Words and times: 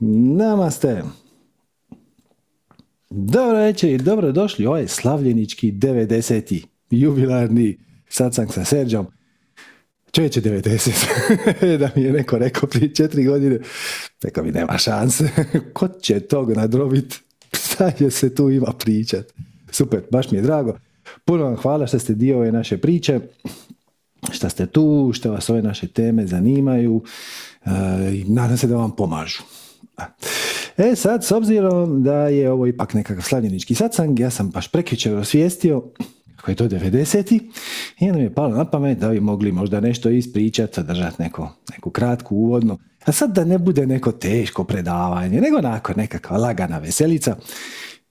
Namaste. 0.00 1.02
Dobro 3.10 3.58
večer 3.58 3.90
i 3.90 3.98
dobro 3.98 4.32
došli 4.32 4.66
ovaj 4.66 4.88
slavljenički 4.88 5.72
90. 5.72 6.64
jubilarni 6.90 7.78
satsang 8.08 8.52
sa 8.52 8.64
Serđom. 8.64 9.06
Čovječe 10.12 10.40
90. 10.40 11.76
da 11.80 11.90
mi 11.96 12.02
je 12.02 12.12
neko 12.12 12.38
rekao 12.38 12.68
prije 12.68 12.94
četiri 12.94 13.24
godine, 13.24 13.58
rekao 14.22 14.44
mi 14.44 14.50
nema 14.50 14.78
šanse. 14.78 15.28
Ko 15.74 15.88
će 15.88 16.20
tog 16.20 16.52
nadrobit? 16.56 17.20
Šta 17.52 18.10
se 18.10 18.34
tu 18.34 18.50
ima 18.50 18.72
pričat? 18.78 19.26
Super, 19.70 20.02
baš 20.10 20.30
mi 20.30 20.38
je 20.38 20.42
drago. 20.42 20.78
Puno 21.24 21.44
vam 21.44 21.56
hvala 21.56 21.86
što 21.86 21.98
ste 21.98 22.14
dio 22.14 22.36
ove 22.36 22.52
naše 22.52 22.78
priče, 22.78 23.20
što 24.30 24.48
ste 24.48 24.66
tu, 24.66 25.10
što 25.14 25.32
vas 25.32 25.50
ove 25.50 25.62
naše 25.62 25.88
teme 25.88 26.26
zanimaju 26.26 27.02
e, 27.64 27.70
nadam 28.26 28.56
se 28.56 28.66
da 28.66 28.76
vam 28.76 28.96
pomažu. 28.96 29.42
E 30.78 30.96
sad, 30.96 31.24
s 31.24 31.32
obzirom 31.32 32.02
da 32.02 32.14
je 32.14 32.52
ovo 32.52 32.66
ipak 32.66 32.94
nekakav 32.94 33.22
slavljenički 33.22 33.74
satsang, 33.74 34.20
ja 34.20 34.30
sam 34.30 34.50
baš 34.50 34.68
prekjučer 34.68 35.16
osvijestio 35.16 35.82
kako 36.40 36.50
je 36.50 36.54
to 36.54 36.68
90. 36.68 37.40
I 38.00 38.08
onda 38.08 38.18
mi 38.18 38.24
je 38.24 38.34
palo 38.34 38.56
na 38.56 38.64
pamet 38.64 38.98
da 38.98 39.08
bi 39.08 39.20
mogli 39.20 39.52
možda 39.52 39.80
nešto 39.80 40.10
ispričati, 40.10 40.74
sadržati 40.74 41.22
neko, 41.22 41.54
neku 41.70 41.90
kratku 41.90 42.36
uvodnu. 42.36 42.78
A 43.04 43.12
sad 43.12 43.34
da 43.34 43.44
ne 43.44 43.58
bude 43.58 43.86
neko 43.86 44.12
teško 44.12 44.64
predavanje, 44.64 45.40
nego 45.40 45.58
onako 45.58 45.92
nekakva 45.96 46.36
lagana 46.36 46.78
veselica. 46.78 47.36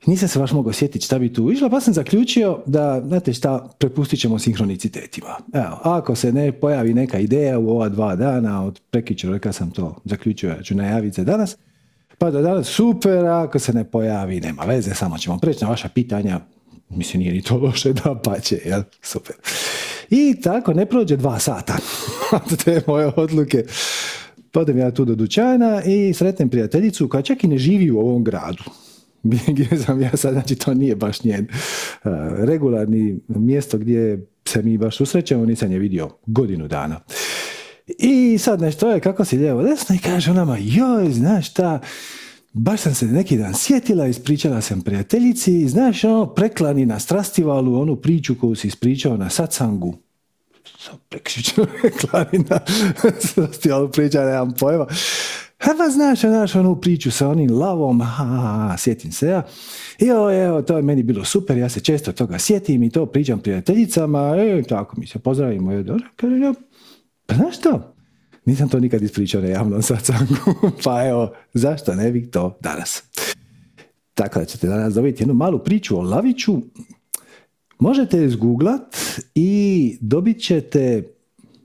Nisam 0.05 0.27
se 0.27 0.39
baš 0.39 0.51
mogao 0.51 0.73
sjetiti 0.73 1.05
šta 1.05 1.19
bi 1.19 1.33
tu 1.33 1.51
išlo, 1.51 1.69
pa 1.69 1.81
sam 1.81 1.93
zaključio 1.93 2.63
da, 2.65 3.01
znate 3.05 3.33
šta, 3.33 3.69
prepustit 3.79 4.19
ćemo 4.19 4.39
sinhronicitetima. 4.39 5.35
Evo, 5.53 5.79
ako 5.83 6.15
se 6.15 6.33
ne 6.33 6.51
pojavi 6.51 6.93
neka 6.93 7.19
ideja 7.19 7.59
u 7.59 7.69
ova 7.69 7.89
dva 7.89 8.15
dana, 8.15 8.65
od 8.65 8.79
prekičera 8.91 9.39
kad 9.39 9.55
sam 9.55 9.71
to 9.71 9.95
zaključio, 10.05 10.49
ja 10.49 10.63
ću 10.63 10.75
najaviti 10.75 11.15
za 11.15 11.23
danas, 11.23 11.57
pa 12.19 12.31
do 12.31 12.41
danas 12.41 12.67
super, 12.67 13.25
ako 13.25 13.59
se 13.59 13.73
ne 13.73 13.83
pojavi, 13.83 14.39
nema 14.39 14.63
veze, 14.63 14.93
samo 14.95 15.17
ćemo 15.17 15.37
preći 15.37 15.63
na 15.63 15.69
vaša 15.69 15.89
pitanja, 15.89 16.39
mislim 16.89 17.19
nije 17.19 17.33
ni 17.33 17.41
to 17.41 17.57
loše 17.57 17.93
da 18.03 18.21
pa 18.23 18.39
će, 18.39 18.59
jel? 18.65 18.81
Super. 19.01 19.35
I 20.09 20.41
tako, 20.41 20.73
ne 20.73 20.85
prođe 20.85 21.15
dva 21.15 21.39
sata 21.39 21.77
od 22.51 22.63
te 22.63 22.81
moje 22.87 23.11
odluke. 23.15 23.63
Podem 24.51 24.77
ja 24.77 24.91
tu 24.91 25.05
do 25.05 25.15
dućana 25.15 25.81
i 25.83 26.13
sretnem 26.13 26.49
prijateljicu 26.49 27.09
koja 27.09 27.21
čak 27.21 27.43
i 27.43 27.47
ne 27.47 27.57
živi 27.57 27.91
u 27.91 27.99
ovom 27.99 28.23
gradu. 28.23 28.63
gdje 29.53 29.77
sam 29.77 30.01
ja 30.01 30.17
sad, 30.17 30.33
znači 30.33 30.55
to 30.55 30.73
nije 30.73 30.95
baš 30.95 31.23
njen 31.23 31.47
uh, 31.49 32.11
regularni 32.37 33.19
mjesto 33.27 33.77
gdje 33.77 34.27
se 34.47 34.61
mi 34.61 34.77
baš 34.77 34.97
susrećemo, 34.97 35.45
nisam 35.45 35.71
je 35.71 35.79
vidio 35.79 36.09
godinu 36.25 36.67
dana. 36.67 36.99
I 37.97 38.37
sad 38.37 38.61
nešto 38.61 38.91
je 38.91 38.99
kako 38.99 39.25
si 39.25 39.37
lijevo 39.37 39.63
desno 39.63 39.95
i 39.95 39.99
kaže 39.99 40.31
onama, 40.31 40.57
joj, 40.61 41.11
znaš 41.11 41.49
šta, 41.49 41.79
baš 42.53 42.81
sam 42.81 42.95
se 42.95 43.05
neki 43.05 43.37
dan 43.37 43.53
sjetila, 43.53 44.07
ispričala 44.07 44.61
sam 44.61 44.81
prijateljici, 44.81 45.67
znaš 45.67 46.03
ono, 46.03 46.25
preklani 46.25 46.85
na 46.85 46.99
strastivalu, 46.99 47.81
onu 47.81 47.95
priču 47.95 48.35
koju 48.39 48.55
si 48.55 48.67
ispričao 48.67 49.17
na 49.17 49.29
satsangu. 49.29 49.95
Sam 50.79 50.95
prekšićno 51.09 51.65
preklani 51.81 52.45
na 52.49 52.59
strastivalu 53.19 53.89
priča, 53.91 54.25
nemam 54.25 54.53
pojma. 54.59 54.85
Ha 55.59 55.71
pa 55.77 55.89
znaš, 55.89 56.19
znaš 56.19 56.55
onu 56.55 56.75
priču 56.75 57.11
sa 57.11 57.27
onim 57.27 57.51
lavom, 57.51 58.01
ha, 58.01 58.25
ha, 58.25 58.77
sjetim 58.77 59.11
se 59.11 59.27
ja. 59.27 59.43
I 59.99 60.05
evo, 60.05 60.61
to 60.61 60.77
je 60.77 60.83
meni 60.83 61.03
bilo 61.03 61.25
super, 61.25 61.57
ja 61.57 61.69
se 61.69 61.79
često 61.79 62.11
toga 62.11 62.39
sjetim 62.39 62.83
i 62.83 62.89
to 62.89 63.05
pričam 63.05 63.39
prijateljicama, 63.39 64.35
e, 64.37 64.63
tako 64.63 64.99
mi 64.99 65.07
se 65.07 65.19
pozdravimo. 65.19 65.71
Je, 65.71 65.83
dobro, 65.83 66.05
kažem 66.15 66.41
ja, 66.41 66.53
pa 67.29 67.35
znaš 67.35 67.59
to, 67.61 67.95
nisam 68.45 68.69
to 68.69 68.79
nikad 68.79 69.01
ispričao 69.01 69.41
na 69.41 69.47
javnom 69.47 69.81
sacangu, 69.81 70.35
pa 70.83 71.07
evo, 71.07 71.33
zašto 71.53 71.95
ne 71.95 72.11
bih 72.11 72.29
to 72.31 72.57
danas. 72.61 73.03
Tako 74.13 74.39
da 74.39 74.45
ćete 74.45 74.67
danas 74.67 74.93
dobiti 74.93 75.23
jednu 75.23 75.33
malu 75.33 75.59
priču 75.59 75.97
o 75.97 76.01
Laviću. 76.01 76.61
Možete 77.79 78.25
izgooglat 78.25 78.97
i 79.35 79.97
dobit 80.01 80.41
ćete 80.41 81.03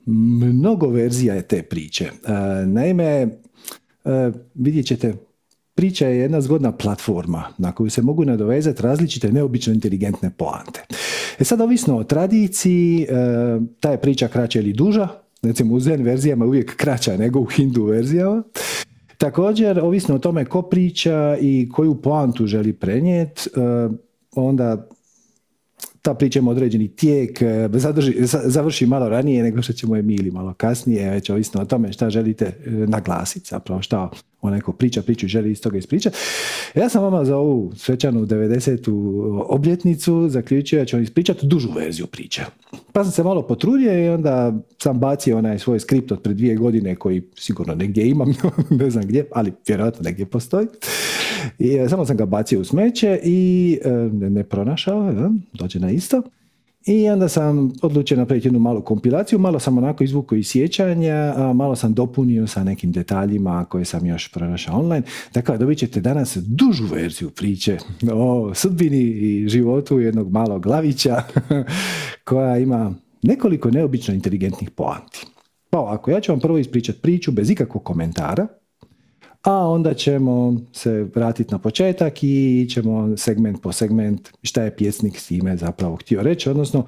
mnogo 0.06 0.88
verzija 0.88 1.42
te 1.42 1.62
priče. 1.62 2.04
E, 2.04 2.32
naime, 2.66 3.28
E, 4.04 4.32
vidjet 4.54 4.86
ćete, 4.86 5.14
priča 5.75 6.06
je 6.06 6.19
jedna 6.19 6.41
zgodna 6.41 6.72
platforma 6.72 7.44
na 7.58 7.72
koju 7.72 7.91
se 7.91 8.02
mogu 8.02 8.25
nadovezati 8.25 8.82
različite 8.82 9.32
neobično 9.32 9.72
inteligentne 9.72 10.31
poante. 10.31 10.84
E 11.38 11.44
sad, 11.44 11.60
ovisno 11.60 11.96
o 11.96 12.04
tradiciji, 12.04 13.02
e, 13.02 13.06
ta 13.81 13.91
je 13.91 14.00
priča 14.00 14.28
kraća 14.28 14.58
ili 14.58 14.72
duža, 14.72 15.08
recimo 15.44 15.75
u 15.75 15.81
zen 15.81 16.03
verzijama 16.03 16.44
je 16.44 16.49
uvijek 16.49 16.77
kraća 16.77 17.16
nego 17.16 17.41
u 17.41 17.44
hindu 17.44 17.84
verzijama. 17.84 18.43
Također, 19.19 19.78
ovisno 19.78 20.15
o 20.15 20.19
tome 20.19 20.44
ko 20.44 20.62
priča 20.62 21.37
i 21.41 21.69
koju 21.72 21.94
poantu 21.94 22.47
želi 22.47 22.72
prenijeti, 22.72 23.43
e, 23.56 23.60
onda 24.37 24.88
ta 26.04 26.15
priča 26.15 26.38
ima 26.38 26.50
određeni 26.50 26.88
tijek, 26.88 27.42
e, 27.42 27.69
zadrži, 27.72 28.15
završi 28.44 28.87
malo 28.87 29.09
ranije 29.09 29.42
nego 29.42 29.62
što 29.62 29.72
ćemo 29.72 29.97
je 29.97 30.03
mi 30.03 30.15
ili 30.15 30.31
malo 30.31 30.54
kasnije, 30.54 31.10
već 31.10 31.31
ovisno 31.31 31.62
o 31.62 31.65
tome 31.65 31.92
šta 31.92 32.10
želite 32.10 32.44
e, 32.44 32.70
naglasiti, 32.70 33.48
zapravo 33.48 33.82
šta 33.82 34.10
onaj 34.41 34.60
ko 34.60 34.72
priča 34.72 35.03
priču 35.03 35.26
želi 35.26 35.50
iz 35.50 35.60
toga 35.60 35.78
ispričati. 35.78 36.16
Ja 36.75 36.88
sam 36.88 37.03
vama 37.03 37.25
za 37.25 37.37
ovu 37.37 37.72
svečanu 37.76 38.26
90. 38.26 39.44
obljetnicu 39.48 40.28
zaključio 40.28 40.78
da 40.78 40.84
ću 40.84 41.00
ispričati 41.00 41.47
dužu 41.47 41.72
verziju 41.76 42.06
priče. 42.06 42.44
Pa 42.93 43.04
sam 43.04 43.12
se 43.12 43.22
malo 43.22 43.43
potrudio 43.43 44.04
i 44.04 44.09
onda 44.09 44.54
sam 44.78 44.98
bacio 44.98 45.38
onaj 45.38 45.59
svoj 45.59 45.81
skript 45.81 46.12
od 46.12 46.22
pred 46.22 46.37
dvije 46.37 46.56
godine 46.56 46.97
koji 46.97 47.22
sigurno 47.37 47.75
negdje 47.75 48.09
imam, 48.09 48.34
ne 48.81 48.91
znam 48.91 49.04
gdje, 49.04 49.26
ali 49.32 49.53
vjerojatno 49.66 50.03
negdje 50.03 50.26
postoji. 50.26 50.66
I 51.59 51.77
e, 51.77 51.88
samo 51.88 52.06
sam 52.06 52.16
ga 52.16 52.27
bacio 52.27 52.60
u 52.60 52.65
smeće 52.65 53.21
i 53.25 53.78
e, 53.84 53.91
ne 54.12 54.44
pronašao, 54.44 55.12
dođe 55.53 55.81
na 55.81 55.91
isto. 55.91 56.22
I 56.87 57.09
onda 57.09 57.28
sam 57.28 57.72
odlučio 57.82 58.16
napraviti 58.16 58.47
jednu 58.47 58.59
malu 58.59 58.82
kompilaciju, 58.82 59.38
malo 59.38 59.59
sam 59.59 59.78
onako 59.78 60.05
izvukao 60.05 60.37
iz 60.37 60.49
sjećanja, 60.49 61.34
malo 61.55 61.77
sam 61.77 61.94
dopunio 61.94 62.47
sa 62.47 62.65
nekim 62.65 62.93
detaljima 62.93 63.65
koje 63.65 63.84
sam 63.84 64.06
još 64.06 64.32
pronašao 64.32 64.78
online. 64.78 65.03
Dakle, 65.34 65.59
dobit 65.59 65.78
ćete 65.78 66.00
danas 66.00 66.37
dužu 66.37 66.84
verziju 66.87 67.31
priče 67.31 67.78
o 68.12 68.55
sudbini 68.55 69.03
i 69.03 69.49
životu 69.49 70.00
jednog 70.00 70.32
malog 70.32 70.62
glavića 70.62 71.22
koja 72.28 72.59
ima 72.59 72.94
nekoliko 73.22 73.71
neobično 73.71 74.15
inteligentnih 74.15 74.71
poanti. 74.71 75.26
Pa 75.71 75.78
ovako, 75.78 76.11
ja 76.11 76.21
ću 76.21 76.32
vam 76.32 76.41
prvo 76.41 76.59
ispričati 76.59 77.00
priču 77.00 77.32
bez 77.32 77.50
ikakvog 77.50 77.84
komentara, 77.84 78.47
a 79.44 79.69
onda 79.69 79.94
ćemo 79.94 80.56
se 80.72 81.06
vratiti 81.15 81.53
na 81.53 81.59
početak 81.59 82.22
i 82.22 82.66
ćemo 82.71 83.16
segment 83.16 83.62
po 83.62 83.72
segment 83.72 84.31
šta 84.43 84.62
je 84.62 84.77
pjesnik 84.77 85.19
s 85.19 85.27
time 85.27 85.56
zapravo 85.56 85.97
htio 85.97 86.22
reći, 86.22 86.50
odnosno 86.50 86.87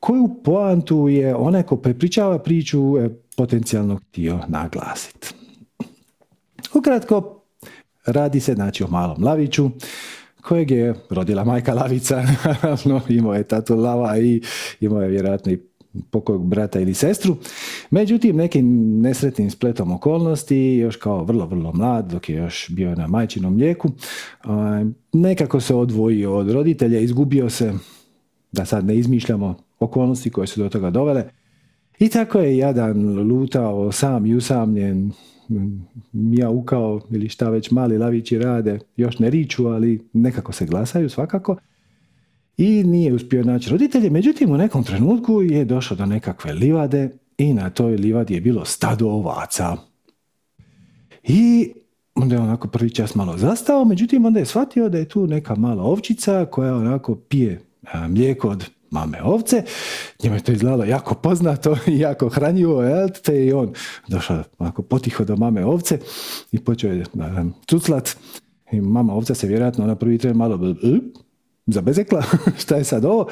koju 0.00 0.28
poantu 0.44 1.08
je 1.08 1.34
onaj 1.34 1.62
ko 1.62 1.76
prepričava 1.76 2.38
priču 2.38 2.98
e, 2.98 3.08
potencijalno 3.36 3.96
htio 3.96 4.40
naglasiti. 4.48 5.34
Ukratko, 6.74 7.42
radi 8.06 8.40
se 8.40 8.54
znači 8.54 8.84
o 8.84 8.88
malom 8.88 9.24
laviću 9.24 9.70
kojeg 10.42 10.70
je 10.70 10.94
rodila 11.10 11.44
majka 11.44 11.74
lavica, 11.74 12.22
naravno 12.44 13.00
imao 13.08 13.34
je 13.34 13.42
tatu 13.44 13.76
lava 13.76 14.18
i 14.18 14.42
imao 14.80 15.02
je 15.02 15.08
vjerojatno 15.08 15.52
i 15.52 15.60
pokojog 16.10 16.46
brata 16.46 16.80
ili 16.80 16.94
sestru. 16.94 17.36
Međutim, 17.90 18.36
nekim 18.36 18.98
nesretnim 19.00 19.50
spletom 19.50 19.92
okolnosti, 19.92 20.56
još 20.56 20.96
kao 20.96 21.24
vrlo, 21.24 21.46
vrlo 21.46 21.72
mlad, 21.72 22.10
dok 22.12 22.28
je 22.28 22.36
još 22.36 22.70
bio 22.70 22.94
na 22.94 23.06
majčinom 23.06 23.54
mlijeku, 23.54 23.90
nekako 25.12 25.60
se 25.60 25.74
odvojio 25.74 26.36
od 26.36 26.50
roditelja, 26.50 27.00
izgubio 27.00 27.50
se, 27.50 27.72
da 28.52 28.64
sad 28.64 28.86
ne 28.86 28.96
izmišljamo 28.96 29.54
okolnosti 29.80 30.30
koje 30.30 30.46
su 30.46 30.60
do 30.60 30.68
toga 30.68 30.90
dovele. 30.90 31.24
I 31.98 32.08
tako 32.08 32.38
je 32.38 32.56
jadan 32.56 33.28
lutao 33.28 33.92
sam 33.92 34.26
i 34.26 34.34
usamljen, 34.34 35.12
ukao 36.52 37.00
ili 37.10 37.28
šta 37.28 37.50
već 37.50 37.70
mali 37.70 37.98
lavići 37.98 38.38
rade, 38.38 38.78
još 38.96 39.18
ne 39.18 39.30
riču, 39.30 39.66
ali 39.66 40.08
nekako 40.12 40.52
se 40.52 40.66
glasaju 40.66 41.08
svakako 41.08 41.56
i 42.56 42.84
nije 42.84 43.12
uspio 43.12 43.44
naći 43.44 43.70
roditelje. 43.70 44.10
Međutim, 44.10 44.50
u 44.50 44.56
nekom 44.56 44.84
trenutku 44.84 45.42
je 45.42 45.64
došao 45.64 45.96
do 45.96 46.06
nekakve 46.06 46.52
livade 46.52 47.10
i 47.38 47.54
na 47.54 47.70
toj 47.70 47.96
livadi 47.96 48.34
je 48.34 48.40
bilo 48.40 48.64
stado 48.64 49.08
ovaca. 49.08 49.76
I 51.22 51.72
onda 52.14 52.34
je 52.34 52.40
onako 52.40 52.68
prvi 52.68 52.90
čas 52.90 53.14
malo 53.14 53.38
zastao, 53.38 53.84
međutim 53.84 54.24
onda 54.24 54.38
je 54.38 54.46
shvatio 54.46 54.88
da 54.88 54.98
je 54.98 55.08
tu 55.08 55.26
neka 55.26 55.54
mala 55.54 55.82
ovčica 55.82 56.46
koja 56.50 56.74
onako 56.74 57.14
pije 57.14 57.60
mlijeko 58.08 58.48
od 58.48 58.70
mame 58.90 59.22
ovce. 59.22 59.64
Njemu 60.22 60.36
je 60.36 60.42
to 60.42 60.52
izgledalo 60.52 60.84
jako 60.84 61.14
poznato 61.14 61.76
i 61.86 61.98
jako 61.98 62.28
hranjivo, 62.28 62.82
jel? 62.82 63.08
te 63.22 63.46
i 63.46 63.52
on 63.52 63.72
došao 64.08 64.42
onako 64.58 64.82
potiho 64.82 65.24
do 65.24 65.36
mame 65.36 65.64
ovce 65.64 65.98
i 66.52 66.58
počeo 66.58 66.92
je 66.92 67.04
cuclat. 67.68 68.16
I 68.72 68.80
mama 68.80 69.14
ovca 69.14 69.34
se 69.34 69.46
vjerojatno 69.46 69.86
na 69.86 69.94
prvi 69.94 70.18
tren 70.18 70.36
malo 70.36 70.56
zabezekla, 71.66 72.22
šta 72.62 72.76
je 72.76 72.84
sad 72.84 73.04
ovo? 73.04 73.26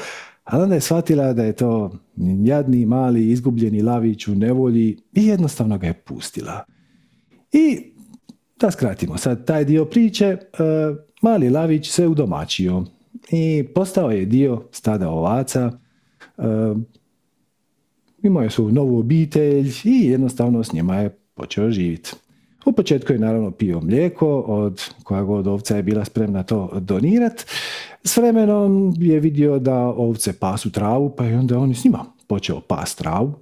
Ali 0.45 0.63
onda 0.63 0.75
je 0.75 0.81
shvatila 0.81 1.33
da 1.33 1.45
je 1.45 1.53
to 1.53 1.91
jadni, 2.45 2.87
mali, 2.87 3.31
izgubljeni 3.31 3.83
lavić 3.83 4.29
u 4.29 4.35
nevolji 4.35 4.99
i 5.13 5.27
jednostavno 5.27 5.79
ga 5.79 5.87
je 5.87 5.95
pustila. 5.95 6.65
I 7.53 7.93
da 8.61 8.71
skratimo 8.71 9.19
sad 9.19 9.47
taj 9.47 9.65
dio 9.65 9.85
priče, 9.85 10.25
e, 10.27 10.39
mali 11.23 11.51
lavić 11.51 11.91
se 11.91 12.07
udomačio 12.07 12.85
i 13.31 13.65
postao 13.75 14.11
je 14.11 14.25
dio 14.25 14.63
stada 14.73 15.09
ovaca, 15.09 15.73
e, 16.39 16.43
imao 18.23 18.51
svoju 18.51 18.73
novu 18.73 18.99
obitelj 18.99 19.73
i 19.85 20.07
jednostavno 20.07 20.65
s 20.65 20.73
njima 20.73 20.97
je 20.97 21.19
počeo 21.35 21.71
živjeti. 21.71 22.13
U 22.67 22.73
početku 22.73 23.13
je 23.13 23.19
naravno 23.19 23.51
pio 23.51 23.81
mlijeko, 23.81 24.41
od 24.41 24.83
koja 25.03 25.23
god 25.23 25.47
ovca 25.47 25.77
je 25.77 25.83
bila 25.83 26.05
spremna 26.05 26.43
to 26.43 26.71
donirat. 26.81 27.47
S 28.05 28.17
vremenom 28.17 28.95
je 28.99 29.21
vidio 29.21 29.59
da 29.59 29.77
ovce 29.77 30.33
pasu 30.33 30.71
travu, 30.71 31.11
pa 31.17 31.25
je 31.25 31.39
onda 31.39 31.59
on 31.59 31.75
s 31.75 31.85
njima 31.85 32.05
počeo 32.27 32.61
pas 32.61 32.95
travu. 32.95 33.35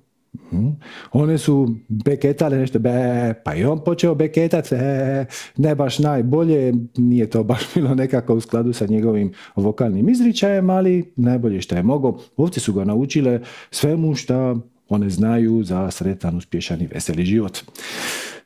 Mhm. 0.53 0.69
One 1.13 1.39
su 1.39 1.75
beketale 1.89 2.59
nešto, 2.59 2.79
be, 2.79 3.35
pa 3.45 3.55
i 3.55 3.65
on 3.65 3.85
počeo 3.85 4.15
beketat, 4.15 4.73
e, 4.73 5.27
ne 5.57 5.75
baš 5.75 5.99
najbolje, 5.99 6.75
nije 6.97 7.31
to 7.31 7.45
baš 7.45 7.63
bilo 7.75 7.95
nekako 7.95 8.35
u 8.35 8.41
skladu 8.41 8.73
sa 8.73 8.87
njegovim 8.87 9.33
vokalnim 9.57 10.09
izričajem, 10.09 10.71
ali 10.71 11.13
najbolje 11.17 11.61
što 11.61 11.77
je 11.77 11.83
mogao. 11.83 12.19
Ovce 12.37 12.61
su 12.61 12.73
ga 12.73 12.85
naučile 12.85 13.41
svemu 13.71 14.15
što 14.15 14.61
one 14.89 15.11
znaju 15.11 15.63
za 15.65 15.91
sretan, 15.91 16.37
uspješan 16.37 16.83
i 16.83 16.87
veseli 16.87 17.25
život. 17.25 17.59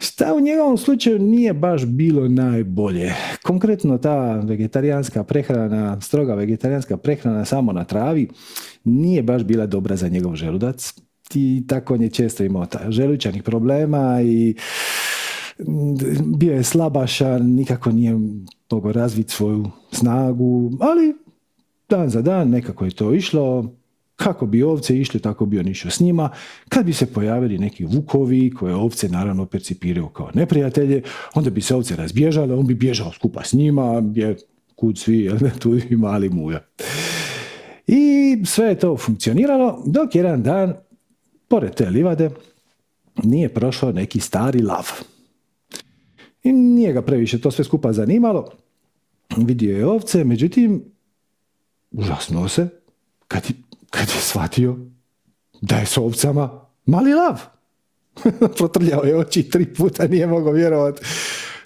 Šta 0.02 0.34
u 0.34 0.40
njegovom 0.40 0.78
slučaju 0.78 1.18
nije 1.18 1.52
baš 1.52 1.86
bilo 1.86 2.28
najbolje? 2.28 3.12
Konkretno 3.42 3.98
ta 3.98 4.36
vegetarijanska 4.36 5.24
prehrana, 5.24 6.00
stroga 6.00 6.34
vegetarijanska 6.34 6.96
prehrana 6.96 7.44
samo 7.44 7.72
na 7.72 7.84
travi, 7.84 8.28
nije 8.84 9.22
baš 9.22 9.44
bila 9.44 9.66
dobra 9.66 9.96
za 9.96 10.08
njegov 10.08 10.34
želudac. 10.34 10.94
I 11.34 11.64
tako 11.68 11.94
on 11.94 12.02
je 12.02 12.10
često 12.10 12.44
imao 12.44 12.66
želučanih 12.88 13.42
problema 13.42 14.22
i 14.22 14.54
bio 16.24 16.52
je 16.52 16.62
slabašan, 16.62 17.46
nikako 17.46 17.92
nije 17.92 18.18
mogao 18.70 18.92
razviti 18.92 19.32
svoju 19.32 19.70
snagu, 19.92 20.70
ali 20.80 21.14
dan 21.88 22.10
za 22.10 22.22
dan 22.22 22.50
nekako 22.50 22.84
je 22.84 22.90
to 22.90 23.14
išlo, 23.14 23.74
kako 24.16 24.46
bi 24.46 24.62
ovce 24.62 24.98
išli, 24.98 25.20
tako 25.20 25.46
bi 25.46 25.58
on 25.58 25.68
išao 25.68 25.90
s 25.90 26.00
njima. 26.00 26.30
Kad 26.68 26.86
bi 26.86 26.92
se 26.92 27.06
pojavili 27.06 27.58
neki 27.58 27.84
vukovi 27.84 28.50
koje 28.50 28.74
ovce 28.74 29.08
naravno 29.08 29.46
percipiraju 29.46 30.08
kao 30.08 30.30
neprijatelje, 30.34 31.02
onda 31.34 31.50
bi 31.50 31.60
se 31.60 31.74
ovce 31.74 31.96
razbježale, 31.96 32.54
on 32.54 32.66
bi 32.66 32.74
bježao 32.74 33.12
skupa 33.12 33.44
s 33.44 33.52
njima, 33.52 34.02
je 34.14 34.36
kud 34.76 34.98
svi, 34.98 35.30
tu 35.62 35.76
i 35.90 35.96
mali 35.96 36.28
muja. 36.28 36.60
I 37.86 38.36
sve 38.44 38.66
je 38.66 38.78
to 38.78 38.96
funkcioniralo, 38.96 39.82
dok 39.86 40.14
jedan 40.14 40.42
dan, 40.42 40.74
pored 41.48 41.74
te 41.74 41.90
livade, 41.90 42.30
nije 43.22 43.48
prošao 43.48 43.92
neki 43.92 44.20
stari 44.20 44.62
lav. 44.62 44.88
I 46.42 46.52
nije 46.52 46.92
ga 46.92 47.02
previše 47.02 47.40
to 47.40 47.50
sve 47.50 47.64
skupa 47.64 47.92
zanimalo. 47.92 48.50
Vidio 49.36 49.76
je 49.76 49.86
ovce, 49.86 50.24
međutim, 50.24 50.84
užasno 51.92 52.48
se 52.48 52.68
kad 53.28 53.46
kad 53.92 54.08
je 54.08 54.20
shvatio 54.20 54.76
da 55.60 55.76
je 55.76 55.86
s 55.86 55.98
ovcama 55.98 56.60
mali 56.86 57.14
lav. 57.14 57.40
Protrljao 58.56 59.04
je 59.04 59.18
oči 59.18 59.42
tri 59.42 59.74
puta, 59.74 60.06
nije 60.06 60.26
mogao 60.26 60.52
vjerovati. 60.52 61.04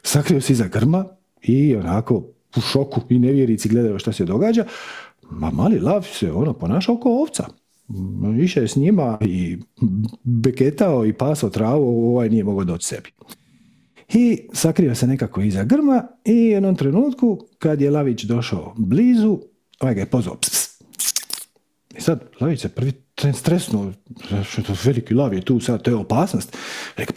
Sakrio 0.03 0.41
se 0.41 0.53
iza 0.53 0.69
grma 0.69 1.05
i 1.43 1.77
onako 1.77 2.15
u 2.57 2.61
šoku 2.61 3.01
i 3.09 3.19
nevjerici 3.19 3.69
gledaju 3.69 3.99
šta 3.99 4.13
se 4.13 4.25
događa. 4.25 4.65
Ma 5.31 5.51
mali 5.51 5.79
lav 5.79 6.03
se 6.03 6.33
ono 6.33 6.53
ponašao 6.53 7.01
kao 7.01 7.13
ovca. 7.13 7.45
Više 8.35 8.61
je 8.61 8.69
s 8.69 8.77
njima 8.77 9.19
i 9.21 9.59
beketao 10.23 11.07
i 11.07 11.13
pasao 11.13 11.51
travu, 11.51 12.11
ovaj 12.11 12.29
nije 12.29 12.45
mogao 12.45 12.65
doći 12.65 12.87
sebi. 12.87 13.11
I 14.09 14.49
sakrio 14.53 14.95
se 14.95 15.07
nekako 15.07 15.41
iza 15.41 15.65
grma 15.65 16.07
i 16.25 16.33
u 16.33 16.51
jednom 16.51 16.77
trenutku 16.77 17.39
kad 17.59 17.81
je 17.81 17.91
Lavić 17.91 18.25
došao 18.25 18.75
blizu, 18.79 19.39
ovaj 19.81 19.95
ga 19.95 20.01
je 20.01 20.11
pozvao 20.11 20.37
i 21.99 22.01
sad 22.01 22.21
Lavić 22.41 22.61
se 22.61 22.69
prvi 22.69 22.93
tren 23.15 23.35
stresno, 23.35 23.93
što 24.45 24.63
to 24.63 24.73
veliki 24.85 25.15
lav 25.15 25.35
je 25.35 25.41
tu 25.41 25.61
sad, 25.61 25.83
to 25.83 25.91
je 25.91 25.97
opasnost. 25.97 26.57
Rekao, 26.97 27.15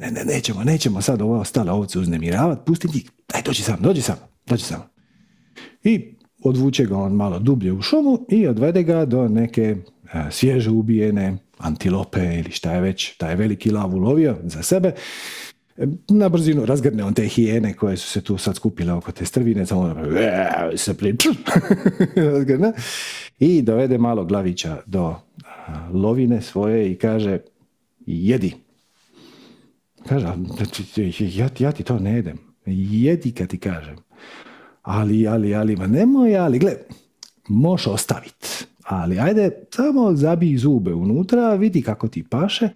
ne, 0.00 0.10
ne, 0.10 0.24
nećemo, 0.24 0.64
nećemo 0.64 1.02
sad 1.02 1.22
ovo 1.22 1.40
ostale 1.40 1.72
ovce 1.72 1.98
uznemiravati, 1.98 2.62
pusti 2.66 2.88
njih, 2.94 3.10
daj 3.32 3.42
dođi 3.42 3.62
sam, 3.62 3.76
dođi 3.80 4.02
sam, 4.02 4.16
dođi 4.46 4.64
sam. 4.64 4.82
I 5.84 6.14
odvuče 6.44 6.84
ga 6.84 6.96
on 6.96 7.12
malo 7.12 7.38
dublje 7.38 7.72
u 7.72 7.82
šumu 7.82 8.26
i 8.28 8.46
odvede 8.46 8.82
ga 8.82 9.04
do 9.04 9.28
neke 9.28 9.76
a, 10.12 10.30
svježe 10.30 10.70
ubijene 10.70 11.36
antilope 11.58 12.38
ili 12.38 12.50
šta 12.50 12.72
je 12.72 12.80
već, 12.80 13.16
taj 13.16 13.36
veliki 13.36 13.70
lav 13.70 13.94
ulovio 13.94 14.36
za 14.44 14.62
sebe 14.62 14.92
na 16.08 16.28
brzinu 16.28 16.66
razgrne 16.66 17.04
on 17.04 17.14
te 17.14 17.28
hijene 17.28 17.74
koje 17.74 17.96
su 17.96 18.08
se 18.08 18.20
tu 18.20 18.38
sad 18.38 18.56
skupile 18.56 18.92
oko 18.92 19.12
te 19.12 19.24
strvine, 19.24 19.66
samo 19.66 19.80
ono, 19.80 20.04
se 20.76 20.94
i 23.38 23.62
dovede 23.62 23.98
malo 23.98 24.24
glavića 24.24 24.82
do 24.86 25.16
lovine 25.92 26.42
svoje 26.42 26.92
i 26.92 26.98
kaže 26.98 27.38
jedi. 28.06 28.54
Kaže, 30.08 30.34
ja, 31.18 31.48
ja 31.58 31.72
ti 31.72 31.82
to 31.82 31.98
ne 31.98 32.14
jedem. 32.14 32.38
Jedi 32.66 33.32
kad 33.32 33.48
ti 33.48 33.58
kažem. 33.58 33.96
Ali, 34.82 35.28
ali, 35.28 35.54
ali, 35.54 35.76
ma 35.76 35.86
nemoj, 35.86 36.36
ali, 36.36 36.58
gle, 36.58 36.72
možeš 37.48 37.86
ostaviti. 37.86 38.48
Ali, 38.82 39.18
ajde, 39.18 39.50
samo 39.70 40.14
zabij 40.14 40.56
zube 40.56 40.94
unutra, 40.94 41.54
vidi 41.54 41.82
kako 41.82 42.08
ti 42.08 42.24
paše 42.30 42.68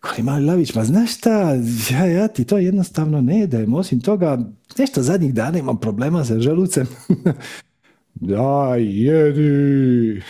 koji 0.00 0.24
mali 0.24 0.46
Lavić, 0.46 0.74
ma 0.74 0.84
znaš 0.84 1.16
šta, 1.16 1.54
ja, 1.90 2.06
ja 2.06 2.28
ti 2.28 2.44
to 2.44 2.58
jednostavno 2.58 3.20
ne 3.20 3.46
dajem, 3.46 3.74
osim 3.74 4.00
toga, 4.00 4.38
nešto 4.78 5.02
zadnjih 5.02 5.34
dana 5.34 5.58
imam 5.58 5.80
problema 5.80 6.24
sa 6.24 6.40
želucem. 6.40 6.86
Daj, 8.14 8.82
jedi. 8.84 10.22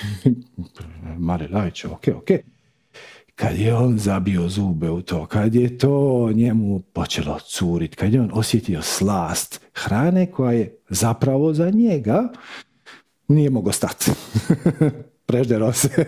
Mali 1.18 1.48
Lavić, 1.48 1.84
ok, 1.84 2.08
ok. 2.16 2.28
Kad 3.34 3.58
je 3.58 3.74
on 3.74 3.98
zabio 3.98 4.48
zube 4.48 4.90
u 4.90 5.02
to, 5.02 5.26
kad 5.26 5.54
je 5.54 5.78
to 5.78 6.28
njemu 6.34 6.80
počelo 6.80 7.38
curit, 7.38 7.94
kad 7.94 8.14
je 8.14 8.20
on 8.20 8.30
osjetio 8.32 8.82
slast 8.82 9.60
hrane 9.74 10.26
koja 10.26 10.52
je 10.52 10.76
zapravo 10.88 11.54
za 11.54 11.70
njega, 11.70 12.28
nije 13.28 13.50
mogao 13.50 13.72
stati. 13.72 14.10
preždero 15.26 15.72
se. 15.72 16.04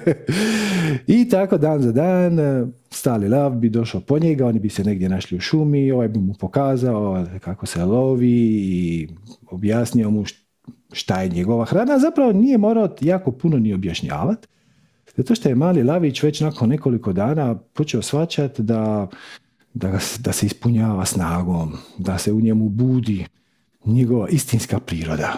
I 1.06 1.28
tako 1.28 1.58
dan 1.58 1.82
za 1.82 1.92
dan 1.92 2.38
stali 2.92 3.28
lav 3.28 3.54
bi 3.54 3.68
došao 3.68 4.00
po 4.00 4.18
njega, 4.18 4.46
oni 4.46 4.58
bi 4.58 4.68
se 4.68 4.84
negdje 4.84 5.08
našli 5.08 5.36
u 5.36 5.40
šumi, 5.40 5.92
ovaj 5.92 6.08
bi 6.08 6.18
mu 6.18 6.34
pokazao 6.34 7.26
kako 7.40 7.66
se 7.66 7.84
lovi 7.84 8.58
i 8.62 9.08
objasnio 9.50 10.10
mu 10.10 10.24
šta 10.92 11.22
je 11.22 11.28
njegova 11.28 11.64
hrana. 11.64 11.98
Zapravo 11.98 12.32
nije 12.32 12.58
morao 12.58 12.88
jako 13.00 13.32
puno 13.32 13.58
ni 13.58 13.74
objašnjavati. 13.74 14.48
Zato 15.16 15.34
što 15.34 15.48
je 15.48 15.54
mali 15.54 15.82
lavić 15.82 16.22
već 16.22 16.40
nakon 16.40 16.68
nekoliko 16.68 17.12
dana 17.12 17.54
počeo 17.54 18.02
svačati 18.02 18.62
da, 18.62 19.08
da, 19.74 19.98
da 20.18 20.32
se 20.32 20.46
ispunjava 20.46 21.04
snagom, 21.04 21.72
da 21.98 22.18
se 22.18 22.32
u 22.32 22.40
njemu 22.40 22.68
budi 22.68 23.26
njegova 23.84 24.28
istinska 24.28 24.78
priroda. 24.78 25.32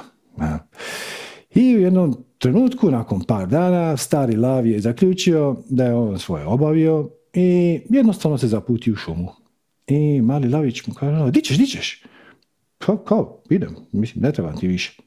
I 1.54 1.76
u 1.76 1.80
jednom 1.80 2.16
trenutku, 2.38 2.90
nakon 2.90 3.20
par 3.20 3.48
dana, 3.48 3.96
stari 3.96 4.36
lav 4.36 4.66
je 4.66 4.80
zaključio 4.80 5.56
da 5.70 5.84
je 5.84 5.94
on 5.94 6.18
svoje 6.18 6.46
obavio 6.46 7.10
i 7.34 7.80
jednostavno 7.90 8.38
se 8.38 8.48
zaputi 8.48 8.92
u 8.92 8.96
šumu. 8.96 9.28
I 9.86 10.22
mali 10.22 10.48
lavić 10.48 10.86
mu 10.86 10.94
kaže, 10.94 11.30
di 11.30 11.40
ćeš, 11.40 11.58
di 11.58 11.66
ćeš? 11.66 12.04
Kao, 12.78 12.96
kao, 12.96 13.42
idem, 13.50 13.76
mislim, 13.92 14.22
ne 14.22 14.32
trebam 14.32 14.56
ti 14.56 14.66
više. 14.66 15.02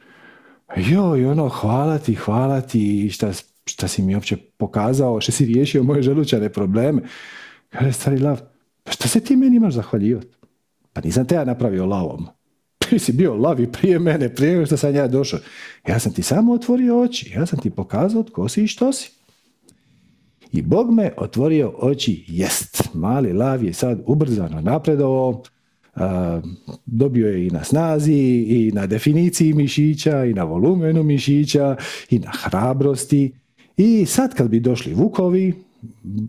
Joj, 0.76 1.26
ono, 1.26 1.50
hvala 1.50 1.98
ti, 1.98 2.14
hvala 2.16 2.62
ti, 2.62 3.10
šta, 3.10 3.32
šta 3.66 3.88
si 3.88 4.02
mi 4.02 4.16
uopće 4.16 4.38
pokazao, 4.38 5.22
što 5.22 5.32
si 5.32 5.46
riješio 5.46 5.84
moje 5.84 6.02
želučane 6.02 6.50
probleme. 6.50 7.02
Kaže 7.70 7.92
stari 7.92 8.18
lav, 8.18 8.42
pa 8.84 8.92
šta 8.92 9.08
se 9.08 9.20
ti 9.20 9.36
meni 9.36 9.56
imaš 9.56 9.74
zahvaljivati? 9.74 10.36
Pa 10.94 11.02
nisam 11.02 11.28
te 11.28 11.36
ja 11.36 11.46
napravio 11.46 11.86
lavom 11.86 12.28
ti 12.90 13.00
si 13.00 13.12
bio 13.12 13.36
lavi 13.36 13.72
prije 13.72 14.00
mene, 14.00 14.36
prije 14.36 14.66
što 14.66 14.78
sam 14.78 14.96
ja 14.96 15.08
došao. 15.08 15.40
Ja 15.88 16.00
sam 16.00 16.14
ti 16.14 16.24
samo 16.24 16.54
otvorio 16.54 17.02
oči, 17.02 17.32
ja 17.36 17.46
sam 17.46 17.60
ti 17.60 17.70
pokazao 17.70 18.24
tko 18.24 18.50
si 18.50 18.64
i 18.64 18.68
što 18.68 18.94
si. 18.94 19.12
I 20.52 20.62
Bog 20.62 20.92
me 20.92 21.12
otvorio 21.18 21.74
oči, 21.78 22.26
jest. 22.28 22.90
Mali 22.94 23.34
lav 23.34 23.64
je 23.64 23.74
sad 23.74 24.02
ubrzano 24.06 24.62
napredovao, 24.62 25.44
dobio 26.86 27.28
je 27.28 27.48
i 27.48 27.50
na 27.50 27.64
snazi, 27.64 28.46
i 28.48 28.72
na 28.74 28.86
definiciji 28.86 29.54
mišića, 29.54 30.26
i 30.26 30.34
na 30.34 30.44
volumenu 30.44 31.04
mišića, 31.04 31.76
i 32.10 32.20
na 32.20 32.32
hrabrosti. 32.32 33.34
I 33.78 34.06
sad 34.06 34.34
kad 34.34 34.50
bi 34.50 34.60
došli 34.60 34.94
vukovi, 34.94 35.54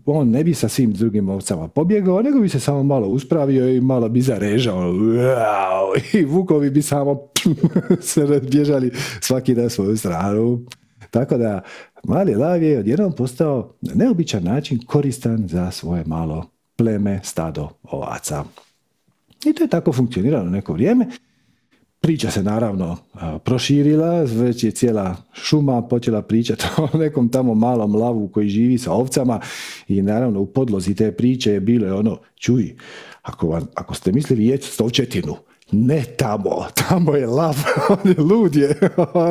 on 0.05 0.29
ne 0.29 0.43
bi 0.43 0.53
sa 0.53 0.69
svim 0.69 0.93
drugim 0.93 1.29
ovcama 1.29 1.67
pobjegao, 1.67 2.21
nego 2.21 2.39
bi 2.39 2.49
se 2.49 2.59
samo 2.59 2.83
malo 2.83 3.07
uspravio 3.07 3.69
i 3.69 3.81
malo 3.81 4.09
bi 4.09 4.21
zarežao. 4.21 4.93
I 6.13 6.25
vukovi 6.25 6.69
bi 6.69 6.81
samo 6.81 7.19
se 8.01 8.25
razbježali 8.25 8.91
svaki 9.21 9.55
na 9.55 9.69
svoju 9.69 9.97
stranu. 9.97 10.65
Tako 11.11 11.37
da 11.37 11.61
mali 12.03 12.35
lav 12.35 12.63
je 12.63 12.79
odjednom 12.79 13.13
postao 13.13 13.73
na 13.81 13.93
neobičan 13.95 14.43
način 14.43 14.79
koristan 14.85 15.47
za 15.47 15.71
svoje 15.71 16.03
malo 16.05 16.49
pleme, 16.75 17.19
stado 17.23 17.69
ovaca. 17.83 18.43
I 19.45 19.53
to 19.53 19.63
je 19.63 19.69
tako 19.69 19.93
funkcioniralo 19.93 20.49
neko 20.49 20.73
vrijeme. 20.73 21.07
Priča 22.01 22.31
se 22.31 22.43
naravno 22.43 22.97
proširila, 23.43 24.23
već 24.23 24.63
je 24.63 24.71
cijela 24.71 25.15
šuma 25.33 25.81
počela 25.81 26.21
pričati 26.21 26.65
o 26.93 26.97
nekom 26.97 27.29
tamo 27.29 27.53
malom 27.53 27.95
lavu 27.95 28.27
koji 28.27 28.49
živi 28.49 28.77
sa 28.77 28.91
ovcama 28.91 29.39
i 29.87 30.01
naravno 30.01 30.39
u 30.39 30.45
podlozi 30.45 30.95
te 30.95 31.11
priče 31.11 31.51
je 31.51 31.59
bilo 31.59 31.97
ono, 31.97 32.17
čuj, 32.35 32.75
ako, 33.21 33.61
ako 33.75 33.93
ste 33.93 34.11
mislili 34.11 34.45
jeći 34.45 34.71
stovčetinu, 34.71 35.35
ne 35.71 36.03
tamo, 36.17 36.65
tamo 36.89 37.15
je 37.15 37.27
lav, 37.27 37.55
on 37.89 38.11
je 38.11 38.21
lud 38.21 38.55
je. 38.55 38.79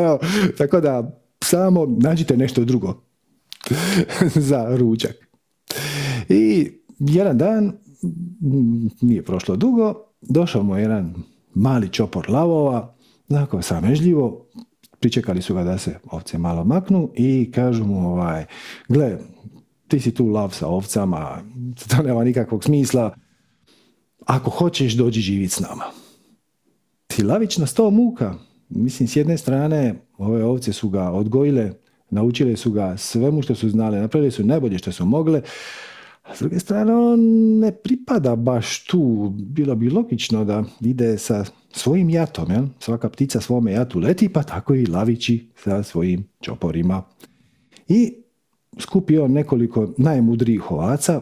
Tako 0.59 0.81
da 0.81 1.18
samo 1.45 1.87
nađite 1.99 2.37
nešto 2.37 2.65
drugo 2.65 3.03
za 4.49 4.77
ručak. 4.77 5.15
I 6.29 6.71
jedan 6.99 7.39
dan, 7.39 7.73
nije 9.01 9.25
prošlo 9.25 9.57
dugo, 9.57 9.95
došao 10.23 10.63
mu 10.63 10.77
jedan 10.77 11.15
mali 11.55 11.89
čopor 11.89 12.31
lavova, 12.31 12.95
onako 13.29 13.63
samežljivo, 13.63 14.47
pričekali 15.01 15.43
su 15.43 15.55
ga 15.55 15.65
da 15.65 15.79
se 15.79 15.99
ovce 16.11 16.39
malo 16.39 16.65
maknu 16.65 17.11
i 17.15 17.51
kažu 17.55 17.85
mu 17.85 18.13
ovaj, 18.13 18.45
gle, 18.89 19.19
ti 19.89 20.01
si 20.01 20.15
tu 20.15 20.27
lav 20.27 20.51
sa 20.51 20.67
ovcama, 20.67 21.43
to 21.89 22.03
nema 22.03 22.25
nikakvog 22.25 22.65
smisla, 22.65 23.15
ako 24.27 24.51
hoćeš 24.51 24.95
dođi 24.95 25.21
živit 25.21 25.53
s 25.53 25.61
nama. 25.61 25.85
Ti 27.07 27.23
lavić 27.23 27.59
na 27.59 27.67
sto 27.67 27.91
muka. 27.91 28.35
Mislim, 28.69 29.09
s 29.09 29.17
jedne 29.17 29.39
strane, 29.39 29.95
ove 30.19 30.45
ovce 30.45 30.73
su 30.73 30.89
ga 30.89 31.11
odgojile, 31.11 31.73
naučile 32.11 32.57
su 32.57 32.71
ga 32.71 32.97
svemu 32.97 33.43
što 33.43 33.55
su 33.55 33.69
znale, 33.69 34.01
napravili 34.01 34.31
su 34.31 34.45
najbolje 34.45 34.79
što 34.79 34.93
su 34.93 35.07
mogle, 35.07 35.43
a 36.23 36.35
s 36.35 36.39
druge 36.39 36.59
strane, 36.59 36.95
on 36.95 37.21
ne 37.59 37.73
pripada 37.73 38.37
baš 38.37 38.85
tu. 38.85 39.33
Bilo 39.37 39.75
bi 39.75 39.91
logično 39.91 40.45
da 40.45 40.65
ide 40.81 41.19
sa 41.19 41.45
svojim 41.73 42.11
jatom, 42.11 42.51
jel? 42.51 42.65
svaka 42.79 43.09
ptica 43.09 43.41
svome 43.41 43.73
jatu 43.73 43.99
leti, 43.99 44.29
pa 44.29 44.43
tako 44.43 44.75
i 44.75 44.87
lavići 44.87 45.49
sa 45.57 45.83
svojim 45.83 46.29
čoporima. 46.41 47.03
I 47.89 48.15
skupio 48.79 49.29
nekoliko 49.29 49.95
najmudrijih 49.99 50.71
ovaca 50.71 51.21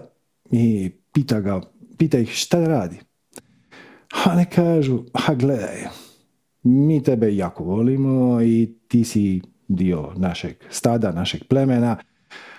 i 0.50 0.90
pita, 1.12 1.40
ga, 1.40 1.60
pita 1.98 2.18
ih 2.18 2.30
šta 2.30 2.68
radi. 2.68 2.96
A 4.24 4.34
ne 4.34 4.50
kažu, 4.50 5.02
a 5.12 5.34
gledaj, 5.34 5.86
mi 6.66 7.02
tebe 7.02 7.36
jako 7.36 7.64
volimo 7.64 8.42
i 8.42 8.74
ti 8.88 9.04
si 9.04 9.42
dio 9.68 10.12
našeg 10.16 10.56
stada, 10.70 11.12
našeg 11.12 11.44
plemena, 11.48 11.96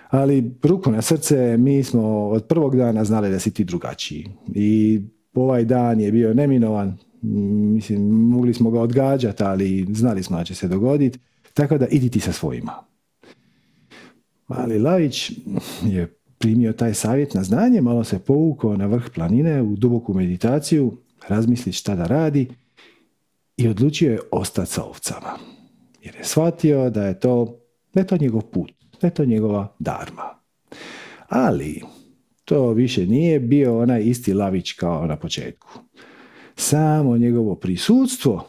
ali 0.10 0.52
ruku 0.64 0.92
na 0.92 1.02
srce, 1.02 1.58
mi 1.58 1.84
smo 1.84 2.28
od 2.28 2.46
prvog 2.46 2.76
dana 2.76 3.04
znali 3.04 3.30
da 3.30 3.40
si 3.40 3.52
ti 3.52 3.64
drugačiji. 3.64 4.26
I 4.56 5.02
ovaj 5.34 5.66
dan 5.66 6.00
je 6.00 6.12
bio 6.12 6.34
neminovan, 6.34 6.98
mislim, 7.22 8.02
mogli 8.10 8.54
smo 8.54 8.72
ga 8.72 8.82
odgađati, 8.82 9.44
ali 9.44 9.88
znali 9.94 10.24
smo 10.24 10.38
da 10.38 10.44
će 10.44 10.56
se 10.56 10.68
dogoditi, 10.68 11.20
tako 11.54 11.78
da 11.78 11.88
idi 11.88 12.10
ti 12.10 12.20
sa 12.20 12.32
svojima. 12.32 12.74
Mali 14.48 14.80
Lavić 14.80 15.32
je 15.86 16.18
primio 16.38 16.74
taj 16.74 16.94
savjet 16.94 17.34
na 17.34 17.44
znanje, 17.44 17.82
malo 17.82 18.04
se 18.04 18.20
povukao 18.20 18.78
na 18.78 18.86
vrh 18.86 19.10
planine 19.16 19.62
u 19.62 19.76
duboku 19.76 20.14
meditaciju, 20.14 20.98
razmisli 21.28 21.72
šta 21.72 21.96
da 21.96 22.08
radi 22.08 22.48
i 23.58 23.68
odlučio 23.68 24.12
je 24.12 24.20
ostati 24.32 24.72
sa 24.72 24.84
ovcama. 24.84 25.38
Jer 26.04 26.16
je 26.16 26.24
shvatio 26.24 26.90
da 26.90 27.06
je 27.06 27.20
to, 27.20 27.60
je 27.94 28.08
to 28.08 28.18
njegov 28.18 28.42
put, 28.42 28.72
je 29.02 29.10
to 29.10 29.26
njegova 29.26 29.76
darma. 29.80 30.40
Ali 31.30 31.82
to 32.46 32.72
više 32.72 33.06
nije 33.06 33.40
bio 33.40 33.80
onaj 33.80 34.04
isti 34.04 34.34
lavić 34.34 34.72
kao 34.72 35.08
na 35.08 35.16
početku. 35.16 35.68
Samo 36.56 37.18
njegovo 37.18 37.56
prisutstvo 37.56 38.48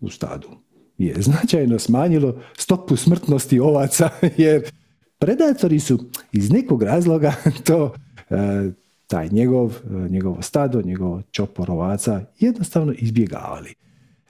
u 0.00 0.10
stadu 0.10 0.48
je 0.98 1.14
značajno 1.18 1.78
smanjilo 1.78 2.40
stopu 2.56 2.96
smrtnosti 2.96 3.60
ovaca, 3.60 4.08
jer 4.36 4.70
predatori 5.18 5.80
su 5.80 5.98
iz 6.32 6.50
nekog 6.50 6.82
razloga 6.82 7.34
to 7.66 7.94
e, 8.30 8.34
taj 9.06 9.28
njegov, 9.28 9.78
njegovo 10.10 10.42
stado, 10.42 10.82
njegovo 10.82 11.22
čopor 11.30 11.70
ovaca 11.70 12.24
jednostavno 12.38 12.94
izbjegavali. 12.98 13.74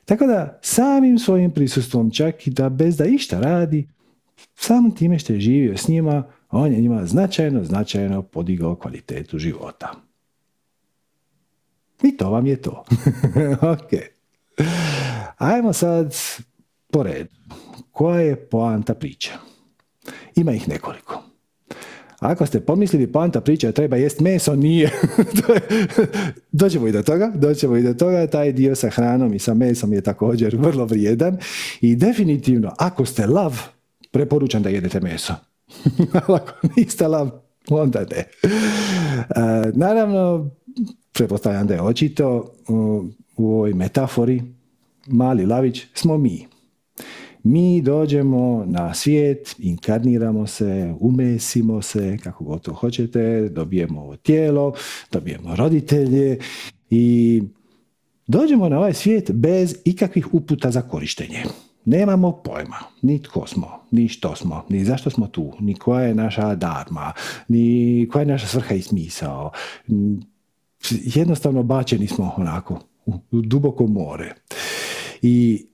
Tako 0.04 0.26
da 0.26 0.58
samim 0.62 1.18
svojim 1.18 1.50
prisustvom 1.50 2.10
čak 2.10 2.46
i 2.46 2.50
da 2.50 2.68
bez 2.68 2.96
da 2.96 3.04
išta 3.04 3.40
radi, 3.40 3.88
samim 4.54 4.94
time 4.94 5.18
što 5.18 5.32
je 5.32 5.40
živio 5.40 5.76
s 5.76 5.88
njima, 5.88 6.24
on 6.50 6.72
je 6.72 6.80
njima 6.80 7.06
značajno, 7.06 7.64
značajno 7.64 8.22
podigao 8.22 8.76
kvalitetu 8.76 9.38
života. 9.38 9.92
I 12.02 12.16
to 12.16 12.30
vam 12.30 12.46
je 12.46 12.62
to. 12.62 12.84
ok. 13.72 13.90
Ajmo 15.38 15.72
sad 15.72 16.14
po 16.90 17.02
redu. 17.02 17.30
Koja 17.90 18.20
je 18.20 18.36
poanta 18.36 18.94
priča? 18.94 19.32
Ima 20.36 20.52
ih 20.52 20.68
nekoliko. 20.68 21.21
Ako 22.22 22.46
ste 22.46 22.60
pomislili 22.60 23.12
poanta 23.12 23.40
priča 23.40 23.66
da 23.66 23.72
treba 23.72 23.96
jest 23.96 24.20
meso, 24.20 24.56
nije. 24.56 24.90
doćemo 26.52 26.88
i 26.88 26.92
do 26.92 27.02
toga, 27.02 27.32
doćemo 27.34 27.76
i 27.76 27.82
do 27.82 27.94
toga, 27.94 28.26
taj 28.26 28.52
dio 28.52 28.74
sa 28.74 28.90
hranom 28.90 29.34
i 29.34 29.38
sa 29.38 29.54
mesom 29.54 29.92
je 29.92 30.00
također 30.00 30.56
vrlo 30.56 30.84
vrijedan 30.84 31.38
i 31.80 31.96
definitivno 31.96 32.72
ako 32.78 33.04
ste 33.04 33.26
lav, 33.26 33.62
preporučam 34.10 34.62
da 34.62 34.68
jedete 34.68 35.00
meso. 35.00 35.34
Ali 36.26 36.36
ako 36.36 36.68
niste 36.76 37.08
lav, 37.08 37.30
onda 37.70 38.00
ne. 38.00 38.24
naravno, 39.72 40.50
pretpostavljam 41.12 41.66
da 41.66 41.74
je 41.74 41.82
očito 41.82 42.54
u 43.36 43.54
ovoj 43.54 43.74
metafori 43.74 44.42
mali 45.06 45.46
lavić 45.46 45.86
smo 45.94 46.18
mi 46.18 46.51
mi 47.44 47.82
dođemo 47.82 48.64
na 48.66 48.94
svijet, 48.94 49.54
inkarniramo 49.58 50.46
se, 50.46 50.94
umesimo 51.00 51.82
se, 51.82 52.18
kako 52.22 52.44
god 52.44 52.62
to 52.62 52.72
hoćete, 52.72 53.48
dobijemo 53.48 54.16
tijelo, 54.16 54.74
dobijemo 55.12 55.56
roditelje 55.56 56.38
i 56.90 57.42
dođemo 58.26 58.68
na 58.68 58.78
ovaj 58.78 58.94
svijet 58.94 59.30
bez 59.32 59.76
ikakvih 59.84 60.34
uputa 60.34 60.70
za 60.70 60.82
korištenje. 60.82 61.42
Nemamo 61.84 62.32
pojma, 62.32 62.78
ni 63.02 63.22
tko 63.22 63.46
smo, 63.46 63.68
ni 63.90 64.08
što 64.08 64.36
smo, 64.36 64.64
ni 64.68 64.84
zašto 64.84 65.10
smo 65.10 65.26
tu, 65.26 65.52
ni 65.60 65.74
koja 65.74 66.04
je 66.04 66.14
naša 66.14 66.54
darma, 66.54 67.12
ni 67.48 68.08
koja 68.12 68.20
je 68.20 68.26
naša 68.26 68.46
svrha 68.46 68.74
i 68.74 68.82
smisao. 68.82 69.50
Jednostavno 70.90 71.62
bačeni 71.62 72.06
smo 72.06 72.34
onako 72.36 72.78
u 73.06 73.40
duboko 73.42 73.86
more. 73.86 74.34
I 75.22 75.66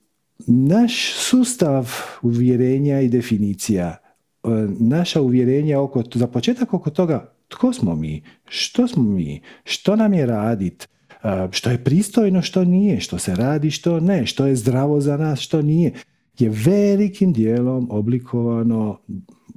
naš 0.49 1.13
sustav 1.15 1.91
uvjerenja 2.21 3.01
i 3.01 3.09
definicija, 3.09 3.97
e, 4.43 4.49
naša 4.79 5.21
uvjerenja 5.21 5.79
oko, 5.79 6.03
za 6.13 6.27
početak 6.27 6.73
oko 6.73 6.89
toga 6.89 7.33
tko 7.47 7.73
smo 7.73 7.95
mi, 7.95 8.23
što 8.45 8.87
smo 8.87 9.03
mi, 9.03 9.41
što 9.63 9.95
nam 9.95 10.13
je 10.13 10.25
radit, 10.25 10.87
e, 11.23 11.47
što 11.51 11.69
je 11.69 11.83
pristojno, 11.83 12.41
što 12.41 12.63
nije, 12.65 12.99
što 12.99 13.17
se 13.17 13.35
radi, 13.35 13.71
što 13.71 13.99
ne, 13.99 14.25
što 14.25 14.45
je 14.45 14.55
zdravo 14.55 15.01
za 15.01 15.17
nas, 15.17 15.39
što 15.39 15.61
nije, 15.61 15.93
je 16.39 16.49
velikim 16.49 17.33
dijelom 17.33 17.87
oblikovano 17.91 18.99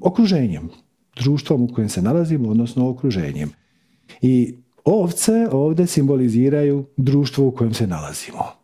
okruženjem, 0.01 0.69
društvom 1.17 1.63
u 1.63 1.69
kojem 1.75 1.89
se 1.89 2.03
nalazimo, 2.03 2.49
odnosno 2.49 2.89
okruženjem. 2.89 3.51
I 4.23 4.55
ovce 4.85 5.49
ovdje 5.53 5.87
simboliziraju 5.87 6.85
društvo 6.97 7.47
u 7.47 7.51
kojem 7.51 7.75
se 7.75 7.87
nalazimo. 7.87 8.62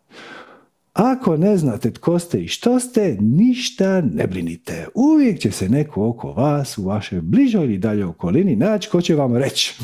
Ako 0.99 1.37
ne 1.37 1.57
znate 1.57 1.91
tko 1.91 2.19
ste 2.19 2.41
i 2.41 2.49
što 2.49 2.81
ste, 2.81 3.17
ništa 3.21 4.01
ne 4.01 4.27
brinite. 4.27 4.87
Uvijek 4.95 5.39
će 5.39 5.51
se 5.51 5.69
neko 5.69 6.09
oko 6.09 6.33
vas 6.33 6.79
u 6.79 6.85
vašoj 6.85 7.21
bližoj 7.21 7.65
ili 7.65 7.79
dalje 7.79 8.05
okolini 8.05 8.57
naći 8.57 8.91
ko 8.91 9.01
će 9.01 9.15
vam 9.15 9.37
reći 9.37 9.75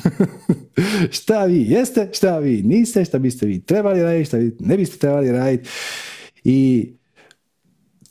šta 1.16 1.44
vi 1.44 1.66
jeste, 1.68 2.10
šta 2.12 2.38
vi 2.38 2.62
niste, 2.62 3.04
šta 3.04 3.18
biste 3.18 3.46
vi 3.46 3.60
trebali 3.60 4.02
raditi, 4.02 4.24
šta 4.24 4.36
vi 4.36 4.56
ne 4.60 4.76
biste 4.76 4.98
trebali 4.98 5.32
raditi. 5.32 5.68
I 6.44 6.88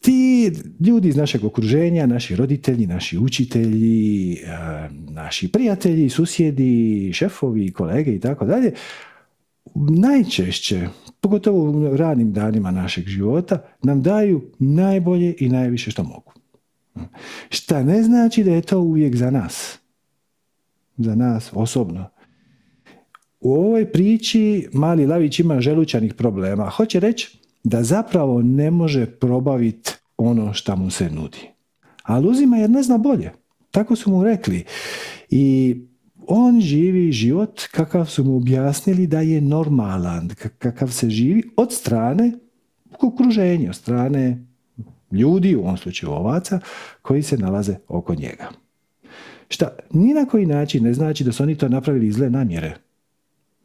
ti 0.01 0.51
ljudi 0.79 1.07
iz 1.07 1.15
našeg 1.15 1.45
okruženja, 1.45 2.05
naši 2.05 2.35
roditelji, 2.35 2.87
naši 2.87 3.17
učitelji, 3.17 4.33
eh, 4.33 4.89
naši 5.09 5.51
prijatelji, 5.51 6.09
susjedi, 6.09 7.11
šefovi, 7.13 7.71
kolege 7.71 8.11
i 8.15 8.19
tako 8.19 8.45
dalje, 8.45 8.73
najčešće 9.75 10.87
pogotovo 11.23 11.71
u 11.71 11.97
ranim 11.97 12.33
danima 12.33 12.71
našeg 12.71 13.07
života, 13.07 13.63
nam 13.83 14.01
daju 14.01 14.41
najbolje 14.59 15.35
i 15.39 15.49
najviše 15.49 15.91
što 15.91 16.03
mogu. 16.03 16.33
Šta 17.49 17.83
ne 17.83 18.03
znači 18.03 18.43
da 18.43 18.51
je 18.51 18.61
to 18.61 18.79
uvijek 18.79 19.15
za 19.15 19.31
nas. 19.31 19.79
Za 20.97 21.15
nas 21.15 21.51
osobno. 21.53 22.09
U 23.39 23.53
ovoj 23.53 23.91
priči 23.91 24.67
mali 24.73 25.05
Lavić 25.05 25.39
ima 25.39 25.61
želučanih 25.61 26.13
problema. 26.13 26.69
Hoće 26.69 26.99
reći 26.99 27.37
da 27.63 27.83
zapravo 27.83 28.41
ne 28.41 28.71
može 28.71 29.05
probaviti 29.05 29.91
ono 30.17 30.53
što 30.53 30.75
mu 30.75 30.89
se 30.89 31.09
nudi. 31.09 31.49
Ali 32.03 32.27
uzima 32.27 32.57
jer 32.57 32.69
ne 32.69 32.83
zna 32.83 32.97
bolje. 32.97 33.31
Tako 33.71 33.95
su 33.95 34.11
mu 34.11 34.23
rekli. 34.23 34.65
I 35.29 35.75
on 36.27 36.61
živi 36.61 37.11
život 37.11 37.61
kakav 37.71 38.05
su 38.05 38.23
mu 38.23 38.35
objasnili 38.35 39.07
da 39.07 39.21
je 39.21 39.41
normalan, 39.41 40.29
kakav 40.59 40.91
se 40.91 41.09
živi 41.09 41.43
od 41.57 41.73
strane 41.73 42.31
okruženja, 43.01 43.69
od 43.69 43.75
strane 43.75 44.45
ljudi, 45.11 45.55
u 45.55 45.61
ovom 45.61 45.77
slučaju 45.77 46.11
ovaca, 46.11 46.59
koji 47.01 47.23
se 47.23 47.37
nalaze 47.37 47.75
oko 47.87 48.15
njega. 48.15 48.49
Šta 49.49 49.69
ni 49.91 50.13
na 50.13 50.25
koji 50.25 50.45
način 50.45 50.83
ne 50.83 50.93
znači 50.93 51.23
da 51.23 51.31
su 51.31 51.43
oni 51.43 51.55
to 51.55 51.69
napravili 51.69 52.07
iz 52.07 52.15
zle 52.15 52.29
namjere. 52.29 52.75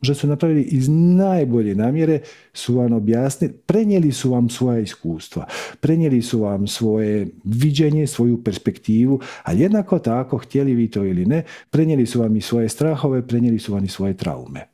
Možda 0.00 0.14
su 0.14 0.26
napravili 0.26 0.62
iz 0.62 0.88
najbolje 0.88 1.74
namjere, 1.74 2.20
su 2.52 2.76
vam 2.76 2.92
objasnili, 2.92 3.54
prenijeli 3.66 4.12
su 4.12 4.30
vam 4.30 4.50
svoja 4.50 4.80
iskustva, 4.80 5.46
prenijeli 5.80 6.22
su 6.22 6.40
vam 6.40 6.66
svoje 6.66 7.28
viđenje, 7.44 8.06
svoju 8.06 8.44
perspektivu, 8.44 9.20
a 9.42 9.52
jednako 9.52 9.98
tako, 9.98 10.38
htjeli 10.38 10.74
vi 10.74 10.90
to 10.90 11.04
ili 11.04 11.26
ne, 11.26 11.42
prenijeli 11.70 12.06
su 12.06 12.20
vam 12.20 12.36
i 12.36 12.40
svoje 12.40 12.68
strahove, 12.68 13.26
prenijeli 13.26 13.58
su 13.58 13.74
vam 13.74 13.84
i 13.84 13.88
svoje 13.88 14.16
traume. 14.16 14.68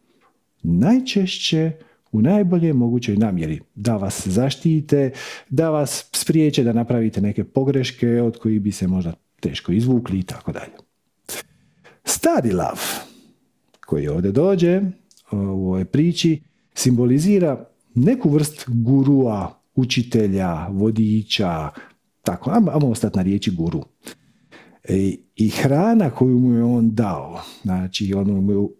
Najčešće 0.62 1.72
u 2.12 2.22
najbolje 2.22 2.72
mogućoj 2.72 3.16
namjeri 3.16 3.60
da 3.74 3.96
vas 3.96 4.28
zaštite, 4.28 5.10
da 5.48 5.70
vas 5.70 6.08
spriječe 6.12 6.64
da 6.64 6.72
napravite 6.72 7.20
neke 7.20 7.44
pogreške 7.44 8.22
od 8.22 8.38
kojih 8.38 8.60
bi 8.60 8.72
se 8.72 8.86
možda 8.86 9.12
teško 9.40 9.72
izvukli 9.72 10.18
i 10.18 10.22
tako 10.22 10.52
dalje. 10.52 10.72
Stadi 12.04 12.52
lav 12.52 12.80
koji 13.86 14.08
ovdje 14.08 14.32
dođe 14.32 14.82
u 15.32 15.36
ovoj 15.36 15.84
priči 15.84 16.42
simbolizira 16.74 17.64
neku 17.94 18.30
vrst 18.30 18.64
gurua, 18.66 19.60
učitelja, 19.74 20.68
vodiča, 20.68 21.70
tako, 22.22 22.50
ajmo 22.50 22.88
ostati 22.90 23.16
na 23.16 23.22
riječi 23.22 23.50
guru. 23.50 23.82
E, 24.84 25.14
I 25.36 25.48
hrana 25.48 26.10
koju 26.10 26.38
mu 26.38 26.54
je 26.54 26.64
on 26.64 26.94
dao, 26.94 27.40
znači 27.62 28.14
on 28.14 28.30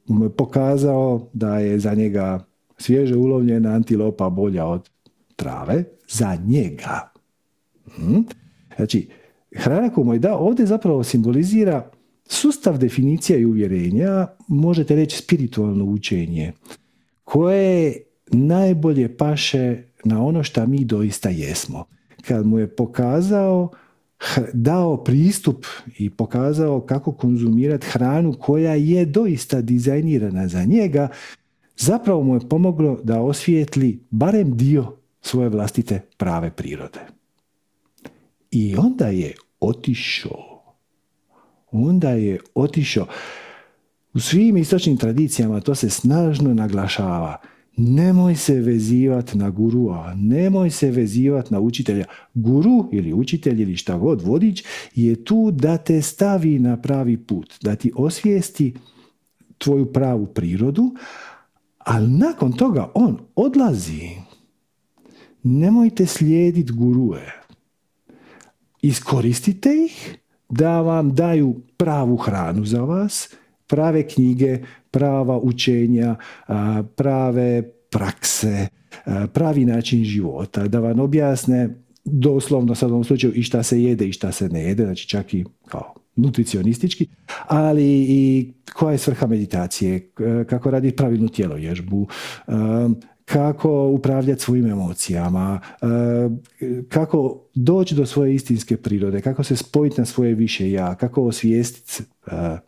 mu 0.06 0.24
je 0.24 0.30
pokazao 0.30 1.28
da 1.32 1.58
je 1.58 1.78
za 1.78 1.94
njega 1.94 2.44
svježe 2.78 3.16
ulovljena 3.16 3.70
antilopa 3.70 4.30
bolja 4.30 4.66
od 4.66 4.90
trave, 5.36 5.84
za 6.08 6.38
njega. 6.46 7.12
Hm? 7.96 8.20
Znači, 8.76 9.08
hrana 9.56 9.90
koju 9.90 10.04
mu 10.04 10.12
je 10.12 10.18
dao 10.18 10.38
ovdje 10.38 10.66
zapravo 10.66 11.04
simbolizira 11.04 11.90
sustav 12.26 12.78
definicija 12.78 13.38
i 13.38 13.45
uvjerenja, 13.45 14.26
možete 14.49 14.97
reći 14.97 15.16
spiritualno 15.16 15.85
učenje, 15.85 16.52
koje 17.25 18.02
najbolje 18.26 19.16
paše 19.16 19.83
na 20.04 20.25
ono 20.25 20.43
što 20.43 20.66
mi 20.66 20.85
doista 20.85 21.28
jesmo. 21.28 21.85
Kad 22.26 22.47
mu 22.47 22.59
je 22.59 22.76
pokazao, 22.76 23.71
dao 24.52 25.04
pristup 25.04 25.66
i 25.99 26.11
pokazao 26.11 26.81
kako 26.81 27.12
konzumirati 27.12 27.87
hranu 27.87 28.35
koja 28.40 28.75
je 28.75 29.04
doista 29.04 29.61
dizajnirana 29.61 30.49
za 30.49 30.64
njega, 30.64 31.09
zapravo 31.76 32.23
mu 32.23 32.35
je 32.35 32.49
pomoglo 32.49 33.00
da 33.02 33.21
osvijetli 33.21 34.00
barem 34.11 34.57
dio 34.57 34.97
svoje 35.21 35.49
vlastite 35.49 36.00
prave 36.16 36.50
prirode. 36.50 37.00
I 38.50 38.76
onda 38.76 39.07
je 39.07 39.35
otišao 39.61 40.53
onda 41.75 42.11
je 42.11 42.38
otišao. 42.54 43.07
U 44.14 44.21
svim 44.21 44.57
istočnim 44.57 44.97
tradicijama 44.97 45.61
to 45.61 45.75
se 45.75 45.90
snažno 45.90 46.54
naglašava. 46.54 47.37
Nemoj 47.76 48.37
se 48.37 48.54
vezivati 48.54 49.38
na 49.38 49.50
gurua, 49.50 50.14
nemoj 50.16 50.71
se 50.71 50.90
vezivati 50.90 51.54
na 51.54 51.61
učitelja. 51.61 52.04
Guru 52.35 52.88
ili 52.93 53.12
učitelj 53.12 53.62
ili 53.62 53.76
šta 53.76 53.99
god 53.99 54.23
vodič 54.23 54.64
je 54.95 55.25
tu 55.25 55.50
da 55.50 55.76
te 55.76 56.02
stavi 56.02 56.59
na 56.59 56.76
pravi 56.76 57.16
put, 57.16 57.54
da 57.62 57.76
ti 57.76 57.93
osvijesti 57.97 58.75
tvoju 59.59 59.93
pravu 59.93 60.26
prirodu, 60.26 60.95
ali 61.78 62.09
nakon 62.09 62.52
toga 62.52 62.90
on 62.95 63.19
odlazi. 63.35 64.11
Nemojte 65.43 66.07
slijediti 66.07 66.73
gurue. 66.73 67.33
Iskoristite 68.83 69.71
ih 69.84 70.19
da 70.49 70.80
vam 70.80 71.15
daju 71.15 71.54
pravu 71.76 72.17
hranu 72.17 72.65
za 72.65 72.80
vas, 72.80 73.35
prave 73.67 74.09
knjige, 74.09 74.59
prava 74.91 75.39
učenja, 75.39 76.17
prave 76.97 77.63
prakse, 77.91 78.67
pravi 79.33 79.65
način 79.65 80.04
života, 80.04 80.69
da 80.69 80.80
vam 80.80 81.00
objasne 81.00 81.85
doslovno 82.04 82.75
sad 82.75 82.91
u 82.91 82.93
ovom 82.93 83.04
slučaju 83.04 83.33
i 83.35 83.43
šta 83.43 83.63
se 83.63 83.83
jede 83.83 84.09
i 84.09 84.13
šta 84.13 84.33
se 84.33 84.49
ne 84.49 84.63
jede, 84.63 84.85
znači 84.85 85.09
čak 85.09 85.35
i 85.35 85.45
kao 85.69 85.95
nutricionistički, 86.17 87.07
ali 87.47 88.07
i 88.09 88.52
koja 88.75 88.93
je 88.93 88.99
svrha 88.99 89.26
meditacije, 89.26 90.11
kako 90.49 90.71
radi 90.71 90.97
pravilnu 90.97 91.28
tjelovježbu, 91.28 92.07
kako 93.25 93.89
upravljati 93.89 94.43
svojim 94.43 94.67
emocijama, 94.67 95.60
e, 95.82 95.87
kako 96.89 97.41
doći 97.54 97.95
do 97.95 98.06
svoje 98.06 98.34
istinske 98.34 98.76
prirode, 98.76 99.21
kako 99.21 99.45
se 99.45 99.56
spojiti 99.56 100.00
na 100.00 100.04
svoje 100.04 100.34
više 100.34 100.71
ja, 100.71 100.95
kako 100.95 101.23
osvijestiti 101.23 102.02
e, 102.26 102.58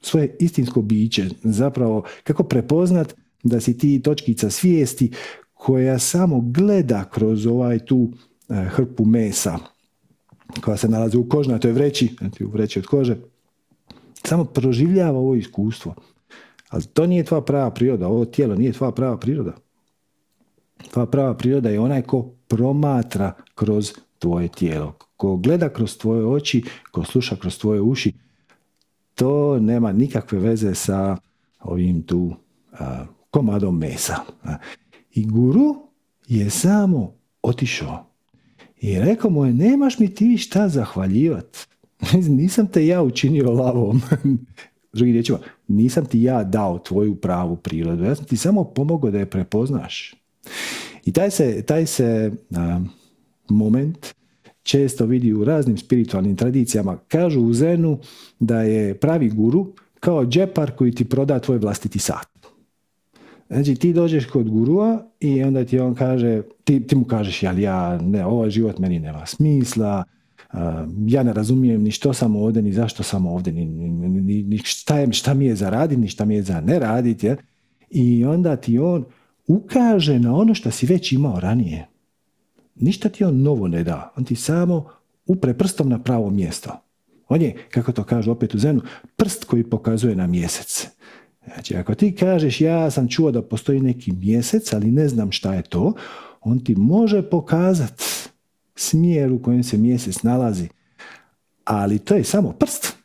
svoje 0.00 0.36
istinsko 0.40 0.82
biće, 0.82 1.28
zapravo 1.42 2.04
kako 2.24 2.42
prepoznat 2.42 3.14
da 3.42 3.60
si 3.60 3.78
ti 3.78 4.02
točkica 4.02 4.50
svijesti 4.50 5.10
koja 5.54 5.98
samo 5.98 6.40
gleda 6.40 7.04
kroz 7.04 7.46
ovaj 7.46 7.78
tu 7.78 8.12
e, 8.48 8.54
hrpu 8.54 9.04
mesa 9.04 9.58
koja 10.60 10.76
se 10.76 10.88
nalazi 10.88 11.16
u 11.16 11.28
kožnatoj 11.28 11.72
vreći, 11.72 12.16
znači 12.18 12.44
u 12.44 12.50
vreći 12.50 12.78
od 12.78 12.86
kože, 12.86 13.16
samo 14.24 14.44
proživljava 14.44 15.18
ovo 15.18 15.34
iskustvo. 15.34 15.94
Ali 16.68 16.84
to 16.84 17.06
nije 17.06 17.24
tvoja 17.24 17.40
prava 17.40 17.70
priroda, 17.70 18.08
ovo 18.08 18.24
tijelo 18.24 18.54
nije 18.54 18.72
tvoja 18.72 18.92
prava 18.92 19.18
priroda. 19.18 19.52
Tvoja 20.90 21.06
prava 21.06 21.34
priroda 21.34 21.70
je 21.70 21.80
onaj 21.80 22.02
ko 22.02 22.30
promatra 22.48 23.32
kroz 23.54 23.92
tvoje 24.18 24.48
tijelo, 24.48 24.92
ko 25.16 25.36
gleda 25.36 25.68
kroz 25.68 25.96
tvoje 25.96 26.26
oči, 26.26 26.64
ko 26.90 27.04
sluša 27.04 27.36
kroz 27.36 27.58
tvoje 27.58 27.80
uši. 27.80 28.12
To 29.14 29.60
nema 29.60 29.92
nikakve 29.92 30.38
veze 30.38 30.74
sa 30.74 31.16
ovim 31.60 32.02
tu 32.02 32.34
komadom 33.30 33.78
mesa. 33.78 34.16
I 35.14 35.26
guru 35.26 35.76
je 36.28 36.50
samo 36.50 37.14
otišao. 37.42 38.06
I 38.80 38.98
rekao 38.98 39.30
mu 39.30 39.44
je, 39.44 39.52
nemaš 39.52 39.98
mi 39.98 40.14
ti 40.14 40.38
šta 40.38 40.68
zahvaljivati. 40.68 41.58
Nisam 42.28 42.66
te 42.66 42.86
ja 42.86 43.02
učinio 43.02 43.50
lavom. 43.50 44.02
Drugi 44.92 45.12
riječima, 45.12 45.38
nisam 45.68 46.06
ti 46.06 46.22
ja 46.22 46.44
dao 46.44 46.78
tvoju 46.78 47.14
pravu 47.14 47.56
prirodu. 47.56 48.04
Ja 48.04 48.14
sam 48.14 48.24
ti 48.24 48.36
samo 48.36 48.64
pomogao 48.64 49.10
da 49.10 49.18
je 49.18 49.30
prepoznaš. 49.30 50.14
I 51.04 51.12
taj 51.12 51.30
se, 51.30 51.62
taj 51.62 51.86
se 51.86 52.32
moment 53.48 54.14
često 54.62 55.06
vidi 55.06 55.32
u 55.32 55.44
raznim 55.44 55.78
spiritualnim 55.78 56.36
tradicijama. 56.36 56.96
Kažu 57.08 57.40
u 57.40 57.52
Zenu 57.52 57.98
da 58.40 58.62
je 58.62 58.94
pravi 58.94 59.28
guru 59.28 59.72
kao 60.00 60.26
džepar 60.26 60.70
koji 60.70 60.92
ti 60.92 61.04
proda 61.04 61.38
tvoj 61.38 61.58
vlastiti 61.58 61.98
sat. 61.98 62.28
Znači 63.48 63.74
ti 63.74 63.92
dođeš 63.92 64.26
kod 64.26 64.50
gurua 64.50 65.04
i 65.20 65.42
onda 65.42 65.64
ti 65.64 65.78
on 65.78 65.94
kaže, 65.94 66.42
ti, 66.64 66.86
ti 66.86 66.96
mu 66.96 67.04
kažeš, 67.04 67.42
jel 67.42 67.58
ja, 67.58 67.98
ne, 67.98 68.26
ovaj 68.26 68.50
život 68.50 68.78
meni 68.78 68.98
nema 68.98 69.26
smisla, 69.26 70.04
ja 71.06 71.22
ne 71.22 71.32
razumijem 71.32 71.82
ni 71.82 71.90
što 71.90 72.12
sam 72.12 72.36
ovdje, 72.36 72.62
ni 72.62 72.72
zašto 72.72 73.02
sam 73.02 73.26
ovdje, 73.26 73.52
ni, 73.52 73.66
ni, 73.66 74.42
ni 74.42 74.58
šta, 74.58 74.98
je, 74.98 75.12
šta 75.12 75.34
mi 75.34 75.46
je 75.46 75.54
za 75.54 75.70
raditi, 75.70 76.00
ni 76.00 76.08
šta 76.08 76.24
mi 76.24 76.34
je 76.34 76.42
za 76.42 76.60
ne 76.60 76.78
raditi. 76.78 77.30
I 77.90 78.24
onda 78.24 78.56
ti 78.56 78.78
on 78.78 79.04
ukaže 79.46 80.18
na 80.18 80.34
ono 80.34 80.54
što 80.54 80.70
si 80.70 80.86
već 80.86 81.12
imao 81.12 81.40
ranije. 81.40 81.88
Ništa 82.74 83.08
ti 83.08 83.24
on 83.24 83.42
novo 83.42 83.68
ne 83.68 83.84
da. 83.84 84.12
On 84.16 84.24
ti 84.24 84.36
samo 84.36 84.88
upre 85.26 85.54
prstom 85.58 85.88
na 85.88 86.02
pravo 86.02 86.30
mjesto. 86.30 86.70
On 87.28 87.42
je, 87.42 87.56
kako 87.70 87.92
to 87.92 88.04
kaže 88.04 88.30
opet 88.30 88.54
u 88.54 88.58
Zenu, 88.58 88.80
prst 89.16 89.44
koji 89.44 89.70
pokazuje 89.70 90.16
na 90.16 90.26
mjesec. 90.26 90.88
Znači, 91.46 91.76
ako 91.76 91.94
ti 91.94 92.14
kažeš 92.14 92.60
ja 92.60 92.90
sam 92.90 93.08
čuo 93.08 93.30
da 93.30 93.42
postoji 93.42 93.80
neki 93.80 94.12
mjesec, 94.12 94.72
ali 94.72 94.90
ne 94.90 95.08
znam 95.08 95.32
šta 95.32 95.54
je 95.54 95.62
to, 95.62 95.94
on 96.40 96.64
ti 96.64 96.74
može 96.74 97.30
pokazati 97.30 98.04
smjer 98.74 99.32
u 99.32 99.42
kojem 99.42 99.62
se 99.62 99.78
mjesec 99.78 100.22
nalazi. 100.22 100.68
Ali 101.64 101.98
to 101.98 102.14
je 102.14 102.24
samo 102.24 102.52
prst. 102.52 102.96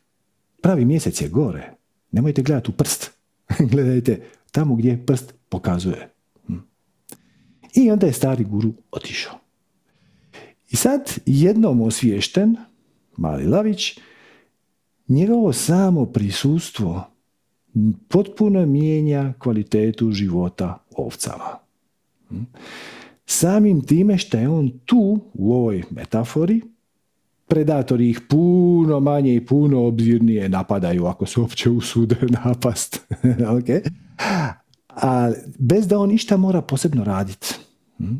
Pravi 0.62 0.84
mjesec 0.84 1.20
je 1.20 1.28
gore. 1.28 1.72
Nemojte 2.12 2.42
gledati 2.42 2.70
u 2.70 2.74
prst. 2.74 3.10
Gledajte 3.72 4.20
tamo 4.52 4.74
gdje 4.74 5.06
prst 5.06 5.34
pokazuje. 5.48 6.08
I 7.78 7.90
onda 7.90 8.06
je 8.06 8.12
stari 8.12 8.44
guru 8.44 8.72
otišao. 8.90 9.34
I 10.70 10.76
sad 10.76 11.14
jednom 11.26 11.80
osviješten, 11.80 12.56
mali 13.16 13.46
lavić, 13.46 13.98
njegovo 15.08 15.52
samo 15.52 16.06
prisustvo 16.06 17.10
potpuno 18.08 18.66
mijenja 18.66 19.32
kvalitetu 19.38 20.12
života 20.12 20.84
ovcama. 20.96 21.58
Samim 23.26 23.80
time 23.80 24.18
što 24.18 24.38
je 24.38 24.48
on 24.48 24.70
tu, 24.84 25.20
u 25.34 25.52
ovoj 25.52 25.82
metafori, 25.90 26.60
predatori 27.46 28.10
ih 28.10 28.20
puno 28.28 29.00
manje 29.00 29.34
i 29.34 29.46
puno 29.46 29.86
obzirnije 29.86 30.48
napadaju 30.48 31.06
ako 31.06 31.26
se 31.26 31.40
uopće 31.40 31.70
usude 31.70 32.16
napast. 32.44 33.06
okay? 33.22 33.90
A 34.88 35.32
bez 35.58 35.86
da 35.86 35.98
on 35.98 36.08
ništa 36.08 36.36
mora 36.36 36.62
posebno 36.62 37.04
raditi. 37.04 37.67
Hm? 37.98 38.14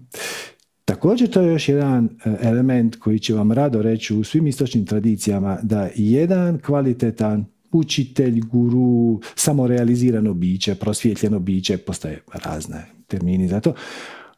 Također 0.85 1.31
to 1.31 1.41
je 1.41 1.53
još 1.53 1.69
jedan 1.69 2.05
e, 2.25 2.37
element 2.43 2.97
koji 2.97 3.19
će 3.19 3.35
vam 3.35 3.53
rado 3.53 3.83
reći 3.83 4.15
u 4.15 4.25
svim 4.25 4.47
istočnim 4.47 4.87
tradicijama 4.87 5.59
da 5.63 5.89
jedan 5.95 6.59
kvalitetan 6.59 7.45
učitelj, 7.73 8.41
guru, 8.41 9.21
samorealizirano 9.35 10.35
biće, 10.35 10.75
prosvjetljeno 10.75 11.39
biće, 11.39 11.77
postoje 11.77 12.21
razne 12.45 12.87
termini 13.07 13.49
za 13.49 13.61
to, 13.61 13.75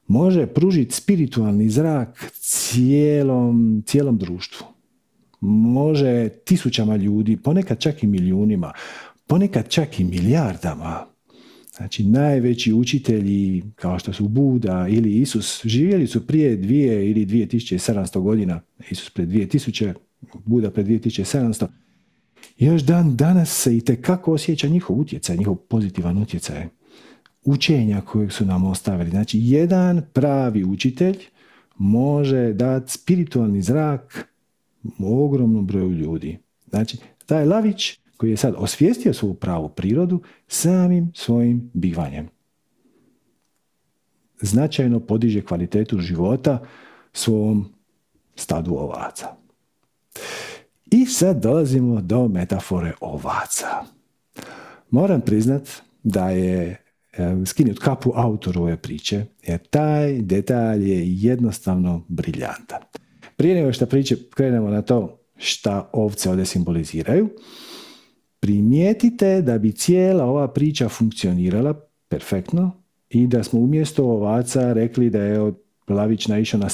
može 0.07 0.47
pružiti 0.47 0.95
spiritualni 0.95 1.69
zrak 1.69 2.33
cijelom, 2.35 3.83
cijelom 3.87 4.19
društvu. 4.19 4.67
Može 5.41 6.29
tisućama 6.29 6.97
ljudi, 6.97 7.37
ponekad 7.37 7.79
čak 7.79 8.03
i 8.03 8.07
milijunima, 8.07 8.73
ponekad 9.27 9.69
čak 9.69 10.01
i 10.01 10.05
milijardama. 10.05 11.10
Znači, 11.81 12.05
najveći 12.05 12.73
učitelji, 12.73 13.63
kao 13.75 13.99
što 13.99 14.13
su 14.13 14.29
Buda 14.29 14.87
ili 14.89 15.21
Isus, 15.21 15.61
živjeli 15.65 16.07
su 16.07 16.27
prije 16.27 16.57
dvije 16.57 17.11
ili 17.11 17.27
2700 17.27 18.21
godina. 18.21 18.61
Isus 18.91 19.11
pred 19.11 19.29
2000, 19.29 19.95
Buda 20.45 20.71
pred 20.71 20.87
2700. 20.87 21.67
Još 22.59 22.83
dan 22.83 23.17
danas 23.17 23.63
se 23.63 23.77
i 23.77 23.81
tekako 23.81 24.33
osjeća 24.33 24.69
njihov 24.69 25.01
utjecaj, 25.01 25.37
njihov 25.37 25.55
pozitivan 25.55 26.19
utjecaj 26.19 26.67
učenja 27.45 28.01
kojeg 28.01 28.33
su 28.33 28.47
nam 28.47 28.65
ostavili. 28.65 29.11
Znači, 29.11 29.39
jedan 29.43 30.03
pravi 30.13 30.65
učitelj 30.65 31.17
može 31.79 32.53
dati 32.53 32.93
spiritualni 32.93 33.63
zrak 33.63 34.29
ogromnom 34.99 35.67
broju 35.67 35.93
ljudi. 35.93 36.39
Znači, 36.69 36.97
taj 37.27 37.45
lavić 37.45 38.00
koji 38.21 38.31
je 38.31 38.37
sad 38.37 38.55
osvijestio 38.57 39.15
svoju 39.15 39.35
pravu 39.35 39.69
prirodu 39.69 40.23
samim 40.49 41.13
svojim 41.15 41.71
bivanjem. 41.75 42.29
Značajno 44.41 45.01
podiže 45.01 45.45
kvalitetu 45.45 45.99
života 45.99 46.63
svom 47.13 47.73
stadu 48.35 48.75
ovaca. 48.75 49.27
I 50.91 51.07
sad 51.07 51.43
dolazimo 51.43 52.01
do 52.01 52.29
metafore 52.29 52.93
ovaca. 53.01 53.67
Moram 54.91 55.21
priznat 55.21 55.69
da 56.03 56.31
je 56.31 56.85
e, 57.13 57.37
skinut 57.47 57.79
kapu 57.79 58.13
autoru 58.15 58.63
ove 58.63 58.77
priče, 58.77 59.25
jer 59.43 59.59
taj 59.71 60.23
detalj 60.23 60.91
je 60.91 61.03
jednostavno 61.07 62.05
briljantan. 62.09 62.81
Prije 63.37 63.55
nego 63.55 63.73
što 63.73 63.87
priče 63.87 64.17
krenemo 64.35 64.71
na 64.71 64.83
to 64.83 65.19
šta 65.37 65.91
ovce 65.93 66.31
ovdje 66.31 66.47
simboliziraju, 66.47 67.29
primijetite 68.41 69.43
da 69.43 69.59
bi 69.59 69.73
cijela 69.73 70.25
ova 70.25 70.49
priča 70.49 70.89
funkcionirala 70.89 71.75
perfektno 72.09 72.73
i 73.11 73.27
da 73.27 73.43
smo 73.43 73.61
umjesto 73.61 74.05
ovaca 74.05 74.73
rekli 74.73 75.11
da 75.11 75.23
je 75.23 75.53
Lavić 75.89 76.27
naišao 76.27 76.61
na, 76.61 76.69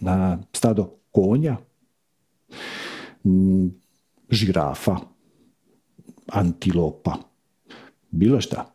na 0.00 0.38
stado 0.52 0.94
konja, 1.10 1.56
žirafa, 4.30 4.96
antilopa, 6.26 7.16
bilo 8.10 8.40
šta. 8.40 8.74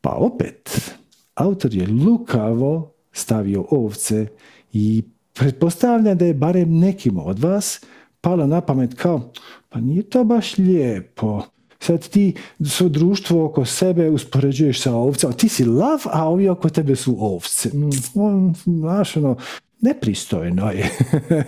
Pa 0.00 0.10
opet, 0.10 0.90
autor 1.34 1.74
je 1.74 1.86
lukavo 1.86 2.92
stavio 3.12 3.64
ovce 3.70 4.26
i 4.72 5.02
pretpostavlja 5.32 6.14
da 6.14 6.24
je 6.24 6.34
barem 6.34 6.78
nekim 6.78 7.18
od 7.18 7.38
vas 7.38 7.80
palo 8.20 8.46
na 8.46 8.60
pamet 8.60 8.94
kao, 8.94 9.32
pa 9.68 9.80
nije 9.80 10.02
to 10.02 10.24
baš 10.24 10.58
lijepo. 10.58 11.42
Sad 11.84 12.08
ti 12.08 12.34
svo 12.64 12.88
društvo 12.88 13.44
oko 13.44 13.64
sebe 13.64 14.10
uspoređuješ 14.10 14.80
sa 14.80 14.94
ovcama. 14.94 15.34
Ti 15.34 15.48
si 15.48 15.64
lav, 15.64 16.02
a 16.12 16.28
ovi 16.28 16.48
oko 16.48 16.68
tebe 16.68 16.96
su 16.96 17.16
ovce. 17.18 17.68
Mm, 17.68 18.52
znaš, 18.64 19.16
ono, 19.16 19.36
nepristojno 19.80 20.70
je. 20.70 20.90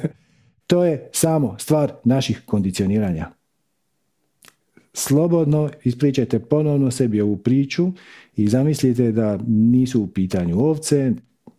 to 0.66 0.84
je 0.84 1.10
samo 1.12 1.56
stvar 1.58 1.92
naših 2.04 2.42
kondicioniranja. 2.46 3.30
Slobodno 4.92 5.70
ispričajte 5.84 6.38
ponovno 6.38 6.90
sebi 6.90 7.20
ovu 7.20 7.36
priču 7.36 7.92
i 8.36 8.48
zamislite 8.48 9.12
da 9.12 9.38
nisu 9.46 10.02
u 10.02 10.06
pitanju 10.06 10.60
ovce, 10.60 11.12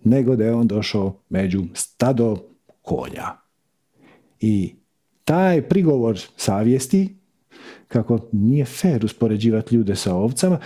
nego 0.04 0.36
da 0.36 0.46
je 0.46 0.54
on 0.54 0.68
došao 0.68 1.20
među 1.30 1.63
stado 1.74 2.38
konja. 2.82 3.28
I 4.40 4.76
taj 5.24 5.62
prigovor 5.62 6.20
savjesti 6.36 7.18
kako 7.88 8.19
nije 8.32 8.65
fair 8.65 9.06
uspoređivati 9.06 9.76
ljude 9.76 9.95
sa 9.95 10.15
ovcama, 10.15 10.60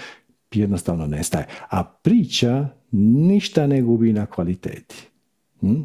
jednostavno 0.51 1.07
nestaje. 1.07 1.47
A 1.69 1.83
priča 1.83 2.67
ništa 2.91 3.67
ne 3.67 3.81
gubi 3.81 4.13
na 4.13 4.25
kvaliteti. 4.25 4.95
Hm? 5.59 5.81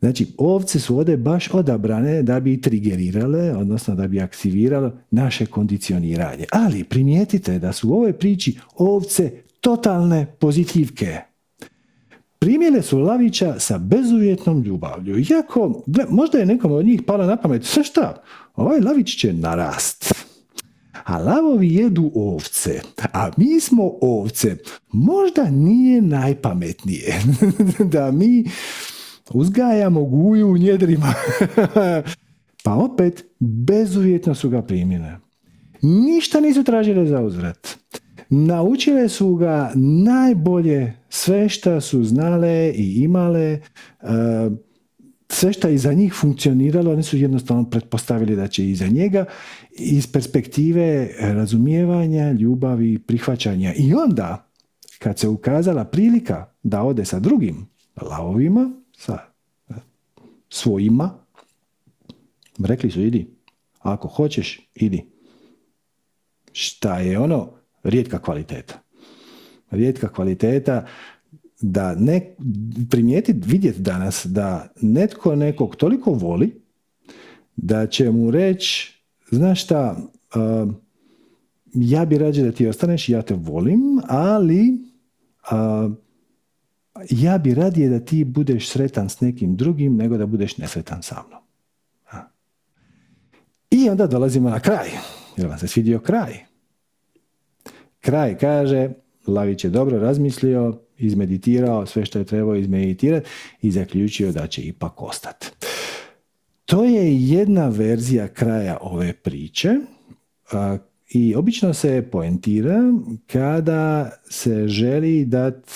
Znači, 0.00 0.26
ovce 0.38 0.80
su 0.80 0.98
ovdje 0.98 1.16
baš 1.16 1.54
odabrane 1.54 2.22
da 2.22 2.40
bi 2.40 2.60
trigerirale, 2.60 3.56
odnosno 3.56 3.94
da 3.94 4.08
bi 4.08 4.20
aktivirale 4.20 4.90
naše 5.10 5.46
kondicioniranje. 5.46 6.44
Ali 6.52 6.84
primijetite 6.84 7.58
da 7.58 7.72
su 7.72 7.90
u 7.90 7.92
ovoj 7.92 8.12
priči 8.12 8.58
ovce 8.76 9.30
totalne 9.60 10.26
pozitivke. 10.38 11.18
Primjele 12.38 12.82
su 12.82 12.98
Lavića 12.98 13.54
sa 13.58 13.78
bezuvjetnom 13.78 14.62
ljubavlju. 14.62 15.18
Iako, 15.30 15.82
možda 16.08 16.38
je 16.38 16.46
nekom 16.46 16.72
od 16.72 16.86
njih 16.86 17.02
palo 17.06 17.26
na 17.26 17.36
pamet, 17.36 17.64
sve 17.64 17.84
šta, 17.84 18.22
ovaj 18.56 18.80
Lavić 18.80 19.16
će 19.16 19.32
narast. 19.32 20.14
A 21.04 21.18
lavovi 21.18 21.74
jedu 21.74 22.12
ovce, 22.14 22.80
a 23.12 23.30
mi 23.36 23.60
smo 23.60 23.92
ovce. 24.00 24.56
Možda 24.92 25.50
nije 25.50 26.02
najpametnije 26.02 27.22
da 27.94 28.10
mi 28.10 28.44
uzgajamo 29.30 30.04
guju 30.04 30.48
u 30.48 30.58
njedrima. 30.58 31.14
pa 32.64 32.74
opet, 32.74 33.24
bezuvjetno 33.40 34.34
su 34.34 34.50
ga 34.50 34.62
primjene. 34.62 35.18
Ništa 35.82 36.40
nisu 36.40 36.64
tražile 36.64 37.06
za 37.06 37.20
uzvrat. 37.20 37.68
Naučile 38.30 39.08
su 39.08 39.34
ga 39.34 39.72
najbolje 40.04 40.92
sve 41.08 41.48
što 41.48 41.80
su 41.80 42.04
znale 42.04 42.72
i 42.76 43.02
imale, 43.02 43.52
eh, 43.52 43.60
sve 45.32 45.52
što 45.52 45.68
je 45.68 45.74
iza 45.74 45.92
njih 45.92 46.14
funkcioniralo, 46.14 46.92
oni 46.92 47.02
su 47.02 47.16
jednostavno 47.16 47.70
pretpostavili 47.70 48.36
da 48.36 48.48
će 48.48 48.68
iza 48.68 48.86
njega 48.86 49.24
iz 49.70 50.12
perspektive 50.12 51.08
razumijevanja, 51.20 52.32
ljubavi, 52.32 52.98
prihvaćanja. 52.98 53.74
I 53.76 53.94
onda, 53.94 54.46
kad 54.98 55.18
se 55.18 55.28
ukazala 55.28 55.84
prilika 55.84 56.46
da 56.62 56.82
ode 56.82 57.04
sa 57.04 57.18
drugim 57.18 57.66
lavovima, 58.02 58.70
sa 58.96 59.18
e, 59.68 59.74
svojima, 60.48 61.18
rekli 62.64 62.90
su 62.90 63.00
idi, 63.00 63.26
ako 63.78 64.08
hoćeš, 64.08 64.68
idi. 64.74 65.04
Šta 66.52 66.98
je 66.98 67.18
ono? 67.18 67.50
Rijetka 67.82 68.18
kvaliteta. 68.18 68.82
Rijetka 69.70 70.08
kvaliteta 70.08 70.86
da 71.62 71.94
ne 71.94 72.34
primijetiti, 72.90 73.48
vidjeti 73.48 73.80
danas 73.80 74.26
da 74.26 74.68
netko 74.80 75.36
nekog 75.36 75.76
toliko 75.76 76.12
voli 76.12 76.62
da 77.56 77.86
će 77.86 78.10
mu 78.10 78.30
reći 78.30 79.02
znaš 79.30 79.64
šta, 79.64 79.96
uh, 80.34 80.74
ja 81.74 82.04
bi 82.04 82.18
rađe 82.18 82.42
da 82.42 82.52
ti 82.52 82.66
ostaneš, 82.66 83.08
ja 83.08 83.22
te 83.22 83.34
volim, 83.34 84.00
ali 84.08 84.78
uh, 85.52 85.92
ja 87.10 87.38
bi 87.38 87.54
radije 87.54 87.88
da 87.88 88.00
ti 88.00 88.24
budeš 88.24 88.68
sretan 88.68 89.08
s 89.08 89.20
nekim 89.20 89.56
drugim 89.56 89.96
nego 89.96 90.16
da 90.16 90.26
budeš 90.26 90.58
nesretan 90.58 91.02
sa 91.02 91.22
mnom. 91.28 91.42
I 93.70 93.90
onda 93.90 94.06
dolazimo 94.06 94.50
na 94.50 94.60
kraj. 94.60 94.88
Jer 95.36 95.48
vam 95.48 95.58
se 95.58 95.68
svidio 95.68 95.98
kraj? 95.98 96.44
Kraj 98.00 98.38
kaže, 98.38 98.90
Lavić 99.26 99.64
je 99.64 99.70
dobro 99.70 99.98
razmislio, 99.98 100.80
izmeditirao 101.06 101.86
sve 101.86 102.04
što 102.04 102.18
je 102.18 102.24
trebao 102.24 102.56
izmeditirati 102.56 103.28
i 103.62 103.70
zaključio 103.70 104.32
da 104.32 104.46
će 104.46 104.62
ipak 104.62 105.02
ostati. 105.02 105.50
To 106.64 106.84
je 106.84 107.28
jedna 107.28 107.68
verzija 107.68 108.28
kraja 108.28 108.78
ove 108.80 109.12
priče 109.12 109.74
i 111.08 111.34
obično 111.34 111.74
se 111.74 112.08
poentira 112.12 112.80
kada 113.26 114.10
se 114.30 114.68
želi 114.68 115.24
dat, 115.24 115.70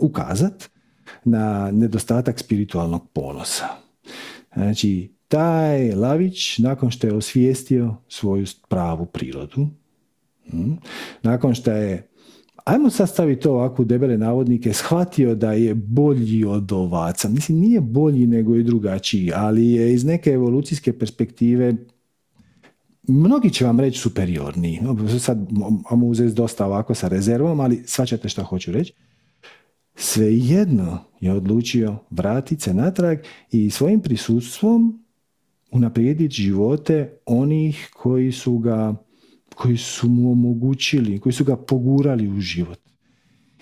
ukazat 0.00 0.70
na 1.24 1.70
nedostatak 1.70 2.38
spiritualnog 2.38 3.08
ponosa. 3.12 3.66
Znači, 4.54 5.10
taj 5.28 5.94
Lavić, 5.94 6.58
nakon 6.58 6.90
što 6.90 7.06
je 7.06 7.14
osvijestio 7.14 7.96
svoju 8.08 8.46
pravu 8.68 9.06
prirodu, 9.06 9.68
hm, 10.50 10.72
nakon 11.22 11.54
što 11.54 11.70
je 11.70 12.09
ajmo 12.64 12.90
sad 12.90 13.08
staviti 13.08 13.42
to 13.42 13.52
ovako 13.52 13.82
u 13.82 13.84
debele 13.84 14.18
navodnike, 14.18 14.72
shvatio 14.72 15.34
da 15.34 15.52
je 15.52 15.74
bolji 15.74 16.44
od 16.44 16.72
ovaca. 16.72 17.28
Mislim, 17.28 17.58
nije 17.58 17.80
bolji 17.80 18.26
nego 18.26 18.56
i 18.56 18.62
drugačiji, 18.62 19.32
ali 19.34 19.70
je 19.70 19.94
iz 19.94 20.04
neke 20.04 20.30
evolucijske 20.30 20.98
perspektive 20.98 21.74
mnogi 23.08 23.50
će 23.50 23.64
vam 23.64 23.80
reći 23.80 23.98
superiorni. 23.98 24.80
Sad 25.18 25.48
vam 25.90 26.02
uzeti 26.02 26.34
dosta 26.34 26.66
ovako 26.66 26.94
sa 26.94 27.08
rezervom, 27.08 27.60
ali 27.60 27.82
svačate 27.86 28.28
što 28.28 28.44
hoću 28.44 28.72
reći. 28.72 28.92
Svejedno 29.94 30.98
je 31.20 31.32
odlučio 31.32 31.96
vratiti 32.10 32.62
se 32.62 32.74
natrag 32.74 33.18
i 33.50 33.70
svojim 33.70 34.00
prisustvom 34.00 35.04
unaprijediti 35.72 36.34
živote 36.34 37.18
onih 37.26 37.90
koji 37.96 38.32
su 38.32 38.58
ga 38.58 38.94
koji 39.60 39.76
su 39.76 40.08
mu 40.08 40.32
omogućili, 40.32 41.18
koji 41.18 41.32
su 41.32 41.44
ga 41.44 41.56
pogurali 41.56 42.28
u 42.28 42.40
život. 42.40 42.78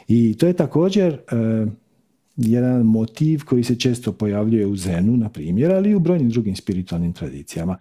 I 0.08 0.36
to 0.38 0.46
je 0.46 0.52
također 0.52 1.12
e, 1.12 1.18
jedan 2.36 2.82
motiv 2.82 3.44
koji 3.44 3.64
se 3.64 3.78
često 3.78 4.12
pojavljuje 4.12 4.66
u 4.66 4.76
Zenu, 4.76 5.16
na 5.16 5.28
primjer, 5.28 5.72
ali 5.72 5.90
i 5.90 5.94
u 5.94 6.00
brojnim 6.00 6.30
drugim 6.30 6.56
spiritualnim 6.56 7.12
tradicijama, 7.12 7.78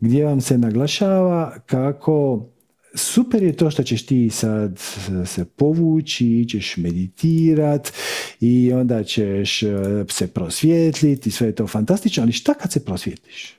gdje 0.00 0.24
vam 0.24 0.40
se 0.40 0.58
naglašava 0.58 1.58
kako 1.66 2.46
super 2.94 3.42
je 3.42 3.52
to 3.52 3.70
što 3.70 3.82
ćeš 3.82 4.06
ti 4.06 4.30
sad 4.30 4.78
se 5.26 5.44
povući, 5.44 6.46
ćeš 6.48 6.76
meditirat 6.76 7.92
i 8.40 8.72
onda 8.72 9.04
ćeš 9.04 9.62
e, 9.62 9.68
se 10.10 10.26
prosvjetliti, 10.26 11.30
sve 11.30 11.46
je 11.46 11.54
to 11.54 11.66
fantastično, 11.66 12.22
ali 12.22 12.32
šta 12.32 12.54
kad 12.54 12.72
se 12.72 12.84
prosvjetliš? 12.84 13.54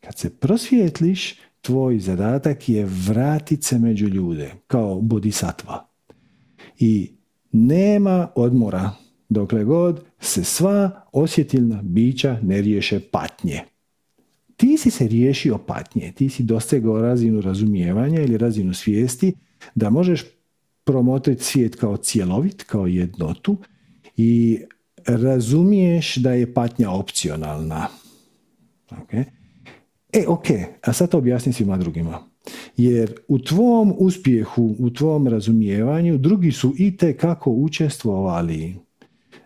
Kad 0.00 0.18
se 0.18 0.30
prosvjetliš, 0.30 1.34
tvoj 1.66 1.98
zadatak 1.98 2.68
je 2.68 2.86
vratit 3.06 3.64
se 3.64 3.78
među 3.78 4.08
ljude, 4.08 4.52
kao 4.66 5.00
bodhisattva. 5.00 5.88
I 6.78 7.12
nema 7.52 8.28
odmora 8.34 8.90
dokle 9.28 9.64
god 9.64 10.04
se 10.20 10.44
sva 10.44 11.06
osjetilna 11.12 11.82
bića 11.82 12.38
ne 12.42 12.60
riješe 12.60 13.00
patnje. 13.00 13.60
Ti 14.56 14.76
si 14.76 14.90
se 14.90 15.08
riješio 15.08 15.58
patnje, 15.58 16.12
ti 16.16 16.28
si 16.28 16.42
dostegao 16.42 17.00
razinu 17.00 17.40
razumijevanja 17.40 18.20
ili 18.20 18.38
razinu 18.38 18.74
svijesti 18.74 19.34
da 19.74 19.90
možeš 19.90 20.24
promotriti 20.84 21.44
svijet 21.44 21.76
kao 21.76 21.96
cjelovit, 21.96 22.62
kao 22.62 22.86
jednotu 22.86 23.56
i 24.16 24.58
razumiješ 25.06 26.16
da 26.16 26.32
je 26.32 26.54
patnja 26.54 26.90
opcionalna. 26.90 27.88
Okay? 28.90 29.35
E, 30.12 30.24
ok, 30.28 30.46
a 30.82 30.92
sad 30.92 31.10
to 31.10 31.18
objasni 31.18 31.52
svima 31.52 31.76
drugima. 31.76 32.18
Jer 32.76 33.14
u 33.28 33.38
tvom 33.38 33.94
uspjehu, 33.98 34.74
u 34.78 34.90
tvom 34.90 35.26
razumijevanju, 35.26 36.18
drugi 36.18 36.52
su 36.52 36.74
i 36.78 36.96
kako 36.96 37.50
učestvovali. 37.50 38.76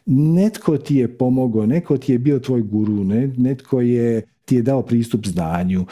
Netko 0.06 0.78
ti 0.78 0.96
je 0.96 1.18
pomogao, 1.18 1.66
netko 1.66 1.98
ti 1.98 2.12
je 2.12 2.18
bio 2.18 2.38
tvoj 2.38 2.62
guru, 2.62 3.04
netko 3.36 3.80
je 3.80 4.22
ti 4.44 4.56
je 4.56 4.62
dao 4.62 4.82
pristup 4.82 5.26
znanju, 5.26 5.86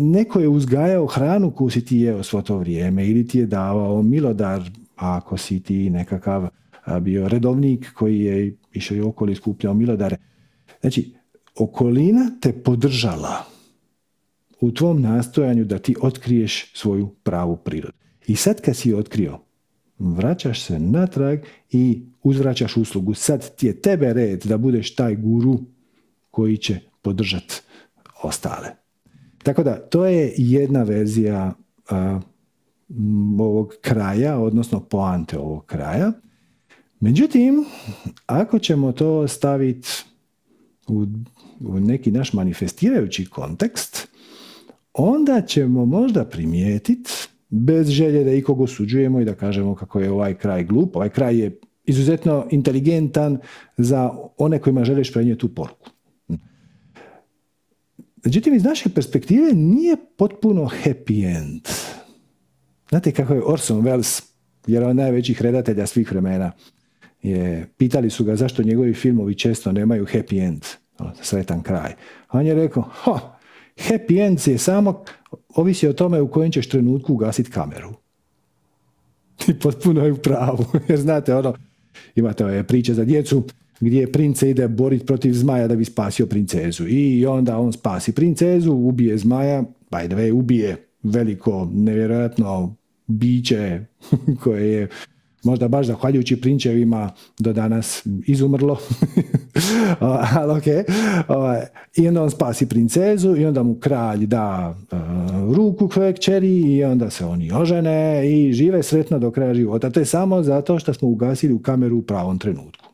neko 0.00 0.40
je 0.40 0.48
uzgajao 0.48 1.06
hranu 1.06 1.50
koju 1.50 1.70
si 1.70 1.84
ti 1.84 1.98
jeo 1.98 2.22
svo 2.22 2.42
to 2.42 2.58
vrijeme 2.58 3.06
ili 3.06 3.26
ti 3.26 3.38
je 3.38 3.46
davao 3.46 4.02
milodar 4.02 4.70
ako 4.96 5.36
si 5.36 5.60
ti 5.62 5.90
nekakav 5.90 6.48
bio 7.00 7.28
redovnik 7.28 7.92
koji 7.92 8.20
je 8.20 8.56
išao 8.72 8.96
i 8.96 9.00
okoli 9.00 9.34
skupljao 9.34 9.74
milodare. 9.74 10.16
Znači, 10.80 11.14
okolina 11.58 12.30
te 12.40 12.52
podržala 12.52 13.55
u 14.60 14.72
tvom 14.72 15.02
nastojanju 15.02 15.64
da 15.64 15.78
ti 15.78 15.94
otkriješ 16.00 16.72
svoju 16.74 17.08
pravu 17.22 17.56
prirodu. 17.56 17.96
I 18.26 18.36
sad 18.36 18.60
kad 18.60 18.76
si 18.76 18.94
otkrio, 18.94 19.38
vraćaš 19.98 20.62
se 20.62 20.78
natrag 20.78 21.38
i 21.70 22.02
uzvraćaš 22.22 22.76
uslugu. 22.76 23.14
Sad 23.14 23.56
ti 23.56 23.66
je 23.66 23.80
tebe 23.80 24.12
red 24.12 24.44
da 24.44 24.58
budeš 24.58 24.94
taj 24.94 25.16
guru 25.16 25.60
koji 26.30 26.56
će 26.56 26.78
podržati 27.02 27.54
ostale. 28.22 28.68
Tako 29.42 29.62
da, 29.62 29.74
to 29.74 30.06
je 30.06 30.34
jedna 30.36 30.82
verzija 30.82 31.54
ovog 33.38 33.74
kraja, 33.80 34.38
odnosno 34.38 34.80
poante 34.80 35.38
ovog 35.38 35.66
kraja. 35.66 36.12
Međutim, 37.00 37.64
ako 38.26 38.58
ćemo 38.58 38.92
to 38.92 39.28
staviti 39.28 39.88
u, 40.88 41.06
u 41.60 41.80
neki 41.80 42.10
naš 42.10 42.32
manifestirajući 42.32 43.26
kontekst, 43.26 44.08
onda 44.96 45.42
ćemo 45.46 45.86
možda 45.86 46.24
primijetiti, 46.24 47.10
bez 47.48 47.88
želje 47.88 48.24
da 48.24 48.32
ikog 48.32 48.60
osuđujemo 48.60 49.20
i 49.20 49.24
da 49.24 49.34
kažemo 49.34 49.74
kako 49.74 50.00
je 50.00 50.10
ovaj 50.10 50.34
kraj 50.34 50.64
glup, 50.64 50.96
ovaj 50.96 51.08
kraj 51.08 51.38
je 51.38 51.60
izuzetno 51.84 52.46
inteligentan 52.50 53.38
za 53.76 54.10
one 54.38 54.58
kojima 54.58 54.84
želiš 54.84 55.12
prenijeti 55.12 55.40
tu 55.40 55.54
poruku. 55.54 55.90
Međutim, 58.24 58.54
iz 58.54 58.64
naše 58.64 58.88
perspektive 58.88 59.52
nije 59.52 59.96
potpuno 60.16 60.70
happy 60.84 61.36
end. 61.36 61.68
Znate 62.88 63.12
kako 63.12 63.34
je 63.34 63.42
Orson 63.46 63.82
Welles, 63.82 64.22
jedan 64.66 64.90
od 64.90 64.96
najvećih 64.96 65.42
redatelja 65.42 65.86
svih 65.86 66.10
vremena, 66.12 66.52
je, 67.22 67.68
pitali 67.76 68.10
su 68.10 68.24
ga 68.24 68.36
zašto 68.36 68.62
njegovi 68.62 68.94
filmovi 68.94 69.34
često 69.34 69.72
nemaju 69.72 70.06
happy 70.06 70.46
end, 70.46 70.64
ono, 70.98 71.12
sretan 71.22 71.62
kraj. 71.62 71.92
A 72.28 72.38
on 72.38 72.46
je 72.46 72.54
rekao, 72.54 72.82
ha, 72.82 73.35
Happy 73.76 74.26
end 74.26 74.38
je 74.46 74.58
samo, 74.58 75.04
ovisi 75.48 75.88
o 75.88 75.92
tome 75.92 76.20
u 76.20 76.30
kojem 76.30 76.52
ćeš 76.52 76.68
trenutku 76.68 77.14
ugasiti 77.14 77.50
kameru. 77.50 77.92
I 79.48 79.58
potpuno 79.58 80.04
je 80.04 80.12
u 80.12 80.16
pravu. 80.16 80.64
Jer 80.88 81.00
znate, 81.00 81.34
ono, 81.34 81.54
imate 82.14 82.44
ove 82.44 82.66
priče 82.66 82.94
za 82.94 83.04
djecu 83.04 83.44
gdje 83.80 84.12
prince 84.12 84.50
ide 84.50 84.68
boriti 84.68 85.06
protiv 85.06 85.32
zmaja 85.32 85.68
da 85.68 85.76
bi 85.76 85.84
spasio 85.84 86.26
princezu. 86.26 86.86
I 86.88 87.26
onda 87.26 87.58
on 87.58 87.72
spasi 87.72 88.12
princezu, 88.12 88.72
ubije 88.72 89.18
zmaja, 89.18 89.62
by 89.90 90.06
the 90.06 90.16
way, 90.16 90.32
ubije 90.32 90.86
veliko, 91.02 91.70
nevjerojatno 91.72 92.74
biće 93.06 93.80
koje 94.42 94.72
je 94.72 94.88
možda 95.46 95.68
baš 95.68 95.86
zahvaljujući 95.86 96.40
prinčevima 96.40 97.10
do 97.38 97.52
danas 97.52 98.06
izumrlo. 98.26 98.78
Ali 100.36 100.52
ok. 100.52 100.66
I 101.96 102.08
onda 102.08 102.22
on 102.22 102.30
spasi 102.30 102.68
princezu 102.68 103.36
i 103.36 103.46
onda 103.46 103.62
mu 103.62 103.74
kralj 103.74 104.26
da 104.26 104.74
uh, 104.92 105.56
ruku 105.56 105.88
kćeri 106.14 106.76
i 106.76 106.84
onda 106.84 107.10
se 107.10 107.24
oni 107.24 107.52
ožene 107.52 108.30
i 108.30 108.52
žive 108.52 108.82
sretno 108.82 109.18
do 109.18 109.30
kraja 109.30 109.54
života. 109.54 109.90
To 109.90 110.00
je 110.00 110.06
samo 110.06 110.42
zato 110.42 110.78
što 110.78 110.94
smo 110.94 111.08
ugasili 111.08 111.54
u 111.54 111.58
kameru 111.58 111.96
u 111.96 112.02
pravom 112.02 112.38
trenutku. 112.38 112.86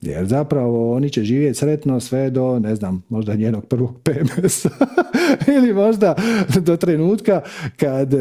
Jer 0.00 0.26
zapravo 0.26 0.94
oni 0.96 1.10
će 1.10 1.24
živjeti 1.24 1.58
sretno 1.58 2.00
sve 2.00 2.30
do, 2.30 2.58
ne 2.58 2.74
znam, 2.74 3.02
možda 3.08 3.34
njenog 3.34 3.66
prvog 3.66 4.00
PMS 4.04 4.66
ili 5.56 5.74
možda 5.74 6.14
do 6.60 6.76
trenutka 6.76 7.42
kad 7.76 8.14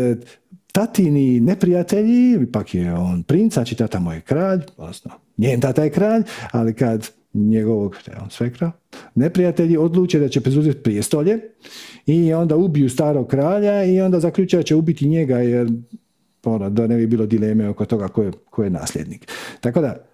tatini 0.71 1.39
neprijatelji, 1.39 2.43
ipak 2.43 2.75
je 2.75 2.93
on 2.93 3.23
princ, 3.23 3.53
znači 3.53 3.75
tata 3.75 3.99
mu 3.99 4.11
je 4.11 4.21
kralj, 4.21 4.59
odnosno 4.77 5.11
njen 5.37 5.61
tata 5.61 5.83
je 5.83 5.89
kralj, 5.89 6.23
ali 6.51 6.73
kad 6.73 7.09
njegovog 7.33 7.95
on 8.21 8.29
svekra, 8.29 8.71
neprijatelji 9.15 9.77
odluče 9.77 10.19
da 10.19 10.29
će 10.29 10.41
prezuzeti 10.41 10.83
prijestolje 10.83 11.39
i 12.05 12.33
onda 12.33 12.55
ubiju 12.55 12.89
starog 12.89 13.27
kralja 13.27 13.83
i 13.83 14.01
onda 14.01 14.19
zaključaju 14.19 14.59
da 14.59 14.65
će 14.65 14.75
ubiti 14.75 15.07
njega 15.07 15.37
jer 15.37 15.67
ono, 16.43 16.69
da 16.69 16.87
ne 16.87 16.97
bi 16.97 17.07
bilo 17.07 17.25
dileme 17.25 17.69
oko 17.69 17.85
toga 17.85 18.07
ko 18.07 18.23
je, 18.23 18.31
ko 18.49 18.63
je 18.63 18.69
nasljednik. 18.69 19.31
Tako 19.59 19.81
da, 19.81 20.05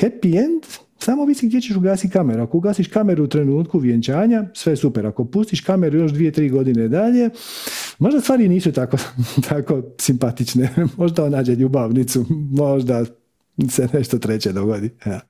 happy 0.00 0.44
end 0.44 0.62
samo 0.98 1.24
visi 1.24 1.46
gdje 1.46 1.60
ćeš 1.60 1.76
ugasiti 1.76 2.12
kameru. 2.12 2.42
Ako 2.42 2.56
ugasiš 2.56 2.88
kameru 2.88 3.24
u 3.24 3.28
trenutku 3.28 3.78
vjenčanja, 3.78 4.44
sve 4.54 4.76
super. 4.76 5.06
Ako 5.06 5.24
pustiš 5.24 5.60
kameru 5.60 5.98
još 5.98 6.12
dvije, 6.12 6.32
tri 6.32 6.48
godine 6.48 6.88
dalje, 6.88 7.30
možda 7.98 8.20
stvari 8.20 8.48
nisu 8.48 8.72
tako, 8.72 8.96
tako 9.48 9.82
simpatične. 10.00 10.74
Možda 10.96 11.24
on 11.24 11.32
nađe 11.32 11.54
ljubavnicu, 11.54 12.26
možda 12.50 13.04
se 13.70 13.88
nešto 13.92 14.18
treće 14.18 14.52
dogodi. 14.52 14.90
Ja. 15.06 15.20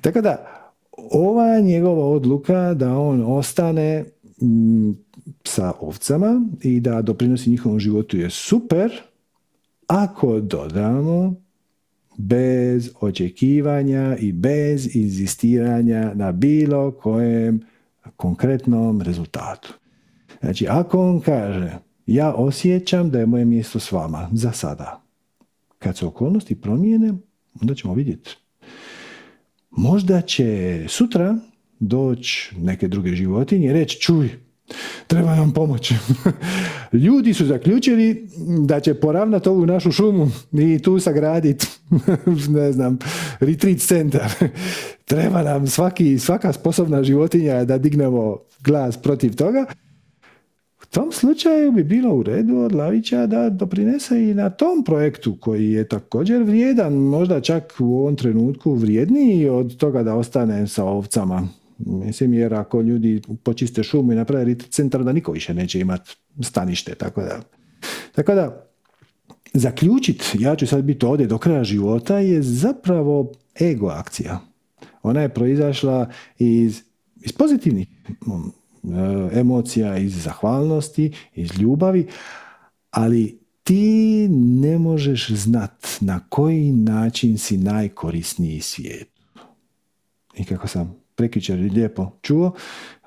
Tako 0.00 0.20
da, 0.20 0.46
ova 1.10 1.60
njegova 1.60 2.06
odluka 2.06 2.74
da 2.74 2.98
on 2.98 3.22
ostane 3.26 4.04
mm, 4.42 4.90
sa 5.44 5.72
ovcama 5.80 6.42
i 6.62 6.80
da 6.80 7.02
doprinosi 7.02 7.50
njihovom 7.50 7.80
životu 7.80 8.16
je 8.16 8.30
super, 8.30 8.92
ako 9.86 10.40
dodamo 10.40 11.34
bez 12.16 12.90
očekivanja 13.00 14.16
i 14.20 14.32
bez 14.32 14.96
inzistiranja 14.96 16.12
na 16.14 16.32
bilo 16.32 16.90
kojem 16.90 17.60
konkretnom 18.16 19.00
rezultatu. 19.00 19.74
Znači, 20.40 20.66
ako 20.68 21.08
on 21.08 21.20
kaže, 21.20 21.78
ja 22.06 22.34
osjećam 22.34 23.10
da 23.10 23.18
je 23.18 23.26
moje 23.26 23.44
mjesto 23.44 23.80
s 23.80 23.92
vama, 23.92 24.28
za 24.32 24.52
sada. 24.52 25.02
Kad 25.78 25.96
se 25.96 26.06
okolnosti 26.06 26.60
promijene, 26.60 27.14
onda 27.60 27.74
ćemo 27.74 27.94
vidjeti. 27.94 28.36
Možda 29.70 30.20
će 30.20 30.84
sutra 30.88 31.36
doći 31.80 32.54
neke 32.58 32.88
druge 32.88 33.10
životinje 33.10 33.68
i 33.68 33.72
reći, 33.72 34.00
čuj, 34.00 34.30
treba 35.06 35.36
nam 35.36 35.52
pomoć. 35.52 35.92
Ljudi 37.04 37.34
su 37.34 37.46
zaključili 37.46 38.28
da 38.66 38.80
će 38.80 38.94
poravnati 38.94 39.48
ovu 39.48 39.66
našu 39.66 39.92
šumu 39.92 40.30
i 40.52 40.78
tu 40.78 40.98
sagraditi, 40.98 41.66
ne 42.48 42.72
znam, 42.72 42.98
retreat 43.40 43.78
centar. 43.78 44.32
treba 45.10 45.42
nam 45.42 45.66
svaki, 45.66 46.18
svaka 46.18 46.52
sposobna 46.52 47.02
životinja 47.02 47.64
da 47.64 47.78
dignemo 47.78 48.38
glas 48.64 48.96
protiv 48.96 49.36
toga. 49.36 49.66
Tom 50.94 51.12
slučaju 51.12 51.72
bi 51.72 51.84
bilo 51.84 52.14
u 52.14 52.22
redu 52.22 52.56
od 52.56 52.74
Lavića 52.74 53.26
da 53.26 53.50
doprinese 53.50 54.22
i 54.22 54.34
na 54.34 54.50
tom 54.50 54.84
projektu 54.84 55.36
koji 55.40 55.70
je 55.70 55.88
također 55.88 56.42
vrijedan, 56.42 56.92
možda 56.94 57.40
čak 57.40 57.74
u 57.78 57.98
ovom 57.98 58.16
trenutku 58.16 58.74
vrijedniji 58.74 59.48
od 59.48 59.76
toga 59.76 60.02
da 60.02 60.14
ostane 60.14 60.66
sa 60.66 60.84
ovcama 60.84 61.48
Mislim, 61.78 62.34
jer 62.34 62.54
ako 62.54 62.80
ljudi 62.80 63.22
počiste 63.42 63.82
šumu 63.82 64.12
i 64.12 64.16
naprave 64.16 64.54
centar, 64.58 65.04
da 65.04 65.12
niko 65.12 65.32
više 65.32 65.54
neće 65.54 65.80
imati 65.80 66.10
stanište. 66.42 66.94
Tako 66.94 67.22
da, 67.22 67.40
tako 68.14 68.34
da 68.34 68.66
zaključit, 69.52 70.22
ja 70.38 70.56
ću 70.56 70.66
sad 70.66 70.84
biti 70.84 71.06
ovdje 71.06 71.26
do 71.26 71.38
kraja 71.38 71.64
života, 71.64 72.18
je 72.18 72.42
zapravo 72.42 73.32
ego 73.60 73.86
akcija. 73.86 74.40
Ona 75.02 75.20
je 75.20 75.28
proizašla 75.28 76.10
iz, 76.38 76.82
iz 77.24 77.32
pozitivnih 77.32 77.88
emocija, 79.32 79.96
iz 79.96 80.22
zahvalnosti, 80.22 81.12
iz 81.34 81.50
ljubavi, 81.58 82.06
ali 82.90 83.38
ti 83.62 84.28
ne 84.30 84.78
možeš 84.78 85.30
znat 85.30 85.86
na 86.00 86.20
koji 86.28 86.72
način 86.72 87.38
si 87.38 87.56
najkorisniji 87.56 88.60
svijet. 88.60 89.08
I 90.36 90.44
kako 90.44 90.68
sam 90.68 90.96
prekjučer 91.14 91.58
lijepo 91.58 92.18
čuo 92.22 92.52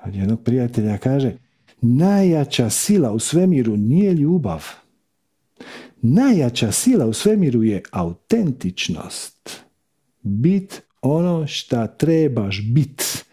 od 0.04 0.14
jednog 0.14 0.42
prijatelja 0.42 0.98
kaže 0.98 1.32
najjača 1.80 2.70
sila 2.70 3.12
u 3.12 3.18
svemiru 3.18 3.76
nije 3.76 4.14
ljubav. 4.14 4.64
Najjača 6.02 6.72
sila 6.72 7.06
u 7.06 7.12
svemiru 7.12 7.62
je 7.62 7.82
autentičnost. 7.90 9.60
Bit 10.22 10.82
ono 11.02 11.46
šta 11.46 11.86
trebaš 11.86 12.62
bit. 12.62 13.27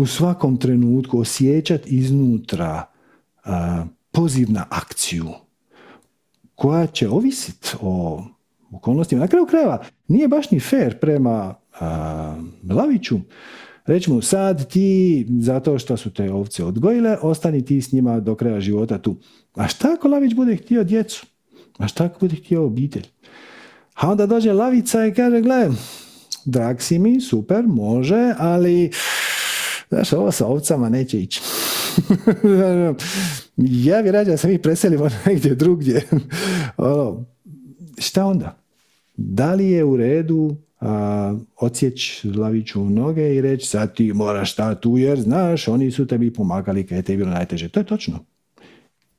U 0.00 0.06
svakom 0.06 0.56
trenutku 0.56 1.20
osjećat 1.20 1.86
iznutra 1.86 2.86
a, 3.44 3.84
poziv 4.10 4.50
na 4.50 4.66
akciju 4.70 5.28
koja 6.54 6.86
će 6.86 7.08
ovisiti 7.08 7.68
o 7.80 8.24
okolnostima. 8.72 9.20
Na 9.20 9.28
kraju 9.28 9.46
krajeva 9.46 9.82
nije 10.08 10.28
baš 10.28 10.50
ni 10.50 10.60
fair 10.60 10.98
prema 10.98 11.54
a, 11.80 12.36
Laviću 12.70 13.18
Reći 13.86 14.10
mu 14.10 14.22
sad 14.22 14.70
ti, 14.70 15.26
zato 15.40 15.78
što 15.78 15.96
su 15.96 16.10
te 16.10 16.32
ovce 16.32 16.64
odgojile, 16.64 17.16
ostani 17.22 17.64
ti 17.64 17.82
s 17.82 17.92
njima 17.92 18.20
do 18.20 18.34
kraja 18.34 18.60
života 18.60 18.98
tu. 18.98 19.16
A 19.54 19.68
šta 19.68 19.92
ako 19.92 20.08
Lavić 20.08 20.34
bude 20.34 20.56
htio 20.56 20.84
djecu? 20.84 21.26
A 21.78 21.88
šta 21.88 22.04
ako 22.04 22.18
bude 22.20 22.36
htio 22.36 22.64
obitelj? 22.64 23.06
A 23.94 24.10
onda 24.10 24.26
dođe 24.26 24.52
Lavica 24.52 25.06
i 25.06 25.14
kaže, 25.14 25.40
gle, 25.40 25.70
drag 26.44 26.80
si 26.80 26.98
mi, 26.98 27.20
super, 27.20 27.66
može, 27.66 28.34
ali 28.38 28.90
znaš, 29.90 30.12
ovo 30.12 30.32
sa 30.32 30.46
ovcama 30.46 30.88
neće 30.88 31.20
ići. 31.20 31.40
ja 33.88 34.02
bi 34.02 34.10
rađa 34.10 34.30
da 34.30 34.36
se 34.36 34.48
mi 34.48 34.58
preselimo 34.58 35.08
negdje 35.26 35.54
drugdje. 35.54 36.02
ono, 36.76 37.24
šta 37.98 38.26
onda? 38.26 38.56
Da 39.16 39.54
li 39.54 39.70
je 39.70 39.84
u 39.84 39.96
redu 39.96 40.56
a, 40.80 41.36
odsjeć 41.56 42.24
Laviću 42.36 42.84
noge 42.84 43.34
i 43.34 43.40
reći 43.40 43.66
sad 43.66 43.94
ti 43.94 44.12
moraš 44.12 44.52
stati 44.52 44.82
tu 44.82 44.98
jer 44.98 45.20
znaš 45.20 45.68
oni 45.68 45.90
su 45.90 46.06
tebi 46.06 46.32
pomagali 46.32 46.86
kad 46.86 46.96
je 46.96 47.02
tebi 47.02 47.16
bilo 47.16 47.30
najteže. 47.30 47.68
To 47.68 47.80
je 47.80 47.86
točno. 47.86 48.18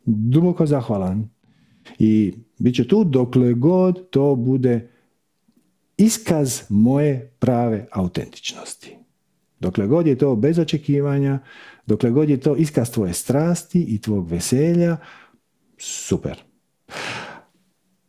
Duboko 0.06 0.66
zahvalan. 0.66 1.30
I 2.00 2.34
bit 2.60 2.76
će 2.76 2.88
tu 2.88 3.04
dokle 3.04 3.54
god 3.54 4.10
to 4.10 4.36
bude 4.36 4.90
iskaz 5.98 6.62
moje 6.70 7.32
prave 7.40 7.88
autentičnosti. 7.92 9.01
Dokle 9.62 9.88
god 9.88 10.08
je 10.08 10.18
to 10.18 10.36
bez 10.36 10.60
očekivanja, 10.60 11.40
dokle 11.86 12.10
god 12.10 12.30
je 12.30 12.38
to 12.38 12.56
iskaz 12.56 12.92
tvoje 12.92 13.14
strasti 13.14 13.82
i 13.82 14.02
tvog 14.02 14.30
veselja, 14.30 14.98
super. 15.78 16.44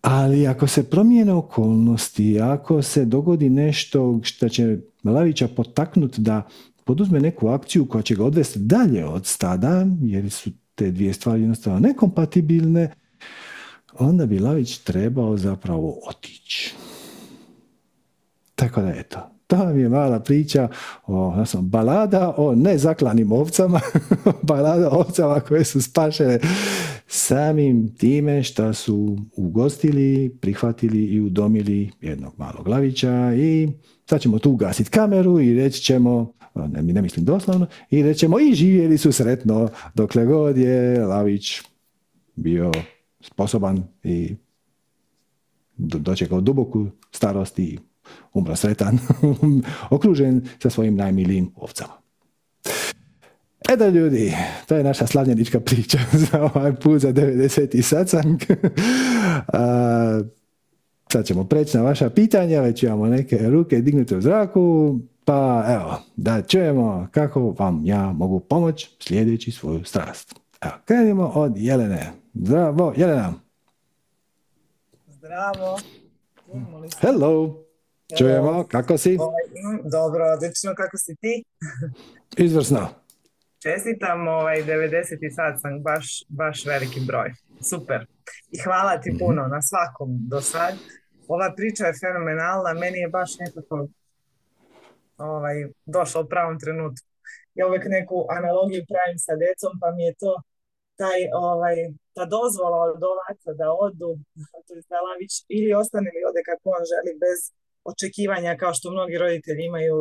Ali 0.00 0.46
ako 0.46 0.66
se 0.66 0.90
promijene 0.90 1.32
okolnosti, 1.32 2.40
ako 2.40 2.82
se 2.82 3.04
dogodi 3.04 3.50
nešto 3.50 4.20
što 4.22 4.48
će 4.48 4.78
Melavića 5.02 5.48
potaknuti 5.48 6.20
da 6.20 6.48
poduzme 6.84 7.20
neku 7.20 7.48
akciju 7.48 7.86
koja 7.86 8.02
će 8.02 8.14
ga 8.14 8.24
odvesti 8.24 8.58
dalje 8.58 9.06
od 9.06 9.26
stada, 9.26 9.86
jer 10.02 10.30
su 10.30 10.50
te 10.74 10.90
dvije 10.90 11.12
stvari 11.12 11.40
jednostavno 11.40 11.80
nekompatibilne, 11.80 12.92
onda 13.98 14.26
bi 14.26 14.38
Lavić 14.38 14.78
trebao 14.78 15.36
zapravo 15.36 16.00
otići. 16.08 16.74
Tako 18.54 18.82
da 18.82 18.88
eto, 18.88 19.31
to 19.52 19.58
vam 19.58 19.78
je 19.78 19.88
mala 19.88 20.20
priča 20.20 20.68
o 21.06 21.32
znači, 21.34 21.56
balada 21.60 22.34
o 22.36 22.54
nezaklanim 22.54 23.32
ovcama, 23.32 23.80
balada 24.48 24.90
o 24.90 24.96
ovcama 24.98 25.40
koje 25.40 25.64
su 25.64 25.82
spašene. 25.82 26.38
Samim 27.06 27.94
time 27.94 28.42
što 28.42 28.74
su 28.74 29.18
ugostili, 29.36 30.36
prihvatili 30.40 31.04
i 31.04 31.20
udomili 31.20 31.90
jednog 32.00 32.32
malog 32.36 32.68
lavića 32.68 33.34
i 33.34 33.68
sad 34.06 34.20
ćemo 34.20 34.38
tu 34.38 34.50
ugasiti 34.50 34.90
kameru 34.90 35.40
i 35.40 35.54
reći 35.54 35.82
ćemo, 35.82 36.32
ne, 36.54 36.82
ne 36.82 37.02
mislim 37.02 37.24
doslovno, 37.24 37.66
i 37.90 38.02
reći 38.02 38.20
ćemo 38.20 38.40
i 38.40 38.54
živjeli 38.54 38.98
su 38.98 39.12
sretno 39.12 39.68
dokle 39.94 40.26
god 40.26 40.56
je 40.56 41.06
lavić 41.06 41.60
bio 42.36 42.72
sposoban 43.20 43.82
i 44.04 44.34
dočekao 45.76 46.40
duboku 46.40 46.86
starost 47.10 47.58
i 47.58 47.78
umro 48.32 48.56
sretan, 48.56 48.98
okružen 49.90 50.48
sa 50.62 50.70
svojim 50.70 50.96
najmilijim 50.96 51.52
ovcama. 51.56 51.92
Eto 53.68 53.88
ljudi, 53.88 54.34
to 54.66 54.76
je 54.76 54.84
naša 54.84 55.06
slavljenička 55.06 55.60
priča 55.60 55.98
za 56.30 56.50
ovaj 56.54 56.74
put 56.74 57.00
za 57.00 57.12
90. 57.12 57.82
sacang. 57.82 58.40
sad 61.12 61.24
ćemo 61.26 61.44
preći 61.44 61.76
na 61.76 61.82
vaša 61.82 62.10
pitanja, 62.10 62.60
već 62.60 62.82
imamo 62.82 63.06
neke 63.06 63.38
ruke 63.38 63.80
dignute 63.80 64.16
u 64.16 64.20
zraku, 64.20 64.98
pa 65.24 65.64
evo, 65.68 66.02
da 66.16 66.42
čujemo 66.42 67.08
kako 67.10 67.54
vam 67.58 67.80
ja 67.84 68.12
mogu 68.12 68.40
pomoći 68.40 68.96
slijedeći 69.00 69.50
svoju 69.50 69.84
strast. 69.84 70.34
Evo, 70.60 70.72
krenimo 70.84 71.32
od 71.34 71.52
Jelene. 71.56 72.12
Zdravo, 72.34 72.94
Jelena. 72.96 73.34
Zdravo. 75.08 75.78
Hello. 77.00 77.61
Čujemo, 78.18 78.64
kako 78.68 78.98
si? 78.98 79.18
Dobro, 79.92 80.24
odlično, 80.34 80.74
kako 80.74 80.96
si 80.98 81.16
ti? 81.20 81.44
Izvrsno. 82.36 82.88
Čestitam, 83.62 84.28
ovaj 84.28 84.62
90. 84.62 85.34
sad 85.34 85.60
sam 85.60 85.82
baš, 85.82 86.24
baš 86.28 86.66
veliki 86.66 87.00
broj. 87.06 87.32
Super. 87.70 88.06
I 88.50 88.58
hvala 88.64 89.00
ti 89.00 89.16
puno 89.18 89.42
na 89.54 89.62
svakom 89.62 90.08
do 90.32 90.40
sad. 90.40 90.74
Ova 91.28 91.52
priča 91.56 91.84
je 91.86 91.98
fenomenalna, 92.00 92.72
meni 92.72 92.98
je 92.98 93.08
baš 93.08 93.30
nekako 93.38 93.88
ovaj, 95.16 95.56
došla 95.86 96.20
u 96.20 96.28
pravom 96.28 96.58
trenutku. 96.58 97.06
Ja 97.54 97.66
uvijek 97.66 97.84
neku 97.98 98.26
analogiju 98.38 98.82
pravim 98.90 99.18
sa 99.26 99.34
decom, 99.44 99.72
pa 99.80 99.88
mi 99.96 100.02
je 100.08 100.14
to 100.22 100.32
taj, 101.00 101.20
ovaj, 101.48 101.76
ta 102.16 102.24
dozvola 102.36 102.78
od 102.94 103.02
ovaca 103.12 103.50
da 103.60 103.66
odu, 103.86 104.10
to 104.66 104.72
je 104.74 104.82
ili 105.56 105.70
ostane 105.80 106.08
ili 106.14 106.24
ode 106.30 106.42
kako 106.50 106.66
on 106.76 106.84
želi 106.92 107.12
bez 107.24 107.38
očekivanja 107.84 108.56
kao 108.56 108.74
što 108.74 108.90
mnogi 108.90 109.18
roditelji 109.18 109.64
imaju 109.64 109.96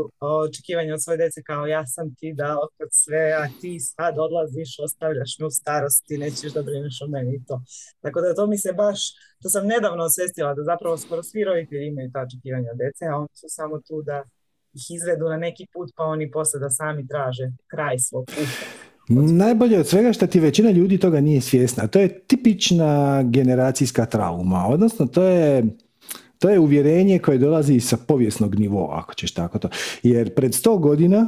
očekivanja 0.48 0.94
od 0.94 1.04
svoje 1.04 1.18
djece 1.18 1.44
kao 1.44 1.66
ja 1.66 1.88
sam 1.88 2.16
ti 2.16 2.34
dao 2.34 2.62
kod 2.78 2.90
sve, 2.92 3.24
a 3.42 3.44
ti 3.62 3.80
sad 3.80 4.14
odlaziš, 4.26 4.80
ostavljaš 4.80 5.32
me 5.40 5.46
u 5.46 5.50
starosti, 5.50 6.18
nećeš 6.18 6.54
da 6.54 6.62
brineš 6.64 7.02
o 7.02 7.08
meni 7.08 7.36
i 7.36 7.44
to. 7.48 7.62
Tako 8.04 8.22
da 8.22 8.36
to 8.36 8.48
mi 8.48 8.58
se 8.58 8.74
baš, 8.74 9.00
to 9.42 9.50
sam 9.50 9.68
nedavno 9.68 10.04
osvestila 10.04 10.54
da 10.54 10.64
zapravo 10.64 10.98
skoro 10.98 11.24
svi 11.24 11.44
roditelji 11.44 11.88
imaju 11.88 12.12
ta 12.14 12.22
očekivanja 12.28 12.70
od 12.72 12.78
djece, 12.78 13.04
a 13.12 13.18
oni 13.18 13.36
su 13.42 13.48
samo 13.50 13.76
tu 13.88 14.02
da 14.02 14.24
ih 14.74 14.86
izvedu 14.96 15.26
na 15.34 15.38
neki 15.38 15.66
put 15.74 15.90
pa 15.96 16.04
oni 16.04 16.32
poslije 16.32 16.60
da 16.60 16.70
sami 16.70 17.08
traže 17.08 17.46
kraj 17.72 18.00
svog 18.00 18.26
puta. 18.26 18.66
Najbolje 19.44 19.80
od 19.80 19.88
svega 19.88 20.14
što 20.14 20.28
ti 20.28 20.40
većina 20.40 20.72
ljudi 20.72 20.98
toga 20.98 21.22
nije 21.22 21.42
svjesna. 21.42 21.88
To 21.88 22.00
je 22.00 22.20
tipična 22.20 23.24
generacijska 23.24 24.06
trauma. 24.06 24.68
Odnosno, 24.68 25.06
to 25.06 25.24
je 25.24 25.64
to 26.42 26.50
je 26.50 26.60
uvjerenje 26.60 27.20
koje 27.20 27.38
dolazi 27.38 27.80
sa 27.80 27.98
povijesnog 27.98 28.56
nivoa, 28.56 29.00
ako 29.00 29.14
ćeš 29.14 29.34
tako 29.34 29.60
to. 29.60 29.70
Jer 30.04 30.34
pred 30.34 30.54
sto 30.56 30.78
godina 30.78 31.28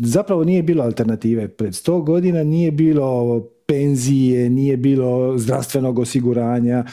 zapravo 0.00 0.44
nije 0.44 0.62
bilo 0.62 0.84
alternative. 0.84 1.48
Pred 1.48 1.74
sto 1.74 2.00
godina 2.00 2.44
nije 2.44 2.70
bilo 2.70 3.40
penzije, 3.66 4.50
nije 4.50 4.76
bilo 4.76 5.38
zdravstvenog 5.38 5.98
osiguranja. 5.98 6.84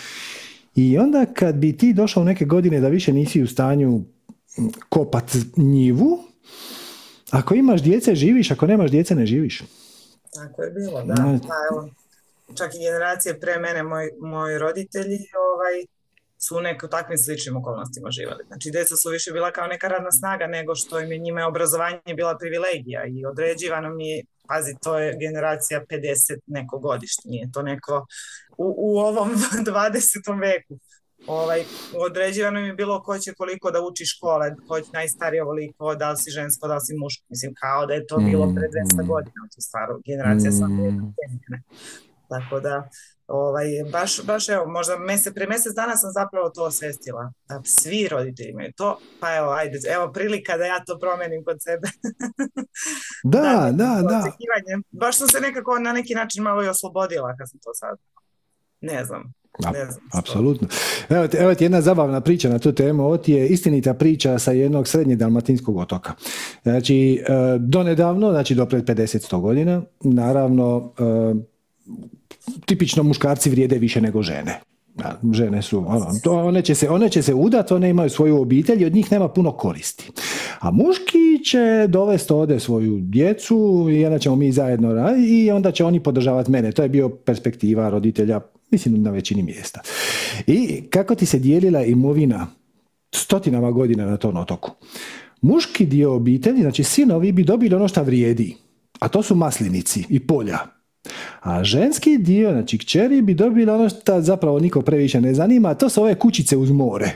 I 0.75 0.97
onda 0.97 1.25
kad 1.25 1.55
bi 1.55 1.77
ti 1.77 1.93
došao 1.93 2.21
u 2.21 2.25
neke 2.25 2.45
godine 2.45 2.79
da 2.79 2.87
više 2.87 3.13
nisi 3.13 3.41
u 3.41 3.47
stanju 3.47 4.01
kopat 4.89 5.35
njivu, 5.57 6.19
ako 7.31 7.55
imaš 7.55 7.81
djece 7.81 8.15
živiš, 8.15 8.51
ako 8.51 8.67
nemaš 8.67 8.91
djece 8.91 9.15
ne 9.15 9.25
živiš. 9.25 9.63
Tako 10.33 10.63
je 10.63 10.71
bilo, 10.71 11.03
da. 11.03 11.15
Pa, 11.15 11.55
evo, 11.71 11.89
čak 12.57 12.75
i 12.75 12.79
generacije 12.79 13.39
pre 13.39 13.59
mene, 13.59 13.83
moj, 13.83 14.09
moji 14.21 14.57
roditelji, 14.57 15.17
ovaj, 15.53 15.98
su 16.45 16.57
u 16.57 16.61
nekim 16.61 16.89
takvim 16.89 17.17
sličnim 17.17 17.57
okolnostima 17.57 18.09
živali. 18.11 18.43
Znači, 18.47 18.71
djeca 18.71 18.95
su 18.95 19.09
više 19.09 19.31
bila 19.31 19.51
kao 19.51 19.67
neka 19.67 19.87
radna 19.87 20.11
snaga 20.11 20.47
nego 20.47 20.75
što 20.75 20.99
im 20.99 21.11
je 21.11 21.17
njima 21.17 21.47
obrazovanje 21.47 22.13
bila 22.15 22.37
privilegija 22.37 23.01
i 23.07 23.25
određivano 23.25 23.89
mi 23.89 24.09
je, 24.09 24.23
pazi, 24.47 24.73
to 24.83 24.99
je 24.99 25.17
generacija 25.19 25.85
50 25.89 26.39
neko 26.47 26.79
godišnje, 26.79 27.29
nije 27.31 27.51
to 27.53 27.61
neko 27.61 28.05
u, 28.57 28.67
u 28.77 28.99
ovom 28.99 29.29
20. 29.65 30.41
veku. 30.41 30.79
Ovaj, 31.27 31.63
određivano 32.09 32.61
mi 32.61 32.67
je 32.67 32.73
bilo 32.73 33.03
ko 33.03 33.19
će 33.19 33.33
koliko 33.33 33.71
da 33.71 33.81
uči 33.81 34.05
škole, 34.05 34.55
ko 34.67 34.81
će 34.81 34.89
najstarije 34.93 35.43
ovoliko, 35.43 35.95
da 35.95 36.11
li 36.11 36.17
si 36.17 36.31
žensko, 36.31 36.67
da 36.67 36.75
li 36.75 36.81
si 36.85 36.93
muško. 36.95 37.25
Mislim, 37.29 37.53
kao 37.53 37.85
da 37.85 37.93
je 37.93 38.07
to 38.07 38.17
bilo 38.17 38.53
pre 38.55 38.67
200 38.67 39.03
mm. 39.03 39.07
godina, 39.07 39.41
tu 39.55 39.61
stvaru, 39.61 40.01
generacija 40.05 40.51
mm. 40.51 40.53
sam 40.53 40.71
Tako 42.29 42.59
da, 42.59 42.89
ovaj, 43.29 43.65
baš, 43.91 44.23
baš 44.25 44.49
evo, 44.49 44.65
možda 44.67 44.97
mese, 44.97 45.33
pre 45.33 45.47
mjesec 45.47 45.73
dana 45.75 45.95
sam 45.95 46.11
zapravo 46.11 46.49
to 46.49 46.63
osvestila, 46.63 47.31
da 47.49 47.61
svi 47.63 48.07
roditelji 48.07 48.49
imaju 48.49 48.71
to, 48.77 48.99
pa 49.19 49.35
evo, 49.35 49.51
ajde, 49.51 49.79
evo 49.93 50.11
prilika 50.11 50.57
da 50.57 50.65
ja 50.65 50.83
to 50.85 50.99
promenim 50.99 51.43
kod 51.43 51.57
sebe. 51.63 51.87
da, 53.23 53.39
da, 53.71 54.01
da. 54.01 54.01
da. 54.01 54.31
Baš 54.91 55.17
sam 55.17 55.27
se 55.27 55.39
nekako 55.39 55.79
na 55.79 55.93
neki 55.93 56.15
način 56.15 56.43
malo 56.43 56.63
i 56.63 56.67
oslobodila 56.67 57.35
kad 57.37 57.49
sam 57.49 57.59
to 57.59 57.73
sad. 57.73 57.97
Ne 58.81 59.05
znam. 59.05 59.33
Ne 59.73 59.85
znam 59.85 60.03
apsolutno. 60.13 60.67
Evo, 61.09 61.27
evo 61.39 61.55
ti 61.55 61.63
jedna 61.63 61.81
zabavna 61.81 62.21
priča 62.21 62.49
na 62.49 62.59
tu 62.59 62.71
temu. 62.71 63.03
Ovo 63.03 63.17
ti 63.17 63.31
je 63.31 63.47
istinita 63.47 63.93
priča 63.93 64.39
sa 64.39 64.51
jednog 64.51 64.87
srednje 64.87 65.15
dalmatinskog 65.15 65.77
otoka. 65.77 66.13
Znači, 66.63 67.23
e, 67.27 67.33
donedavno, 67.59 68.31
znači 68.31 68.55
do 68.55 68.65
pred 68.65 68.83
50 68.83 69.41
godina, 69.41 69.81
naravno, 70.03 70.93
e, 70.99 71.03
tipično 72.65 73.03
muškarci 73.03 73.49
vrijede 73.49 73.77
više 73.77 74.01
nego 74.01 74.21
žene. 74.21 74.59
žene 75.33 75.61
su, 75.61 75.83
ono, 75.87 76.05
to, 76.23 76.33
one, 76.33 76.61
će 76.61 76.75
se, 76.75 76.89
one 76.89 77.09
će 77.09 77.21
se 77.21 77.33
udati, 77.33 77.73
one 77.73 77.89
imaju 77.89 78.09
svoju 78.09 78.41
obitelj 78.41 78.81
i 78.81 78.85
od 78.85 78.93
njih 78.93 79.11
nema 79.11 79.27
puno 79.27 79.51
koristi. 79.51 80.11
A 80.59 80.71
muški 80.71 81.43
će 81.45 81.87
dovesti 81.87 82.33
ovdje 82.33 82.59
svoju 82.59 82.99
djecu 82.99 83.87
i 83.91 84.05
onda 84.05 84.19
ćemo 84.19 84.35
mi 84.35 84.51
zajedno 84.51 84.93
raditi 84.93 85.45
i 85.45 85.51
onda 85.51 85.71
će 85.71 85.85
oni 85.85 86.03
podržavati 86.03 86.51
mene. 86.51 86.71
To 86.71 86.83
je 86.83 86.89
bio 86.89 87.09
perspektiva 87.09 87.89
roditelja, 87.89 88.39
mislim 88.71 89.01
na 89.03 89.11
većini 89.11 89.43
mjesta. 89.43 89.81
I 90.47 90.81
kako 90.89 91.15
ti 91.15 91.25
se 91.25 91.39
dijelila 91.39 91.83
imovina 91.83 92.47
stotinama 93.11 93.71
godina 93.71 94.05
na 94.05 94.17
tom 94.17 94.37
otoku? 94.37 94.71
Muški 95.41 95.85
dio 95.85 96.15
obitelji, 96.15 96.61
znači 96.61 96.83
sinovi 96.83 97.31
bi 97.31 97.43
dobili 97.43 97.75
ono 97.75 97.87
što 97.87 98.03
vrijedi, 98.03 98.55
a 98.99 99.07
to 99.07 99.23
su 99.23 99.35
maslinici 99.35 100.05
i 100.09 100.19
polja 100.19 100.57
a 101.39 101.63
ženski 101.63 102.17
dio, 102.17 102.51
znači 102.51 102.77
kćeri, 102.77 103.21
bi 103.21 103.33
dobila 103.33 103.75
ono 103.75 103.89
što 103.89 104.21
zapravo 104.21 104.59
niko 104.59 104.81
previše 104.81 105.21
ne 105.21 105.33
zanima, 105.33 105.69
a 105.69 105.73
to 105.73 105.89
su 105.89 106.01
ove 106.01 106.15
kućice 106.15 106.57
uz 106.57 106.71
more. 106.71 107.11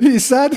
I, 0.14 0.20
sad, 0.20 0.52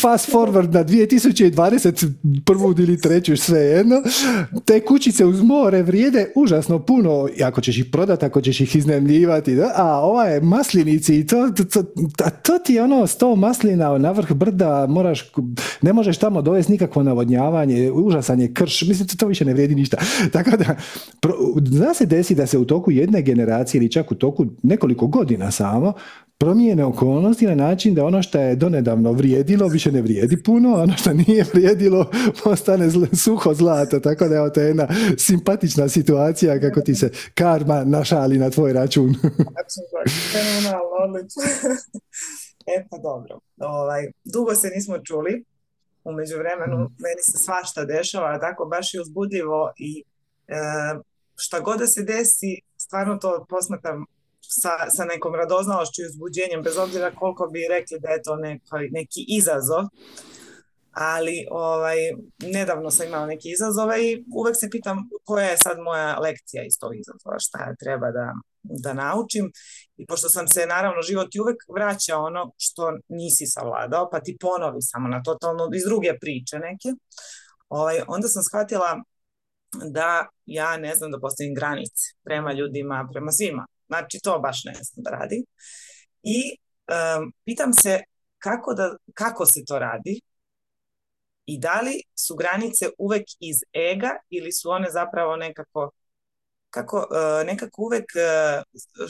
fast 0.00 0.32
forward 0.32 0.74
na 0.74 0.84
2021. 0.84 2.80
ili 2.82 3.00
treću, 3.00 3.36
sve 3.36 3.60
jedno, 3.60 4.02
te 4.64 4.80
kućice 4.80 5.24
uz 5.24 5.42
more 5.42 5.82
vrijede 5.82 6.32
užasno 6.36 6.78
puno, 6.78 7.28
ako 7.44 7.60
ćeš 7.60 7.78
ih 7.78 7.84
prodati, 7.92 8.24
ako 8.24 8.40
ćeš 8.40 8.60
ih 8.60 8.76
iznemljivati, 8.76 9.54
da? 9.54 9.72
a 9.76 10.00
ova 10.00 10.24
je 10.24 10.40
maslinici 10.40 11.18
i 11.18 11.26
to, 11.26 11.50
to, 11.50 11.64
to, 11.64 11.82
to 12.42 12.58
ti 12.58 12.74
je 12.74 12.82
ono 12.82 13.06
sto 13.06 13.36
maslina 13.36 13.98
na 13.98 14.10
vrh 14.10 14.32
brda, 14.32 14.86
moraš, 14.88 15.32
ne 15.82 15.92
možeš 15.92 16.18
tamo 16.18 16.42
dovesti 16.42 16.72
nikakvo 16.72 17.02
navodnjavanje, 17.02 17.90
užasan 17.90 18.40
je 18.40 18.54
krš, 18.54 18.82
mislim, 18.82 19.08
to 19.08 19.26
više 19.26 19.44
ne 19.44 19.52
vrijedi 19.52 19.74
ništa. 19.74 19.96
Tako 20.32 20.50
da, 20.50 20.76
zna 21.66 21.94
se 21.94 22.06
desi 22.06 22.34
da 22.34 22.46
se 22.46 22.58
u 22.58 22.64
toku 22.64 22.90
jedne 22.90 23.22
generacije 23.22 23.78
ili 23.78 23.92
čak 23.92 24.12
u 24.12 24.14
toku 24.14 24.46
nekoliko 24.62 25.06
godina 25.06 25.50
samo 25.50 25.92
promijene 26.40 26.84
okolnosti 26.84 27.46
na 27.46 27.54
način 27.54 27.94
da 27.94 28.04
ono 28.04 28.22
što 28.22 28.40
je 28.40 28.56
donedavno 28.56 29.12
vrijedilo 29.12 29.68
više 29.68 29.92
ne 29.92 30.02
vrijedi 30.02 30.42
puno, 30.42 30.76
a 30.76 30.82
ono 30.82 30.96
što 30.96 31.12
nije 31.12 31.44
vrijedilo 31.52 32.10
postane 32.44 32.90
suho 33.24 33.54
zlato, 33.54 34.00
tako 34.00 34.28
da 34.28 34.34
je 34.34 34.52
to 34.52 34.60
jedna 34.60 34.88
simpatična 35.16 35.88
situacija 35.88 36.60
kako 36.60 36.80
ti 36.80 36.94
se 36.94 37.10
karma 37.34 37.84
našali 37.84 38.38
na 38.38 38.50
tvoj 38.50 38.72
račun. 38.72 39.14
e 42.76 42.86
pa 42.90 42.98
dobro, 42.98 43.40
ovaj, 43.58 44.10
dugo 44.24 44.54
se 44.54 44.68
nismo 44.68 44.98
čuli, 44.98 45.44
u 46.10 46.12
međuvremenu 46.12 46.76
mm. 46.76 46.94
meni 46.98 47.22
se 47.30 47.38
svašta 47.38 47.84
dešava, 47.84 48.40
tako 48.40 48.64
baš 48.64 48.94
je 48.94 49.00
uzbudljivo 49.00 49.72
i 49.76 50.04
e, 50.48 50.54
šta 51.36 51.60
god 51.60 51.78
da 51.78 51.86
se 51.86 52.02
desi, 52.02 52.60
stvarno 52.76 53.16
to 53.16 53.46
posmatram 53.48 54.04
sa, 54.40 54.90
sa 54.90 55.04
nekom 55.04 55.34
radoznalošću 55.34 56.02
i 56.02 56.06
uzbuđenjem, 56.06 56.62
bez 56.62 56.76
obzira 56.78 57.14
koliko 57.14 57.46
bi 57.46 57.68
rekli 57.70 58.00
da 58.00 58.08
je 58.08 58.22
to 58.22 58.36
neki, 58.36 58.64
neki 58.90 59.24
izazov, 59.28 59.84
ali 60.92 61.46
ovaj, 61.50 61.96
nedavno 62.38 62.90
sam 62.90 63.06
imala 63.06 63.26
neke 63.26 63.48
izazove 63.48 64.04
i 64.04 64.24
uvek 64.34 64.56
se 64.60 64.70
pitam 64.70 65.08
koja 65.24 65.46
je 65.46 65.56
sad 65.58 65.78
moja 65.78 66.18
lekcija 66.18 66.64
iz 66.64 66.78
tog 66.80 66.92
izazova, 66.96 67.36
šta 67.38 67.74
treba 67.80 68.10
da, 68.10 68.34
da 68.62 68.92
naučim. 68.94 69.52
I 69.96 70.06
pošto 70.06 70.28
sam 70.28 70.48
se 70.48 70.66
naravno 70.66 71.02
život 71.02 71.34
i 71.34 71.40
uvek 71.40 71.56
vraća 71.74 72.16
ono 72.16 72.52
što 72.58 72.92
nisi 73.08 73.46
savladao 73.46 74.08
pa 74.12 74.20
ti 74.20 74.36
ponovi 74.40 74.82
samo 74.82 75.08
na 75.08 75.22
totalno 75.22 75.68
iz 75.74 75.84
druge 75.84 76.12
priče 76.20 76.58
neke 76.58 76.88
ovaj, 77.68 78.00
onda 78.08 78.28
sam 78.28 78.42
shvatila 78.42 79.02
da 79.90 80.28
ja 80.46 80.76
ne 80.76 80.94
znam 80.94 81.10
da 81.10 81.20
postavim 81.20 81.54
granice 81.54 82.04
prema 82.24 82.52
ljudima, 82.52 83.08
prema 83.12 83.30
svima. 83.30 83.66
Znači 83.86 84.18
to 84.22 84.38
baš 84.38 84.64
ne 84.64 84.72
znam 84.72 85.02
da 85.04 85.10
radim. 85.10 85.44
I 86.22 86.56
pitam 87.44 87.72
se 87.72 88.00
kako, 88.38 88.74
da, 88.74 88.96
kako 89.14 89.46
se 89.46 89.64
to 89.66 89.78
radi 89.78 90.20
i 91.46 91.60
da 91.60 91.80
li 91.80 92.02
su 92.14 92.36
granice 92.36 92.88
uvek 92.98 93.24
iz 93.40 93.56
ega 93.72 94.10
ili 94.30 94.52
su 94.52 94.70
one 94.70 94.90
zapravo 94.90 95.36
nekako 95.36 95.90
kako 96.70 97.06
e, 97.10 97.44
nekako 97.44 97.82
uvek 97.82 98.04
e, 98.16 98.62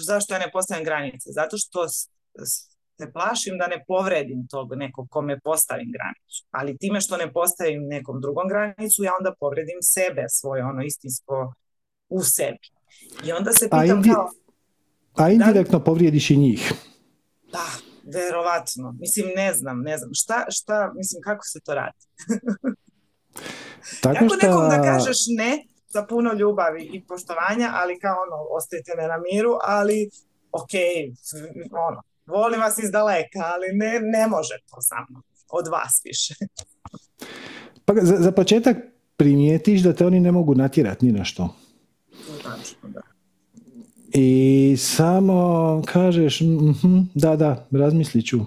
zašto 0.06 0.34
ja 0.34 0.38
ne 0.38 0.50
postavim 0.52 0.84
granice? 0.84 1.30
Zato 1.32 1.56
što 1.58 1.88
se 1.88 3.12
plašim 3.12 3.58
da 3.58 3.66
ne 3.66 3.84
povredim 3.88 4.46
tog 4.50 4.74
nekog 4.74 5.06
kome 5.10 5.40
postavim 5.40 5.92
granicu 5.92 6.46
ali 6.50 6.78
time 6.78 7.00
što 7.00 7.16
ne 7.16 7.32
postavim 7.32 7.82
nekom 7.86 8.20
drugom 8.20 8.48
granicu 8.48 9.04
ja 9.04 9.12
onda 9.18 9.34
povredim 9.40 9.78
sebe 9.82 10.24
svoje 10.28 10.64
ono 10.64 10.82
istinsko 10.82 11.52
u 12.08 12.22
sebi. 12.22 12.66
I 13.24 13.32
onda 13.32 13.52
se 13.52 13.64
pitam 13.64 14.00
a, 14.00 14.14
kao, 14.14 14.28
a 15.14 15.30
indirektno 15.30 15.84
povrijediš 15.84 16.30
i 16.30 16.36
njih. 16.36 16.72
Da 17.52 17.66
verovatno. 18.14 18.94
Mislim 19.00 19.26
ne 19.36 19.54
znam 19.54 19.80
ne 19.80 19.98
znam. 19.98 20.10
Šta, 20.14 20.46
šta 20.48 20.92
mislim 20.96 21.22
kako 21.22 21.44
se 21.44 21.60
to 21.60 21.74
radi? 21.74 21.98
Tako 24.02 24.26
što... 24.28 24.46
nekom 24.46 24.68
da 24.68 24.82
kažeš 24.82 25.18
ne, 25.28 25.64
za 25.90 26.06
puno 26.06 26.32
ljubavi 26.32 26.82
i 26.92 27.04
poštovanja, 27.04 27.70
ali 27.74 27.98
kao 27.98 28.16
ono, 28.26 28.36
ostavite 28.50 28.92
me 28.96 29.08
na 29.08 29.18
miru, 29.18 29.58
ali 29.62 30.10
ok, 30.52 30.70
ono, 31.88 32.02
volim 32.26 32.60
vas 32.60 32.78
iz 32.78 32.90
daleka, 32.90 33.40
ali 33.54 33.66
ne, 33.72 34.00
ne 34.02 34.26
može 34.26 34.54
to 34.70 34.76
samo 34.80 35.22
od 35.50 35.68
vas 35.68 36.00
više. 36.04 36.34
Pa 37.84 37.94
za, 38.02 38.16
za 38.16 38.32
početak 38.32 38.76
primijetiš 39.16 39.80
da 39.80 39.92
te 39.92 40.06
oni 40.06 40.20
ne 40.20 40.32
mogu 40.32 40.54
natjerati 40.54 41.06
ni 41.06 41.12
na 41.12 41.24
što. 41.24 41.56
da. 42.82 43.00
I 44.12 44.76
samo 44.78 45.82
kažeš, 45.86 46.40
mm 46.40 47.10
da, 47.14 47.36
da, 47.36 47.66
razmislit 47.70 48.26
ću. 48.26 48.40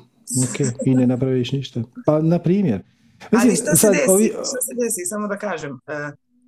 Ok, 0.44 0.60
i 0.86 0.96
ne 0.96 1.08
napraviš 1.08 1.52
ništa. 1.52 1.84
Pa, 2.06 2.22
na 2.22 2.40
primjer. 2.40 2.82
Ali 3.32 3.56
što 3.56 3.76
se, 3.76 3.88
desi, 3.90 4.30
što 4.30 4.62
se 4.62 4.74
desi, 4.84 5.06
samo 5.06 5.28
da 5.28 5.38
kažem, 5.38 5.72
uh, 5.72 5.78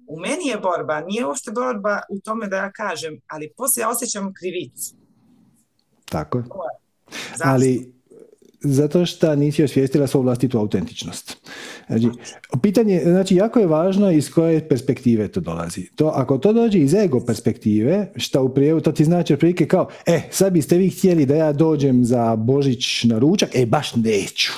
u 0.08 0.20
meni 0.20 0.48
je 0.48 0.58
borba, 0.58 1.02
nije 1.02 1.26
uopšte 1.26 1.52
borba 1.52 2.02
u 2.10 2.20
tome 2.20 2.48
da 2.48 2.58
ja 2.58 2.72
kažem, 2.72 3.22
ali 3.28 3.54
poslije 3.58 3.82
ja 3.82 3.90
osjećam 3.90 4.34
krivicu. 4.34 4.96
Tako 6.06 6.38
je. 6.38 6.44
Ali 7.44 7.96
zato 8.66 9.06
što 9.06 9.36
nisi 9.36 9.64
osvijestila 9.64 10.08
svoju 10.08 10.24
vlastitu 10.24 10.58
autentičnost. 10.58 11.38
Znači, 11.88 12.10
pitanje, 12.62 13.02
znači, 13.04 13.36
jako 13.36 13.60
je 13.60 13.68
važno 13.68 14.12
iz 14.12 14.32
koje 14.32 14.70
perspektive 14.70 15.28
to 15.28 15.40
dolazi. 15.40 15.90
To, 15.96 16.08
ako 16.08 16.38
to 16.38 16.54
dođe 16.54 16.80
iz 16.80 16.94
ego 16.94 17.26
perspektive, 17.26 18.12
što 18.16 18.44
u 18.44 18.50
prijevu, 18.50 18.82
to 18.82 18.92
ti 18.92 19.06
znači 19.06 19.34
otprilike 19.34 19.68
kao, 19.68 19.88
e, 20.06 20.22
sad 20.32 20.54
biste 20.54 20.78
vi 20.78 20.90
htjeli 20.90 21.26
da 21.26 21.36
ja 21.36 21.54
dođem 21.54 22.06
za 22.06 22.36
Božić 22.36 23.04
na 23.04 23.20
ručak, 23.20 23.50
e, 23.54 23.66
baš 23.66 23.96
neću. 23.96 24.52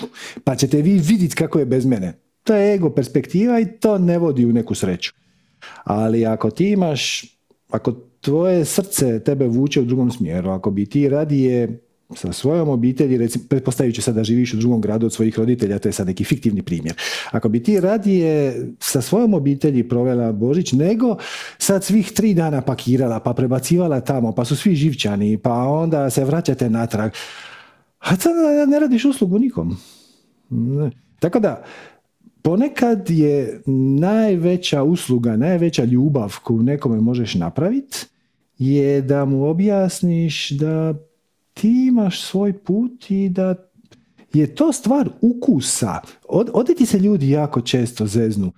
Pa 0.44 0.56
ćete 0.56 0.82
vi 0.82 0.94
vidjeti 1.00 1.36
kako 1.36 1.60
je 1.60 1.66
bez 1.66 1.86
mene. 1.86 2.14
To 2.44 2.56
je 2.56 2.74
ego 2.74 2.90
perspektiva 2.90 3.60
i 3.60 3.80
to 3.80 3.98
ne 3.98 4.18
vodi 4.18 4.46
u 4.46 4.54
neku 4.54 4.76
sreću. 4.76 5.12
Ali 5.84 6.26
ako 6.26 6.50
ti 6.50 6.70
imaš, 6.70 7.26
ako 7.70 7.92
tvoje 8.22 8.66
srce 8.66 9.24
tebe 9.24 9.48
vuče 9.48 9.82
u 9.82 9.86
drugom 9.86 10.12
smjeru, 10.12 10.50
ako 10.50 10.72
bi 10.72 10.86
ti 10.86 11.10
radije 11.10 11.80
sa 12.16 12.34
svojom 12.34 12.70
obitelji, 12.70 13.18
recimo, 13.18 13.46
pretpostavit 13.50 13.96
ću 13.96 14.12
da 14.12 14.24
živiš 14.24 14.54
u 14.54 14.58
drugom 14.58 14.82
gradu 14.82 15.06
od 15.06 15.14
svojih 15.14 15.40
roditelja, 15.40 15.80
to 15.80 15.90
je 15.90 15.94
sad 15.94 16.08
neki 16.08 16.24
fiktivni 16.24 16.62
primjer. 16.62 16.96
Ako 17.32 17.50
bi 17.50 17.64
ti 17.64 17.80
radije 17.80 18.56
sa 18.80 19.02
svojom 19.02 19.34
obitelji 19.34 19.90
provela 19.90 20.32
Božić, 20.32 20.72
nego 20.72 21.16
sad 21.58 21.84
svih 21.84 22.12
tri 22.12 22.34
dana 22.34 22.62
pakirala, 22.62 23.20
pa 23.20 23.34
prebacivala 23.34 24.02
tamo, 24.02 24.32
pa 24.32 24.46
su 24.46 24.56
svi 24.56 24.76
živčani, 24.76 25.38
pa 25.38 25.54
onda 25.54 26.10
se 26.10 26.26
vraćate 26.26 26.70
natrag, 26.70 27.12
a 28.00 28.16
sad 28.16 28.34
ne 28.70 28.80
radiš 28.80 29.06
uslugu 29.06 29.40
nikom. 29.40 29.78
Tako 31.20 31.40
da, 31.40 31.64
ponekad 32.42 33.10
je 33.10 33.62
najveća 34.00 34.84
usluga, 34.84 35.38
najveća 35.38 35.84
ljubav 35.84 36.36
koju 36.44 36.64
nekome 36.64 37.02
možeš 37.02 37.36
napraviti 37.36 38.06
je 38.58 39.02
da 39.02 39.26
mu 39.26 39.50
objasniš 39.50 40.50
da 40.50 40.94
ti 41.54 41.86
imaš 41.88 42.22
svoj 42.22 42.54
put 42.54 43.12
i 43.12 43.30
da 43.30 43.56
je 44.34 44.56
to 44.56 44.72
stvar 44.72 45.10
ukusa. 45.22 46.02
Od, 46.30 46.76
ti 46.78 46.86
se 46.86 47.00
ljudi 47.00 47.30
jako 47.30 47.62
često 47.62 48.06
zeznu. 48.06 48.52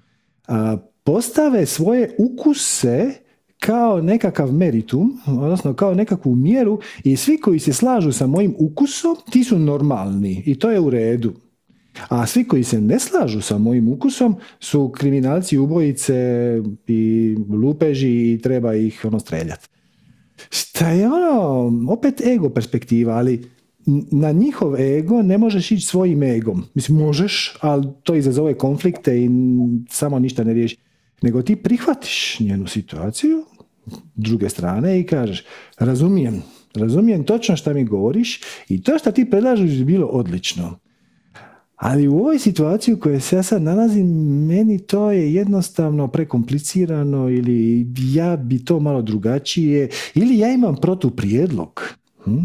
A, 0.47 0.77
postave 1.03 1.65
svoje 1.65 2.15
ukuse 2.17 3.13
kao 3.59 4.01
nekakav 4.01 4.51
meritum, 4.51 5.19
odnosno 5.27 5.73
kao 5.73 5.93
nekakvu 5.93 6.35
mjeru 6.35 6.79
i 7.03 7.15
svi 7.15 7.37
koji 7.37 7.59
se 7.59 7.73
slažu 7.73 8.11
sa 8.11 8.27
mojim 8.27 8.55
ukusom, 8.59 9.15
ti 9.29 9.43
su 9.43 9.59
normalni 9.59 10.43
i 10.45 10.59
to 10.59 10.71
je 10.71 10.79
u 10.79 10.89
redu. 10.89 11.33
A 12.09 12.27
svi 12.27 12.43
koji 12.43 12.63
se 12.63 12.81
ne 12.81 12.99
slažu 12.99 13.41
sa 13.41 13.57
mojim 13.57 13.87
ukusom 13.87 14.35
su 14.59 14.89
kriminalci, 14.89 15.57
ubojice 15.57 16.15
i 16.87 17.35
lupeži 17.49 18.33
i 18.33 18.39
treba 18.41 18.75
ih 18.75 19.05
ono 19.05 19.19
streljati. 19.19 19.67
Šta 20.49 20.89
je 20.89 21.07
ono, 21.07 21.93
opet 21.93 22.21
ego 22.21 22.49
perspektiva, 22.49 23.13
ali 23.13 23.49
na 24.11 24.31
njihov 24.31 24.81
ego 24.81 25.21
ne 25.21 25.37
možeš 25.37 25.71
ići 25.71 25.85
svojim 25.85 26.23
egom. 26.23 26.63
Mislim, 26.73 26.97
možeš, 26.97 27.57
ali 27.61 27.87
to 28.03 28.15
izazove 28.15 28.53
konflikte 28.53 29.23
i 29.23 29.29
samo 29.89 30.19
ništa 30.19 30.43
ne 30.43 30.53
riješi. 30.53 30.77
Nego 31.21 31.41
ti 31.41 31.55
prihvatiš 31.55 32.39
njenu 32.39 32.67
situaciju, 32.67 33.45
druge 34.15 34.49
strane 34.49 34.99
i 34.99 35.05
kažeš, 35.05 35.43
razumijem, 35.79 36.43
razumijem 36.73 37.23
točno 37.23 37.55
što 37.55 37.73
mi 37.73 37.85
govoriš 37.85 38.41
i 38.69 38.83
to 38.83 38.97
što 38.99 39.11
ti 39.11 39.29
predlažeš 39.29 39.71
je 39.71 39.85
bilo 39.85 40.07
odlično. 40.07 40.79
Ali 41.79 42.07
u 42.07 42.17
ovoj 42.17 42.39
situaciji 42.39 42.93
u 42.93 42.99
kojoj 42.99 43.19
se 43.19 43.35
ja 43.35 43.43
sad 43.43 43.61
nalazim, 43.61 44.07
meni 44.47 44.79
to 44.79 45.11
je 45.11 45.33
jednostavno 45.33 46.07
prekomplicirano 46.07 47.29
ili 47.29 47.87
ja 48.13 48.37
bi 48.37 48.65
to 48.65 48.79
malo 48.79 49.01
drugačije 49.01 49.89
ili 50.13 50.37
ja 50.37 50.53
imam 50.53 50.75
protuprijedlog. 50.75 51.81
Hm? 52.23 52.37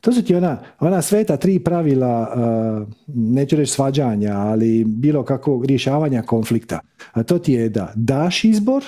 To 0.00 0.12
su 0.12 0.22
ti 0.22 0.34
ona, 0.34 0.60
ona 0.78 1.02
sveta 1.02 1.36
tri 1.36 1.58
pravila, 1.58 2.34
neću 3.06 3.56
reći 3.56 3.72
svađanja, 3.72 4.36
ali 4.36 4.84
bilo 4.84 5.24
kakvog 5.24 5.64
rješavanja 5.64 6.22
konflikta. 6.22 6.80
A 7.12 7.22
to 7.22 7.38
ti 7.38 7.52
je 7.52 7.68
da 7.68 7.92
daš 7.94 8.44
izbor, 8.44 8.84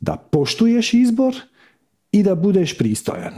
da 0.00 0.16
poštuješ 0.16 0.94
izbor 0.94 1.34
i 2.12 2.22
da 2.22 2.34
budeš 2.34 2.78
pristojan 2.78 3.32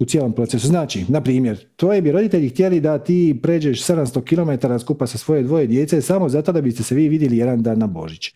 u 0.00 0.04
cijelom 0.04 0.32
procesu. 0.32 0.66
Znači, 0.66 1.04
na 1.08 1.20
primjer, 1.20 1.66
tvoji 1.76 2.00
bi 2.00 2.12
roditelji 2.12 2.48
htjeli 2.48 2.80
da 2.80 2.98
ti 2.98 3.38
pređeš 3.42 3.84
700 3.84 4.24
km 4.24 4.78
skupa 4.78 5.06
sa 5.06 5.18
svoje 5.18 5.42
dvoje 5.42 5.66
djece 5.66 6.02
samo 6.02 6.28
zato 6.28 6.52
da 6.52 6.60
biste 6.60 6.82
se 6.82 6.94
vi 6.94 7.08
vidjeli 7.08 7.36
jedan 7.36 7.62
dan 7.62 7.78
na 7.78 7.86
Božić. 7.86 8.28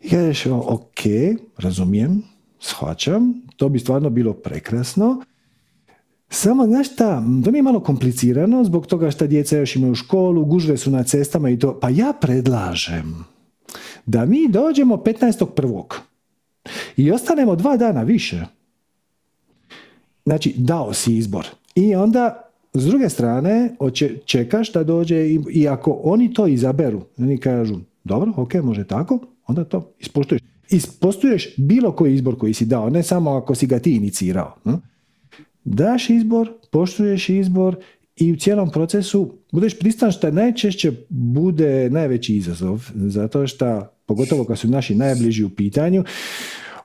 I 0.00 0.08
kažeš, 0.08 0.46
ok, 0.46 1.00
razumijem, 1.56 2.22
shvaćam, 2.60 3.34
to 3.56 3.68
bi 3.68 3.78
stvarno 3.78 4.10
bilo 4.10 4.32
prekrasno, 4.32 5.22
samo, 6.30 6.66
znaš 6.66 6.92
šta, 6.92 7.22
to 7.44 7.50
mi 7.50 7.58
je 7.58 7.62
malo 7.62 7.80
komplicirano 7.80 8.64
zbog 8.64 8.86
toga 8.86 9.10
što 9.10 9.26
djeca 9.26 9.58
još 9.58 9.76
imaju 9.76 9.94
školu, 9.94 10.44
gužve 10.44 10.76
su 10.76 10.90
na 10.90 11.02
cestama 11.04 11.50
i 11.50 11.58
to. 11.58 11.80
Pa 11.80 11.88
ja 11.88 12.12
predlažem 12.20 13.24
da 14.06 14.24
mi 14.24 14.48
dođemo 14.48 14.96
15.1. 14.96 15.84
i 16.96 17.10
ostanemo 17.10 17.56
dva 17.56 17.76
dana 17.76 18.02
više 18.02 18.44
Znači, 20.28 20.54
dao 20.56 20.94
si 20.94 21.16
izbor. 21.16 21.46
I 21.74 21.94
onda, 21.94 22.50
s 22.74 22.84
druge 22.84 23.08
strane, 23.08 23.76
čekaš 24.24 24.72
da 24.72 24.84
dođe 24.84 25.26
i, 25.50 25.68
ako 25.68 26.00
oni 26.04 26.32
to 26.34 26.46
izaberu, 26.46 27.02
oni 27.18 27.38
kažu, 27.38 27.76
dobro, 28.04 28.32
ok, 28.36 28.54
može 28.54 28.84
tako, 28.84 29.18
onda 29.46 29.64
to 29.64 29.92
ispoštuješ. 30.00 30.42
Ispostuješ 30.70 31.54
bilo 31.56 31.92
koji 31.92 32.14
izbor 32.14 32.38
koji 32.38 32.54
si 32.54 32.66
dao, 32.66 32.90
ne 32.90 33.02
samo 33.02 33.30
ako 33.30 33.54
si 33.54 33.66
ga 33.66 33.78
ti 33.78 33.96
inicirao. 33.96 34.54
Hm? 34.64 34.74
Daš 35.64 36.10
izbor, 36.10 36.52
poštuješ 36.70 37.28
izbor 37.28 37.76
i 38.16 38.32
u 38.32 38.36
cijelom 38.36 38.70
procesu 38.70 39.34
budeš 39.52 39.78
pristan 39.78 40.12
što 40.12 40.30
najčešće 40.30 40.92
bude 41.08 41.90
najveći 41.90 42.36
izazov, 42.36 42.90
zato 42.94 43.46
što, 43.46 43.86
pogotovo 44.06 44.44
kad 44.44 44.58
su 44.58 44.68
naši 44.68 44.94
najbliži 44.94 45.44
u 45.44 45.50
pitanju, 45.50 46.04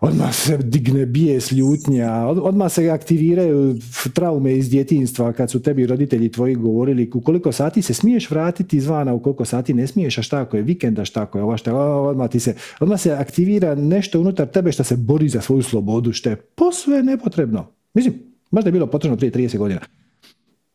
odmah 0.03 0.35
se 0.35 0.57
digne 0.57 1.05
bijes, 1.05 1.51
ljutnja, 1.51 2.27
odmah 2.27 2.71
se 2.71 2.89
aktiviraju 2.89 3.75
traume 4.13 4.57
iz 4.57 4.69
djetinstva 4.69 5.33
kad 5.33 5.51
su 5.51 5.61
tebi 5.61 5.85
roditelji 5.85 6.31
tvoji 6.31 6.55
govorili 6.55 7.11
u 7.13 7.21
koliko 7.21 7.51
sati 7.51 7.81
se 7.81 7.93
smiješ 7.93 8.29
vratiti 8.29 8.77
izvana, 8.77 9.13
u 9.13 9.19
koliko 9.19 9.45
sati 9.45 9.73
ne 9.73 9.87
smiješ, 9.87 10.17
a 10.17 10.21
šta 10.21 10.41
ako 10.41 10.57
je 10.57 10.63
vikend, 10.63 10.99
a 10.99 11.05
šta 11.05 11.21
ako 11.21 11.37
je 11.37 11.43
ova 11.43 11.57
šta, 11.57 11.75
odmah, 11.85 12.29
ti 12.29 12.39
se, 12.39 12.55
odmah 12.79 13.01
se 13.01 13.11
aktivira 13.11 13.75
nešto 13.75 14.21
unutar 14.21 14.47
tebe 14.47 14.71
što 14.71 14.83
se 14.83 14.97
bori 14.97 15.29
za 15.29 15.41
svoju 15.41 15.63
slobodu, 15.63 16.13
što 16.13 16.29
je 16.29 16.35
posve 16.35 17.03
nepotrebno. 17.03 17.67
Mislim, 17.93 18.13
možda 18.51 18.67
je 18.67 18.71
bilo 18.71 18.87
potrebno 18.87 19.17
prije 19.17 19.31
30 19.31 19.57
godina. 19.57 19.81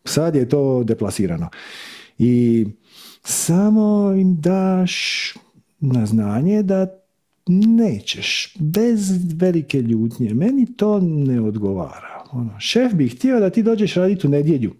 Sad 0.04 0.34
je 0.34 0.48
to 0.48 0.84
deplasirano. 0.84 1.48
I 2.18 2.66
samo 3.24 4.12
im 4.12 4.40
daš 4.40 5.34
na 5.80 6.06
znanje 6.06 6.62
da 6.62 6.97
nećeš, 7.48 8.54
bez 8.58 9.10
velike 9.34 9.82
ljutnje. 9.82 10.34
Meni 10.34 10.76
to 10.76 11.00
ne 11.00 11.40
odgovara. 11.40 12.24
Ono, 12.32 12.60
šef 12.60 12.92
bi 12.92 13.08
htio 13.08 13.40
da 13.40 13.50
ti 13.50 13.62
dođeš 13.62 13.94
raditi 13.94 14.26
u 14.26 14.30
nedjelju. 14.30 14.74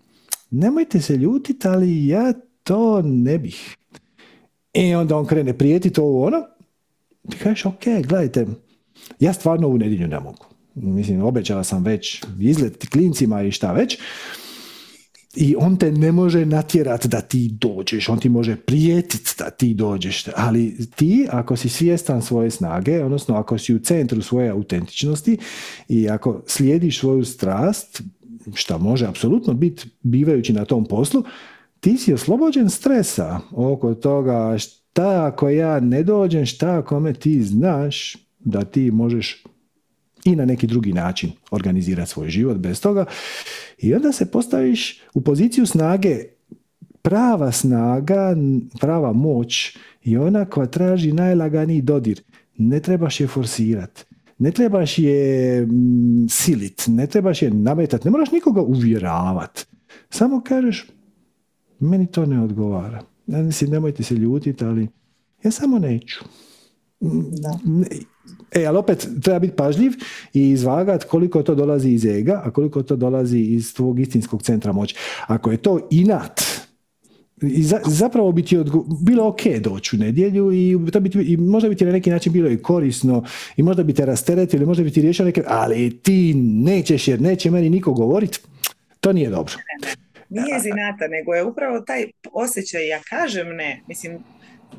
Nemojte 0.50 1.00
se 1.00 1.16
ljutiti, 1.16 1.68
ali 1.68 2.06
ja 2.06 2.32
to 2.62 3.02
ne 3.02 3.38
bih. 3.38 3.76
I 4.74 4.94
onda 4.94 5.16
on 5.16 5.26
krene 5.26 5.58
prijeti 5.58 5.90
to 5.90 6.04
ono. 6.04 6.42
Ti 7.30 7.36
kažeš, 7.36 7.66
ok, 7.66 7.84
gledajte, 7.84 8.46
ja 9.20 9.32
stvarno 9.32 9.68
u 9.68 9.78
nedjelju 9.78 10.08
ne 10.08 10.20
mogu. 10.20 10.46
Mislim, 10.74 11.22
obećala 11.22 11.64
sam 11.64 11.84
već 11.84 12.24
izlet 12.40 12.88
klincima 12.88 13.42
i 13.42 13.50
šta 13.50 13.72
već 13.72 13.98
i 15.36 15.54
on 15.58 15.76
te 15.76 15.92
ne 15.92 16.12
može 16.12 16.46
natjerati 16.46 17.08
da 17.08 17.20
ti 17.20 17.48
dođeš, 17.52 18.08
on 18.08 18.18
ti 18.18 18.28
može 18.28 18.56
prijetiti 18.56 19.30
da 19.38 19.50
ti 19.50 19.74
dođeš, 19.74 20.24
ali 20.36 20.76
ti 20.96 21.26
ako 21.30 21.56
si 21.56 21.68
svjestan 21.68 22.22
svoje 22.22 22.50
snage, 22.50 23.04
odnosno 23.04 23.34
ako 23.34 23.58
si 23.58 23.74
u 23.74 23.78
centru 23.78 24.22
svoje 24.22 24.50
autentičnosti 24.50 25.38
i 25.88 26.08
ako 26.08 26.42
slijediš 26.46 26.98
svoju 26.98 27.24
strast, 27.24 28.02
što 28.54 28.78
može 28.78 29.06
apsolutno 29.06 29.54
biti 29.54 29.88
bivajući 30.02 30.52
na 30.52 30.64
tom 30.64 30.84
poslu, 30.84 31.24
ti 31.80 31.96
si 31.96 32.14
oslobođen 32.14 32.70
stresa 32.70 33.40
oko 33.52 33.94
toga 33.94 34.58
šta 34.58 35.26
ako 35.26 35.48
ja 35.48 35.80
ne 35.80 36.02
dođem, 36.02 36.46
šta 36.46 36.78
ako 36.78 37.00
me 37.00 37.12
ti 37.12 37.42
znaš 37.42 38.16
da 38.38 38.64
ti 38.64 38.90
možeš 38.90 39.44
i 40.24 40.36
na 40.36 40.44
neki 40.44 40.66
drugi 40.66 40.92
način 40.92 41.30
organizirati 41.50 42.10
svoj 42.10 42.30
život 42.30 42.56
bez 42.56 42.80
toga. 42.80 43.04
I 43.78 43.94
onda 43.94 44.12
se 44.12 44.30
postaviš 44.30 45.00
u 45.14 45.20
poziciju 45.20 45.66
snage 45.66 46.24
prava 47.02 47.52
snaga, 47.52 48.36
prava 48.80 49.12
moć 49.12 49.76
i 50.02 50.16
ona 50.16 50.44
koja 50.44 50.66
traži 50.66 51.12
najlaganiji 51.12 51.82
dodir. 51.82 52.22
Ne 52.56 52.80
trebaš 52.80 53.20
je 53.20 53.26
forsirati. 53.26 54.04
Ne 54.38 54.50
trebaš 54.50 54.98
je 54.98 55.66
mm, 55.66 56.26
silit, 56.28 56.84
ne 56.86 57.06
trebaš 57.06 57.42
je 57.42 57.50
nametati, 57.50 58.04
ne 58.04 58.10
moraš 58.10 58.30
nikoga 58.30 58.60
uvjeravati. 58.62 59.64
Samo 60.10 60.40
kažeš, 60.40 60.86
meni 61.80 62.06
to 62.06 62.26
ne 62.26 62.42
odgovara. 62.42 63.02
Nemojte 63.68 64.02
se 64.02 64.14
ljutiti, 64.14 64.64
ali 64.64 64.88
ja 65.44 65.50
samo 65.50 65.78
neću. 65.78 66.24
Da. 67.00 67.58
E, 68.52 68.66
ali 68.66 68.78
opet 68.78 69.08
treba 69.22 69.38
biti 69.38 69.56
pažljiv 69.56 69.92
i 70.34 70.50
izvagat 70.50 71.04
koliko 71.04 71.42
to 71.42 71.54
dolazi 71.54 71.90
iz 71.90 72.04
ega, 72.04 72.42
a 72.44 72.50
koliko 72.50 72.82
to 72.82 72.96
dolazi 72.96 73.38
iz 73.38 73.74
tvog 73.74 74.00
istinskog 74.00 74.42
centra 74.42 74.72
moći. 74.72 74.94
Ako 75.26 75.50
je 75.50 75.56
to 75.56 75.88
inat, 75.90 76.40
i 77.42 77.62
zapravo 77.86 78.32
bi 78.32 78.44
ti 78.44 78.56
bilo 79.02 79.26
ok 79.28 79.40
doći 79.60 79.96
u 79.96 79.98
nedjelju 79.98 80.52
i, 80.52 80.90
to 80.92 81.00
bi 81.00 81.10
i 81.24 81.36
možda 81.36 81.68
bi 81.68 81.76
ti 81.76 81.84
na 81.84 81.92
neki 81.92 82.10
način 82.10 82.32
bilo 82.32 82.50
i 82.50 82.62
korisno 82.62 83.24
i 83.56 83.62
možda 83.62 83.82
bi 83.82 83.94
te 83.94 84.06
rasteretili, 84.06 84.66
možda 84.66 84.84
bi 84.84 84.90
ti 84.90 85.02
riješio 85.02 85.24
neke, 85.24 85.42
ali 85.46 85.98
ti 86.02 86.34
nećeš 86.36 87.08
jer 87.08 87.20
neće 87.20 87.50
meni 87.50 87.70
niko 87.70 87.92
govoriti, 87.92 88.38
to 89.00 89.12
nije 89.12 89.30
dobro. 89.30 89.54
Nije 90.28 90.60
zinata, 90.60 91.08
nego 91.08 91.34
je 91.34 91.44
upravo 91.44 91.80
taj 91.80 92.04
osjećaj, 92.32 92.88
ja 92.88 93.00
kažem 93.10 93.56
ne, 93.56 93.82
mislim, 93.88 94.18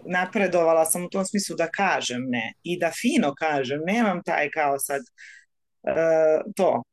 napredovala 0.06 0.86
sam 0.86 1.06
u 1.06 1.10
tom 1.10 1.26
smislu 1.26 1.56
da 1.56 1.68
kažem 1.68 2.22
ne 2.28 2.54
i 2.64 2.80
da 2.80 2.92
fino 3.02 3.34
kažem, 3.36 3.80
nemam 3.86 4.24
taj 4.24 4.50
kao 4.50 4.80
sad 4.80 5.02
to, 6.56 6.84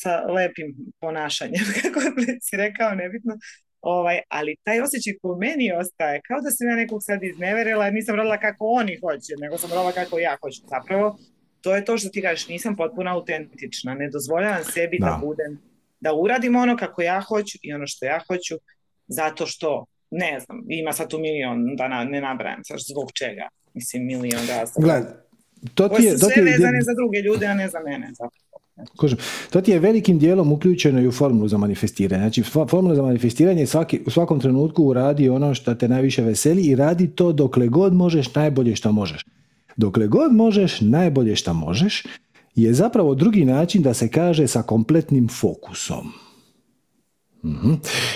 sa 0.00 0.20
lepim 0.20 0.76
ponašanjem, 1.00 1.64
kako 1.82 2.00
si 2.42 2.56
rekao, 2.56 2.94
nebitno. 2.94 3.34
Ovaj, 3.80 4.20
ali 4.28 4.56
taj 4.62 4.80
osjećaj 4.80 5.14
koji 5.22 5.38
meni 5.38 5.72
ostaje, 5.72 6.20
kao 6.26 6.40
da 6.40 6.50
sam 6.50 6.68
ja 6.68 6.76
nekog 6.76 7.00
sad 7.02 7.24
izneverila, 7.24 7.84
jer 7.84 7.94
nisam 7.94 8.16
radila 8.16 8.38
kako 8.38 8.66
oni 8.66 8.98
hoće, 9.00 9.32
nego 9.38 9.58
sam 9.58 9.70
radila 9.70 9.92
kako 9.92 10.18
ja 10.18 10.36
hoću. 10.42 10.60
Zapravo, 10.68 11.18
to 11.60 11.76
je 11.76 11.84
to 11.84 11.98
što 11.98 12.08
ti 12.08 12.22
kažeš, 12.22 12.48
nisam 12.48 12.76
potpuno 12.76 13.10
autentična, 13.10 13.94
ne 13.94 14.10
dozvoljavam 14.10 14.64
sebi 14.64 14.98
da, 14.98 15.06
da 15.06 15.18
budem, 15.22 15.58
da 16.00 16.14
uradim 16.14 16.56
ono 16.56 16.76
kako 16.76 17.02
ja 17.02 17.20
hoću 17.20 17.58
i 17.62 17.72
ono 17.72 17.86
što 17.86 18.06
ja 18.06 18.20
hoću, 18.28 18.54
zato 19.06 19.46
što, 19.46 19.86
ne 20.10 20.40
znam, 20.40 20.64
ima 20.68 20.92
sad 20.92 21.10
tu 21.10 21.18
milion, 21.18 21.76
da 21.76 22.04
ne 22.04 22.20
nabrajam, 22.20 22.60
sad 22.64 22.78
zbog 22.90 23.12
čega, 23.12 23.48
mislim, 23.74 24.06
milion 24.06 24.46
razloga. 24.48 25.14
to 25.74 25.88
ti 25.88 26.02
je... 26.02 26.12
To 26.12 26.28
sve 26.34 26.42
vezane 26.42 26.82
za 26.82 26.94
druge 26.94 27.18
ljude, 27.18 27.46
a 27.46 27.54
ne 27.54 27.68
za 27.68 27.80
mene, 27.80 28.08
zapravo. 28.10 28.50
To 29.50 29.60
ti 29.60 29.70
je 29.70 29.78
velikim 29.78 30.18
dijelom 30.18 30.52
uključeno 30.52 31.00
i 31.00 31.06
u 31.06 31.12
formulu 31.12 31.48
za 31.48 31.58
manifestiranje. 31.58 32.22
Znači, 32.22 32.42
formula 32.42 32.94
za 32.94 33.02
manifestiranje 33.02 33.66
svaki, 33.66 34.00
u 34.06 34.10
svakom 34.10 34.40
trenutku 34.40 34.92
radi 34.92 35.28
ono 35.28 35.54
što 35.54 35.74
te 35.74 35.88
najviše 35.88 36.22
veseli 36.22 36.62
i 36.62 36.74
radi 36.74 37.10
to 37.10 37.32
dokle 37.32 37.68
god 37.68 37.94
možeš 37.94 38.34
najbolje 38.34 38.76
što 38.76 38.92
možeš. 38.92 39.24
Dokle 39.76 40.06
god 40.06 40.32
možeš 40.32 40.80
najbolje 40.80 41.36
što 41.36 41.54
možeš 41.54 42.04
je 42.54 42.74
zapravo 42.74 43.14
drugi 43.14 43.44
način 43.44 43.82
da 43.82 43.94
se 43.94 44.08
kaže 44.08 44.46
sa 44.46 44.62
kompletnim 44.62 45.28
fokusom. 45.28 46.12
Mhm. 47.44 47.72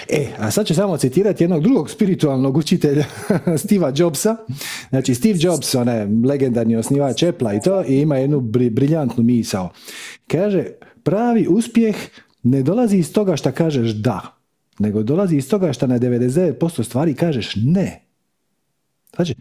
E, 0.09 0.27
a 0.39 0.51
sad 0.51 0.67
ću 0.67 0.75
samo 0.75 0.97
citirati 0.97 1.45
jednog 1.45 1.63
drugog 1.63 1.91
spiritualnog 1.91 2.57
učitelja, 2.57 3.05
Steva 3.65 3.93
Jobsa. 3.97 4.37
Znači, 4.89 5.15
Steve 5.15 5.39
Jobs, 5.41 5.75
onaj 5.75 6.07
legendarni 6.25 6.77
osnivač 6.77 7.23
Apple 7.23 7.57
i 7.57 7.61
to, 7.61 7.85
i 7.85 8.01
ima 8.01 8.17
jednu 8.17 8.41
briljantnu 8.71 9.25
misao. 9.25 9.71
Kaže, 10.27 10.65
pravi 11.03 11.47
uspjeh 11.49 11.97
ne 12.43 12.63
dolazi 12.63 12.97
iz 12.97 13.13
toga 13.13 13.37
što 13.37 13.53
kažeš 13.53 13.91
da, 13.91 14.21
nego 14.79 15.03
dolazi 15.03 15.37
iz 15.37 15.49
toga 15.49 15.73
što 15.73 15.87
na 15.87 15.99
99% 15.99 16.85
stvari 16.85 17.15
kažeš 17.15 17.57
ne. 17.57 18.01
Znači, 19.17 19.35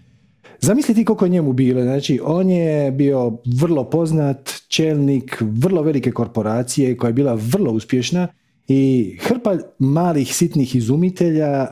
Zamisli 0.60 0.96
ti 0.96 1.06
koliko 1.06 1.26
je 1.26 1.30
njemu 1.30 1.54
bilo. 1.54 1.82
Znači, 1.82 2.20
on 2.24 2.50
je 2.50 2.92
bio 2.92 3.38
vrlo 3.62 3.90
poznat 3.90 4.54
čelnik 4.68 5.38
vrlo 5.42 5.82
velike 5.82 6.12
korporacije 6.12 6.98
koja 6.98 7.10
je 7.10 7.14
bila 7.14 7.34
vrlo 7.34 7.72
uspješna 7.72 8.28
i 8.68 9.16
hrpa 9.22 9.58
malih 9.80 10.36
sitnih 10.36 10.76
izumitelja 10.76 11.68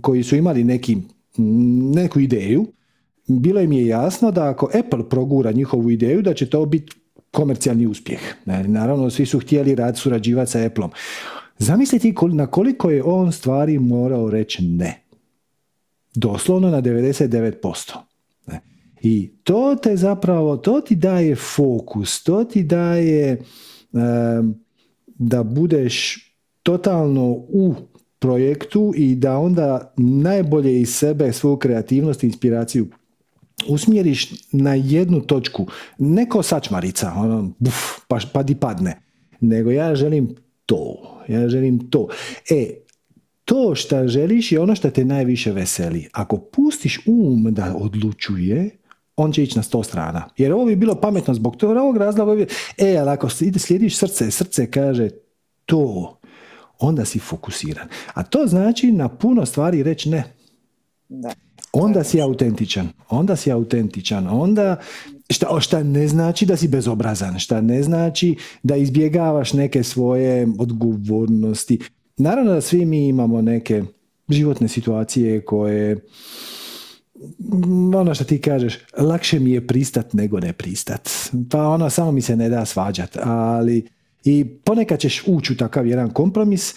koji 0.00 0.22
su 0.22 0.36
imali 0.36 0.64
neki, 0.64 0.96
neku 1.94 2.20
ideju, 2.20 2.66
bilo 3.26 3.60
im 3.60 3.72
je 3.72 3.86
jasno 3.86 4.30
da 4.30 4.48
ako 4.48 4.70
Apple 4.78 5.08
progura 5.08 5.52
njihovu 5.52 5.90
ideju, 5.90 6.22
da 6.22 6.34
će 6.34 6.50
to 6.50 6.66
biti 6.66 6.92
komercijalni 7.30 7.86
uspjeh. 7.86 8.20
Naravno, 8.66 9.10
svi 9.10 9.26
su 9.26 9.38
htjeli 9.38 9.74
rad 9.74 9.98
surađivati 9.98 10.50
sa 10.50 10.64
Appleom. 10.66 10.90
Zamislite 11.58 12.12
na 12.32 12.46
koliko 12.46 12.90
je 12.90 13.02
on 13.02 13.32
stvari 13.32 13.78
morao 13.78 14.30
reći 14.30 14.64
ne. 14.64 15.02
Doslovno 16.14 16.70
na 16.70 16.82
99%. 16.82 17.92
I 19.02 19.30
to 19.42 19.76
te 19.82 19.96
zapravo, 19.96 20.56
to 20.56 20.80
ti 20.80 20.94
daje 20.94 21.36
fokus, 21.36 22.22
to 22.22 22.44
ti 22.44 22.62
daje 22.62 23.42
da 25.06 25.42
budeš 25.42 26.25
totalno 26.66 27.24
u 27.48 27.74
projektu 28.18 28.92
i 28.96 29.14
da 29.14 29.38
onda 29.38 29.92
najbolje 29.96 30.80
iz 30.80 30.94
sebe, 30.94 31.32
svoju 31.32 31.56
kreativnost 31.56 32.22
i 32.22 32.26
inspiraciju 32.26 32.86
usmjeriš 33.68 34.32
na 34.52 34.74
jednu 34.74 35.20
točku, 35.20 35.66
neko 35.98 36.42
sačmarica, 36.42 37.12
ono, 37.16 37.52
buf, 37.58 37.74
pa, 38.08 38.18
pa 38.32 38.42
di 38.42 38.54
padne, 38.54 39.00
nego 39.40 39.70
ja 39.70 39.94
želim 39.94 40.34
to, 40.66 40.96
ja 41.28 41.48
želim 41.48 41.90
to. 41.90 42.08
E, 42.50 42.70
to 43.44 43.74
što 43.74 44.08
želiš 44.08 44.52
je 44.52 44.60
ono 44.60 44.74
što 44.74 44.90
te 44.90 45.04
najviše 45.04 45.52
veseli. 45.52 46.08
Ako 46.12 46.36
pustiš 46.38 47.00
um 47.06 47.54
da 47.54 47.74
odlučuje, 47.76 48.70
on 49.16 49.32
će 49.32 49.42
ići 49.42 49.56
na 49.56 49.62
sto 49.62 49.82
strana. 49.82 50.28
Jer 50.36 50.52
ovo 50.52 50.64
bi 50.64 50.76
bilo 50.76 51.00
pametno 51.00 51.34
zbog 51.34 51.56
toga, 51.56 51.82
ovog 51.82 51.96
razloga. 51.96 52.46
E, 52.78 52.96
ali 52.96 53.10
ako 53.10 53.28
slijediš 53.28 53.98
srce, 53.98 54.30
srce 54.30 54.70
kaže 54.70 55.10
to, 55.66 56.16
onda 56.78 57.04
si 57.04 57.18
fokusiran. 57.18 57.88
A 58.14 58.22
to 58.22 58.46
znači 58.46 58.92
na 58.92 59.08
puno 59.08 59.46
stvari 59.46 59.82
reći 59.82 60.10
ne. 60.10 60.24
Da. 61.08 61.32
Onda 61.72 62.04
si 62.04 62.20
autentičan. 62.20 62.88
Onda 63.08 63.36
si 63.36 63.52
autentičan. 63.52 64.26
Onda 64.30 64.76
šta, 65.30 65.60
šta 65.60 65.82
ne 65.82 66.08
znači 66.08 66.46
da 66.46 66.56
si 66.56 66.68
bezobrazan. 66.68 67.38
Šta 67.38 67.60
ne 67.60 67.82
znači 67.82 68.36
da 68.62 68.76
izbjegavaš 68.76 69.52
neke 69.52 69.82
svoje 69.82 70.48
odgovornosti. 70.58 71.78
Naravno 72.16 72.52
da 72.52 72.60
svi 72.60 72.84
mi 72.84 73.08
imamo 73.08 73.42
neke 73.42 73.82
životne 74.28 74.68
situacije 74.68 75.44
koje 75.44 75.96
ono 77.96 78.14
što 78.14 78.24
ti 78.24 78.40
kažeš, 78.40 78.78
lakše 78.98 79.38
mi 79.38 79.50
je 79.50 79.66
pristat 79.66 80.12
nego 80.12 80.40
ne 80.40 80.52
pristat. 80.52 81.10
Pa 81.50 81.68
ono, 81.68 81.90
samo 81.90 82.12
mi 82.12 82.20
se 82.20 82.36
ne 82.36 82.48
da 82.48 82.64
svađat, 82.64 83.16
ali 83.22 83.86
i 84.26 84.44
ponekad 84.64 84.98
ćeš 84.98 85.22
ući 85.26 85.52
u 85.52 85.56
takav 85.56 85.86
jedan 85.86 86.10
kompromis 86.10 86.74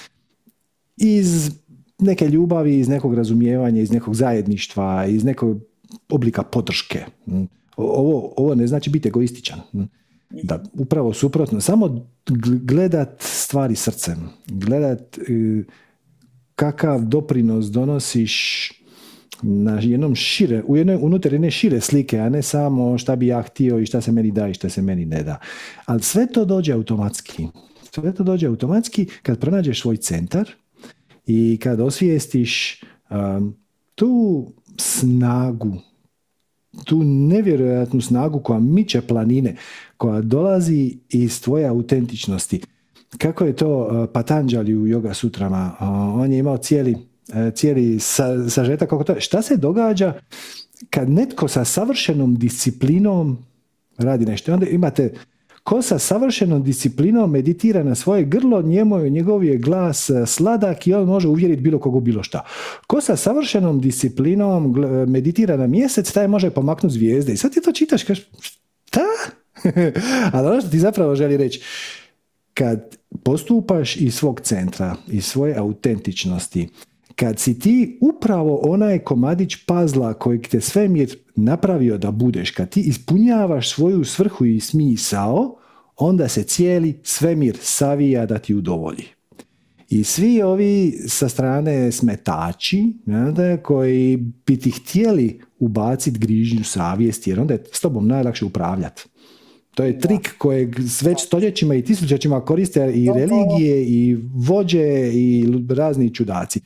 iz 0.97 1.52
neke 2.00 2.28
ljubavi, 2.28 2.80
iz 2.80 2.88
nekog 2.88 3.14
razumijevanja, 3.14 3.82
iz 3.82 3.91
nekog 3.91 4.16
zajedništva, 4.16 5.06
iz 5.06 5.24
nekog 5.24 5.58
oblika 6.10 6.43
podrške. 6.43 7.06
Ovo, 7.78 8.34
ovo 8.38 8.56
ne 8.56 8.68
znači 8.68 8.89
biti 8.89 9.08
egoističan. 9.08 9.60
Da, 10.43 10.64
upravo 10.74 11.14
suprotno. 11.14 11.62
Samo 11.62 12.06
gledat 12.64 13.16
stvari 13.20 13.76
srcem. 13.76 14.30
Gledat 14.47 15.18
e, 15.18 15.22
kakav 16.56 17.06
doprinos 17.06 17.66
donosiš 17.66 18.72
na 19.42 19.80
jednom 19.82 20.16
šire, 20.16 20.64
u 20.68 20.78
jednoj, 20.78 20.98
unutar 21.02 21.34
jedne 21.34 21.52
šire 21.52 21.82
slike, 21.82 22.20
a 22.20 22.30
ne 22.30 22.42
samo 22.42 22.98
šta 22.98 23.16
bi 23.16 23.28
ja 23.28 23.42
htio 23.42 23.80
i 23.80 23.86
šta 23.86 24.02
se 24.02 24.12
meni 24.12 24.32
da 24.32 24.48
i 24.48 24.54
šta 24.54 24.70
se 24.70 24.82
meni 24.82 25.06
ne 25.06 25.24
da. 25.24 25.40
Ali 25.86 26.02
sve 26.02 26.28
to 26.28 26.46
dođe 26.46 26.74
automatski. 26.74 27.48
Sve 27.92 28.14
to 28.14 28.24
dođe 28.24 28.48
automatski 28.48 29.08
kad 29.24 29.40
pronađeš 29.40 29.82
svoj 29.82 29.98
centar 29.98 30.52
i 31.26 31.60
kad 31.64 31.80
osvijestiš 31.80 32.82
um, 33.10 33.56
tu 33.96 34.46
snagu, 34.78 35.78
tu 36.86 37.04
nevjerojatnu 37.04 38.02
snagu 38.02 38.40
koja 38.40 38.60
miče 38.60 39.02
planine, 39.02 39.56
koja 39.98 40.22
dolazi 40.22 40.98
iz 41.10 41.42
tvoje 41.42 41.68
autentičnosti. 41.68 42.62
Kako 43.18 43.46
je 43.46 43.56
to 43.56 43.78
uh, 43.78 44.10
Patanđali 44.14 44.76
u 44.76 44.88
Yoga 44.88 45.14
Sutrama? 45.14 45.72
Uh, 45.80 45.88
on 46.22 46.32
je 46.32 46.40
imao 46.40 46.58
cijeli 46.58 47.09
cijeli 47.56 48.00
sa, 48.00 48.50
sažetak 48.50 48.94
oko 48.94 49.04
toga. 49.04 49.20
Šta 49.20 49.42
se 49.42 49.58
događa 49.58 50.14
kad 50.90 51.10
netko 51.10 51.48
sa 51.48 51.66
savršenom 51.66 52.36
disciplinom 52.36 53.38
radi 53.98 54.26
nešto? 54.26 54.54
Onda 54.54 54.66
imate 54.66 55.14
ko 55.64 55.82
sa 55.82 56.00
savršenom 56.00 56.64
disciplinom 56.64 57.32
meditira 57.32 57.84
na 57.84 57.96
svoje 57.96 58.24
grlo, 58.24 58.62
njemu 58.62 59.00
njegov 59.00 59.44
je 59.44 59.58
glas 59.58 60.10
e, 60.10 60.26
sladak 60.26 60.88
i 60.88 60.94
on 60.94 61.06
može 61.08 61.28
uvjeriti 61.28 61.62
bilo 61.62 61.80
kogu 61.80 62.00
bilo 62.00 62.24
šta. 62.24 62.46
Ko 62.88 63.02
sa 63.02 63.16
savršenom 63.16 63.82
disciplinom 63.82 64.76
meditira 65.08 65.58
na 65.58 65.68
mjesec, 65.68 66.12
taj 66.12 66.28
može 66.28 66.50
pomaknuti 66.50 66.94
zvijezde. 66.94 67.34
I 67.34 67.38
sad 67.38 67.54
ti 67.54 67.62
to 67.62 67.72
čitaš, 67.72 68.04
kažeš, 68.04 68.30
šta? 68.86 69.02
Ali 70.34 70.48
ono 70.48 70.62
što 70.62 70.70
ti 70.70 70.80
zapravo 70.80 71.16
želi 71.16 71.38
reći, 71.38 71.62
kad 72.54 72.96
postupaš 73.24 73.96
iz 73.96 74.16
svog 74.16 74.42
centra, 74.42 74.96
iz 75.08 75.26
svoje 75.26 75.56
autentičnosti, 75.58 76.68
kad 77.20 77.40
si 77.40 77.60
ti 77.60 77.98
upravo 78.02 78.60
onaj 78.64 79.00
komadić 79.00 79.56
pazla 79.66 80.14
kojeg 80.14 80.48
te 80.48 80.62
svemir 80.62 81.18
napravio 81.36 81.98
da 81.98 82.12
budeš, 82.12 82.52
kad 82.52 82.70
ti 82.70 82.82
ispunjavaš 82.82 83.74
svoju 83.74 84.04
svrhu 84.04 84.46
i 84.46 84.60
smisao, 84.60 85.56
onda 85.98 86.28
se 86.28 86.44
cijeli 86.44 87.00
svemir 87.04 87.58
savija 87.62 88.26
da 88.26 88.38
ti 88.38 88.56
udovolji. 88.56 89.04
I 89.90 90.04
svi 90.04 90.42
ovi 90.42 90.92
sa 91.08 91.30
strane 91.30 91.92
smetači 91.92 92.94
koji 93.64 94.18
bi 94.46 94.60
ti 94.60 94.72
htjeli 94.72 95.42
ubaciti 95.60 96.20
grižnju 96.20 96.64
savjesti, 96.64 97.30
jer 97.30 97.40
onda 97.40 97.54
je 97.54 97.64
s 97.72 97.82
tobom 97.82 98.08
najlakše 98.08 98.46
upravljati. 98.46 99.04
To 99.76 99.84
je 99.84 100.00
trik 100.00 100.36
kojeg 100.38 100.76
već 101.02 101.20
stoljećima 101.26 101.76
i 101.76 101.84
tisućećima 101.84 102.46
koriste 102.46 102.92
i 102.94 103.10
religije 103.16 103.86
i 103.86 104.18
vođe 104.34 105.12
i 105.14 105.46
razni 105.70 106.14
čudaci. 106.14 106.60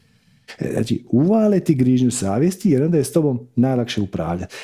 E, 0.60 0.72
znači, 0.74 1.06
uvale 1.10 1.60
ti 1.60 1.76
grižnju 1.76 2.12
savjesti 2.12 2.70
jer 2.70 2.84
onda 2.84 2.98
je 2.98 3.04
s 3.04 3.12
tobom 3.12 3.48
najlakše 3.56 4.02
upravljati. 4.02 4.56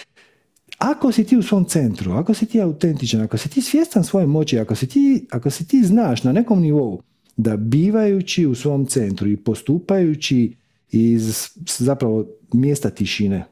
Ako 0.77 1.11
si 1.11 1.23
ti 1.23 1.38
u 1.38 1.43
svom 1.43 1.65
centru, 1.65 2.11
ako 2.11 2.34
si 2.34 2.45
ti 2.45 2.61
autentičan, 2.61 3.21
ako 3.21 3.38
si 3.38 3.49
ti 3.49 3.61
svjestan 3.61 4.03
svoje 4.03 4.27
moći, 4.27 4.59
ako 4.59 4.75
si 4.75 4.88
ti, 4.88 5.27
ako 5.32 5.49
si 5.49 5.67
ti 5.67 5.84
znaš 5.84 6.23
na 6.23 6.32
nekom 6.32 6.61
nivou 6.61 7.01
da 7.38 7.57
bivajući 7.57 8.45
u 8.45 8.55
svom 8.55 8.86
centru 8.86 9.30
i 9.30 9.38
postupajući 9.38 10.55
iz 10.91 11.47
zapravo 11.77 12.25
mjesta 12.53 12.89
tišine 12.89 13.36
e, 13.36 13.45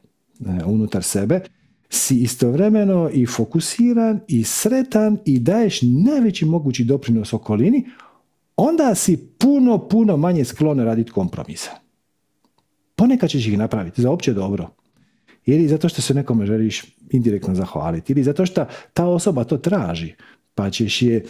unutar 0.64 1.02
sebe, 1.02 1.40
si 1.90 2.20
istovremeno 2.20 3.10
i 3.12 3.26
fokusiran 3.26 4.20
i 4.28 4.44
sretan 4.44 5.18
i 5.24 5.38
daješ 5.38 5.80
najveći 5.82 6.44
mogući 6.44 6.84
doprinos 6.84 7.32
okolini, 7.32 7.84
onda 8.56 8.94
si 8.94 9.16
puno, 9.16 9.88
puno 9.88 10.16
manje 10.16 10.44
sklon 10.44 10.80
raditi 10.80 11.10
kompromisa. 11.10 11.70
Ponekad 12.98 13.30
ćeš 13.30 13.46
ih 13.46 13.58
napraviti 13.58 14.02
za 14.02 14.10
opće 14.10 14.32
dobro. 14.32 14.68
Ili 15.46 15.68
zato 15.68 15.88
što 15.88 16.02
se 16.02 16.14
nekome 16.14 16.46
želiš 16.46 16.84
indirektno 17.10 17.54
zahvaliti. 17.54 18.12
Ili 18.12 18.22
zato 18.22 18.46
što 18.46 18.64
ta 18.92 19.06
osoba 19.06 19.44
to 19.44 19.56
traži. 19.56 20.14
Pa 20.54 20.70
ćeš 20.70 21.02
je... 21.02 21.24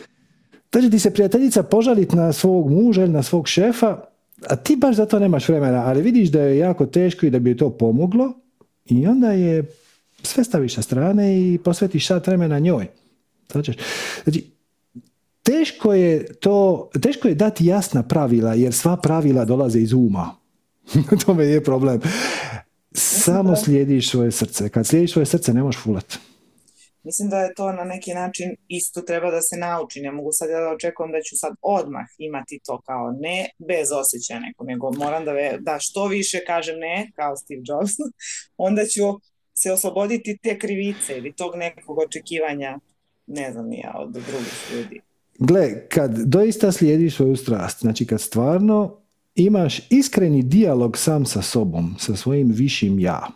Da 0.72 0.80
će 0.80 0.90
ti 0.90 0.98
se 0.98 1.10
prijateljica 1.10 1.62
požaliti 1.62 2.16
na 2.16 2.32
svog 2.32 2.70
muža 2.70 3.02
ili 3.02 3.12
na 3.12 3.22
svog 3.22 3.48
šefa, 3.48 4.00
a 4.48 4.56
ti 4.56 4.76
baš 4.76 4.96
za 4.96 5.06
to 5.06 5.18
nemaš 5.18 5.48
vremena, 5.48 5.82
ali 5.86 6.02
vidiš 6.02 6.28
da 6.28 6.42
je 6.42 6.58
jako 6.58 6.86
teško 6.86 7.26
i 7.26 7.30
da 7.30 7.38
bi 7.38 7.56
to 7.56 7.70
pomoglo 7.70 8.32
i 8.86 9.06
onda 9.06 9.32
je 9.32 9.64
sve 10.22 10.44
staviš 10.44 10.74
sa 10.74 10.82
strane 10.82 11.40
i 11.40 11.58
posvetiš 11.64 12.06
sat 12.06 12.26
vremena 12.26 12.58
njoj. 12.58 12.86
Znači, 13.52 13.72
teško 15.42 15.94
je 15.94 16.34
to, 16.34 16.90
teško 17.02 17.28
je 17.28 17.34
dati 17.34 17.66
jasna 17.66 18.02
pravila, 18.02 18.54
jer 18.54 18.72
sva 18.72 18.96
pravila 18.96 19.44
dolaze 19.44 19.80
iz 19.80 19.92
uma. 19.92 20.37
to 21.26 21.34
me 21.34 21.44
je 21.44 21.64
problem. 21.64 22.00
Samo 22.92 23.56
slijediš 23.56 24.10
svoje 24.10 24.32
srce. 24.32 24.68
Kad 24.68 24.86
slijediš 24.86 25.12
svoje 25.12 25.26
srce, 25.26 25.52
ne 25.52 25.62
možeš 25.62 25.82
fulat. 25.82 26.18
Mislim 27.02 27.28
da 27.30 27.38
je 27.40 27.54
to 27.54 27.72
na 27.72 27.84
neki 27.84 28.14
način 28.14 28.56
isto 28.68 29.00
treba 29.00 29.30
da 29.30 29.40
se 29.42 29.56
nauči. 29.56 30.00
Ne 30.00 30.12
mogu 30.12 30.30
sad 30.32 30.50
ja 30.50 30.60
da 30.60 30.70
očekujem 30.70 31.12
da 31.12 31.20
ću 31.22 31.36
sad 31.36 31.52
odmah 31.62 32.06
imati 32.18 32.60
to 32.66 32.80
kao 32.86 33.12
ne 33.20 33.48
bez 33.68 33.88
osjećaja 33.92 34.40
neko, 34.40 34.64
nego 34.64 34.92
moram 34.92 35.24
da, 35.24 35.32
da 35.60 35.76
što 35.80 36.06
više 36.06 36.38
kažem 36.46 36.78
ne, 36.78 37.10
kao 37.16 37.36
Steve 37.36 37.62
Jobs, 37.64 37.92
onda 38.68 38.82
ću 38.84 39.04
se 39.54 39.72
osloboditi 39.72 40.38
te 40.42 40.58
krivice 40.58 41.18
ili 41.18 41.32
tog 41.32 41.52
nekog 41.56 41.98
očekivanja, 41.98 42.78
ne 43.26 43.52
znam 43.52 43.72
ja, 43.72 43.94
od 43.98 44.12
drugih 44.12 44.70
ljudi. 44.74 45.00
Gle, 45.38 45.88
kad 45.88 46.10
doista 46.10 46.72
slijediš 46.72 47.16
svoju 47.16 47.36
strast, 47.36 47.80
znači 47.80 48.06
kad 48.06 48.20
stvarno 48.20 48.97
imaš 49.44 49.80
iskreni 49.90 50.42
dijalog 50.42 50.98
sam 50.98 51.26
sa 51.26 51.42
sobom, 51.42 51.94
sa 51.98 52.16
svojim 52.16 52.50
višim 52.50 52.98
ja, 52.98 53.28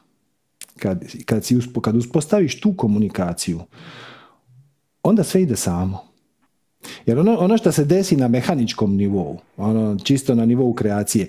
kad, 0.78 1.04
kad, 1.24 1.44
si 1.44 1.58
kad 1.82 1.96
uspostaviš 1.96 2.60
tu 2.60 2.74
komunikaciju, 2.76 3.60
onda 5.02 5.24
sve 5.24 5.42
ide 5.42 5.56
samo. 5.56 5.98
Jer 7.06 7.18
ono, 7.18 7.36
ono 7.38 7.58
što 7.58 7.72
se 7.72 7.84
desi 7.84 8.16
na 8.16 8.28
mehaničkom 8.28 8.96
nivou, 8.96 9.38
ono 9.56 9.98
čisto 10.04 10.34
na 10.34 10.46
nivou 10.46 10.74
kreacije, 10.74 11.28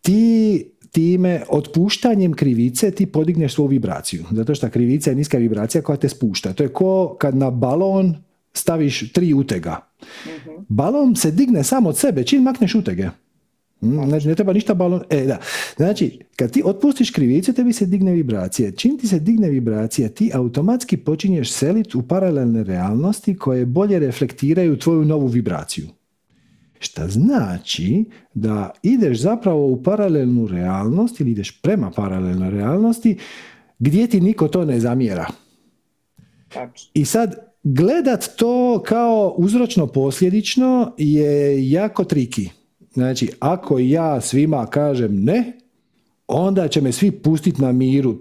ti 0.00 0.64
time 0.90 1.42
otpuštanjem 1.48 2.32
krivice 2.32 2.90
ti 2.90 3.06
podigneš 3.06 3.54
svoju 3.54 3.68
vibraciju. 3.68 4.24
Zato 4.30 4.54
što 4.54 4.70
krivica 4.70 5.10
je 5.10 5.16
niska 5.16 5.38
vibracija 5.38 5.82
koja 5.82 5.96
te 5.96 6.08
spušta. 6.08 6.52
To 6.52 6.62
je 6.62 6.68
ko 6.68 7.16
kad 7.18 7.36
na 7.36 7.50
balon 7.50 8.16
staviš 8.52 9.12
tri 9.12 9.34
utega. 9.34 9.80
Mhm. 10.26 10.50
Balon 10.68 11.16
se 11.16 11.30
digne 11.30 11.64
sam 11.64 11.86
od 11.86 11.98
sebe 11.98 12.24
čim 12.24 12.42
makneš 12.42 12.74
utege. 12.74 13.08
Znači, 13.84 14.28
ne 14.28 14.34
treba 14.34 14.52
ništa 14.52 14.74
balon. 14.74 15.02
E, 15.10 15.24
da. 15.26 15.38
Znači, 15.76 16.18
kad 16.36 16.50
ti 16.50 16.62
otpustiš 16.64 17.10
krivice, 17.10 17.52
tebi 17.52 17.72
se 17.72 17.86
digne 17.86 18.12
vibracija. 18.12 18.70
Čim 18.70 18.98
ti 18.98 19.08
se 19.08 19.18
digne 19.18 19.48
vibracija, 19.48 20.08
ti 20.08 20.30
automatski 20.34 20.96
počinješ 20.96 21.52
seliti 21.52 21.96
u 21.96 22.02
paralelne 22.02 22.64
realnosti 22.64 23.36
koje 23.36 23.66
bolje 23.66 23.98
reflektiraju 23.98 24.78
tvoju 24.78 25.04
novu 25.04 25.26
vibraciju. 25.26 25.86
Šta 26.78 27.08
znači 27.08 28.04
da 28.34 28.70
ideš 28.82 29.18
zapravo 29.18 29.66
u 29.66 29.82
paralelnu 29.82 30.46
realnost 30.46 31.20
ili 31.20 31.30
ideš 31.30 31.60
prema 31.60 31.90
paralelnoj 31.90 32.50
realnosti 32.50 33.18
gdje 33.78 34.06
ti 34.06 34.20
niko 34.20 34.48
to 34.48 34.64
ne 34.64 34.80
zamjera. 34.80 35.26
I 36.94 37.04
sad 37.04 37.54
gledat 37.62 38.30
to 38.36 38.82
kao 38.86 39.34
uzročno 39.38 39.86
posljedično 39.86 40.94
je 40.98 41.70
jako 41.70 42.04
triki. 42.04 42.50
Znači, 42.94 43.30
ako 43.40 43.78
ja 43.78 44.20
svima 44.20 44.66
kažem 44.66 45.24
ne, 45.24 45.52
onda 46.26 46.68
će 46.68 46.80
me 46.80 46.92
svi 46.92 47.10
pustiti 47.10 47.62
na 47.62 47.72
miru. 47.72 48.14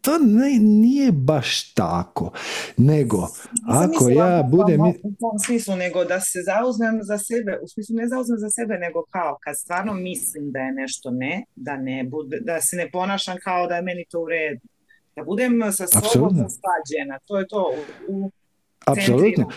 To 0.00 0.18
ne, 0.18 0.58
nije 0.60 1.12
baš 1.12 1.72
tako. 1.74 2.32
Nego, 2.76 3.28
ako 3.68 4.08
ja 4.08 4.42
budem... 4.50 4.80
U 4.80 4.92
tom 5.20 5.38
smislu, 5.46 5.76
nego 5.76 6.04
da 6.04 6.20
se 6.20 6.38
zauzmem 6.46 6.98
za 7.02 7.18
sebe, 7.18 7.58
u 7.62 7.68
smislu 7.68 7.96
ne 7.96 8.08
zauzmem 8.08 8.38
za 8.38 8.50
sebe, 8.50 8.74
nego 8.78 9.04
kao 9.10 9.38
kad 9.40 9.58
stvarno 9.58 9.94
mislim 9.94 10.50
da 10.52 10.58
je 10.58 10.72
nešto 10.72 11.10
ne, 11.10 11.44
da 11.56 11.76
ne 11.76 12.04
bude, 12.04 12.40
da 12.40 12.60
se 12.60 12.76
ne 12.76 12.90
ponašam 12.90 13.36
kao 13.44 13.66
da 13.66 13.76
je 13.76 13.82
meni 13.82 14.04
to 14.10 14.20
u 14.20 14.28
redu. 14.28 14.60
Da 15.16 15.24
budem 15.24 15.52
sa 15.72 15.86
sobom 15.86 16.28
usklađena. 16.28 17.18
To 17.26 17.38
je 17.38 17.48
to 17.48 17.72
u, 18.08 18.24
u 18.24 18.30
Apsolutno. 18.86 19.48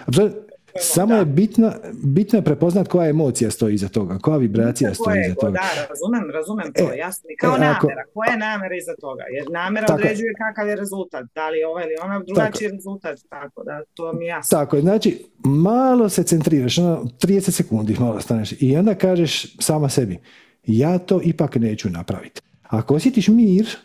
Samo 0.75 1.15
je 1.15 1.25
bitno, 1.25 1.71
bitno 2.03 2.39
je 2.39 2.43
prepoznat 2.43 2.87
koja 2.87 3.09
emocija 3.09 3.51
stoji 3.51 3.73
iza 3.75 3.87
toga, 3.87 4.17
koja 4.17 4.37
vibracija 4.37 4.93
stoji 4.93 5.21
iza 5.25 5.35
toga. 5.35 5.51
Da, 5.51 5.85
razumem, 5.89 6.31
razumem 6.33 6.73
to, 6.73 6.93
e, 6.93 6.97
jasno. 6.97 7.29
kao 7.39 7.55
e, 7.55 7.59
namera, 7.59 8.03
koja 8.13 8.31
je 8.31 8.37
namera 8.37 8.75
iza 8.75 8.95
toga? 9.01 9.23
Jer 9.31 9.45
namera 9.51 9.87
tako, 9.87 9.99
određuje 9.99 10.33
kakav 10.37 10.67
je 10.67 10.75
rezultat, 10.75 11.25
da 11.35 11.49
li 11.49 11.63
ovaj 11.63 11.83
ili 11.83 11.95
ona 12.03 12.19
drugačiji 12.19 12.67
tako, 12.67 12.75
rezultat, 12.75 13.19
tako 13.29 13.63
da 13.63 13.81
to 13.93 14.13
mi 14.13 14.25
je 14.25 14.29
jasno. 14.29 14.57
Tako 14.57 14.75
je, 14.75 14.81
znači 14.81 15.25
malo 15.43 16.09
se 16.09 16.23
centriraš, 16.23 16.77
ono, 16.77 17.05
30 17.21 17.51
sekundi 17.51 17.95
malo 17.99 18.21
staneš 18.21 18.53
i 18.59 18.77
onda 18.77 18.95
kažeš 18.95 19.55
sama 19.59 19.89
sebi, 19.89 20.19
ja 20.65 20.97
to 20.97 21.21
ipak 21.23 21.55
neću 21.55 21.89
napraviti. 21.89 22.41
Ako 22.63 22.95
osjetiš 22.95 23.27
mir, 23.27 23.77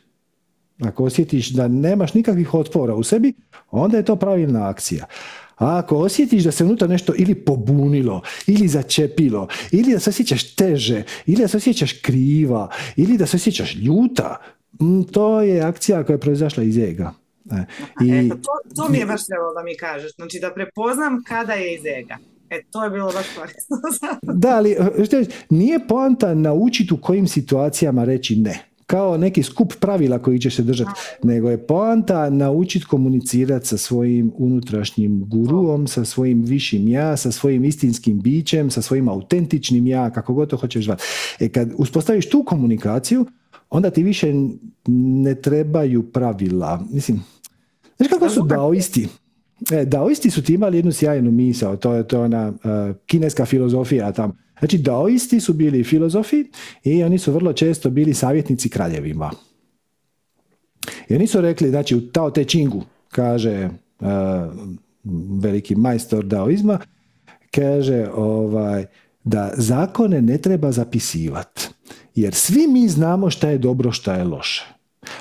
ako 0.80 1.05
osjetiš 1.05 1.51
da 1.51 1.68
nemaš 1.68 2.14
nikakvih 2.14 2.55
otpora 2.55 2.95
u 2.95 3.03
sebi, 3.03 3.32
onda 3.70 3.97
je 3.97 4.05
to 4.05 4.16
pravilna 4.16 4.68
akcija. 4.68 5.07
A 5.57 5.78
ako 5.78 5.96
osjetiš 5.96 6.44
da 6.44 6.52
se 6.52 6.64
unutra 6.64 6.88
nešto 6.88 7.12
ili 7.16 7.34
pobunilo, 7.34 8.22
ili 8.46 8.68
začepilo, 8.68 9.48
ili 9.72 9.92
da 9.92 10.00
se 10.00 10.11
osjećaš 10.11 10.55
teže, 10.55 11.02
ili 11.26 11.42
da 11.42 11.48
se 11.48 11.57
osjećaš 11.57 11.92
kriva, 12.02 12.70
ili 12.96 13.18
da 13.18 13.26
se 13.26 13.36
osjećaš 13.36 13.76
ljuta, 13.76 14.40
to 15.12 15.40
je 15.40 15.61
akcija 15.61 16.05
koja 16.05 16.14
je 16.14 16.20
proizašla 16.20 16.62
iz 16.62 16.78
ega. 16.78 17.12
E, 17.50 17.64
I, 18.05 18.26
Eto, 18.26 18.36
to, 18.36 18.82
to 18.82 18.88
mi 18.88 18.98
je 18.98 19.07
baš 19.07 19.26
trebalo 19.28 19.55
da 19.55 19.62
mi 19.62 19.76
kažeš. 19.76 20.14
Znači 20.14 20.38
da 20.40 20.55
prepoznam 20.55 21.22
kada 21.26 21.52
je 21.52 21.74
iz 21.74 21.82
ega. 21.86 22.16
E, 22.50 22.62
to 22.70 22.84
je 22.84 22.90
bilo 22.90 23.12
baš 23.12 23.26
korisno. 23.38 23.76
da, 24.22 24.57
ali 24.57 24.76
nije 25.50 25.86
poanta 25.88 26.34
naučiti 26.34 26.94
u 26.94 27.00
kojim 27.00 27.28
situacijama 27.28 28.05
reći 28.05 28.36
ne 28.36 28.73
kao 28.87 29.16
neki 29.16 29.43
skup 29.43 29.72
pravila 29.80 30.18
koji 30.18 30.39
će 30.39 30.51
se 30.51 30.62
držati, 30.62 30.91
nego 31.22 31.51
je 31.51 31.66
poanta 31.66 32.30
naučiti 32.30 32.87
komunicirati 32.87 33.66
sa 33.66 33.76
svojim 33.76 34.32
unutrašnjim 34.37 35.24
guruom, 35.28 35.87
sa 35.87 36.05
svojim 36.05 36.45
višim 36.45 36.89
ja, 36.89 37.16
sa 37.16 37.32
svojim 37.32 37.64
istinskim 37.64 38.20
bićem, 38.20 38.70
sa 38.70 38.82
svojim 38.82 39.09
autentičnim 39.09 39.87
ja, 39.87 40.11
kako 40.11 40.35
god 40.35 40.51
to 40.51 40.57
hoćeš 40.57 40.85
zvati. 40.85 41.03
E 41.41 41.49
kad 41.49 41.72
uspostaviš 41.76 42.30
tu 42.30 42.45
komunikaciju, 42.47 43.26
onda 43.70 43.91
ti 43.91 44.03
više 44.03 44.32
ne 44.87 45.35
trebaju 45.35 46.12
pravila. 46.12 46.85
Mislim, 46.91 47.24
znaš 47.97 48.09
kako 48.09 48.28
su 48.28 48.43
daoisti? 48.43 49.09
E, 49.72 49.84
daoisti 49.84 50.30
su 50.30 50.42
ti 50.42 50.54
imali 50.54 50.78
jednu 50.78 50.92
sjajnu 50.92 51.30
misao, 51.30 51.76
to 51.76 51.94
je 51.94 52.08
to 52.08 52.22
ona 52.22 52.48
uh, 52.48 52.96
kineska 53.06 53.46
filozofija 53.46 54.12
tamo 54.12 54.34
Znači, 54.58 54.78
daoisti 54.78 55.40
su 55.40 55.52
bili 55.52 55.84
filozofi 55.84 56.44
i 56.84 57.04
oni 57.04 57.18
su 57.18 57.32
vrlo 57.32 57.52
često 57.52 57.90
bili 57.90 58.14
savjetnici 58.14 58.68
kraljevima. 58.68 59.30
I 61.08 61.14
oni 61.14 61.26
su 61.26 61.40
rekli, 61.40 61.70
znači, 61.70 61.96
u 61.96 62.10
Tao 62.10 62.30
Te 62.30 62.44
Chingu, 62.44 62.82
kaže 63.08 63.68
uh, 64.00 64.08
veliki 65.42 65.74
majstor 65.74 66.24
daoizma, 66.24 66.78
kaže 67.50 68.06
ovaj, 68.14 68.86
da 69.24 69.52
zakone 69.56 70.22
ne 70.22 70.38
treba 70.38 70.72
zapisivati. 70.72 71.68
Jer 72.14 72.34
svi 72.34 72.66
mi 72.66 72.88
znamo 72.88 73.30
šta 73.30 73.48
je 73.48 73.58
dobro, 73.58 73.92
šta 73.92 74.14
je 74.14 74.24
loše. 74.24 74.73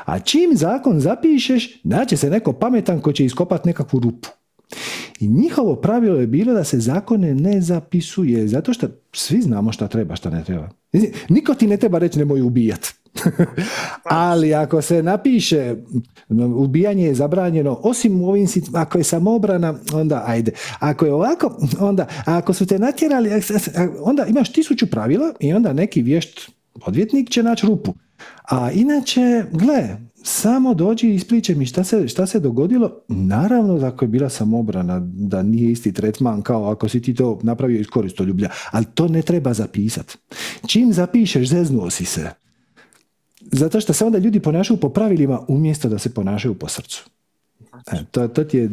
A 0.06 0.20
čim 0.20 0.52
zakon 0.54 1.00
zapišeš, 1.00 1.84
naće 1.84 2.18
se 2.18 2.30
neko 2.30 2.54
pametan 2.54 3.02
ko 3.02 3.12
će 3.12 3.26
iskopati 3.26 3.68
nekakvu 3.68 4.00
rupu. 4.00 4.30
I 5.20 5.28
njihovo 5.28 5.76
pravilo 5.76 6.20
je 6.20 6.28
bilo 6.28 6.54
da 6.54 6.64
se 6.64 6.80
zakone 6.80 7.36
ne 7.36 7.62
zapisuje, 7.62 8.48
zato 8.48 8.74
što 8.74 8.88
svi 9.14 9.42
znamo 9.42 9.72
šta 9.72 9.88
treba, 9.88 10.16
šta 10.16 10.30
ne 10.30 10.44
treba. 10.44 10.70
Niko 11.30 11.54
ti 11.54 11.68
ne 11.68 11.78
treba 11.78 12.00
reći 12.00 12.20
nemoj 12.20 12.42
ubijati. 12.42 12.94
Ali 14.04 14.54
ako 14.54 14.82
se 14.82 15.04
napiše 15.04 15.76
ubijanje 16.56 17.06
je 17.06 17.16
zabranjeno, 17.16 17.80
osim 17.84 18.22
u 18.22 18.30
ovim 18.30 18.48
ako 18.74 18.98
je 18.98 19.04
samobrana, 19.04 19.76
onda 19.94 20.24
ajde. 20.28 20.52
Ako 20.80 21.06
je 21.06 21.14
ovako, 21.14 21.58
onda 21.80 22.08
ako 22.26 22.54
su 22.54 22.66
te 22.66 22.80
natjerali, 22.80 23.30
onda 24.04 24.26
imaš 24.26 24.52
tisuću 24.52 24.88
pravila 24.88 25.34
i 25.40 25.54
onda 25.54 25.74
neki 25.74 26.02
vješt 26.02 26.52
odvjetnik 26.86 27.30
će 27.30 27.44
naći 27.44 27.68
rupu. 27.68 27.94
A 28.44 28.72
inače, 28.72 29.46
gle, 29.52 29.98
samo 30.24 30.74
dođi 30.74 31.08
i 31.08 31.16
ispričaj 31.16 31.56
mi 31.56 31.66
šta 31.66 31.84
se, 31.84 32.08
šta 32.08 32.26
se 32.26 32.40
dogodilo. 32.40 32.92
Naravno 33.08 33.88
ako 33.88 34.06
je 34.06 34.10
bila 34.10 34.30
samobrana, 34.30 35.00
da 35.04 35.44
nije 35.44 35.72
isti 35.72 35.94
tretman 35.94 36.42
kao 36.42 36.72
ako 36.72 36.90
si 36.90 37.02
ti 37.02 37.14
to 37.14 37.40
napravio 37.44 37.80
iz 37.80 37.88
koristoljublja, 37.88 38.50
ali 38.72 38.86
to 38.94 39.08
ne 39.08 39.22
treba 39.22 39.54
zapisati. 39.54 40.18
Čim 40.68 40.94
zapišeš, 40.94 41.48
zeznuo 41.50 41.90
si 41.90 42.06
se. 42.06 42.30
zato 43.52 43.82
što 43.82 43.94
se 43.94 44.06
onda 44.06 44.18
ljudi 44.18 44.40
ponašaju 44.40 44.80
po 44.80 44.90
pravilima 44.90 45.40
umjesto 45.48 45.90
da 45.90 46.00
se 46.00 46.14
ponašaju 46.14 46.54
po 46.56 46.68
srcu. 46.68 47.06
E, 47.92 48.04
to, 48.12 48.28
to 48.28 48.44
ti 48.44 48.58
je 48.58 48.70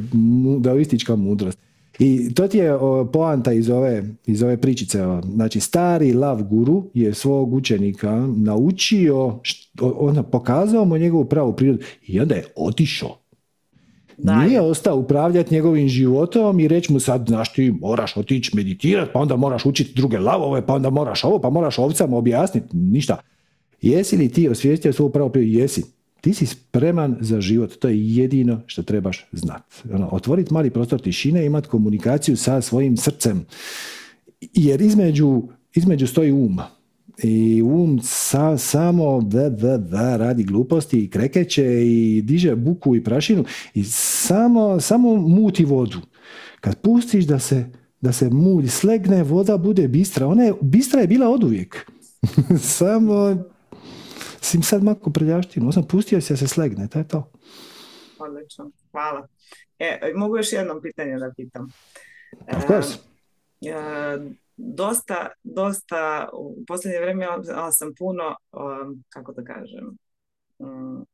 daoistička 0.59 1.17
mudrost. 1.17 1.59
I 2.01 2.35
to 2.35 2.49
ti 2.49 2.59
je 2.59 2.79
poanta 3.13 3.53
iz 3.53 3.71
ove, 3.71 4.05
iz 4.27 4.43
ove 4.43 4.57
pričice. 4.57 4.99
Znači, 5.35 5.61
stari 5.61 6.13
lav 6.13 6.43
guru 6.43 6.85
je 6.95 7.15
svog 7.15 7.55
učenika 7.55 8.27
naučio, 8.37 9.41
on 9.81 10.25
pokazao 10.31 10.85
mu 10.85 10.99
njegovu 10.99 11.25
pravu 11.25 11.57
prirodu 11.57 11.83
i 12.07 12.21
onda 12.21 12.35
je 12.35 12.45
otišao. 12.57 13.17
Nije 14.19 14.61
ostao 14.61 14.97
upravljati 14.97 15.55
njegovim 15.55 15.89
životom 15.89 16.61
i 16.61 16.69
reći 16.69 16.93
mu 16.93 17.01
sad, 17.01 17.25
znaš 17.29 17.53
ti, 17.53 17.75
moraš 17.81 18.17
otići 18.17 18.57
meditirati, 18.57 19.11
pa 19.13 19.21
onda 19.21 19.37
moraš 19.37 19.67
učiti 19.67 19.93
druge 19.95 20.19
lavove, 20.19 20.67
pa 20.67 20.75
onda 20.75 20.91
moraš 20.91 21.25
ovo, 21.25 21.39
pa 21.39 21.51
moraš 21.51 21.79
ovcama 21.79 22.17
objasniti, 22.17 22.77
ništa. 22.77 23.17
Jesi 23.83 24.17
li 24.17 24.29
ti 24.29 24.49
osvijestio 24.49 24.93
svoju 24.93 25.11
pravu 25.11 25.31
prirodu? 25.31 25.53
Jesi. 25.53 26.00
Ti 26.21 26.35
si 26.35 26.47
spreman 26.47 27.17
za 27.21 27.41
život. 27.41 27.79
To 27.79 27.89
je 27.89 28.17
jedino 28.17 28.61
što 28.67 28.83
trebaš 28.83 29.27
znati. 29.33 29.77
Ono, 29.93 30.09
otvoriti 30.13 30.55
mali 30.55 30.71
prostor 30.71 31.01
tišine, 31.01 31.47
imati 31.47 31.69
komunikaciju 31.69 32.37
sa 32.37 32.61
svojim 32.61 32.97
srcem. 32.97 33.47
Jer 34.55 34.81
između, 34.81 35.43
između 35.75 36.07
stoji 36.07 36.33
um. 36.33 36.59
I 37.23 37.63
um 37.63 38.01
sa, 38.03 38.59
samo 38.59 39.21
da, 39.21 39.49
da, 39.49 39.77
da, 39.77 40.17
radi 40.17 40.45
gluposti 40.45 41.05
i 41.05 41.11
krekeće 41.11 41.87
i 41.87 42.23
diže 42.23 42.57
buku 42.57 42.97
i 42.97 43.05
prašinu 43.05 43.45
i 43.75 43.85
samo, 43.85 44.81
samo 44.81 45.17
muti 45.17 45.65
vodu. 45.65 45.99
Kad 46.61 46.79
pustiš 46.79 47.25
da 47.25 47.39
se, 47.39 47.67
da 48.01 48.13
se 48.13 48.31
mulj 48.31 48.69
slegne, 48.69 49.23
voda 49.23 49.57
bude 49.57 49.89
bistra. 49.89 50.27
Ona 50.27 50.43
je, 50.43 50.55
bistra 50.61 51.01
je 51.01 51.07
bila 51.07 51.29
oduvijek. 51.29 51.91
samo 52.79 53.45
si 54.41 54.63
sad 54.63 54.83
mako 54.83 55.11
prljaštinu, 55.11 55.73
sam 55.73 55.89
pustio 55.89 56.21
se 56.21 56.33
da 56.33 56.37
se 56.37 56.49
slegne, 56.49 56.89
to 56.89 56.99
je 56.99 57.09
to. 57.09 57.33
Odlično, 58.19 58.71
hvala. 58.91 59.29
E, 59.79 60.13
mogu 60.15 60.37
još 60.37 60.53
jedno 60.53 60.81
pitanje 60.81 61.19
da 61.19 61.33
pitam. 61.37 61.73
Of 62.57 62.67
course. 62.67 62.99
E, 63.61 64.19
dosta, 64.57 65.29
dosta, 65.43 66.29
u 66.33 66.65
posljednje 66.67 67.01
vrijeme 67.01 67.27
sam 67.73 67.95
puno, 67.99 68.37
um, 68.53 69.05
kako 69.09 69.33
da 69.33 69.45
kažem, 69.45 69.97
um, 70.59 71.07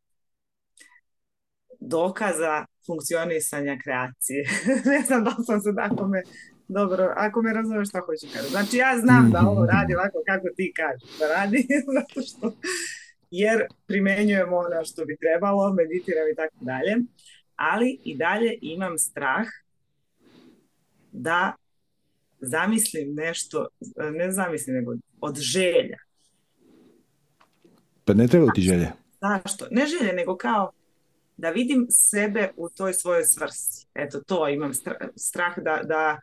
dokaza 1.81 2.66
funkcionisanja 2.87 3.79
kreacije. 3.85 4.45
ne 4.93 5.01
znam 5.07 5.24
da 5.24 5.31
sam 5.47 5.61
se 5.61 5.74
tako 5.77 6.09
me 6.09 6.22
dobro, 6.68 7.12
ako 7.16 7.43
me 7.43 7.53
razumeš 7.53 7.89
što 7.89 8.01
hoću 8.01 8.27
kažem. 8.35 8.51
Znači 8.51 8.77
ja 8.77 8.99
znam 8.99 9.31
da 9.31 9.41
ovo 9.51 9.66
radi 9.66 9.95
ovako 9.95 10.18
kako 10.27 10.49
ti 10.57 10.72
kažeš 10.77 11.18
da 11.18 11.27
radi, 11.27 11.66
zato 11.97 12.20
što 12.29 12.53
jer 13.31 13.62
primenjujemo 13.87 14.57
ono 14.57 14.85
što 14.85 15.05
bi 15.05 15.16
trebalo, 15.16 15.72
meditiram 15.72 16.29
i 16.33 16.37
tako 16.37 16.57
dalje, 16.61 16.97
ali 17.57 18.01
i 18.05 18.16
dalje 18.16 18.59
imam 18.61 18.99
strah 18.99 19.47
da 21.12 21.55
zamislim 22.41 23.14
nešto, 23.14 23.68
ne 24.12 24.33
zamislim, 24.33 24.77
nego 24.77 24.95
od 25.20 25.37
želja. 25.39 25.99
Pa 28.05 28.14
ne 28.14 28.29
treba 28.29 28.53
ti 28.55 28.61
želje. 28.61 28.93
Zašto? 29.20 29.66
Ne 29.70 29.87
želje, 29.87 30.12
nego 30.12 30.37
kao 30.37 30.72
da 31.37 31.51
vidim 31.51 31.87
sebe 31.91 32.51
u 32.57 32.68
toj 32.68 32.93
svojoj 32.95 33.24
svrsi. 33.24 33.87
Eto, 33.95 34.20
to 34.20 34.49
imam 34.49 34.72
strah 35.16 35.59
da, 35.59 35.81
da 35.85 36.20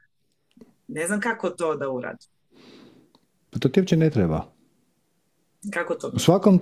ne 0.87 1.07
znam 1.07 1.19
kako 1.19 1.49
to 1.49 1.75
da 1.75 1.89
uradim. 1.89 2.29
Pa 3.51 3.59
to 3.59 3.69
ti 3.69 3.79
uopće 3.79 3.97
ne 3.97 4.09
treba. 4.09 4.53
Kako 5.73 5.95
to? 5.95 6.11
U 6.15 6.19
svakom, 6.19 6.59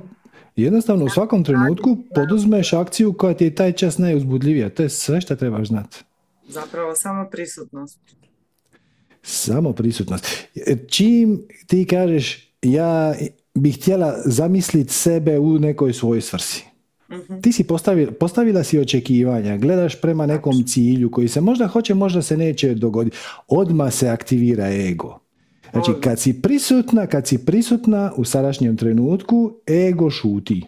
Jednostavno 0.56 1.06
u 1.06 1.10
svakom 1.10 1.44
trenutku 1.44 1.98
poduzmeš 2.16 2.74
akciju 2.74 3.14
koja 3.14 3.34
ti 3.34 3.44
je 3.44 3.56
taj 3.56 3.72
čas 3.72 3.98
najuzbudljivija. 3.98 4.70
To 4.70 4.84
je 4.84 4.90
sve 4.90 5.22
što 5.22 5.36
trebaš 5.36 5.68
znati. 5.68 6.04
Zapravo 6.48 6.96
samo 6.96 7.30
prisutnost. 7.32 8.00
Samo 9.24 9.74
prisutnost. 9.74 10.28
Čim 10.88 11.48
ti 11.68 11.86
kažeš 11.86 12.52
ja 12.62 13.16
bih 13.54 13.78
htjela 13.78 14.16
zamisliti 14.26 14.94
sebe 14.94 15.40
u 15.40 15.60
nekoj 15.60 15.94
svojoj 15.94 16.22
svrsi. 16.22 16.66
Mhm. 17.12 17.40
Ti 17.42 17.52
si 17.52 17.64
postavila, 17.64 18.12
postavila 18.12 18.64
si 18.64 18.80
očekivanja, 18.80 19.58
gledaš 19.58 20.02
prema 20.02 20.26
nekom 20.26 20.64
cilju 20.68 21.12
koji 21.12 21.28
se 21.28 21.42
možda 21.42 21.68
hoće, 21.68 21.94
možda 21.94 22.22
se 22.22 22.38
neće 22.38 22.74
dogoditi. 22.74 23.18
Odmah 23.48 23.94
se 23.94 24.10
aktivira 24.10 24.68
ego. 24.70 25.20
Znači, 25.72 25.92
kad 26.02 26.20
si 26.20 26.42
prisutna, 26.42 27.08
kad 27.08 27.28
si 27.28 27.46
prisutna 27.46 28.12
u 28.18 28.26
sadašnjem 28.26 28.78
trenutku, 28.78 29.54
ego 29.68 30.10
šuti. 30.10 30.66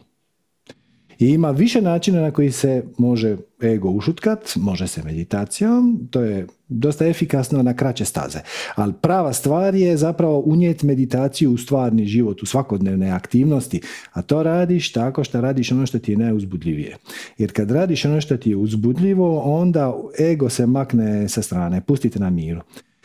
I 1.20 1.30
ima 1.30 1.52
više 1.52 1.82
načina 1.82 2.22
na 2.22 2.32
koji 2.32 2.52
se 2.52 2.84
može 2.98 3.38
ego 3.64 3.90
ušutkat, 3.90 4.56
može 4.56 4.88
se 4.88 5.04
meditacijom, 5.04 6.08
to 6.12 6.22
je 6.22 6.48
dosta 6.68 7.08
efikasno 7.08 7.64
na 7.64 7.74
kraće 7.74 8.06
staze. 8.06 8.40
Ali 8.76 8.94
prava 9.02 9.34
stvar 9.34 9.76
je 9.76 9.98
zapravo 9.98 10.40
unijeti 10.40 10.86
meditaciju 10.86 11.52
u 11.52 11.58
stvarni 11.58 12.06
život, 12.06 12.44
u 12.44 12.46
svakodnevne 12.46 13.12
aktivnosti, 13.12 13.82
a 14.12 14.22
to 14.22 14.44
radiš 14.44 14.92
tako 14.92 15.24
što 15.24 15.42
radiš 15.42 15.72
ono 15.72 15.86
što 15.86 16.00
ti 16.00 16.12
je 16.12 16.18
najuzbudljivije. 16.18 16.98
Jer 17.38 17.52
kad 17.52 17.72
radiš 17.72 18.06
ono 18.06 18.22
što 18.22 18.38
ti 18.38 18.50
je 18.50 18.56
uzbudljivo, 18.56 19.40
onda 19.40 19.94
ego 20.20 20.50
se 20.50 20.66
makne 20.66 21.30
sa 21.30 21.42
strane, 21.42 21.82
pustite 21.82 22.20
na 22.20 22.30
miru. 22.30 22.62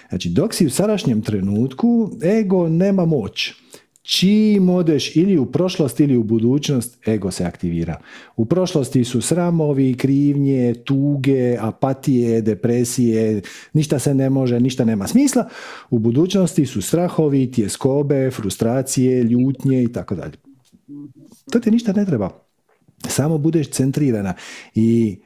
Znači, 0.09 0.29
dok 0.29 0.55
si 0.55 0.67
u 0.67 0.71
sadašnjem 0.71 1.23
trenutku, 1.23 2.11
ego 2.41 2.69
nema 2.69 3.05
moć. 3.05 3.53
Čim 4.03 4.69
odeš 4.69 5.17
ili 5.17 5.39
u 5.39 5.47
prošlost 5.47 6.01
ili 6.01 6.17
u 6.17 6.23
budućnost, 6.23 7.09
ego 7.09 7.31
se 7.31 7.45
aktivira. 7.45 8.01
U 8.37 8.45
prošlosti 8.45 9.05
su 9.05 9.21
sramovi, 9.21 9.95
krivnje, 9.95 10.75
tuge, 10.85 11.57
apatije, 11.61 12.41
depresije, 12.43 13.43
ništa 13.73 13.99
se 13.99 14.15
ne 14.15 14.31
može, 14.31 14.61
ništa 14.61 14.85
nema 14.85 15.07
smisla. 15.07 15.49
U 15.91 15.99
budućnosti 15.99 16.67
su 16.67 16.83
strahovi, 16.83 17.53
tjeskobe, 17.53 18.31
frustracije, 18.31 19.23
ljutnje 19.23 19.83
i 19.83 19.93
tako 19.93 20.15
dalje. 20.15 20.33
To 21.53 21.61
ti 21.61 21.71
ništa 21.71 21.93
ne 21.93 22.05
treba. 22.05 22.31
Samo 23.09 23.39
budeš 23.39 23.71
centrirana. 23.71 24.35
I 24.75 25.19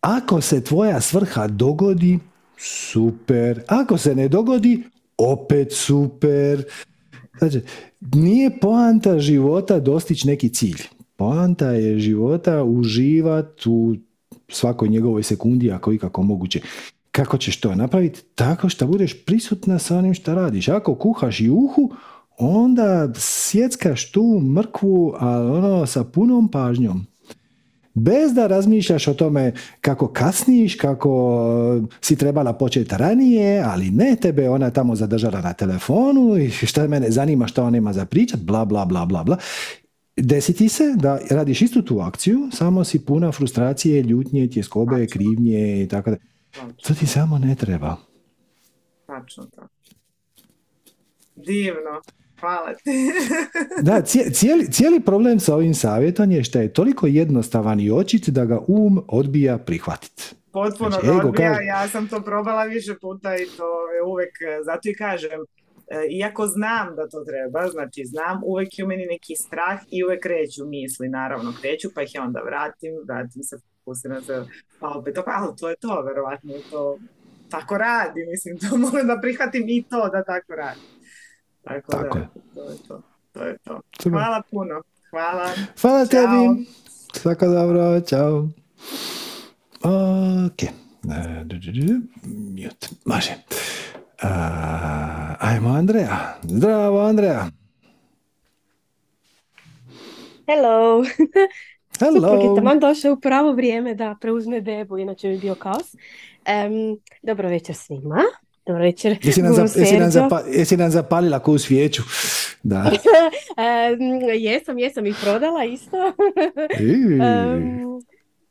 ako 0.00 0.40
se 0.40 0.64
tvoja 0.64 1.00
svrha 1.00 1.46
dogodi, 1.46 2.18
super. 2.58 3.62
Ako 3.68 3.98
se 3.98 4.14
ne 4.14 4.28
dogodi, 4.28 4.82
opet 5.18 5.72
super. 5.72 6.64
Znači, 7.38 7.60
nije 8.14 8.60
poanta 8.60 9.18
života 9.18 9.80
dostići 9.80 10.26
neki 10.26 10.48
cilj. 10.48 10.82
Poanta 11.16 11.70
je 11.70 11.98
života 11.98 12.64
uživati 12.64 13.68
u 13.68 13.94
svakoj 14.48 14.88
njegovoj 14.88 15.22
sekundi, 15.22 15.70
ako 15.70 15.92
i 15.92 15.98
kako 15.98 16.22
moguće. 16.22 16.60
Kako 17.10 17.38
ćeš 17.38 17.60
to 17.60 17.74
napraviti? 17.74 18.20
Tako 18.34 18.68
što 18.68 18.86
budeš 18.86 19.24
prisutna 19.24 19.78
sa 19.78 19.98
onim 19.98 20.14
što 20.14 20.34
radiš. 20.34 20.68
Ako 20.68 20.94
kuhaš 20.94 21.40
juhu, 21.40 21.90
onda 22.38 23.12
sjeckaš 23.16 24.12
tu 24.12 24.40
mrkvu, 24.40 25.14
ali 25.18 25.50
ono 25.50 25.86
sa 25.86 26.04
punom 26.04 26.50
pažnjom 26.50 27.06
bez 27.98 28.34
da 28.34 28.46
razmišljaš 28.46 29.08
o 29.08 29.14
tome 29.14 29.52
kako 29.80 30.08
kasniš, 30.08 30.74
kako 30.74 31.40
si 32.00 32.16
trebala 32.16 32.52
početi 32.52 32.94
ranije, 32.96 33.62
ali 33.66 33.90
ne 33.90 34.16
tebe 34.16 34.48
ona 34.48 34.70
tamo 34.70 34.94
zadržala 34.94 35.40
na 35.40 35.52
telefonu 35.52 36.36
i 36.36 36.50
šta 36.50 36.88
mene 36.88 37.10
zanima 37.10 37.46
šta 37.46 37.64
ona 37.64 37.76
ima 37.76 37.92
za 37.92 38.06
pričat, 38.06 38.40
bla 38.40 38.64
bla 38.64 38.84
bla 38.84 39.06
bla 39.06 39.24
bla. 39.24 39.36
Desi 40.16 40.52
ti 40.52 40.68
se 40.68 40.94
da 40.96 41.18
radiš 41.30 41.62
istu 41.62 41.82
tu 41.82 42.00
akciju, 42.00 42.48
samo 42.52 42.84
si 42.84 43.04
puna 43.04 43.32
frustracije, 43.32 44.02
ljutnje, 44.02 44.48
tjeskobe, 44.48 45.06
krivnje 45.06 45.82
i 45.82 45.88
tako 45.88 46.10
da. 46.10 46.16
To 46.86 46.94
ti 46.94 47.06
samo 47.06 47.38
ne 47.38 47.54
treba. 47.54 47.96
Tačno 49.06 49.44
tako. 49.44 49.68
Divno. 51.36 52.00
Hvala 52.40 52.74
ti. 52.74 52.90
da, 53.88 54.02
cijeli, 54.32 54.70
cijeli 54.72 55.00
problem 55.00 55.40
sa 55.40 55.54
ovim 55.54 55.74
savjetom 55.74 56.30
je 56.30 56.44
što 56.44 56.58
je 56.58 56.72
toliko 56.72 57.06
jednostavan 57.06 57.80
i 57.80 57.90
očit 57.90 58.28
da 58.28 58.44
ga 58.44 58.60
um 58.66 59.04
odbija 59.08 59.58
prihvatiti. 59.58 60.22
Potpuno 60.52 60.90
znači, 60.90 61.26
odbija, 61.26 61.60
ja 61.60 61.88
sam 61.88 62.08
to 62.08 62.22
probala 62.22 62.64
više 62.64 62.94
puta 63.00 63.36
i 63.36 63.46
to 63.56 63.90
je 63.92 64.02
uvek, 64.06 64.32
zato 64.64 64.88
i 64.88 64.94
kažem, 64.94 65.40
e, 65.90 66.06
iako 66.10 66.46
znam 66.46 66.96
da 66.96 67.08
to 67.08 67.24
treba, 67.24 67.68
znači 67.68 68.04
znam, 68.04 68.40
uvek 68.44 68.78
je 68.78 68.84
u 68.84 68.88
meni 68.88 69.06
neki 69.06 69.34
strah 69.36 69.80
i 69.90 70.04
uvek 70.04 70.22
kreću 70.22 70.66
misli, 70.66 71.08
naravno 71.08 71.52
kreću, 71.60 71.88
pa 71.94 72.02
ih 72.02 72.14
ja 72.14 72.22
onda 72.22 72.40
vratim, 72.40 72.92
vratim 73.06 73.42
se, 73.42 73.56
pustim 73.84 74.12
se, 74.26 74.44
pa 74.80 74.88
opet 74.88 75.14
to, 75.14 75.22
ali 75.26 75.56
to 75.56 75.68
je 75.68 75.76
to, 75.76 76.02
verovatno 76.02 76.52
to 76.70 76.98
tako 77.50 77.78
radi, 77.78 78.26
mislim, 78.30 78.58
to 78.58 78.76
moram 78.84 79.06
da 79.06 79.18
prihvatim 79.20 79.64
i 79.68 79.84
to 79.90 80.08
da 80.08 80.24
tako 80.24 80.54
radi. 80.54 80.97
Tako, 81.68 81.92
Tako 81.92 82.18
da, 82.18 82.20
je. 82.20 82.28
to 82.54 82.70
je 82.70 82.78
to. 82.88 83.02
To 83.32 83.42
je 83.42 83.58
to. 83.58 83.80
Hvala 84.10 84.42
puno. 84.50 84.82
Hvala. 85.10 85.50
Hvala 85.80 86.06
Ćao. 86.06 86.06
tebi. 86.06 86.66
Svako 87.12 87.46
dobro. 87.46 88.00
Ćao. 88.00 88.48
Ok. 89.82 90.70
Mute. 92.24 92.88
Može. 93.04 93.32
Uh, 94.22 94.28
ajmo 95.38 95.68
Andreja. 95.68 96.38
Zdravo 96.42 97.00
Andreja. 97.00 97.46
Hello! 100.46 101.02
Hello! 102.00 102.20
Suprug 102.20 102.42
je 102.42 102.54
taman 102.56 102.80
došao 102.80 103.12
u 103.12 103.20
pravo 103.20 103.52
vrijeme 103.52 103.94
da 103.94 104.16
preuzme 104.20 104.60
bebu, 104.60 104.98
inače 104.98 105.28
bi 105.28 105.38
bio 105.38 105.54
kaos. 105.54 105.94
Um, 105.94 107.00
dobro 107.22 107.48
večer 107.48 107.74
svima. 107.74 108.22
Dobro 108.68 108.82
večer, 108.84 109.18
Jesi 109.22 109.42
nam, 109.42 109.52
zap- 109.52 109.78
jesi 109.80 109.96
nam, 109.98 110.10
zapa- 110.10 110.42
jesi 110.48 110.76
nam 110.76 110.90
zapalila 110.90 111.38
koju 111.38 111.58
svijeću? 111.58 112.02
Da. 112.62 112.90
Em, 113.56 113.98
jesam, 114.34 114.78
jesam 114.78 115.06
ih 115.06 115.16
prodala 115.22 115.64
isto. 115.64 115.96
Em, 116.78 117.82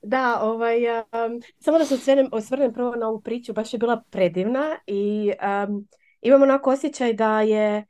da, 0.02 0.40
ovaj, 0.42 0.86
em, 0.86 1.04
samo 1.60 1.78
da 1.78 1.86
se 1.86 1.94
osvrnem, 1.94 2.30
osvrnem 2.32 2.74
prvo 2.74 2.96
na 2.96 3.08
ovu 3.08 3.22
priču, 3.22 3.54
baš 3.54 3.74
je 3.74 3.80
bila 3.80 4.04
predivna 4.10 4.78
i 4.88 5.32
imam 6.22 6.42
onako 6.42 6.72
osjećaj 6.72 7.14
da 7.14 7.42
je 7.42 7.86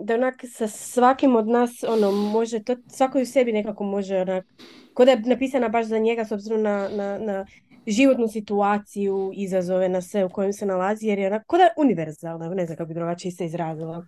da 0.00 0.14
onak 0.14 0.34
sa 0.52 0.68
svakim 0.68 1.36
od 1.36 1.48
nas 1.48 1.84
ono 1.88 2.10
može, 2.12 2.62
to 2.62 2.76
svako 2.88 3.20
u 3.20 3.24
sebi 3.24 3.52
nekako 3.52 3.84
može 3.84 4.16
onak, 4.16 4.46
ko 4.94 5.04
da 5.04 5.10
je 5.10 5.22
napisana 5.26 5.68
baš 5.68 5.86
za 5.86 5.98
njega 5.98 6.24
s 6.24 6.32
obzirom 6.32 6.62
na, 6.62 6.88
na, 6.88 7.18
na 7.18 7.46
životnu 7.88 8.28
situaciju, 8.28 9.30
izazove 9.34 9.88
na 9.88 10.00
sve 10.00 10.24
u 10.24 10.28
kojem 10.28 10.52
se 10.52 10.66
nalazi, 10.66 11.06
jer 11.06 11.18
je 11.18 11.26
onak, 11.26 11.46
ko 11.46 11.56
da 11.56 11.62
je 11.62 11.70
univerzalna, 11.76 12.48
ne 12.48 12.66
znam 12.66 12.76
kako 12.76 12.88
bi 12.88 12.94
drugačije 12.94 13.32
se 13.32 13.44
izrazila. 13.44 14.06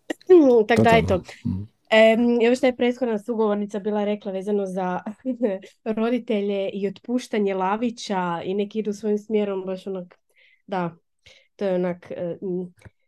Tako 0.68 0.82
da, 0.82 0.90
eto. 0.90 1.22
Em, 1.90 2.40
još 2.40 2.58
što 2.58 2.66
je 2.66 2.76
prethodna 2.76 3.18
sugovornica 3.18 3.78
bila 3.78 4.04
rekla 4.04 4.32
vezano 4.32 4.66
za 4.66 5.00
roditelje 5.96 6.70
i 6.72 6.88
otpuštanje 6.88 7.54
lavića 7.54 8.40
i 8.44 8.54
neki 8.54 8.78
idu 8.78 8.92
svojim 8.92 9.18
smjerom, 9.18 9.64
baš 9.66 9.86
onak, 9.86 10.18
da, 10.66 10.96
to 11.56 11.64
je 11.64 11.74
onak 11.74 12.10
e, 12.10 12.36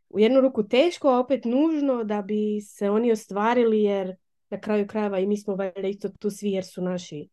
u 0.09 0.19
jednu 0.19 0.41
ruku 0.41 0.69
teško, 0.69 1.09
a 1.09 1.19
opet 1.19 1.45
nužno 1.45 2.05
da 2.05 2.23
bi 2.23 2.61
se 2.61 2.91
oni 2.91 3.12
ostvarili 3.12 3.83
jer 3.83 4.17
na 4.51 4.61
kraju 4.61 4.87
krajeva 4.87 5.19
i 5.19 5.27
mi 5.27 5.37
smo 5.37 5.55
valjda 5.55 5.89
isto 5.89 6.09
tu 6.09 6.31
svi 6.31 6.51
jer 6.51 6.65
su 6.65 6.83
naši 6.83 7.29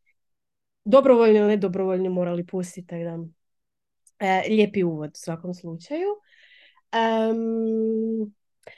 dobrovoljni 0.85 1.37
ili 1.39 1.47
nedobrovoljni 1.47 2.09
morali 2.09 2.45
pustiti, 2.45 2.87
tako 2.87 3.03
da 3.03 3.17
e, 4.27 4.43
lijepi 4.49 4.83
uvod 4.83 5.09
u 5.09 5.17
svakom 5.19 5.53
slučaju. 5.53 6.07
Em, 6.91 8.33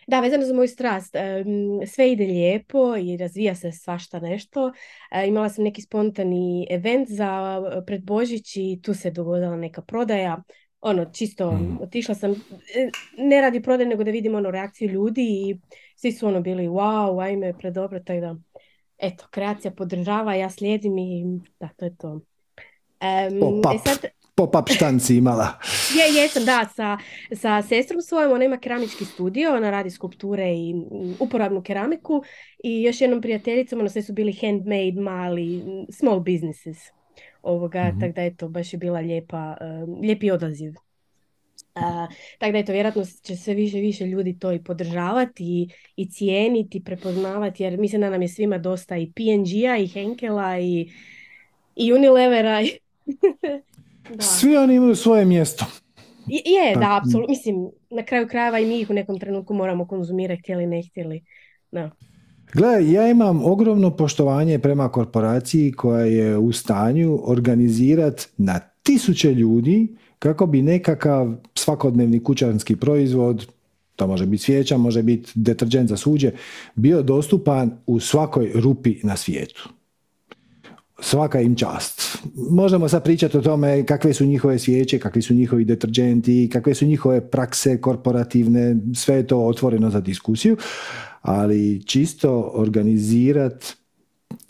da, 0.08 0.20
vezano 0.20 0.46
za 0.46 0.54
moju 0.54 0.68
strast, 0.68 1.16
em, 1.16 1.46
sve 1.88 2.12
ide 2.12 2.26
lijepo 2.26 2.96
i 2.98 3.18
razvija 3.18 3.56
se 3.56 3.72
svašta 3.72 4.20
nešto. 4.20 4.72
E, 5.12 5.28
imala 5.28 5.50
sam 5.50 5.64
neki 5.64 5.82
spontani 5.82 6.68
event 6.70 7.10
za 7.10 7.62
pred 7.88 8.04
Božić 8.04 8.56
i 8.56 8.80
tu 8.84 8.94
se 8.94 9.12
dogodila 9.12 9.56
neka 9.56 9.82
prodaja. 9.82 10.44
Ono, 10.82 11.06
čisto 11.06 11.52
Mhm. 11.52 11.78
otišla 11.82 12.16
sam, 12.16 12.32
e, 12.76 12.90
ne 13.18 13.42
radi 13.42 13.62
prodaje, 13.62 13.90
nego 13.90 14.04
da 14.04 14.12
vidim 14.12 14.36
ono 14.36 14.52
reakciju 14.52 14.90
ljudi 14.90 15.22
i 15.22 15.60
svi 15.96 16.12
su 16.12 16.28
ono 16.28 16.42
bili 16.42 16.68
wow, 16.68 17.24
ajme, 17.24 17.54
predobro, 17.58 18.00
tako 18.00 18.20
da, 18.20 18.36
eto, 18.98 19.26
kreacija 19.32 19.72
podržava, 19.72 20.36
ja 20.36 20.50
slijedim 20.50 20.98
i 20.98 21.24
da, 21.60 21.70
to 21.78 21.86
je 21.86 21.96
to. 21.96 22.22
Em, 23.00 23.40
Pop-up. 23.40 23.76
e 23.76 23.90
sad, 23.90 24.06
Pop-up 24.36 24.70
štanci 24.70 25.16
imala. 25.16 25.48
je, 25.98 26.22
jesam, 26.22 26.46
da, 26.46 26.70
sa, 26.76 26.98
sa 27.36 27.62
sestrom 27.62 28.02
svojom, 28.02 28.32
ona 28.32 28.46
ima 28.46 28.58
keramički 28.58 29.06
studio, 29.06 29.56
ona 29.56 29.70
radi 29.70 29.90
skulpture 29.90 30.54
i 30.54 30.74
uporabnu 31.20 31.62
keramiku 31.62 32.24
i 32.64 32.84
još 32.84 33.02
jednom 33.02 33.22
prijateljicom, 33.22 33.80
ono 33.80 33.90
sve 33.90 34.02
su 34.02 34.14
bili 34.14 34.34
handmade, 34.42 35.02
mali, 35.02 35.64
small 35.92 36.20
businesses 36.20 36.78
ovoga, 37.42 37.84
Mhm. 37.84 38.00
tako 38.00 38.14
da 38.14 38.24
eto, 38.24 38.48
baš 38.48 38.74
je 38.74 38.78
bila 38.80 39.00
lijepa, 39.00 39.58
um, 39.62 40.00
lijepi 40.02 40.32
odaziv. 40.32 40.74
Tako 42.38 42.52
da 42.52 42.58
eto, 42.58 42.72
vjerojatno 42.72 43.04
će 43.22 43.36
sve 43.36 43.54
više 43.54 43.78
i 43.78 43.82
više 43.82 44.06
ljudi 44.06 44.40
to 44.40 44.52
i 44.52 44.64
podržavati 44.64 45.44
i, 45.44 45.70
i 45.96 46.10
cijeniti, 46.10 46.78
i 46.78 46.84
prepoznavati, 46.84 47.64
jer 47.64 47.78
mislim 47.78 48.02
da 48.02 48.10
nam 48.10 48.22
je 48.22 48.28
svima 48.28 48.58
dosta 48.58 48.98
i 48.98 49.12
P&G-a 49.12 49.78
i 49.78 49.88
Henkela 49.88 50.60
i, 50.60 50.92
i 51.76 51.94
Unilevera. 51.94 52.62
i- 52.62 52.80
da. 54.16 54.22
Svi 54.22 54.58
oni 54.58 54.76
imaju 54.76 54.96
svoje 54.96 55.26
mjesto. 55.26 55.66
Je, 56.28 56.42
je, 56.46 56.76
da, 56.76 56.98
apsolutno. 56.98 57.30
Mislim, 57.30 57.56
na 57.90 58.04
kraju 58.04 58.28
krajeva 58.28 58.60
i 58.60 58.66
mi 58.66 58.80
ih 58.80 58.90
u 58.90 58.94
nekom 58.94 59.20
trenutku 59.20 59.54
moramo 59.54 59.88
konzumirati, 59.88 60.42
htjeli 60.42 60.68
ne 60.68 60.82
htjeli. 60.84 61.24
Da. 61.72 61.92
Gle, 62.54 62.92
ja 62.92 63.10
imam 63.10 63.46
ogromno 63.46 63.96
poštovanje 63.96 64.60
prema 64.60 64.90
korporaciji 64.90 65.72
koja 65.72 66.06
je 66.06 66.38
u 66.38 66.52
stanju 66.52 67.20
organizirati 67.24 68.26
na 68.38 68.60
tisuće 68.60 69.34
ljudi 69.34 69.88
kako 70.24 70.46
bi 70.46 70.62
nekakav 70.62 71.34
svakodnevni 71.56 72.24
kućanski 72.24 72.76
proizvod, 72.76 73.46
to 73.96 74.08
može 74.08 74.26
biti 74.26 74.44
svijeća, 74.44 74.78
može 74.78 75.04
biti 75.04 75.32
deterđent 75.36 75.90
za 75.90 75.98
suđe, 75.98 76.32
bio 76.76 77.02
dostupan 77.02 77.72
u 77.86 78.00
svakoj 78.00 78.52
rupi 78.56 78.96
na 79.04 79.16
svijetu. 79.16 79.70
Svaka 81.00 81.42
im 81.42 81.56
čast. 81.56 82.18
Možemo 82.52 82.90
sad 82.90 83.04
pričati 83.04 83.38
o 83.38 83.42
tome 83.42 83.86
kakve 83.86 84.14
su 84.14 84.26
njihove 84.26 84.60
svijeće, 84.60 85.00
kakvi 85.00 85.22
su 85.22 85.34
njihovi 85.34 85.66
deterđenti, 85.66 86.50
kakve 86.54 86.74
su 86.74 86.86
njihove 86.86 87.30
prakse 87.30 87.82
korporativne, 87.82 88.76
sve 88.96 89.16
je 89.16 89.28
to 89.28 89.46
otvoreno 89.46 89.90
za 89.90 90.02
diskusiju, 90.02 90.58
ali 91.22 91.84
čisto 91.86 92.52
organizirat 92.56 93.83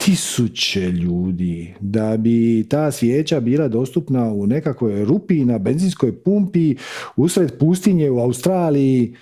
tisuće 0.06 0.80
ljudi. 0.80 1.74
Da 1.80 2.18
bi 2.18 2.66
ta 2.70 2.92
svijeća 2.92 3.40
bila 3.40 3.68
dostupna 3.68 4.34
u 4.34 4.48
nekakvoj 4.48 5.06
rupi 5.06 5.46
na 5.46 5.58
benzinskoj 5.58 6.24
pumpi 6.24 6.76
usred 7.16 7.60
pustinje 7.60 8.10
u 8.10 8.20
Australiji 8.20 9.16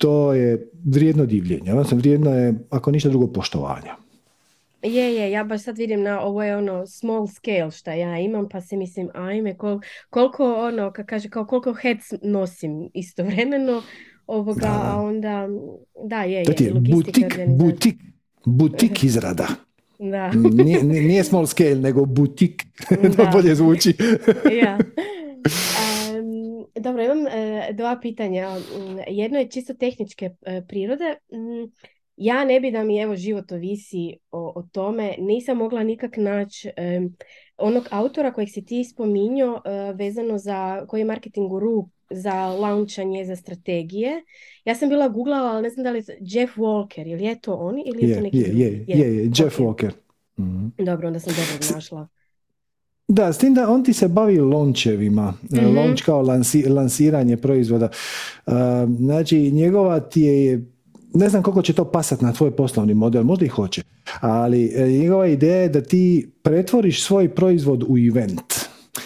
to 0.00 0.32
je 0.32 0.70
vrijedno 0.84 1.26
divljenja, 1.26 1.72
odnosno 1.72 1.96
vrijedno 1.96 2.34
je, 2.34 2.54
ako 2.70 2.90
ništa 2.90 3.08
drugo, 3.08 3.26
poštovanja. 3.26 3.96
Je, 4.82 5.14
je, 5.14 5.30
ja 5.30 5.44
baš 5.44 5.62
sad 5.62 5.78
vidim 5.78 6.02
na 6.02 6.20
ovo 6.20 6.42
je 6.42 6.56
ono 6.56 6.86
small 6.86 7.26
scale 7.26 7.70
šta 7.70 7.92
ja 7.92 8.18
imam, 8.18 8.48
pa 8.48 8.60
si 8.60 8.76
mislim, 8.76 9.08
ajme, 9.14 9.56
kol, 9.56 9.80
koliko 10.10 10.54
ono, 10.54 10.92
kako 10.92 11.06
kaže, 11.06 11.28
kao 11.28 11.46
koliko 11.46 11.72
heads 11.72 12.12
nosim 12.22 12.88
istovremeno, 12.94 13.82
ovoga, 14.26 14.60
Da, 14.60 14.80
a 14.84 15.00
onda, 15.00 15.48
da, 16.04 16.22
je, 16.22 16.44
To 16.44 16.64
je 16.64 16.72
logistika, 16.72 17.28
butik, 17.28 17.58
butik, 17.58 17.94
butik 18.44 19.04
izrada. 19.04 19.46
Da. 19.98 20.30
Nije, 20.34 20.82
nije 20.84 21.24
small 21.24 21.46
scale, 21.46 21.74
nego 21.74 22.04
butik. 22.04 22.62
to 23.16 23.24
Da. 23.24 23.30
bolje 23.32 23.54
zvuči. 23.54 23.94
Ja. 24.62 24.78
Em, 25.74 26.24
dobro, 26.82 27.02
imam 27.04 27.26
e, 27.26 27.70
dva 27.72 27.98
pitanja. 28.02 28.48
Jedno 29.08 29.38
je 29.38 29.48
čisto 29.50 29.74
tehničke 29.74 30.30
e, 30.42 30.62
prirode. 30.68 31.16
Mm, 31.32 31.72
Ja 32.16 32.44
ne 32.44 32.60
bi 32.60 32.70
da 32.70 32.84
mi 32.84 32.98
evo 33.00 33.16
život 33.16 33.52
ovisi 33.52 34.18
o, 34.30 34.52
o 34.56 34.62
tome, 34.72 35.14
nisam 35.18 35.56
mogla 35.56 35.82
nikak 35.82 36.16
naći 36.16 36.70
em, 36.76 37.16
onog 37.56 37.88
autora 37.90 38.32
kojeg 38.32 38.48
si 38.50 38.64
ti 38.64 38.84
spominjao 38.84 39.62
e, 39.64 39.92
vezano 39.92 40.38
za, 40.38 40.86
koji 40.86 41.00
je 41.00 41.04
marketing 41.04 41.48
guru 41.48 41.88
za 42.10 42.34
launchanje, 42.46 43.24
za 43.24 43.36
strategije. 43.36 44.10
Ja 44.64 44.74
sam 44.74 44.88
bila 44.88 45.08
googlala, 45.08 45.50
ali 45.50 45.62
ne 45.62 45.70
znam 45.70 45.84
da 45.84 45.90
li 45.90 45.98
je 45.98 46.04
Jeff 46.20 46.56
Walker, 46.56 47.12
ili 47.12 47.24
je 47.24 47.40
to 47.40 47.54
on 47.54 47.74
ili 47.86 48.08
je 48.08 48.14
to 48.16 48.20
neki 48.22 48.36
je, 48.36 48.48
je, 48.48 48.84
je, 48.88 49.16
je, 49.16 49.30
Jeff. 49.36 49.58
Walker. 49.58 49.90
Mhm. 50.38 50.66
Dobro, 50.78 51.06
onda 51.06 51.20
sam 51.20 51.32
dobro 51.32 51.74
našla. 51.74 52.08
Da, 53.08 53.32
s 53.32 53.38
tim 53.38 53.54
da 53.54 53.68
on 53.68 53.84
ti 53.84 53.92
se 53.92 54.08
bavi 54.08 54.38
launchevima, 54.38 55.34
Mhm. 55.52 55.76
launch 55.76 56.02
kao 56.02 56.22
lansi- 56.22 56.68
lansiranje 56.68 57.36
proizvoda. 57.36 57.88
Uh, 58.46 58.52
znači, 58.98 59.50
njegova 59.50 60.00
ti 60.00 60.20
je, 60.20 60.66
ne 61.14 61.28
znam 61.28 61.42
koliko 61.42 61.62
će 61.62 61.72
to 61.72 61.84
pasat 61.84 62.20
na 62.20 62.32
tvoj 62.32 62.50
poslovni 62.50 62.94
model, 62.94 63.22
možda 63.22 63.44
i 63.44 63.48
hoće, 63.48 63.82
ali 64.20 64.72
e, 64.76 64.88
njegova 64.88 65.26
ideja 65.26 65.56
je 65.56 65.68
da 65.68 65.80
ti 65.80 66.30
pretvoriš 66.42 67.02
svoj 67.02 67.28
proizvod 67.28 67.82
u 67.82 67.98
event. 68.00 68.54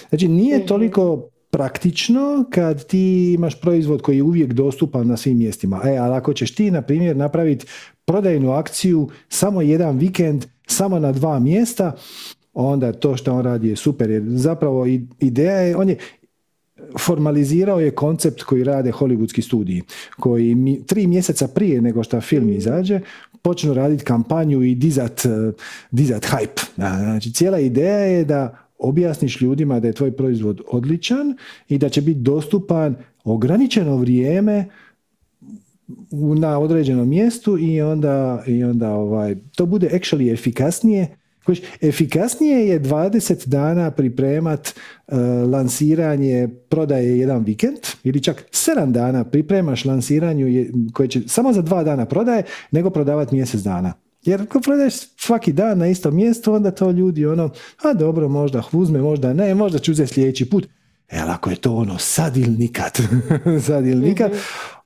Znači, 0.09 0.28
nije 0.28 0.59
Mhm. 0.59 0.66
toliko 0.66 1.28
praktično 1.55 2.44
kad 2.50 2.86
ti 2.86 3.32
imaš 3.32 3.61
proizvod 3.61 4.02
koji 4.02 4.16
je 4.16 4.22
uvijek 4.22 4.52
dostupan 4.52 5.07
na 5.07 5.16
svim 5.16 5.38
mjestima. 5.38 5.80
E, 5.84 5.96
ali 5.96 6.14
ako 6.14 6.32
ćeš 6.32 6.55
ti, 6.55 6.70
na 6.70 6.82
primjer, 6.82 7.16
napraviti 7.16 7.66
prodajnu 8.05 8.52
akciju 8.52 9.09
samo 9.28 9.62
jedan 9.62 9.98
vikend, 9.98 10.46
samo 10.66 10.98
na 10.98 11.12
dva 11.12 11.38
mjesta, 11.38 11.96
onda 12.55 12.92
to 12.92 13.16
što 13.16 13.34
on 13.34 13.44
radi 13.44 13.68
je 13.68 13.76
super, 13.76 14.11
jer 14.11 14.22
zapravo 14.26 14.86
ideja 15.20 15.59
je, 15.59 15.76
on 15.76 15.88
je 15.88 15.96
formalizirao 16.98 17.80
je 17.80 17.90
koncept 17.90 18.42
koji 18.42 18.64
rade 18.64 18.92
hollywoodski 18.92 19.40
studiji, 19.40 19.82
koji 20.16 20.55
mi, 20.55 20.86
tri 20.86 21.07
mjeseca 21.07 21.48
prije 21.48 21.80
nego 21.80 22.02
što 22.02 22.20
film 22.20 22.52
izađe, 22.52 23.00
počnu 23.42 23.74
raditi 23.74 24.05
kampanju 24.05 24.62
i 24.62 24.74
dizat, 24.74 25.26
eh, 25.26 25.52
dizat 25.90 26.22
hype. 26.22 26.64
Znači, 26.76 27.32
cijela 27.32 27.59
ideja 27.59 27.98
je 27.98 28.24
da 28.24 28.63
objasniš 28.79 29.41
ljudima 29.41 29.81
da 29.81 29.87
je 29.87 29.93
tvoj 29.93 30.12
proizvod 30.16 30.61
odličan 30.72 31.37
i 31.68 31.79
da 31.79 31.89
će 31.89 32.03
biti 32.03 32.20
dostupan 32.20 32.97
ograničeno 33.25 33.97
vrijeme 33.97 34.64
na 36.39 36.59
određenom 36.59 37.09
mjestu 37.09 37.59
i 37.59 37.81
onda, 37.81 38.43
i 38.47 38.64
onda 38.64 38.91
ovaj, 38.95 39.37
to 39.57 39.66
bude 39.66 39.91
actually 39.93 40.33
efikasnije. 40.33 41.16
Efikasnije 41.81 42.68
je 42.68 42.81
20 42.81 43.49
dana 43.49 43.91
pripremat 43.91 44.68
eh, 44.68 45.16
lansiranje 45.53 46.49
prodaje 46.68 47.18
jedan 47.18 47.45
vikend 47.45 47.79
ili 48.05 48.22
čak 48.22 48.45
7 48.51 48.93
dana 48.93 49.25
pripremaš 49.25 49.85
lansiranju 49.85 50.47
je- 50.49 50.72
koje 50.93 51.09
će 51.09 51.20
samo 51.27 51.53
za 51.53 51.62
dva 51.62 51.85
dana 51.85 52.07
prodaje 52.07 52.43
nego 52.70 52.91
prodavati 52.91 53.35
mjesec 53.35 53.61
dana. 53.61 53.93
Jer 54.25 54.43
ako 54.43 54.61
prodaješ 54.61 54.95
svaki 55.16 55.53
dan 55.53 55.79
na 55.79 55.87
istom 55.87 56.14
mjestu, 56.14 56.53
onda 56.53 56.70
to 56.70 56.91
ljudi 56.91 57.27
ono, 57.27 57.51
a 57.83 57.93
dobro, 57.93 58.29
možda 58.29 58.62
uzme, 58.72 59.03
možda 59.03 59.33
ne, 59.33 59.55
možda 59.55 59.79
ću 59.79 59.93
uzeti 59.93 60.14
sljedeći 60.14 60.51
put. 60.51 60.68
E, 61.09 61.18
ali 61.20 61.31
ako 61.31 61.51
je 61.51 61.57
to 61.57 61.75
ono 61.75 61.99
sad 61.99 62.37
ili 62.37 62.57
nikad, 62.57 62.99
sad 63.66 63.87
ili 63.87 64.09
nikad, 64.09 64.31
mhm. 64.31 64.41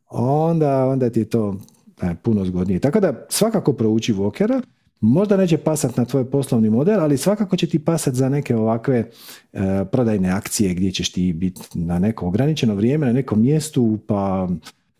onda, 0.08 0.86
onda 0.86 1.10
ti 1.10 1.20
je 1.20 1.24
to 1.24 1.56
e, 2.02 2.14
puno 2.22 2.44
zgodnije. 2.44 2.80
Tako 2.80 3.00
da 3.00 3.26
svakako 3.28 3.72
prouči 3.72 4.12
Vokera, 4.12 4.62
možda 5.00 5.36
neće 5.36 5.58
pasat 5.58 5.96
na 5.96 6.04
tvoj 6.04 6.30
poslovni 6.30 6.70
model, 6.70 7.00
ali 7.00 7.16
svakako 7.16 7.56
će 7.56 7.66
ti 7.66 7.78
pasat 7.78 8.14
za 8.14 8.28
neke 8.28 8.56
ovakve 8.56 9.10
e, 9.52 9.84
prodajne 9.92 10.30
akcije 10.30 10.74
gdje 10.74 10.92
ćeš 10.92 11.12
ti 11.12 11.32
biti 11.32 11.60
na 11.74 11.98
neko 11.98 12.26
ograničeno 12.26 12.74
vrijeme, 12.74 13.06
na 13.06 13.12
nekom 13.12 13.40
mjestu, 13.40 13.98
pa, 14.06 14.48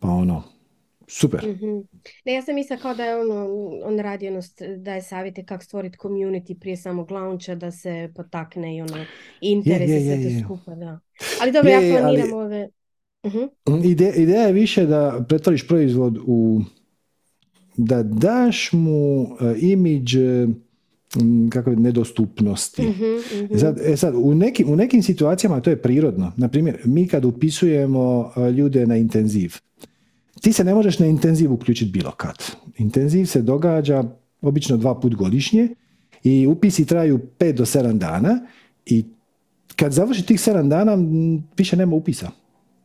pa 0.01 0.09
ono, 0.09 0.43
super. 1.09 1.47
mm 1.47 1.89
Ne, 2.25 2.35
ja 2.35 2.43
sam 2.43 2.55
mislila 2.55 2.81
kao 2.81 2.95
da 2.95 3.05
je 3.05 3.21
ono, 3.21 3.49
on 3.85 3.99
radi 3.99 4.29
ono, 4.29 4.41
daje 4.77 5.03
savjete 5.03 5.45
kako 5.45 5.65
stvoriti 5.65 5.99
community 5.99 6.61
prije 6.61 6.77
samog 6.77 7.11
launcha, 7.11 7.55
da 7.55 7.71
se 7.71 8.13
potakne 8.17 8.77
i 8.77 8.81
ono, 8.81 9.05
interese 9.41 9.93
je, 9.93 10.07
je, 10.07 10.35
je, 10.35 10.41
skupa, 10.45 10.75
da. 10.75 11.01
Ali 11.43 11.53
dobro, 11.53 11.71
ja 11.71 11.79
planiram 11.79 12.07
ali, 12.07 12.33
ove... 12.33 12.69
uh 13.23 13.85
ideja 14.17 14.43
je 14.43 14.53
više 14.53 14.87
da 14.87 15.25
pretvoriš 15.29 15.69
proizvod 15.69 16.19
u 16.27 16.61
da 17.77 18.03
daš 18.03 18.73
mu 18.73 19.23
uh, 19.23 19.29
imidž 19.61 20.17
kako 21.51 21.71
nedostupnosti. 21.71 22.83
Uh-huh, 22.83 23.51
uh 23.51 23.61
Sad, 23.61 23.81
e 23.85 23.97
sad, 23.97 24.15
u, 24.17 24.35
neki, 24.35 24.65
u 24.65 24.77
nekim 24.77 25.03
situacijama 25.03 25.61
to 25.61 25.71
je 25.71 25.83
prirodno. 25.83 26.33
Naprimjer, 26.37 26.79
mi 26.85 27.07
kad 27.07 27.25
upisujemo 27.25 28.33
ljude 28.57 28.87
na 28.87 28.97
intenziv, 28.97 29.55
ti 30.41 30.53
se 30.53 30.65
ne 30.65 30.75
možeš 30.75 30.99
na 30.99 31.07
intenziv 31.07 31.53
uključiti 31.53 31.91
bilo 31.91 32.11
kad. 32.11 32.45
Intenziv 32.77 33.25
se 33.25 33.43
događa 33.43 34.05
obično 34.41 34.77
dva 34.77 35.01
put 35.01 35.15
godišnje 35.15 35.69
i 36.25 36.47
upisi 36.47 36.87
traju 36.87 37.21
5 37.39 37.53
do 37.53 37.65
7 37.65 37.99
dana 37.99 38.41
i 38.87 39.05
kad 39.77 39.93
završi 39.93 40.27
tih 40.27 40.39
7 40.41 40.69
dana 40.69 40.99
više 41.57 41.77
nema 41.77 41.97
upisa. 41.97 42.31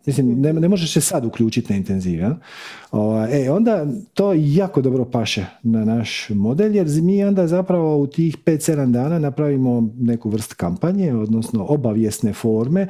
Mislim, 0.06 0.42
ne, 0.42 0.54
ne 0.54 0.68
možeš 0.68 0.94
se 0.94 1.02
sad 1.02 1.26
uključiti 1.26 1.74
na 1.74 1.78
intenziv. 1.78 2.20
Ja? 2.20 2.38
e, 3.32 3.52
onda 3.52 3.86
to 4.14 4.34
jako 4.36 4.82
dobro 4.82 5.06
paše 5.06 5.46
na 5.64 5.86
naš 5.86 6.30
model, 6.30 6.76
jer 6.76 6.88
mi 7.02 7.24
onda 7.24 7.48
zapravo 7.48 7.98
u 7.98 8.08
tih 8.08 8.38
5-7 8.38 8.92
dana 8.92 9.20
napravimo 9.20 9.90
neku 10.00 10.30
vrst 10.30 10.54
kampanje, 10.54 11.14
odnosno 11.14 11.66
obavijesne 11.70 12.34
forme, 12.34 12.88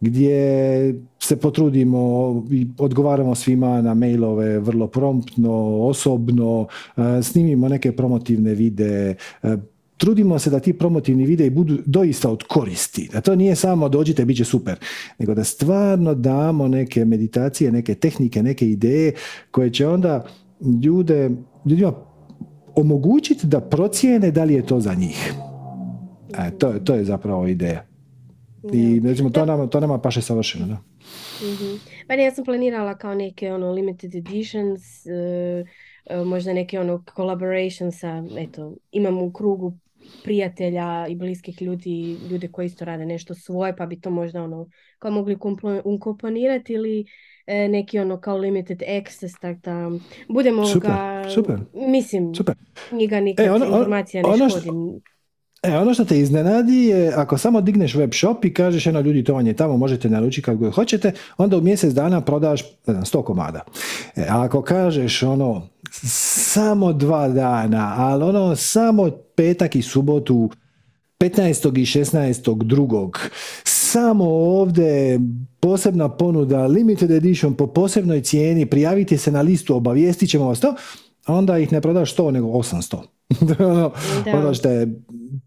gdje 0.00 0.94
se 1.18 1.36
potrudimo 1.36 2.44
i 2.50 2.66
odgovaramo 2.78 3.34
svima 3.34 3.82
na 3.82 3.94
mailove 3.94 4.58
vrlo 4.58 4.86
promptno, 4.86 5.52
osobno, 5.80 6.66
e, 6.96 7.22
snimimo 7.22 7.68
neke 7.68 7.92
promotivne 7.92 8.54
videe, 8.54 9.16
e, 9.42 9.56
trudimo 9.96 10.38
se 10.38 10.50
da 10.50 10.60
ti 10.60 10.72
promotivni 10.72 11.26
videi 11.26 11.50
budu 11.50 11.78
doista 11.86 12.30
od 12.30 12.42
koristi. 12.42 13.08
Da 13.12 13.20
to 13.20 13.36
nije 13.36 13.56
samo 13.56 13.88
dođite, 13.88 14.24
bit 14.24 14.36
će 14.36 14.44
super, 14.44 14.78
nego 15.18 15.34
da 15.34 15.44
stvarno 15.44 16.14
damo 16.14 16.68
neke 16.68 17.04
meditacije, 17.04 17.72
neke 17.72 17.94
tehnike, 17.94 18.42
neke 18.42 18.70
ideje 18.70 19.12
koje 19.50 19.70
će 19.70 19.86
onda 19.86 20.26
ljude, 20.82 21.30
ljudima 21.64 21.92
omogućiti 22.74 23.46
da 23.46 23.60
procijene 23.60 24.30
da 24.30 24.44
li 24.44 24.54
je 24.54 24.66
to 24.66 24.80
za 24.80 24.94
njih. 24.94 25.34
E, 26.38 26.50
to, 26.58 26.72
to 26.72 26.94
je 26.94 27.04
zapravo 27.04 27.46
ideja. 27.46 27.97
I 28.72 29.00
recimo, 29.04 29.30
to 29.30 29.46
nama, 29.46 29.66
to 29.66 29.80
nama 29.80 29.98
paše 29.98 30.22
savršeno. 30.22 30.66
Da. 30.66 30.74
Mm-hmm. 31.46 31.80
Pa 32.08 32.16
ne, 32.16 32.24
ja 32.24 32.30
sam 32.30 32.44
planirala 32.44 32.98
kao 32.98 33.14
neke 33.14 33.52
ono 33.52 33.72
limited 33.72 34.14
editions, 34.14 34.80
uh, 36.10 36.26
možda 36.26 36.52
neke 36.52 36.80
ono 36.80 37.04
collaboration 37.16 37.92
sa, 37.92 38.24
eto, 38.38 38.74
imam 38.92 39.18
u 39.18 39.32
krugu 39.32 39.72
prijatelja 40.24 41.06
i 41.08 41.14
bliskih 41.14 41.62
ljudi, 41.62 42.16
ljude 42.30 42.48
koji 42.48 42.66
isto 42.66 42.84
rade 42.84 43.06
nešto 43.06 43.34
svoje, 43.34 43.76
pa 43.76 43.86
bi 43.86 44.00
to 44.00 44.10
možda 44.10 44.42
ono 44.42 44.68
kao 44.98 45.10
mogli 45.10 45.38
ukomponirati 45.84 46.72
ili 46.72 47.06
e, 47.46 47.68
neki 47.68 47.98
ono 47.98 48.20
kao 48.20 48.36
limited 48.36 48.82
access, 48.98 49.34
tako 49.40 49.60
da 49.64 49.90
budemo 50.28 50.66
super, 50.66 50.90
super. 51.34 51.58
mislim, 51.72 52.34
super. 52.34 52.54
njega 52.92 53.20
nikad 53.20 53.46
e, 53.46 53.50
ono, 53.50 53.66
informacija 53.66 54.22
ne 54.22 54.28
ono 54.28 54.48
škodim. 54.48 55.00
E, 55.62 55.76
ono 55.76 55.94
što 55.94 56.04
te 56.04 56.18
iznenadi 56.18 56.74
je, 56.74 57.12
ako 57.16 57.38
samo 57.38 57.60
digneš 57.60 57.94
web 57.94 58.10
shop 58.14 58.44
i 58.44 58.54
kažeš, 58.54 58.86
eno 58.86 59.00
ljudi, 59.00 59.24
to 59.24 59.34
vam 59.34 59.46
je 59.46 59.56
tamo, 59.56 59.76
možete 59.76 60.10
naručiti 60.10 60.44
kako 60.44 60.58
god 60.58 60.74
hoćete, 60.74 61.12
onda 61.38 61.56
u 61.56 61.60
mjesec 61.60 61.92
dana 61.92 62.20
prodaš, 62.20 62.62
ne 62.62 62.92
znam, 62.94 63.04
sto 63.04 63.22
komada. 63.22 63.60
E, 64.16 64.26
a 64.28 64.42
ako 64.42 64.62
kažeš, 64.62 65.22
ono, 65.22 65.68
samo 65.92 66.92
dva 66.92 67.28
dana, 67.28 67.94
ali 67.98 68.24
ono, 68.24 68.56
samo 68.56 69.10
petak 69.36 69.76
i 69.76 69.82
subotu, 69.82 70.50
15. 71.20 71.78
i 71.78 72.04
16. 72.04 72.64
drugog, 72.64 73.20
samo 73.64 74.24
ovdje 74.24 75.20
posebna 75.60 76.08
ponuda, 76.08 76.66
limited 76.66 77.10
edition 77.10 77.54
po 77.54 77.66
posebnoj 77.66 78.22
cijeni, 78.22 78.66
prijavite 78.66 79.18
se 79.18 79.32
na 79.32 79.40
listu, 79.40 79.76
obavijestit 79.76 80.30
ćemo 80.30 80.44
vas 80.48 80.60
to, 80.60 80.74
onda 81.26 81.58
ih 81.58 81.72
ne 81.72 81.80
prodaš 81.80 82.16
100 82.16 82.30
nego 82.30 82.46
800. 82.46 82.96
ono, 83.70 83.92
ono 84.34 84.54
što 84.54 84.68
je, 84.68 84.86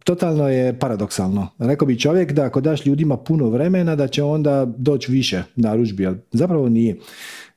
totalno 0.04 0.49
je 0.49 0.80
paradoksalno. 0.80 1.47
Rekao 1.58 1.86
bi 1.86 1.99
čovjek 1.99 2.32
da 2.32 2.45
ako 2.45 2.62
daš 2.62 2.86
ljudima 2.86 3.18
puno 3.18 3.49
vremena 3.49 3.95
da 3.95 4.08
će 4.08 4.24
onda 4.24 4.74
doći 4.78 5.12
više 5.12 5.43
narudžbi, 5.56 6.06
ali 6.06 6.18
zapravo 6.32 6.70
nije. 6.70 6.97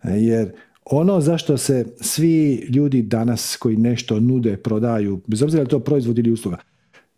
Jer 0.04 0.52
ono 0.84 1.20
zašto 1.20 1.56
se 1.56 1.86
svi 2.00 2.54
ljudi 2.54 3.02
danas 3.02 3.56
koji 3.56 3.76
nešto 3.76 4.20
nude, 4.20 4.56
prodaju, 4.56 5.20
bez 5.26 5.42
obzira 5.42 5.62
je 5.62 5.68
to 5.68 5.80
proizvod 5.80 6.18
ili 6.18 6.30
usluga, 6.30 6.56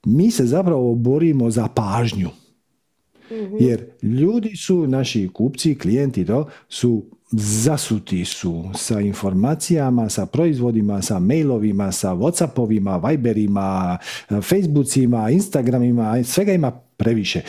mi 0.04 0.30
se 0.30 0.46
zapravo 0.46 0.94
borimo 0.94 1.50
za 1.50 1.68
pažnju. 1.68 2.28
Mhm. 3.32 3.56
Jer 3.60 3.86
ljudi 4.02 4.56
su, 4.56 4.86
naši 4.86 5.28
kupci, 5.34 5.78
klijenti 5.78 6.24
to, 6.24 6.48
su 6.68 7.04
zasuti 7.30 8.24
su 8.24 8.64
sa 8.74 9.00
informacijama, 9.00 10.08
sa 10.08 10.26
proizvodima, 10.26 11.02
sa 11.02 11.18
mailovima, 11.18 11.92
sa 11.92 12.14
whatsappovima, 12.14 13.10
viberima, 13.10 13.98
facebookima, 14.42 15.30
instagramima, 15.30 16.24
svega 16.24 16.52
ima 16.52 16.70
previše. 16.96 17.40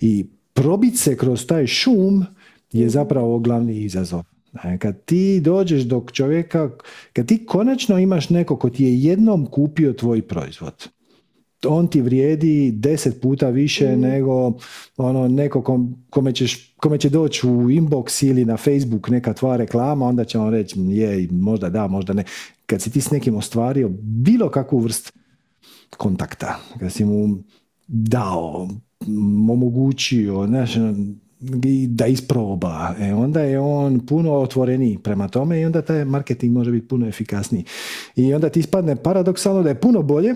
I 0.00 0.26
probit 0.52 0.98
se 0.98 1.16
kroz 1.16 1.46
taj 1.46 1.66
šum 1.66 2.24
je 2.72 2.88
zapravo 2.88 3.38
glavni 3.38 3.76
izazov. 3.76 4.22
Kad 4.78 5.04
ti 5.04 5.40
dođeš 5.40 5.82
do 5.82 6.06
čovjeka, 6.12 6.70
kad 7.12 7.26
ti 7.26 7.46
konačno 7.46 7.98
imaš 7.98 8.30
neko 8.30 8.56
ko 8.56 8.70
ti 8.70 8.84
je 8.84 9.02
jednom 9.02 9.46
kupio 9.46 9.92
tvoj 9.92 10.22
proizvod, 10.22 10.88
on 11.66 11.88
ti 11.88 12.00
vrijedi 12.00 12.72
deset 12.72 13.20
puta 13.20 13.48
više 13.48 13.96
mm. 13.96 14.00
nego 14.00 14.52
ono 14.96 15.28
neko 15.28 15.80
kome, 16.10 16.32
ćeš, 16.32 16.74
kome 16.76 16.98
će 16.98 17.08
doći 17.08 17.46
u 17.46 17.50
inbox 17.50 18.26
ili 18.26 18.44
na 18.44 18.56
Facebook 18.56 19.08
neka 19.08 19.32
tva 19.32 19.56
reklama, 19.56 20.06
onda 20.06 20.24
će 20.24 20.38
on 20.38 20.50
reći 20.50 20.80
je, 20.80 21.28
možda 21.30 21.68
da, 21.68 21.86
možda 21.86 22.12
ne. 22.12 22.24
Kad 22.66 22.82
si 22.82 22.90
ti 22.90 23.00
s 23.00 23.10
nekim 23.10 23.34
ostvario 23.34 23.90
bilo 24.02 24.48
kakvu 24.50 24.78
vrst 24.78 25.12
kontakta, 25.96 26.58
kad 26.78 26.92
si 26.92 27.04
mu 27.04 27.38
dao, 27.86 28.68
omogućio, 29.50 30.46
znaš, 30.46 30.70
da 31.88 32.06
isproba, 32.06 32.94
e, 33.00 33.14
onda 33.14 33.40
je 33.40 33.60
on 33.60 34.06
puno 34.06 34.32
otvoreniji 34.32 34.98
prema 34.98 35.28
tome 35.28 35.60
i 35.60 35.64
onda 35.64 35.82
taj 35.82 36.04
marketing 36.04 36.52
može 36.52 36.70
biti 36.70 36.88
puno 36.88 37.08
efikasniji. 37.08 37.64
I 38.16 38.34
onda 38.34 38.48
ti 38.48 38.60
ispadne 38.60 38.96
paradoksalno 38.96 39.62
da 39.62 39.68
je 39.68 39.80
puno 39.80 40.02
bolje 40.02 40.34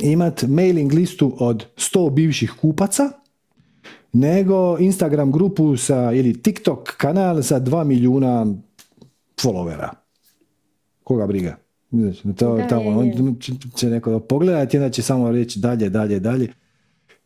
imati 0.00 0.46
mailing 0.46 0.92
listu 0.92 1.36
od 1.38 1.66
100 1.76 2.10
bivših 2.10 2.52
kupaca 2.60 3.10
nego 4.12 4.78
Instagram 4.78 5.32
grupu 5.32 5.76
sa 5.76 6.12
ili 6.12 6.42
TikTok 6.42 6.96
kanal 6.96 7.42
sa 7.42 7.60
2 7.60 7.84
milijuna 7.84 8.46
followera. 9.42 9.88
Koga 11.04 11.26
briga? 11.26 11.56
To, 12.36 12.60
tamo, 12.68 12.98
on 12.98 13.36
će 13.74 13.86
neko 13.86 14.20
pogledati 14.20 14.76
onda 14.76 14.90
će 14.90 15.02
samo 15.02 15.30
reći 15.30 15.58
dalje, 15.60 15.88
dalje, 15.90 16.20
dalje 16.20 16.52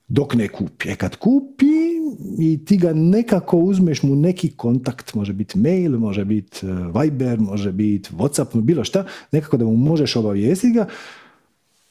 dok 0.08 0.34
ne 0.34 0.48
kupi. 0.48 0.88
E 0.88 0.96
kad 0.96 1.16
kupi 1.16 1.66
i 2.38 2.64
ti 2.64 2.76
ga 2.76 2.92
nekako 2.92 3.56
uzmeš 3.56 4.02
mu 4.02 4.16
neki 4.16 4.50
kontakt, 4.56 5.14
može 5.14 5.32
biti 5.32 5.58
mail, 5.58 5.98
može 5.98 6.24
biti 6.24 6.66
e, 6.66 6.70
Viber, 7.00 7.40
može 7.40 7.72
biti 7.72 8.10
Whatsapp, 8.12 8.60
bilo 8.60 8.84
šta, 8.84 9.04
nekako 9.32 9.56
da 9.56 9.64
mu 9.64 9.76
možeš 9.76 10.16
obavijestiti 10.16 10.74
ga, 10.74 10.86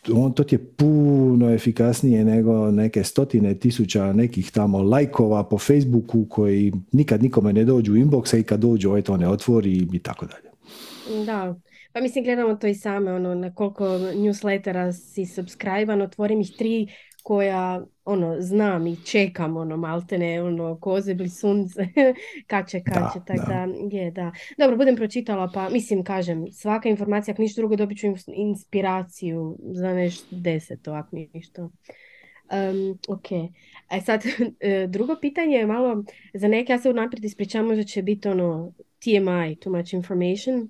on, 0.09 0.33
to 0.33 0.43
ti 0.43 0.55
je 0.55 0.65
puno 0.77 1.53
efikasnije 1.53 2.25
nego 2.25 2.71
neke 2.71 3.03
stotine 3.03 3.59
tisuća 3.59 4.13
nekih 4.13 4.51
tamo 4.51 4.81
lajkova 4.81 5.43
po 5.43 5.57
Facebooku 5.57 6.25
koji 6.29 6.73
nikad 6.91 7.23
nikome 7.23 7.53
ne 7.53 7.65
dođu 7.65 7.93
u 7.93 7.95
inboxa 7.95 8.39
i 8.39 8.43
kad 8.43 8.59
dođu 8.59 8.89
ovaj 8.89 9.01
to 9.01 9.17
ne 9.17 9.29
otvori 9.29 9.87
i 9.93 9.99
tako 9.99 10.25
dalje. 10.25 10.51
Da, 11.25 11.55
pa 11.93 12.01
mislim 12.01 12.23
gledamo 12.23 12.55
to 12.55 12.67
i 12.67 12.75
same, 12.75 13.13
ono, 13.13 13.35
na 13.35 13.53
koliko 13.53 13.85
newslettera 13.97 14.91
si 14.91 15.25
subscribe 15.25 15.93
otvori 15.93 16.35
mi 16.35 16.41
ih 16.41 16.51
tri 16.57 16.87
koja 17.23 17.85
ono 18.05 18.35
znam 18.39 18.87
i 18.87 18.95
čekam 19.05 19.57
ono 19.57 19.77
maltene 19.77 20.43
ono 20.43 20.79
koze 20.79 21.15
sunce 21.29 21.87
kače 22.47 22.79
kače 22.93 23.19
Da, 23.19 23.25
tak 23.25 23.37
da. 23.37 23.67
da. 23.67 23.97
je 23.97 24.11
da 24.11 24.31
dobro 24.57 24.77
budem 24.77 24.95
pročitala 24.95 25.51
pa 25.53 25.69
mislim 25.69 26.03
kažem 26.03 26.51
svaka 26.51 26.89
informacija 26.89 27.33
ako 27.33 27.41
ništa 27.41 27.61
drugo 27.61 27.75
dobit 27.75 27.97
ću 27.97 28.07
ins- 28.07 28.33
inspiraciju 28.35 29.57
za 29.73 29.93
nešto 29.93 30.27
deseto 30.31 30.91
ako 30.93 31.15
ništa 31.15 31.69
Um, 32.51 32.99
ok, 33.07 33.25
a 33.87 34.01
sad 34.01 34.23
e, 34.59 34.87
drugo 34.87 35.15
pitanje 35.21 35.57
je 35.57 35.65
malo 35.65 36.03
za 36.33 36.47
neke, 36.47 36.73
ja 36.73 36.79
se 36.79 36.89
unaprijed 36.89 37.25
ispričavam, 37.25 37.67
možda 37.67 37.83
će 37.83 38.01
biti 38.01 38.27
ono 38.27 38.73
TMI, 38.99 39.55
too 39.55 39.73
much 39.73 39.93
information. 39.93 40.69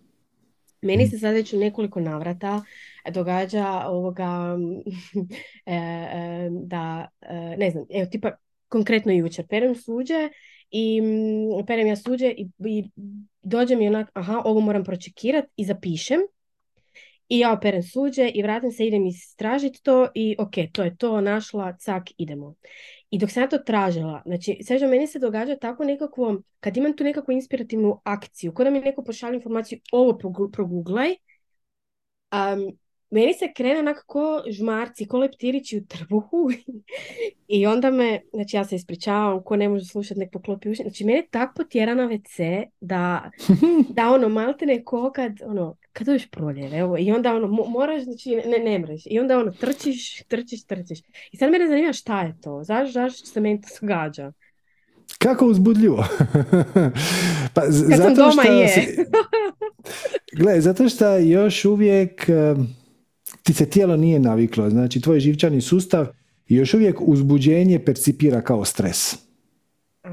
Meni 0.82 1.08
se 1.08 1.18
sad 1.18 1.34
već 1.34 1.54
u 1.54 1.58
nekoliko 1.58 2.00
navrata 2.00 2.64
događa 3.10 3.84
ovoga 3.88 4.58
e, 5.66 5.76
e, 5.76 6.50
da, 6.52 7.08
e, 7.22 7.56
ne 7.58 7.72
znam, 7.72 7.86
evo 7.90 8.06
tipa 8.12 8.32
konkretno 8.68 9.12
jučer 9.12 9.48
perem 9.48 9.76
suđe 9.76 10.30
i 10.72 11.02
mm, 11.02 11.66
perem 11.68 11.88
ja 11.88 11.96
suđe 11.96 12.28
i, 12.28 12.50
i 12.60 12.90
dođe 13.44 13.76
mi 13.76 13.88
onak, 13.88 14.10
aha, 14.14 14.42
ovo 14.46 14.60
moram 14.60 14.84
pročekirati 14.84 15.48
i 15.56 15.66
zapišem 15.66 16.20
i 17.32 17.40
ja 17.40 17.54
operem 17.54 17.84
suđe 17.84 18.30
i 18.34 18.42
vratim 18.44 18.72
se, 18.72 18.86
idem 18.86 19.06
istražiti 19.06 19.84
to 19.84 20.08
i 20.16 20.36
ok, 20.40 20.52
to 20.72 20.84
je 20.84 20.96
to, 20.96 21.22
našla, 21.22 21.78
cak, 21.78 22.04
idemo. 22.18 22.56
I 23.10 23.18
dok 23.20 23.32
sam 23.32 23.44
ja 23.44 23.50
to 23.50 23.58
tražila, 23.58 24.22
znači, 24.26 24.60
sveže, 24.64 24.88
meni 24.88 25.08
se 25.08 25.20
događa 25.20 25.56
tako 25.56 25.84
nekakvo, 25.84 26.42
kad 26.60 26.78
imam 26.78 26.96
tu 26.96 27.04
nekakvu 27.04 27.32
inspirativnu 27.32 28.02
akciju, 28.04 28.54
kada 28.54 28.70
mi 28.70 28.80
neko 28.80 29.04
pošalje 29.04 29.36
informaciju, 29.36 29.80
ovo 29.92 30.12
progu- 30.12 30.52
proguglaj, 30.52 31.16
um, 32.32 32.78
meni 33.12 33.34
se 33.34 33.54
krene 33.54 33.80
onako 33.80 34.02
ko 34.08 34.22
žmarci, 34.50 35.08
ko 35.08 35.18
leptirići 35.18 35.78
u 35.78 35.86
trbuhu 35.86 36.50
i 37.48 37.66
onda 37.66 37.92
me, 37.92 38.20
znači 38.34 38.56
ja 38.56 38.66
se 38.66 38.76
ispričavam, 38.76 39.44
ko 39.44 39.56
ne 39.56 39.70
može 39.70 39.86
slušati 39.86 40.20
nek 40.20 40.32
poklopi 40.32 40.70
uši, 40.70 40.82
znači 40.82 41.06
mene 41.06 41.24
tako 41.32 41.54
potjera 41.56 41.94
na 41.94 42.04
WC 42.04 42.40
da, 42.82 43.32
da 43.90 44.10
ono 44.10 44.30
maltene 44.30 44.84
ko 44.84 45.12
kad, 45.12 45.32
ono, 45.44 45.78
kad 45.94 46.08
dobiš 46.08 46.30
proljeve, 46.30 46.78
evo, 46.78 46.98
i 46.98 47.12
onda 47.12 47.36
ono, 47.36 47.48
mo- 47.48 47.70
moraš, 47.70 48.04
znači 48.04 48.30
ne, 48.38 48.60
ne 48.60 48.80
mreš, 48.80 49.02
i 49.06 49.20
onda 49.20 49.38
ono, 49.38 49.52
trčiš, 49.52 50.24
trčiš, 50.24 50.64
trčiš. 50.64 51.00
I 51.32 51.38
sad 51.38 51.52
mene 51.52 51.68
zanima 51.68 51.94
šta 51.94 52.22
je 52.22 52.36
to, 52.42 52.64
zašto, 52.64 52.92
zašto 52.92 53.26
se 53.26 53.42
meni 53.42 53.62
to 53.62 53.68
događa? 53.82 54.32
Kako 55.18 55.46
uzbudljivo. 55.46 55.98
pa, 57.56 57.62
z- 57.68 57.90
Kad 57.90 57.98
sam 57.98 58.10
zato 58.10 58.16
doma 58.16 58.32
što 58.34 58.52
je. 58.52 58.68
si- 58.68 59.06
Gle, 60.34 60.62
zato 60.62 60.90
što 60.90 61.18
još 61.18 61.66
uvijek 61.66 62.26
ti 63.44 63.54
se 63.54 63.66
tijelo 63.66 63.98
nije 63.98 64.20
naviklo. 64.20 64.70
Znači, 64.70 65.02
tvoj 65.02 65.20
živčani 65.20 65.62
sustav 65.62 66.08
još 66.48 66.74
uvijek 66.74 66.96
uzbuđenje 67.02 67.80
percipira 67.80 68.42
kao 68.42 68.66
stres. 68.66 69.14
A, 70.04 70.10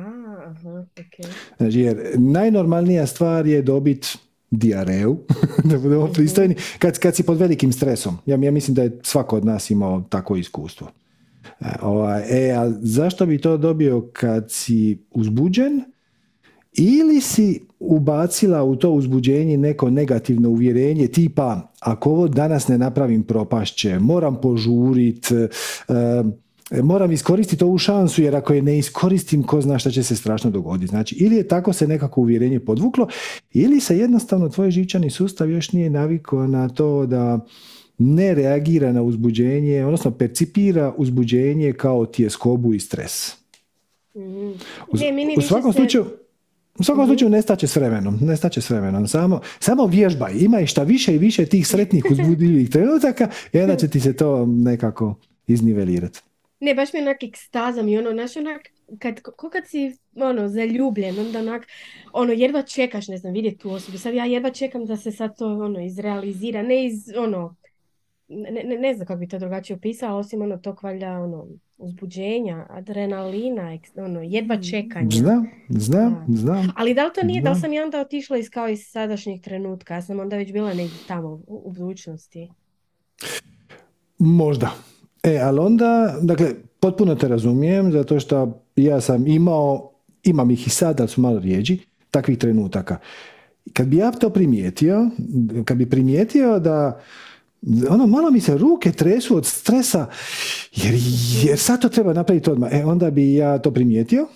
aha, 0.46 0.84
ok. 1.00 1.30
Znači, 1.56 1.80
jer 1.80 1.96
najnormalnija 2.18 3.06
stvar 3.06 3.46
je 3.46 3.62
dobiti 3.62 4.08
diareu, 4.50 5.16
da 5.70 5.78
budemo 5.78 6.04
Mhm. 6.04 6.12
pristojni, 6.12 6.54
kad, 6.78 6.98
kad 6.98 7.16
si 7.16 7.22
pod 7.22 7.38
velikim 7.38 7.72
stresom. 7.72 8.16
Ja, 8.26 8.36
ja 8.36 8.50
mislim 8.50 8.74
da 8.74 8.82
je 8.82 8.98
svako 9.02 9.36
od 9.36 9.44
nas 9.44 9.70
imao 9.70 10.00
takvo 10.08 10.36
iskustvo. 10.36 10.88
E, 11.60 11.64
ovaj, 11.82 12.22
e, 12.30 12.50
a 12.52 12.72
zašto 12.80 13.26
bi 13.26 13.38
to 13.38 13.56
dobio 13.56 14.08
kad 14.12 14.46
si 14.50 14.98
uzbuđen 15.10 15.80
ili 16.72 17.20
si 17.20 17.60
ubacila 17.80 18.62
u 18.64 18.76
to 18.76 18.90
uzbuđenje 18.90 19.56
neko 19.56 19.90
negativno 19.90 20.48
uvjerenje 20.48 21.06
tipa 21.08 21.67
ako 21.80 22.10
ovo 22.10 22.28
danas 22.28 22.68
ne 22.68 22.78
napravim 22.78 23.22
propašće, 23.22 23.98
moram 23.98 24.40
požurit, 24.40 25.26
moram 26.74 27.12
iskoristiti 27.12 27.64
ovu 27.64 27.78
šansu 27.78 28.22
jer 28.22 28.36
ako 28.36 28.54
je 28.54 28.62
ne 28.62 28.78
iskoristim 28.78 29.42
ko 29.42 29.60
zna 29.60 29.78
šta 29.78 29.90
će 29.90 30.02
se 30.02 30.16
strašno 30.16 30.50
dogoditi. 30.50 30.86
Znači 30.86 31.14
ili 31.14 31.36
je 31.36 31.48
tako 31.48 31.72
se 31.72 31.86
nekako 31.86 32.20
uvjerenje 32.20 32.60
podvuklo 32.60 33.08
ili 33.52 33.80
se 33.80 33.98
jednostavno 33.98 34.48
tvoj 34.48 34.70
živčani 34.70 35.10
sustav 35.10 35.50
još 35.50 35.72
nije 35.72 35.90
navikao 35.90 36.46
na 36.46 36.68
to 36.68 37.06
da 37.06 37.46
ne 37.98 38.34
reagira 38.34 38.92
na 38.92 39.02
uzbuđenje, 39.02 39.84
odnosno 39.84 40.10
percipira 40.10 40.94
uzbuđenje 40.96 41.72
kao 41.72 42.06
tjeskobu 42.06 42.74
i 42.74 42.80
stres. 42.80 43.36
Mhm. 44.16 44.48
U, 44.88 44.96
Ne, 44.96 45.12
meni 45.12 45.32
u 45.32 45.36
više 45.36 45.48
svakom 45.48 45.72
se- 45.72 45.76
slučaju 45.76 46.04
u 46.78 46.84
svakom 46.84 47.06
slučaju 47.06 47.30
nestaće 47.30 47.66
s 47.66 47.76
vremenom, 47.76 48.18
nestaće 48.20 48.60
s 48.60 48.70
vremenom. 48.70 49.08
Samo, 49.08 49.40
samo 49.60 49.86
vježbaj, 49.86 50.32
imaj 50.40 50.66
šta 50.66 50.82
više 50.82 51.14
i 51.14 51.18
više 51.18 51.46
tih 51.46 51.66
sretnih 51.66 52.04
uzbudljivih 52.10 52.70
trenutaka 52.70 53.28
i 53.52 53.60
onda 53.60 53.76
će 53.76 53.88
ti 53.88 54.00
se 54.00 54.16
to 54.16 54.46
nekako 54.46 55.14
iznivelirati. 55.46 56.20
Ne, 56.60 56.74
baš 56.74 56.92
mi 56.92 56.98
je 56.98 57.02
onak 57.02 57.22
ekstaza 57.22 57.82
mi, 57.82 57.98
ono, 57.98 58.12
znaš, 58.12 58.36
onak, 58.36 58.60
kad, 58.98 59.20
ko 59.20 59.50
kad 59.50 59.66
si, 59.66 59.96
ono, 60.14 60.48
zaljubljen, 60.48 61.18
onda 61.18 61.38
onak, 61.38 61.66
ono, 62.12 62.32
jedva 62.32 62.62
čekaš, 62.62 63.08
ne 63.08 63.18
znam, 63.18 63.32
vidjeti 63.32 63.58
tu 63.58 63.70
osobu. 63.70 63.98
Sad 63.98 64.14
ja 64.14 64.24
jedva 64.24 64.50
čekam 64.50 64.86
da 64.86 64.96
se 64.96 65.12
sad 65.12 65.38
to, 65.38 65.46
ono, 65.46 65.80
izrealizira, 65.80 66.62
ne 66.62 66.86
iz, 66.86 67.12
ono, 67.16 67.56
ne, 68.28 68.62
ne, 68.64 68.78
ne 68.78 68.94
znam 68.94 69.06
kako 69.06 69.18
bi 69.18 69.28
to 69.28 69.38
drugačije 69.38 69.76
opisala, 69.76 70.16
osim, 70.16 70.42
ono, 70.42 70.56
tog 70.56 70.80
valjda, 70.82 71.20
ono, 71.20 71.46
uzbuđenja, 71.78 72.66
adrenalina, 72.70 73.78
ono, 73.96 74.22
jedva 74.22 74.62
čekanja. 74.62 75.10
Znam, 75.10 75.46
znam, 75.68 76.24
Da. 76.28 76.36
znam. 76.36 76.72
Ali 76.76 76.94
da 76.94 77.04
li 77.04 77.10
to 77.14 77.26
nije, 77.26 77.42
da 77.42 77.50
li 77.50 77.60
sam 77.60 77.72
ja 77.72 77.84
onda 77.84 78.00
otišla 78.00 78.38
iz 78.38 78.50
kao 78.50 78.68
iz 78.68 78.80
sadašnjeg 78.86 79.40
trenutka, 79.40 79.94
ja 79.94 80.02
sam 80.02 80.20
onda 80.20 80.36
već 80.36 80.52
bila 80.52 80.68
negdje 80.68 80.98
tamo 81.08 81.28
u, 81.28 81.62
u 81.64 81.72
budućnosti. 81.72 82.48
Možda. 84.18 84.70
E, 85.22 85.38
ali 85.38 85.58
onda, 85.58 86.18
dakle, 86.22 86.46
potpuno 86.80 87.14
te 87.14 87.28
razumijem, 87.28 87.92
zato 87.92 88.20
što 88.20 88.62
ja 88.76 89.00
sam 89.00 89.26
imao, 89.26 89.90
imam 90.24 90.50
ih 90.50 90.66
i 90.66 90.70
sad, 90.70 91.00
ali 91.00 91.08
su 91.08 91.20
malo 91.20 91.38
rijeđi, 91.38 91.78
takvih 92.10 92.38
trenutaka. 92.38 92.96
Kad 93.72 93.86
bi 93.86 93.96
ja 93.96 94.10
to 94.10 94.30
primijetio, 94.30 95.10
kad 95.64 95.76
bi 95.76 95.90
primijetio 95.90 96.58
da 96.58 97.00
ono, 97.90 98.06
malo 98.06 98.30
mi 98.30 98.40
se 98.40 98.58
ruke 98.58 98.92
tresu 98.92 99.36
od 99.36 99.46
stresa, 99.46 100.06
jer, 100.76 100.94
jer 101.44 101.58
sad 101.58 101.80
to 101.80 101.88
treba 101.88 102.12
napraviti 102.12 102.50
odmah. 102.50 102.72
E, 102.72 102.84
onda 102.84 103.10
bi 103.10 103.34
ja 103.34 103.58
to 103.58 103.70
primijetio, 103.70 104.26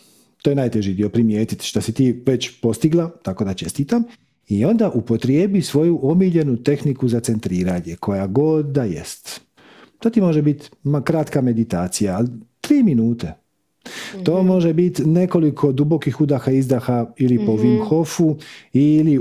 to 0.42 0.50
je 0.50 0.56
najteži 0.56 0.94
dio, 0.94 1.08
primijetiti 1.08 1.66
što 1.66 1.80
si 1.80 1.92
ti 1.92 2.22
već 2.26 2.60
postigla, 2.60 3.10
tako 3.22 3.44
da 3.44 3.54
čestitam, 3.54 4.04
i 4.48 4.64
onda 4.64 4.90
upotrijebi 4.90 5.62
svoju 5.62 6.00
omiljenu 6.02 6.62
tehniku 6.62 7.08
za 7.08 7.20
centriranje, 7.20 7.96
koja 7.96 8.26
god 8.26 8.66
da 8.66 8.84
jest. 8.84 9.40
To 9.98 10.10
ti 10.10 10.20
može 10.20 10.42
biti 10.42 10.70
ma, 10.82 11.02
kratka 11.02 11.40
meditacija, 11.40 12.16
ali 12.16 12.28
tri 12.60 12.82
minute. 12.82 13.41
To 14.24 14.42
može 14.42 14.72
biti 14.72 15.04
nekoliko 15.04 15.72
dubokih 15.72 16.20
udaha, 16.20 16.50
izdaha 16.50 17.06
ili 17.16 17.46
po 17.46 17.52
Wim 17.52 17.84
Hofu 17.84 18.36
ili. 18.72 19.18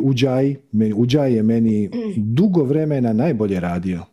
Meni- 0.71 0.93
Ujjayi 0.93 1.33
je 1.33 1.43
meni 1.43 1.89
dugo 2.17 2.63
vremena 2.63 3.13
najbolje 3.13 3.59
radio. 3.59 4.03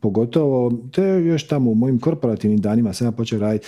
Pogotovo, 0.00 0.72
to 0.90 1.04
je 1.04 1.26
još 1.26 1.46
tamo 1.46 1.70
u 1.70 1.74
mojim 1.74 1.98
korporativnim 1.98 2.60
danima 2.60 2.92
sam 2.92 3.06
ja 3.06 3.12
počeo 3.12 3.38
raditi. 3.38 3.66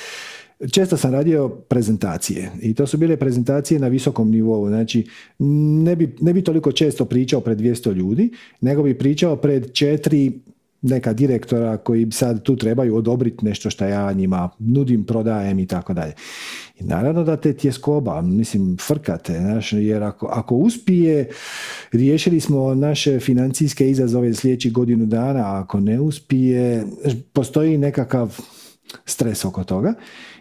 Često 0.72 0.96
sam 0.96 1.12
radio 1.12 1.48
prezentacije 1.48 2.50
i 2.62 2.74
to 2.74 2.86
su 2.86 2.96
bile 2.98 3.16
prezentacije 3.16 3.80
na 3.80 3.88
visokom 3.88 4.30
nivou. 4.30 4.68
Znači, 4.68 5.06
ne 5.84 5.96
bi, 5.96 6.16
ne 6.20 6.32
bi 6.32 6.42
toliko 6.42 6.72
često 6.72 7.04
pričao 7.04 7.40
pred 7.40 7.58
200 7.58 7.92
ljudi, 7.92 8.30
nego 8.60 8.82
bi 8.82 8.98
pričao 8.98 9.36
pred 9.36 9.72
četiri 9.72 10.32
neka 10.86 11.12
direktora 11.12 11.76
koji 11.76 12.10
sad 12.10 12.42
tu 12.42 12.56
trebaju 12.56 12.96
odobriti 12.96 13.44
nešto 13.44 13.70
što 13.70 13.84
ja 13.84 14.12
njima 14.12 14.48
nudim, 14.58 15.04
prodajem 15.04 15.58
i 15.58 15.66
tako 15.66 15.94
dalje. 15.94 16.12
I 16.80 16.84
naravno 16.84 17.24
da 17.24 17.36
te 17.36 17.52
tjeskoba, 17.52 18.22
mislim, 18.22 18.76
frkate, 18.86 19.38
znaš, 19.38 19.72
jer 19.72 20.02
ako, 20.02 20.26
ako 20.26 20.54
uspije, 20.54 21.28
riješili 21.92 22.40
smo 22.40 22.74
naše 22.74 23.20
financijske 23.20 23.90
izazove 23.90 24.34
sljedećih 24.34 24.72
godinu 24.72 25.06
dana, 25.06 25.40
a 25.40 25.60
ako 25.60 25.80
ne 25.80 26.00
uspije, 26.00 26.86
postoji 27.32 27.78
nekakav 27.78 28.38
stres 29.04 29.44
oko 29.44 29.64
toga 29.64 29.94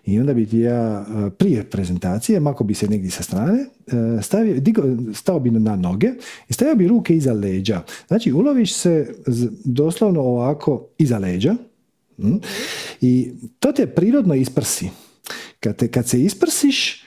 i 0.06 0.19
onda 0.19 0.34
bi 0.34 0.45
ti 0.45 0.60
ja 0.60 1.06
e, 1.07 1.30
prije 1.30 1.64
prezentacije, 1.64 2.40
mako 2.40 2.64
bi 2.64 2.73
se 2.73 2.88
negdje 2.88 3.11
sa 3.11 3.23
strane, 3.23 3.60
e, 3.60 4.22
stavio, 4.22 4.60
digo, 4.60 4.84
stao 5.14 5.40
bi 5.40 5.52
na 5.52 5.76
noge 5.76 6.10
i 6.49 6.53
stavio 6.53 6.76
bi 6.76 6.88
ruke 6.88 7.15
iza 7.15 7.34
leđa. 7.34 7.82
Znači, 8.07 8.32
uloviš 8.32 8.73
se 8.73 9.15
doslovno 9.64 10.22
ovako 10.22 10.88
iza 10.98 11.18
leđa 11.18 11.56
i 13.02 13.32
to 13.60 13.72
te 13.72 13.88
prirodno 13.88 14.36
isprsi. 14.36 14.90
Kad, 15.60 15.76
te, 15.76 15.88
kad 15.88 16.07
se 16.07 16.22
isprsiš, 16.23 17.03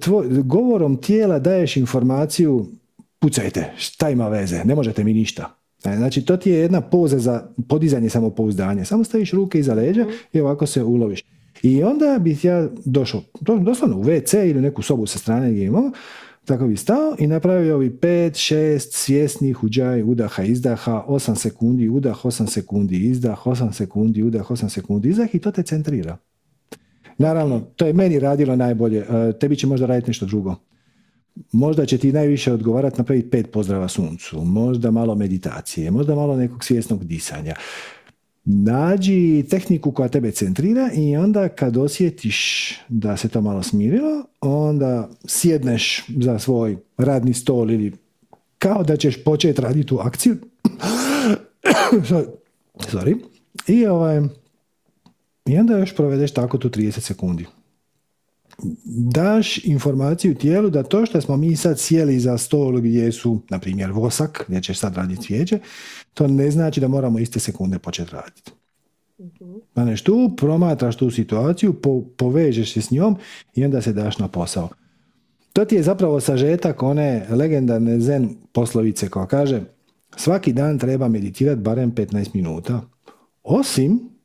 tvoj, 0.00 0.26
govorom 0.28 0.96
tijela 0.96 1.38
daješ 1.38 1.76
informaciju 1.76 2.66
pucajte, 3.18 3.72
šta 3.76 4.10
ima 4.10 4.28
veze, 4.28 4.64
ne 4.64 4.74
možete 4.74 5.04
mi 5.04 5.14
ništa. 5.14 5.54
E, 5.84 5.96
Znači, 5.96 6.24
to 6.24 6.36
ti 6.36 6.50
je 6.50 6.58
jedna 6.58 6.80
poza 6.80 7.18
za 7.18 7.48
podizanje 7.68 8.10
samopouzdanja. 8.10 8.84
Samo 8.84 9.04
staviš 9.04 9.32
ruke 9.32 9.58
iza 9.58 9.74
leđa 9.74 10.06
i 10.32 10.40
ovako 10.40 10.66
se 10.66 10.82
uloviš. 10.82 11.24
I 11.62 11.82
onda 11.82 12.18
bih 12.20 12.44
ja 12.44 12.68
došao, 12.84 13.22
do- 13.40 13.58
doslovno 13.58 13.96
u 13.96 14.04
WC 14.04 14.50
ili 14.50 14.60
neku 14.60 14.82
sobu 14.82 15.06
sa 15.06 15.18
strane 15.18 15.52
gdje 15.52 15.64
imamo, 15.64 15.92
tako 16.44 16.66
bi 16.66 16.76
stao 16.76 17.16
i 17.18 17.26
napravio 17.26 17.74
ovi 17.74 17.90
5, 17.90 18.54
6 18.54 18.78
svjesnih 18.92 19.64
uđaj, 19.64 20.02
udaha, 20.02 20.42
izdaha, 20.42 21.04
8 21.08 21.34
sekundi 21.34 21.88
udah, 21.88 22.24
8 22.24 22.46
sekundi 22.46 22.96
izdah, 22.96 23.46
8 23.46 23.72
sekundi 23.72 24.22
udah, 24.22 24.50
8 24.50 24.68
sekundi 24.68 25.08
izdah 25.08 25.34
i 25.34 25.38
to 25.38 25.50
te 25.50 25.62
centrira. 25.62 26.16
Naravno, 27.18 27.60
to 27.60 27.86
je 27.86 27.92
meni 27.92 28.18
radilo 28.18 28.56
najbolje. 28.56 28.98
E, 28.98 29.32
tebi 29.40 29.56
će 29.56 29.66
možda 29.66 29.86
raditi 29.86 30.10
nešto 30.10 30.26
drugo. 30.26 30.56
Možda 31.52 31.86
će 31.86 31.98
ti 31.98 32.12
najviše 32.12 32.52
odgovarati 32.52 32.98
napraviti 32.98 33.30
pet 33.30 33.50
pozdrava 33.52 33.88
suncu, 33.88 34.44
možda 34.44 34.90
malo 34.90 35.14
meditacije, 35.14 35.90
možda 35.90 36.14
malo 36.14 36.36
nekog 36.36 36.64
svjesnog 36.64 37.04
disanja. 37.04 37.54
Nađi 38.50 39.44
tehniku 39.50 39.92
koja 39.92 40.08
tebe 40.08 40.30
centrira 40.30 40.90
i 40.94 41.16
onda 41.16 41.48
kad 41.48 41.76
osjetiš 41.76 42.70
da 42.88 43.16
se 43.16 43.28
to 43.28 43.40
malo 43.40 43.62
smirilo, 43.62 44.24
onda 44.40 45.08
sjedneš 45.26 46.04
za 46.08 46.38
svoj 46.38 46.76
radni 46.96 47.34
stol 47.34 47.70
ili 47.70 47.92
kao 48.58 48.82
da 48.82 48.96
ćeš 48.96 49.24
početi 49.24 49.60
raditi 49.60 49.86
tu 49.86 49.98
akciju. 49.98 50.36
Sorry. 52.92 53.16
I, 53.66 53.86
ovaj, 53.86 54.20
I 55.46 55.58
onda 55.58 55.78
još 55.78 55.96
provedeš 55.96 56.34
tako 56.34 56.58
tu 56.58 56.68
30 56.70 57.00
sekundi. 57.00 57.46
Daš 59.12 59.64
informaciju 59.64 60.34
tijelu 60.34 60.70
da 60.70 60.82
to 60.82 61.06
što 61.06 61.20
smo 61.20 61.36
mi 61.36 61.56
sad 61.56 61.80
sjeli 61.80 62.20
za 62.20 62.38
stol 62.38 62.80
gdje 62.80 63.12
su, 63.12 63.42
na 63.50 63.58
primjer, 63.58 63.90
vosak, 63.90 64.44
gdje 64.48 64.62
ćeš 64.62 64.78
sad 64.78 64.96
raditi 64.96 65.22
cvijeće, 65.22 65.58
to 66.14 66.26
ne 66.26 66.50
znači 66.50 66.80
da 66.80 66.88
moramo 66.88 67.18
iste 67.18 67.40
sekunde 67.40 67.78
početi 67.78 68.12
raditi. 68.12 68.52
Uh-huh. 69.18 70.04
tu, 70.04 70.30
promatraš 70.36 70.96
tu 70.96 71.10
situaciju, 71.10 71.72
po, 71.72 72.02
povežeš 72.16 72.72
se 72.72 72.82
s 72.82 72.90
njom 72.90 73.16
i 73.54 73.64
onda 73.64 73.82
se 73.82 73.92
daš 73.92 74.18
na 74.18 74.28
posao. 74.28 74.68
To 75.52 75.64
ti 75.64 75.74
je 75.74 75.82
zapravo 75.82 76.20
sažetak 76.20 76.82
one 76.82 77.26
legendarne 77.30 78.00
zen 78.00 78.36
poslovice 78.52 79.08
koja 79.08 79.26
kaže 79.26 79.62
svaki 80.16 80.52
dan 80.52 80.78
treba 80.78 81.08
meditirati 81.08 81.60
barem 81.60 81.94
15 81.94 82.34
minuta, 82.34 82.80
osim 83.42 84.17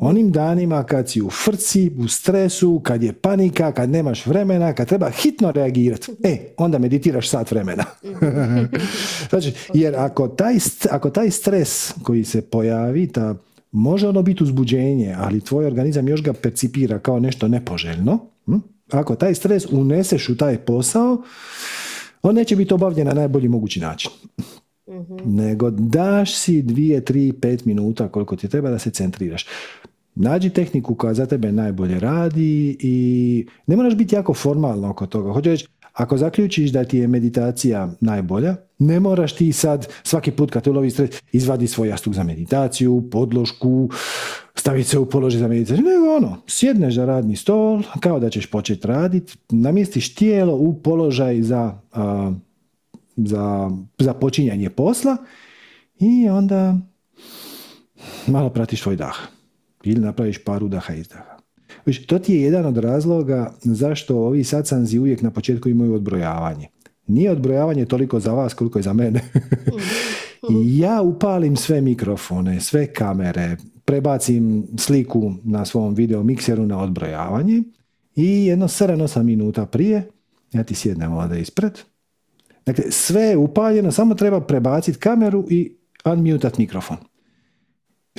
onim 0.00 0.32
danima 0.32 0.84
kad 0.84 1.10
si 1.10 1.22
u 1.22 1.30
frci, 1.30 1.90
u 1.98 2.08
stresu, 2.08 2.80
kad 2.84 3.02
je 3.02 3.12
panika, 3.12 3.72
kad 3.72 3.90
nemaš 3.90 4.26
vremena, 4.26 4.72
kad 4.72 4.88
treba 4.88 5.10
hitno 5.10 5.50
reagirati. 5.50 6.12
E, 6.22 6.38
onda 6.56 6.78
meditiraš 6.78 7.28
sat 7.28 7.50
vremena. 7.50 7.84
znači, 9.30 9.52
jer 9.74 9.94
ako 9.96 10.28
taj, 10.28 10.54
ako 10.90 11.10
taj 11.10 11.30
stres 11.30 11.92
koji 12.02 12.24
se 12.24 12.42
pojavi, 12.42 13.06
ta, 13.06 13.34
može 13.72 14.08
ono 14.08 14.22
biti 14.22 14.44
uzbuđenje, 14.44 15.16
ali 15.18 15.40
tvoj 15.40 15.66
organizam 15.66 16.08
još 16.08 16.22
ga 16.22 16.32
percipira 16.32 16.98
kao 16.98 17.20
nešto 17.20 17.48
nepoželjno. 17.48 18.18
Hm? 18.46 18.56
Ako 18.90 19.14
taj 19.14 19.34
stres 19.34 19.66
uneseš 19.70 20.28
u 20.28 20.36
taj 20.36 20.58
posao, 20.58 21.22
on 22.22 22.34
neće 22.34 22.56
biti 22.56 22.74
obavljen 22.74 23.06
na 23.06 23.14
najbolji 23.14 23.48
mogući 23.48 23.80
način. 23.80 24.10
Mhm. 24.92 25.34
Nego 25.34 25.70
daš 25.70 26.34
si 26.34 26.62
dvije, 26.62 27.00
tri, 27.00 27.32
pet 27.32 27.64
minuta 27.64 28.08
koliko 28.08 28.36
ti 28.36 28.48
treba 28.48 28.70
da 28.70 28.78
se 28.78 28.90
centriraš. 28.90 29.46
Nađi 30.14 30.50
tehniku 30.50 30.94
koja 30.94 31.14
za 31.14 31.26
tebe 31.26 31.52
najbolje 31.52 32.00
radi 32.00 32.76
i 32.80 33.46
ne 33.66 33.76
moraš 33.76 33.94
biti 33.94 34.14
jako 34.14 34.34
formalno 34.34 34.90
oko 34.90 35.06
toga. 35.06 35.32
Hoću 35.32 35.50
reći, 35.50 35.66
ako 35.92 36.16
zaključiš 36.16 36.70
da 36.70 36.84
ti 36.84 36.98
je 36.98 37.08
meditacija 37.08 37.92
najbolja, 38.00 38.56
ne 38.78 39.00
moraš 39.00 39.36
ti 39.36 39.52
sad 39.52 39.88
svaki 40.02 40.30
put 40.30 40.50
kad 40.50 40.64
te 40.64 40.70
ulovi 40.70 40.90
stres 40.90 41.10
izvadi 41.32 41.66
svoj 41.66 41.88
jastuk 41.88 42.14
za 42.14 42.22
meditaciju, 42.22 43.08
podlošku, 43.10 43.90
staviti 44.54 44.88
se 44.88 44.98
u 44.98 45.06
položaj 45.06 45.40
za 45.40 45.48
meditaciju. 45.48 45.86
Nego 45.86 46.16
ono, 46.16 46.36
sjedneš 46.46 46.94
za 46.94 47.04
radni 47.04 47.36
stol, 47.36 47.82
kao 48.00 48.20
da 48.20 48.30
ćeš 48.30 48.46
početi 48.46 48.86
raditi, 48.86 49.32
namjestiš 49.50 50.14
tijelo 50.14 50.56
u 50.56 50.74
položaj 50.74 51.42
za, 51.42 51.78
za, 53.16 53.70
za 53.98 54.14
počinjanje 54.14 54.70
posla 54.70 55.16
i 55.98 56.28
onda 56.28 56.78
malo 58.26 58.50
pratiš 58.50 58.82
svoj 58.82 58.96
dah 58.96 59.16
ili 59.84 60.00
napraviš 60.00 60.44
par 60.44 60.64
udaha 60.64 60.94
i 60.94 61.00
izdaha. 61.00 61.36
to 62.06 62.18
ti 62.18 62.34
je 62.34 62.42
jedan 62.42 62.66
od 62.66 62.76
razloga 62.76 63.54
zašto 63.62 64.16
ovi 64.16 64.44
sacanzi 64.44 64.98
uvijek 64.98 65.22
na 65.22 65.30
početku 65.30 65.68
imaju 65.68 65.94
odbrojavanje. 65.94 66.68
Nije 67.06 67.30
odbrojavanje 67.30 67.84
toliko 67.84 68.20
za 68.20 68.32
vas 68.32 68.54
koliko 68.54 68.78
je 68.78 68.82
za 68.82 68.92
mene. 68.92 69.20
I 70.50 70.78
ja 70.82 71.02
upalim 71.02 71.56
sve 71.56 71.80
mikrofone, 71.80 72.60
sve 72.60 72.86
kamere, 72.86 73.56
prebacim 73.84 74.66
sliku 74.78 75.32
na 75.44 75.64
svom 75.64 75.94
video 75.94 76.22
mikseru 76.22 76.66
na 76.66 76.82
odbrojavanje 76.82 77.62
i 78.16 78.46
jedno 78.46 78.68
7-8 78.68 79.22
minuta 79.22 79.66
prije 79.66 80.08
ja 80.52 80.64
ti 80.64 80.74
sjednem 80.74 81.12
ovdje 81.12 81.40
ispred. 81.40 81.78
Dakle, 82.66 82.84
sve 82.90 83.22
je 83.22 83.36
upaljeno, 83.36 83.92
samo 83.92 84.14
treba 84.14 84.40
prebaciti 84.40 84.98
kameru 84.98 85.46
i 85.50 85.76
unmutat 86.04 86.58
mikrofon. 86.58 86.96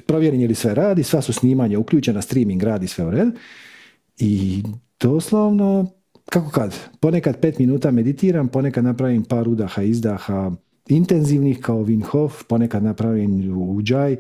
Provjerim 0.06 0.42
je 0.42 0.48
li 0.48 0.56
sve 0.56 0.76
radi, 0.76 1.04
sva 1.04 1.22
su 1.22 1.34
snimanja 1.34 1.80
uključena, 1.80 2.22
streaming 2.22 2.64
radi 2.64 2.88
sve 2.88 3.06
u 3.06 3.12
red 3.12 3.28
i 4.18 4.64
doslovno, 5.00 5.92
kako 6.26 6.50
kad, 6.50 6.76
ponekad 7.00 7.40
pet 7.40 7.60
minuta 7.60 7.92
meditiram, 7.92 8.48
ponekad 8.48 8.84
napravim 8.84 9.24
par 9.24 9.50
udaha, 9.50 9.82
izdaha, 9.82 10.52
intenzivnih 10.88 11.60
kao 11.60 11.78
Wim 11.78 12.04
Hof, 12.04 12.44
ponekad 12.48 12.84
napravim 12.84 13.58
uđaj 13.58 14.18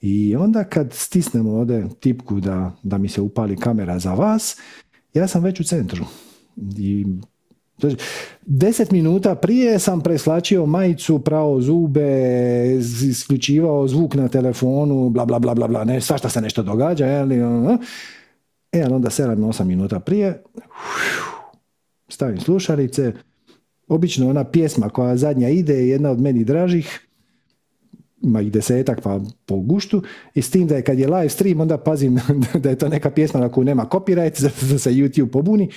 i 0.00 0.36
onda 0.36 0.64
kad 0.64 0.92
stisnemo 0.92 1.50
ovdje 1.50 1.88
tipku 2.00 2.40
da, 2.40 2.72
da 2.82 2.98
mi 2.98 3.08
se 3.08 3.20
upali 3.20 3.56
kamera 3.56 3.98
za 3.98 4.14
vas, 4.14 4.56
ja 5.14 5.28
sam 5.28 5.42
već 5.42 5.60
u 5.60 5.64
centru. 5.64 6.04
I 6.78 7.06
Znači, 7.80 7.96
deset 8.46 8.90
minuta 8.90 9.34
prije 9.34 9.78
sam 9.78 10.00
preslačio 10.00 10.66
majicu, 10.66 11.18
prao 11.18 11.60
zube, 11.60 12.08
isključivao 13.10 13.88
zvuk 13.88 14.14
na 14.14 14.28
telefonu, 14.28 15.10
bla, 15.10 15.24
bla, 15.24 15.38
bla, 15.38 15.54
bla, 15.54 15.68
bla, 15.68 15.84
ne, 15.84 16.00
svašta 16.00 16.28
se 16.28 16.40
nešto 16.40 16.62
događa, 16.62 17.06
je 17.06 17.24
li, 17.24 17.36
e, 18.72 18.82
ali 18.82 18.94
onda 18.94 19.10
7-8 19.10 19.64
minuta 19.64 20.00
prije, 20.00 20.42
stavim 22.08 22.40
slušalice, 22.40 23.12
obično 23.88 24.30
ona 24.30 24.44
pjesma 24.44 24.88
koja 24.88 25.16
zadnja 25.16 25.48
ide 25.48 25.74
je 25.74 25.88
jedna 25.88 26.10
od 26.10 26.20
meni 26.20 26.44
dražih, 26.44 27.06
ima 28.22 28.40
ih 28.40 28.52
desetak 28.52 29.00
pa 29.02 29.20
po 29.46 29.56
guštu 29.56 30.02
i 30.34 30.42
s 30.42 30.50
tim 30.50 30.66
da 30.66 30.76
je 30.76 30.82
kad 30.82 30.98
je 30.98 31.08
live 31.08 31.28
stream 31.28 31.60
onda 31.60 31.78
pazim 31.78 32.18
da 32.62 32.70
je 32.70 32.78
to 32.78 32.88
neka 32.88 33.10
pjesma 33.10 33.40
na 33.40 33.48
koju 33.48 33.64
nema 33.64 33.86
copyright 33.90 34.42
da 34.72 34.78
se 34.78 34.90
YouTube 34.90 35.30
pobuni 35.30 35.70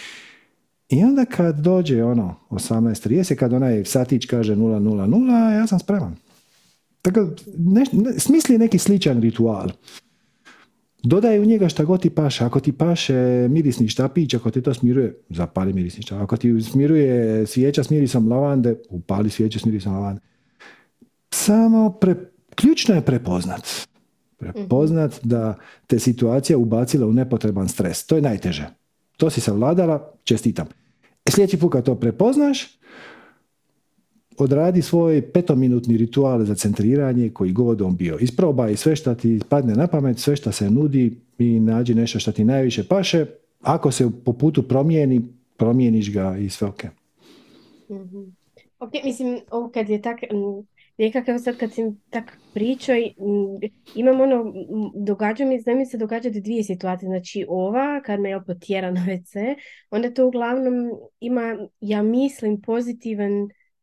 i 0.90 1.03
onda 1.03 1.26
kad 1.26 1.60
dođe 1.60 2.03
ono 2.03 2.36
18.30, 2.49 3.36
kad 3.36 3.53
onaj 3.53 3.86
satić 3.86 4.26
kaže 4.26 4.56
000, 4.56 5.53
ja 5.53 5.68
sam 5.68 5.80
spreman. 5.80 6.16
Tako, 7.02 7.28
ne, 7.57 7.86
smisli 8.18 8.57
neki 8.57 8.78
sličan 8.78 9.22
ritual. 9.22 9.70
Dodaj 11.03 11.40
u 11.40 11.45
njega 11.45 11.70
šta 11.70 11.84
god 11.84 12.02
ti 12.02 12.10
paše. 12.10 12.44
Ako 12.44 12.60
ti 12.60 12.72
paše 12.72 13.48
mirisni 13.49 13.88
štapić, 13.88 14.34
ako 14.34 14.52
ti 14.52 14.61
to 14.61 14.74
smiruje, 14.74 15.16
zapali 15.30 15.74
mirisni 15.74 16.03
štapić. 16.03 16.24
Ako 16.24 16.38
ti 16.38 16.61
smiruje 16.61 17.45
svijeća 17.48 17.84
s 17.84 17.90
mirisom 17.90 18.32
lavande, 18.32 18.76
upali 18.90 19.30
svijeću 19.30 19.60
s 19.60 19.66
mirisom 19.66 19.94
lavande. 19.94 20.22
Samo 21.32 21.90
pre, 21.90 22.16
ključno 22.56 22.95
je 22.95 23.02
prepoznat. 23.02 23.68
Prepoznat 24.38 25.20
da 25.24 25.56
te 25.88 25.99
situacija 25.99 26.57
ubacila 26.57 27.07
u 27.07 27.14
nepotreban 27.14 27.70
stres. 27.70 28.06
To 28.06 28.16
je 28.16 28.22
najteže. 28.22 28.79
To 29.20 29.30
si 29.30 29.41
savladala, 29.41 30.14
čestitam. 30.24 30.68
E, 31.26 31.32
sljedeći 31.32 31.60
put 31.60 31.72
kad 31.72 31.86
to 31.86 31.96
prepoznaš, 31.96 32.80
odradi 34.38 34.82
svoj 34.82 35.32
petominutni 35.32 35.98
ritual 35.98 36.46
za 36.46 36.56
centriranje 36.56 37.30
koji 37.30 37.52
god 37.52 37.82
on 37.82 37.96
bio. 37.96 38.18
Isprobaj 38.22 38.76
sve 38.76 38.96
što 38.96 39.16
ti 39.16 39.40
padne 39.50 39.76
na 39.76 39.88
pamet, 39.88 40.20
sve 40.20 40.36
što 40.36 40.52
se 40.52 40.70
nudi 40.70 41.22
i 41.38 41.60
nađi 41.60 41.96
nešto 41.96 42.20
što 42.20 42.32
ti 42.32 42.46
najviše 42.46 42.84
paše. 42.88 43.26
Ako 43.62 43.91
se 43.91 44.10
po 44.26 44.34
putu 44.34 44.64
promijeni, 44.64 45.22
promijeniš 45.58 46.14
ga 46.14 46.38
i 46.38 46.50
sve 46.50 46.68
ok. 46.68 46.84
mm 47.90 48.40
Ok, 48.80 48.91
mislim, 49.04 49.40
ovo 49.52 49.70
kad 49.70 49.90
je 49.90 50.02
tak, 50.02 50.18
nekakav 51.00 51.38
sad 51.40 51.58
kad 51.58 51.74
sam 51.74 52.02
tak 52.10 52.38
pričao, 52.54 52.96
imam 53.96 54.22
ono, 54.22 54.54
događa 54.96 55.46
mi, 55.46 55.60
znam 55.60 55.78
mi 55.78 55.86
se 55.86 55.98
događati 55.98 56.42
dvije 56.42 56.64
situacije, 56.64 57.08
znači 57.08 57.46
ova, 57.50 58.02
kad 58.02 58.20
me 58.20 58.30
je 58.30 58.46
potjera 58.46 58.92
na 58.92 59.02
WC, 59.08 59.56
onda 59.90 60.14
to 60.14 60.28
uglavnom 60.28 60.74
ima, 61.20 61.58
ja 61.82 62.02
mislim, 62.02 62.62
pozitivan 62.62 63.32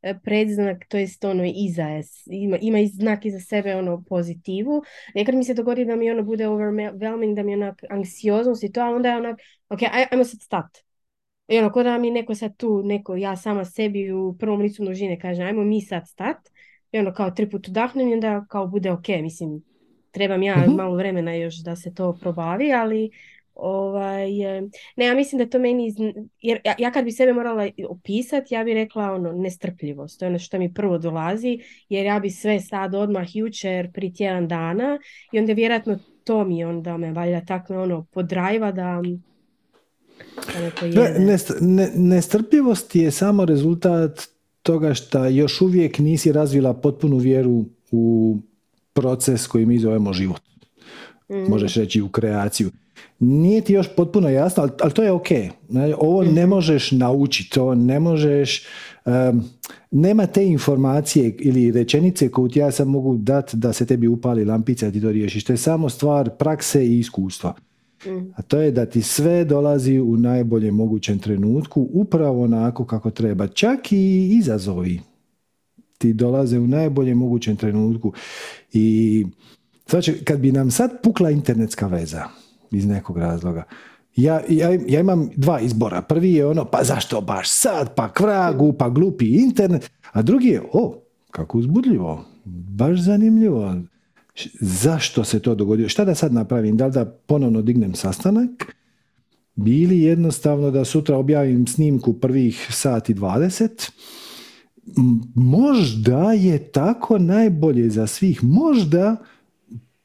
e, 0.02 0.14
predznak, 0.24 0.84
to 0.88 0.96
jest 0.96 1.24
ono 1.24 1.44
iza, 1.54 1.86
ima, 2.26 2.58
ima 2.60 2.78
i 2.78 2.86
znak 2.86 3.24
iza 3.24 3.40
sebe 3.40 3.76
ono 3.76 4.04
pozitivu. 4.08 4.82
Nekad 5.14 5.34
mi 5.34 5.44
se 5.44 5.54
dogodi 5.54 5.84
da 5.84 5.96
mi 5.96 6.10
ono 6.10 6.22
bude 6.22 6.48
overwhelming, 6.48 7.36
da 7.36 7.42
mi 7.42 7.54
onak 7.54 7.82
anksioznost 7.90 8.64
i 8.64 8.72
to, 8.72 8.80
ali 8.80 8.94
onda 8.96 9.08
je 9.08 9.16
onak, 9.16 9.40
ok, 9.68 9.80
ajmo 10.10 10.24
sad 10.24 10.40
stat. 10.40 10.78
I 11.48 11.58
ono, 11.58 11.72
kod 11.72 11.84
da 11.84 11.98
mi 11.98 12.10
neko 12.10 12.34
sad 12.34 12.56
tu, 12.56 12.82
neko, 12.84 13.16
ja 13.16 13.36
sama 13.36 13.64
sebi 13.64 14.12
u 14.12 14.36
prvom 14.38 14.60
licu 14.60 14.82
množine 14.82 15.20
kaže, 15.20 15.42
ajmo 15.42 15.64
mi 15.64 15.80
sad 15.80 16.08
stat 16.08 16.36
i 16.96 17.00
ono 17.00 17.14
kao 17.14 17.30
tri 17.30 17.50
put 17.50 17.68
udahnem 17.68 18.08
i 18.08 18.14
onda 18.14 18.46
kao 18.48 18.66
bude 18.66 18.90
ok, 18.90 19.08
mislim, 19.08 19.62
trebam 20.10 20.42
ja 20.42 20.64
uh 20.68 20.74
malo 20.74 20.96
vremena 20.96 21.34
još 21.34 21.56
da 21.56 21.76
se 21.76 21.94
to 21.94 22.18
probavi, 22.20 22.72
ali 22.72 23.10
Ovaj, 23.56 24.30
ne, 24.96 25.06
ja 25.06 25.14
mislim 25.14 25.38
da 25.38 25.50
to 25.50 25.58
meni, 25.58 25.94
jer 26.40 26.60
ja, 26.64 26.74
ja 26.78 26.90
kad 26.90 27.04
bi 27.04 27.12
sebe 27.12 27.32
morala 27.32 27.68
opisati, 27.88 28.54
ja 28.54 28.64
bi 28.64 28.74
rekla 28.74 29.12
ono, 29.12 29.32
nestrpljivost, 29.32 30.18
to 30.18 30.24
je 30.24 30.28
ono 30.28 30.38
što 30.38 30.58
mi 30.58 30.74
prvo 30.74 30.98
dolazi, 30.98 31.58
jer 31.88 32.06
ja 32.06 32.20
bi 32.20 32.30
sve 32.30 32.60
sad 32.60 32.94
odmah 32.94 33.36
jučer 33.36 33.92
pri 33.92 34.14
tjedan 34.14 34.48
dana 34.48 34.98
i 35.32 35.38
onda 35.38 35.52
vjerojatno 35.52 35.98
to 36.24 36.44
mi 36.44 36.64
onda 36.64 36.96
me 36.96 37.12
valjda 37.12 37.40
tako 37.44 37.82
ono 37.82 38.06
podrajva 38.12 38.72
da, 38.72 39.02
ne, 41.60 41.90
nestrpljivost 41.94 42.96
je 42.96 43.10
samo 43.10 43.44
rezultat 43.44 44.35
toga 44.66 44.94
što 44.94 45.26
još 45.26 45.60
uvijek 45.60 45.98
nisi 45.98 46.32
razvila 46.32 46.74
potpunu 46.74 47.16
vjeru 47.16 47.64
u 47.90 48.36
proces 48.92 49.46
koji 49.46 49.66
mi 49.66 49.78
zovemo 49.78 50.12
život. 50.12 50.42
Mm. 51.30 51.50
Možeš 51.50 51.74
reći 51.74 52.02
u 52.02 52.08
kreaciju. 52.08 52.70
Nije 53.18 53.60
ti 53.60 53.72
još 53.72 53.88
potpuno 53.96 54.28
jasno, 54.28 54.62
ali, 54.62 54.72
ali 54.80 54.92
to 54.92 55.02
je 55.02 55.12
ok. 55.12 55.28
Ovo 55.98 56.24
ne 56.24 56.42
mhm. 56.42 56.50
možeš 56.50 56.90
naučiti, 56.90 57.50
to 57.50 57.74
ne 57.74 58.00
možeš... 58.00 58.66
nema 59.90 60.26
te 60.26 60.46
informacije 60.46 61.36
ili 61.38 61.70
rečenice 61.70 62.30
koju 62.30 62.48
ti 62.48 62.58
ja 62.58 62.70
sam 62.70 62.88
mogu 62.88 63.16
dati 63.16 63.56
da 63.56 63.72
se 63.72 63.86
tebi 63.86 64.08
upali 64.08 64.44
lampica 64.44 64.90
ti 64.90 65.00
to 65.00 65.12
riješiš. 65.12 65.44
To 65.44 65.52
je 65.52 65.56
samo 65.56 65.88
stvar 65.88 66.30
prakse 66.30 66.86
i 66.86 66.98
iskustva. 66.98 67.54
Mhm. 68.06 68.30
A 68.36 68.42
to 68.42 68.58
je 68.58 68.70
da 68.70 68.86
ti 68.86 69.02
sve 69.02 69.44
dolazi 69.44 70.00
u 70.00 70.16
najboljem 70.16 70.74
mogućem 70.74 71.18
trenutku, 71.18 71.88
upravo 71.92 72.44
onako 72.44 72.84
kako 72.84 73.10
treba. 73.10 73.48
Čak 73.48 73.92
i 73.92 74.28
izazovi 74.38 75.00
ti 75.98 76.12
dolaze 76.12 76.58
u 76.58 76.66
najboljem 76.66 77.18
mogućem 77.18 77.56
trenutku. 77.56 78.12
I 78.72 79.26
znači, 79.88 80.24
kad 80.24 80.40
bi 80.40 80.52
nam 80.52 80.70
sad 80.70 81.02
pukla 81.02 81.30
internetska 81.30 81.86
veza 81.86 82.24
iz 82.70 82.86
nekog 82.86 83.18
razloga, 83.18 83.64
ja, 84.16 84.40
ja, 84.48 84.70
ja, 84.86 85.00
imam 85.00 85.30
dva 85.36 85.60
izbora. 85.60 86.02
Prvi 86.02 86.32
je 86.32 86.46
ono, 86.46 86.64
pa 86.64 86.84
zašto 86.84 87.20
baš 87.20 87.50
sad, 87.50 87.94
pa 87.94 88.12
kvragu, 88.12 88.72
pa 88.72 88.88
glupi 88.88 89.26
internet. 89.26 89.90
A 90.12 90.22
drugi 90.22 90.48
je, 90.48 90.62
o, 90.72 91.02
kako 91.30 91.58
uzbudljivo, 91.58 92.24
baš 92.44 93.00
zanimljivo. 93.00 93.74
Zašto 94.60 95.24
se 95.24 95.40
to 95.40 95.54
dogodilo? 95.54 95.88
Šta 95.88 96.04
da 96.04 96.14
sad 96.14 96.32
napravim? 96.32 96.76
Da 96.76 96.86
li 96.86 96.92
da 96.92 97.04
ponovno 97.04 97.62
dignem 97.62 97.94
sastanak? 97.94 98.76
Bili 99.54 100.00
jednostavno 100.00 100.70
da 100.70 100.84
sutra 100.84 101.16
objavim 101.16 101.66
snimku 101.66 102.12
prvih 102.12 102.66
sati 102.70 103.14
20? 103.14 103.90
Možda 105.34 106.32
je 106.32 106.58
tako 106.58 107.18
najbolje 107.18 107.90
za 107.90 108.06
svih. 108.06 108.44
Možda 108.44 109.16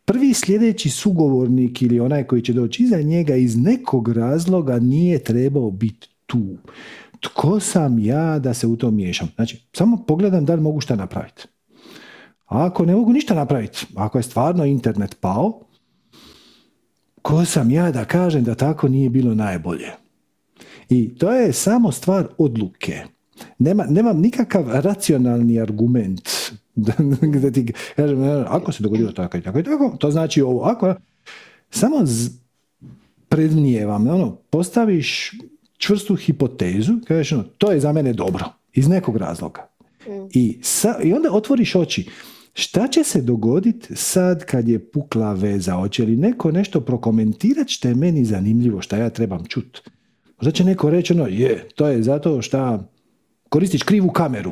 prvi 0.05 0.33
sljedeći 0.33 0.89
sugovornik 0.89 1.81
ili 1.81 1.99
onaj 1.99 2.23
koji 2.23 2.41
će 2.41 2.53
doći 2.53 2.83
iza 2.83 3.01
njega 3.01 3.35
iz 3.35 3.57
nekog 3.57 4.09
razloga 4.09 4.79
nije 4.79 5.19
trebao 5.19 5.71
biti 5.71 6.07
tu. 6.25 6.57
Tko 7.19 7.59
sam 7.59 7.99
ja 7.99 8.39
da 8.39 8.53
se 8.53 8.67
u 8.67 8.75
to 8.75 8.91
miješam? 8.91 9.27
Znači, 9.35 9.61
samo 9.73 10.03
pogledam 10.07 10.45
da 10.45 10.55
li 10.55 10.61
mogu 10.61 10.81
šta 10.81 10.95
napraviti. 10.95 11.43
A 12.51 12.65
ako 12.65 12.85
ne 12.85 12.95
mogu 12.95 13.13
ništa 13.13 13.33
napraviti, 13.33 13.85
ako 13.95 14.19
je 14.19 14.23
stvarno 14.23 14.65
internet 14.65 15.17
pao, 15.19 15.59
ko 17.21 17.45
sam 17.45 17.71
ja 17.71 17.91
da 17.91 18.05
kažem 18.05 18.43
da 18.43 18.55
tako 18.55 18.87
nije 18.87 19.09
bilo 19.09 19.35
najbolje? 19.35 19.91
I 20.89 21.15
to 21.15 21.31
je 21.31 21.53
samo 21.53 21.91
stvar 21.91 22.27
odluke. 22.37 23.03
Nema, 23.59 23.85
nemam 23.89 24.19
nikakav 24.19 24.65
racionalni 24.67 25.61
argument 25.61 26.29
da 27.41 27.51
ti 27.51 27.73
kažem, 27.95 28.23
ako 28.47 28.71
se 28.71 28.83
dogodilo 28.83 29.11
tako 29.11 29.37
i 29.37 29.41
tako 29.41 29.59
i 29.59 29.63
tako, 29.63 29.95
to 29.99 30.11
znači 30.11 30.41
ovo, 30.41 30.61
ako 30.61 30.95
samo 31.69 32.05
z, 32.05 32.29
predmnijevam, 33.29 34.07
ono, 34.07 34.35
postaviš 34.35 35.31
čvrstu 35.77 36.15
hipotezu, 36.15 36.93
kažeš, 37.07 37.31
ono, 37.31 37.43
to 37.43 37.71
je 37.71 37.79
za 37.79 37.91
mene 37.91 38.13
dobro, 38.13 38.45
iz 38.73 38.87
nekog 38.87 39.17
razloga. 39.17 39.67
Mm. 40.07 40.27
I, 40.33 40.59
sa, 40.61 40.95
I 41.03 41.13
onda 41.13 41.31
otvoriš 41.31 41.75
oči. 41.75 42.09
Šta 42.53 42.87
će 42.87 43.03
se 43.03 43.21
dogoditi 43.21 43.95
sad 43.95 44.45
kad 44.45 44.67
je 44.67 44.91
pukla 44.91 45.33
veza? 45.33 45.73
Hoće 45.73 46.05
li 46.05 46.15
neko 46.15 46.51
nešto 46.51 46.81
prokomentirati 46.81 47.73
što 47.73 47.87
je 47.87 47.95
meni 47.95 48.25
zanimljivo, 48.25 48.81
što 48.81 48.95
ja 48.95 49.09
trebam 49.09 49.45
čut? 49.45 49.81
Možda 50.37 50.51
će 50.51 50.63
neko 50.63 50.89
reći 50.89 51.13
ono, 51.13 51.27
je, 51.27 51.67
to 51.75 51.87
je 51.87 52.03
zato 52.03 52.41
što 52.41 52.83
koristiš 53.49 53.83
krivu 53.83 54.09
kameru. 54.09 54.51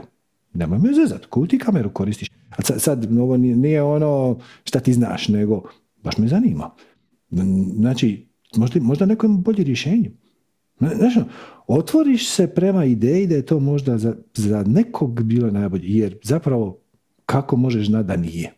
Nemoj 0.53 0.80
me 0.80 0.93
zezat, 0.93 1.26
koju 1.26 1.47
ti 1.47 1.57
kameru 1.57 1.89
koristiš? 1.93 2.30
A 2.49 2.61
sad, 2.61 2.81
sad 2.81 3.17
ovo 3.19 3.38
nije 3.38 3.84
ono 3.84 4.39
šta 4.63 4.80
ti 4.80 4.93
znaš, 4.93 5.27
nego 5.27 5.63
baš 6.03 6.17
me 6.17 6.27
zanima. 6.27 6.71
Znači, 7.76 8.27
možda, 8.55 8.80
možda 8.81 9.05
neko 9.05 9.26
ima 9.26 9.38
bolje 9.38 9.63
rješenje. 9.63 10.11
Znaš, 10.80 11.17
ono, 11.17 11.26
otvoriš 11.67 12.30
se 12.30 12.47
prema 12.47 12.85
ideji 12.85 13.27
da 13.27 13.35
je 13.35 13.45
to 13.45 13.59
možda 13.59 13.97
za, 13.97 14.15
za 14.34 14.63
nekog 14.67 15.23
bilo 15.23 15.51
najbolje, 15.51 15.84
jer 15.88 16.17
zapravo 16.23 16.80
kako 17.30 17.57
možeš 17.57 17.88
znati 17.88 18.07
da 18.07 18.15
nije? 18.15 18.53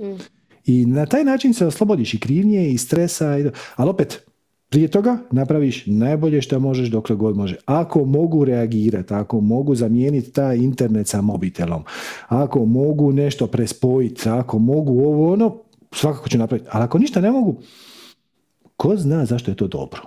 Mm. 0.00 0.20
I 0.66 0.86
na 0.86 1.06
taj 1.06 1.24
način 1.24 1.54
se 1.54 1.66
oslobodiš 1.66 2.14
i 2.14 2.20
krivnje 2.20 2.70
i 2.70 2.78
stresa, 2.78 3.38
i 3.38 3.50
ali 3.76 3.90
opet, 3.90 4.22
prije 4.68 4.88
toga 4.88 5.18
napraviš 5.30 5.86
najbolje 5.86 6.42
što 6.42 6.60
možeš 6.60 6.88
dokle 6.88 7.16
god 7.16 7.36
može. 7.36 7.56
Ako 7.66 8.04
mogu 8.04 8.44
reagirati, 8.44 9.14
ako 9.14 9.40
mogu 9.40 9.74
zamijeniti 9.74 10.32
taj 10.32 10.56
internet 10.56 11.08
sa 11.08 11.20
mobitelom, 11.20 11.84
ako 12.28 12.64
mogu 12.64 13.12
nešto 13.12 13.46
prespojiti, 13.46 14.28
ako 14.28 14.58
mogu 14.58 14.92
ovo 14.92 15.32
ono, 15.32 15.56
svakako 15.92 16.28
ću 16.28 16.38
napraviti. 16.38 16.68
Ali 16.72 16.84
ako 16.84 16.98
ništa 16.98 17.20
ne 17.20 17.30
mogu, 17.30 17.60
ko 18.76 18.96
zna 18.96 19.24
zašto 19.24 19.50
je 19.50 19.56
to 19.56 19.66
dobro? 19.68 20.02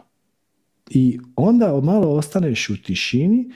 I 0.90 1.20
onda 1.36 1.82
malo 1.84 2.10
ostaneš 2.10 2.70
u 2.70 2.84
tišini, 2.84 3.52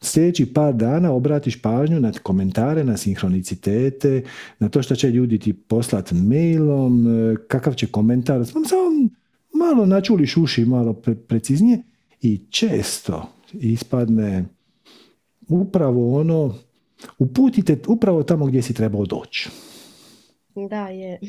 sljedeći 0.00 0.52
par 0.52 0.74
dana 0.74 1.12
obratiš 1.12 1.62
pažnju 1.62 2.00
na 2.00 2.12
komentare, 2.22 2.84
na 2.84 2.96
sinhronicitete, 2.96 4.22
na 4.58 4.68
to 4.68 4.82
što 4.82 4.96
će 4.96 5.10
ljudi 5.10 5.38
ti 5.38 5.52
poslati 5.52 6.14
mailom, 6.14 7.06
e, 7.06 7.36
kakav 7.48 7.74
će 7.74 7.86
komentar, 7.86 8.46
samo 8.46 9.08
malo 9.54 9.86
načuliš 9.86 10.36
uši, 10.36 10.64
malo 10.64 10.92
preciznije 11.28 11.82
i 12.22 12.40
često 12.50 13.28
ispadne 13.52 14.44
upravo 15.48 16.20
ono, 16.20 16.54
uputite 17.18 17.78
upravo 17.86 18.22
tamo 18.22 18.46
gdje 18.46 18.62
si 18.62 18.74
trebao 18.74 19.06
doći. 19.06 19.48
Da, 20.70 20.88
je. 20.88 21.20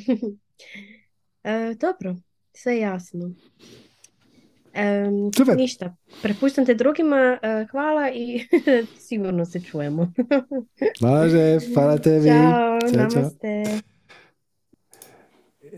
e, 1.44 1.76
dobro, 1.80 2.16
sve 2.54 2.80
jasno. 2.80 3.32
Um, 4.76 5.32
ništa, 5.58 5.96
prepuštam 6.22 6.66
te 6.66 6.74
drugima, 6.74 7.38
uh, 7.44 7.70
hvala 7.70 8.12
i 8.12 8.40
sigurno 9.08 9.46
se 9.46 9.62
čujemo. 9.62 10.14
Može, 11.02 11.60
hvala 11.74 11.98
tebi. 11.98 12.28
Ćao, 12.28 12.80
čao 12.94 12.98
namaste. 12.98 13.64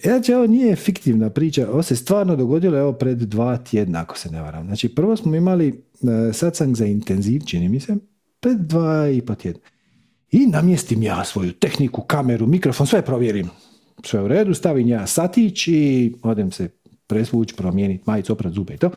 Znači, 0.01 0.33
ovo 0.33 0.47
nije 0.47 0.75
fiktivna 0.75 1.29
priča, 1.29 1.67
ovo 1.71 1.83
se 1.83 1.95
stvarno 1.95 2.35
dogodilo 2.35 2.77
evo 2.77 2.93
pred 2.93 3.17
dva 3.17 3.57
tjedna, 3.57 4.01
ako 4.01 4.17
se 4.17 4.31
ne 4.31 4.41
varam. 4.41 4.65
Znači, 4.65 4.95
prvo 4.95 5.15
smo 5.15 5.35
imali 5.35 5.67
uh, 5.69 6.09
satsang 6.33 6.75
za 6.75 6.85
intenziv, 6.85 7.41
čini 7.45 7.69
mi 7.69 7.79
se, 7.79 7.95
pred 8.39 8.57
dva 8.57 9.09
i 9.09 9.21
po 9.21 9.35
tjedna. 9.35 9.61
I 10.31 10.47
namjestim 10.47 11.03
ja 11.03 11.25
svoju 11.25 11.53
tehniku, 11.53 12.01
kameru, 12.01 12.47
mikrofon, 12.47 12.87
sve 12.87 13.01
provjerim. 13.01 13.49
Sve 14.05 14.21
u 14.21 14.27
redu, 14.27 14.53
stavim 14.53 14.87
ja 14.87 15.07
satić 15.07 15.67
i 15.67 16.13
odem 16.23 16.51
se 16.51 16.69
presvući, 17.11 17.55
promijeniti 17.55 18.03
majicu, 18.05 18.33
oprat 18.33 18.53
zube 18.53 18.73
i 18.73 18.77
to. 18.77 18.91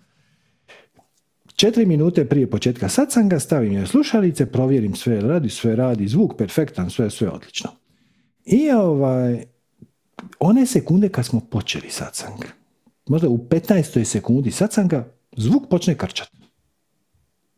Četiri 1.57 1.87
minute 1.87 2.25
prije 2.25 2.51
početka 2.51 2.89
satsanga 2.89 3.39
stavim 3.41 3.73
je 3.73 3.87
slušalice, 3.87 4.47
provjerim 4.47 4.95
sve 4.95 5.21
radi, 5.21 5.49
sve 5.49 5.77
radi, 5.77 6.09
zvuk 6.09 6.37
perfektan, 6.39 6.91
sve, 6.91 7.11
sve 7.11 7.29
odlično. 7.29 7.71
I 8.45 8.71
ovaj, 8.71 9.45
one 10.39 10.67
sekunde 10.67 11.09
kad 11.09 11.27
smo 11.27 11.41
počeli 11.41 11.91
satsang, 11.91 12.45
možda 13.09 13.29
u 13.29 13.39
15. 13.39 14.05
sekundi 14.05 14.51
satsanga, 14.51 15.09
zvuk 15.37 15.69
počne 15.71 15.95
krčat. 15.95 16.29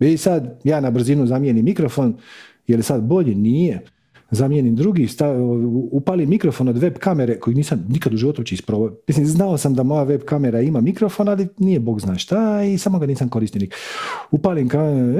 I 0.00 0.16
sad 0.16 0.60
ja 0.64 0.80
na 0.80 0.90
brzinu 0.90 1.26
zamijenim 1.26 1.64
mikrofon, 1.64 2.16
je 2.66 2.82
sad 2.82 3.02
bolje? 3.02 3.34
Nije 3.34 3.84
zamijenim 4.30 4.76
drugi, 4.76 5.08
stav, 5.08 5.36
upali 5.90 6.26
mikrofon 6.26 6.68
od 6.68 6.78
web 6.78 6.98
kamere 6.98 7.40
koji 7.40 7.56
nisam 7.56 7.86
nikad 7.88 8.14
u 8.14 8.16
životu 8.16 8.42
isprobao. 8.54 8.92
Mislim, 9.08 9.26
znao 9.26 9.58
sam 9.58 9.74
da 9.74 9.82
moja 9.82 10.02
web 10.02 10.20
kamera 10.24 10.60
ima 10.60 10.80
mikrofon, 10.80 11.28
ali 11.28 11.48
nije 11.58 11.80
bog 11.80 12.00
zna 12.00 12.18
šta 12.18 12.62
i 12.62 12.78
samo 12.78 12.98
ga 12.98 13.06
nisam 13.06 13.28
koristio 13.28 13.68
Upalim 14.30 14.70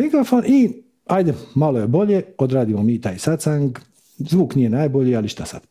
mikrofon 0.03 0.43
i 0.47 0.73
ajde, 1.07 1.35
malo 1.55 1.78
je 1.78 1.87
bolje, 1.87 2.23
odradimo 2.39 2.83
mi 2.83 3.01
taj 3.01 3.19
satsang, 3.19 3.78
zvuk 4.19 4.55
nije 4.55 4.70
najbolji, 4.70 5.16
ali 5.16 5.28
šta 5.28 5.45
sad? 5.45 5.62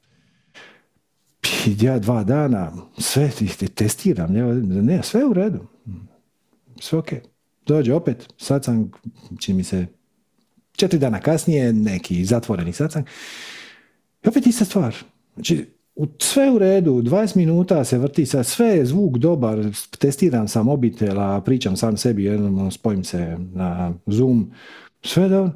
Ja 1.82 2.00
dva 2.00 2.24
dana 2.24 2.72
sve 2.98 3.32
testiram, 3.76 4.34
ne, 4.64 5.04
sve 5.04 5.26
u 5.26 5.34
redu. 5.34 5.60
Sve 6.80 7.00
ok. 7.00 7.10
Dođe 7.66 7.94
opet, 7.94 8.34
satsang, 8.38 8.88
čini 9.40 9.58
mi 9.58 9.64
se 9.64 9.86
Četiri 10.76 11.00
dana 11.00 11.20
kasnije 11.20 11.74
neki 11.74 12.26
zatvoreni 12.26 12.74
satsang. 12.74 13.06
I 14.24 14.28
opet 14.28 14.48
ista 14.48 14.66
stvar. 14.66 14.96
Znači, 15.34 15.66
u, 15.96 16.08
sve 16.20 16.52
u 16.52 16.58
redu, 16.58 17.02
20 17.02 17.38
minuta 17.38 17.84
se 17.84 17.98
vrti, 17.98 18.26
sa 18.26 18.44
sve 18.44 18.86
zvuk 18.86 19.18
dobar, 19.18 19.66
testiram 20.00 20.48
sa 20.48 20.64
mobitela, 20.64 21.42
pričam 21.42 21.78
sam 21.78 21.98
sebi, 21.98 22.24
jednom 22.24 22.72
spojim 22.72 23.04
se 23.04 23.38
na 23.54 23.94
Zoom, 24.06 24.52
sve 25.04 25.30
dobro. 25.30 25.52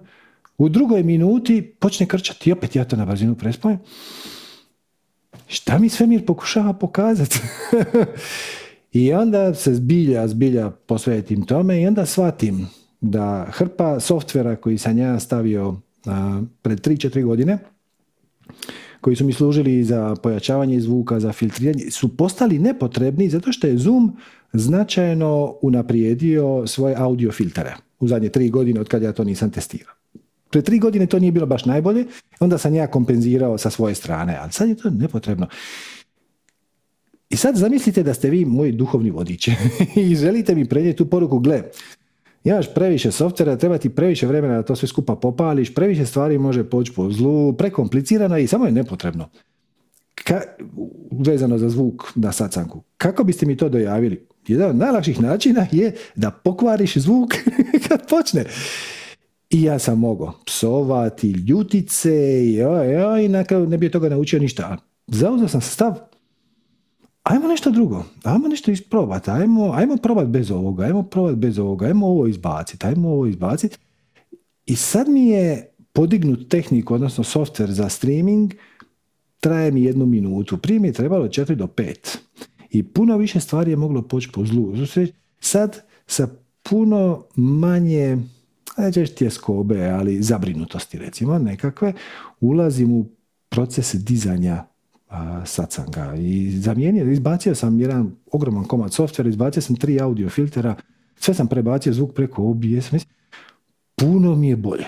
U 0.58 0.70
drugoj 0.70 1.04
minuti 1.04 1.76
počne 1.80 2.06
krčati 2.06 2.52
opet 2.52 2.76
ja 2.76 2.86
to 2.86 2.96
na 2.96 3.06
brzinu 3.06 3.36
prespojim. 3.36 3.80
Šta 5.48 5.78
mi 5.78 5.90
svemir 5.90 6.26
pokušava 6.26 6.74
pokazati? 6.74 7.40
I 8.92 9.14
onda 9.14 9.54
se 9.54 9.74
zbilja, 9.74 10.28
zbilja 10.28 10.70
posvetim 10.70 11.46
tome 11.46 11.82
i 11.82 11.88
onda 11.88 12.06
shvatim 12.06 12.68
da 13.02 13.48
hrpa 13.52 14.00
softvera 14.00 14.56
koji 14.56 14.78
sam 14.78 14.98
ja 14.98 15.20
stavio 15.20 15.76
a, 16.06 16.42
pred 16.62 16.82
3-4 16.88 17.26
godine, 17.26 17.58
koji 19.02 19.16
su 19.16 19.26
mi 19.26 19.34
služili 19.34 19.84
za 19.84 20.16
pojačavanje 20.16 20.82
zvuka, 20.82 21.20
za 21.20 21.32
filtriranje, 21.32 21.92
su 21.92 22.18
postali 22.18 22.60
nepotrebni 22.60 23.30
zato 23.30 23.52
što 23.52 23.68
je 23.68 23.78
Zoom 23.78 24.18
značajno 24.54 25.56
unaprijedio 25.62 26.68
svoje 26.68 26.96
audio 26.96 27.32
filtere 27.32 27.76
u 28.00 28.08
zadnje 28.08 28.30
tri 28.30 28.50
godine 28.50 28.80
od 28.80 28.88
kad 28.88 29.02
ja 29.02 29.12
to 29.12 29.24
nisam 29.24 29.52
testirao. 29.52 29.94
Pre 30.50 30.62
tri 30.62 30.80
godine 30.80 31.06
to 31.06 31.20
nije 31.20 31.32
bilo 31.32 31.46
baš 31.46 31.66
najbolje, 31.66 32.06
onda 32.40 32.58
sam 32.58 32.76
ja 32.76 32.88
kompenzirao 32.88 33.58
sa 33.58 33.70
svoje 33.70 33.96
strane, 33.96 34.38
ali 34.42 34.52
sad 34.52 34.70
je 34.70 34.76
to 34.76 34.90
nepotrebno. 34.90 35.48
I 37.30 37.36
sad 37.36 37.56
zamislite 37.56 38.04
da 38.04 38.14
ste 38.14 38.30
vi 38.30 38.46
moji 38.46 38.72
duhovni 38.72 39.10
vodiči 39.10 39.52
i 40.10 40.16
želite 40.16 40.56
mi 40.56 40.70
prenijeti 40.70 40.98
tu 40.98 41.06
poruku, 41.06 41.40
gle, 41.40 41.64
imaš 42.44 42.74
previše 42.74 43.12
softvera, 43.12 43.58
treba 43.58 43.78
ti 43.78 43.90
previše 43.90 44.28
vremena 44.28 44.56
da 44.56 44.64
to 44.64 44.76
sve 44.76 44.88
skupa 44.88 45.16
popališ, 45.16 45.74
previše 45.74 46.06
stvari 46.06 46.38
može 46.38 46.64
poći 46.64 46.92
po 46.96 47.12
zlu, 47.12 47.54
prekomplicirano 47.54 48.38
i 48.38 48.48
samo 48.48 48.66
je 48.66 48.72
nepotrebno. 48.72 49.30
Ka, 50.16 50.42
vezano 51.12 51.58
za 51.58 51.70
zvuk 51.70 52.04
na 52.16 52.32
sacanku. 52.32 52.84
Kako 52.98 53.24
biste 53.24 53.46
mi 53.46 53.58
to 53.58 53.70
dojavili? 53.70 54.28
Jedan 54.48 54.70
od 54.70 54.76
najlakših 54.76 55.22
načina 55.22 55.68
je 55.72 55.96
da 56.16 56.32
pokvariš 56.32 56.98
zvuk 56.98 57.34
kad 57.88 58.10
počne. 58.10 58.46
I 59.50 59.64
ja 59.64 59.80
sam 59.80 60.00
mogao 60.00 60.34
psovati, 60.46 61.32
ljutice 61.32 62.44
i, 62.46 62.60
i 63.26 63.28
na 63.28 63.44
kraju 63.44 63.68
ne 63.68 63.78
bi 63.78 63.92
toga 63.92 64.10
naučio 64.10 64.40
ništa. 64.40 64.78
Zauzeo 65.08 65.48
sam 65.48 65.62
stav, 65.62 65.96
ajmo 67.24 67.48
nešto 67.48 67.72
drugo, 67.72 68.04
ajmo 68.24 68.48
nešto 68.48 68.72
isprobati, 68.72 69.32
ajmo, 69.32 69.72
ajmo 69.74 69.98
probati 69.98 70.30
bez 70.30 70.52
ovoga, 70.52 70.84
ajmo 70.86 71.04
probati 71.04 71.36
bez 71.36 71.60
ovoga, 71.60 71.86
ajmo 71.86 72.08
ovo 72.08 72.28
izbaciti, 72.28 72.88
ajmo 72.88 73.10
ovo 73.10 73.26
izbaciti. 73.26 73.78
I 74.66 74.76
sad 74.76 75.10
mi 75.10 75.28
je 75.28 75.70
podignut 75.94 76.50
tehniku, 76.50 76.94
odnosno 76.94 77.24
software 77.24 77.72
za 77.72 77.90
streaming, 77.90 78.54
traje 79.40 79.72
mi 79.72 79.84
jednu 79.84 80.06
minutu. 80.06 80.58
Prije 80.58 80.80
mi 80.80 80.88
je 80.88 80.94
trebalo 80.94 81.26
4 81.26 81.56
do 81.56 81.68
5. 81.68 82.18
I 82.70 82.84
puno 82.84 83.18
više 83.18 83.40
stvari 83.40 83.72
je 83.72 83.78
moglo 83.78 84.02
poći 84.02 84.30
po 84.34 84.46
zlu. 84.46 84.74
Sad 85.40 85.84
sa 86.08 86.28
puno 86.64 87.24
manje 87.36 88.18
nećeš 88.78 89.16
tjeskobe, 89.16 89.86
ali 89.86 90.22
zabrinutosti 90.24 90.98
recimo 90.98 91.40
nekakve, 91.40 91.94
ulazim 92.40 92.94
u 92.94 93.06
proces 93.50 93.96
dizanja 93.96 94.66
a, 95.10 95.46
sacanga 95.46 96.16
i 96.16 96.52
zamijenio, 96.52 97.12
izbacio 97.12 97.56
sam 97.56 97.80
jedan 97.80 98.12
ogroman 98.32 98.64
komad 98.64 98.94
softvera, 98.94 99.30
izbacio 99.30 99.62
sam 99.62 99.76
tri 99.76 100.02
audio 100.02 100.30
filtera, 100.30 100.76
sve 101.16 101.34
sam 101.34 101.48
prebacio 101.48 101.94
zvuk 101.94 102.14
preko 102.14 102.44
OBS, 102.44 103.06
puno 103.96 104.36
mi 104.36 104.50
je 104.50 104.56
bolje. 104.56 104.86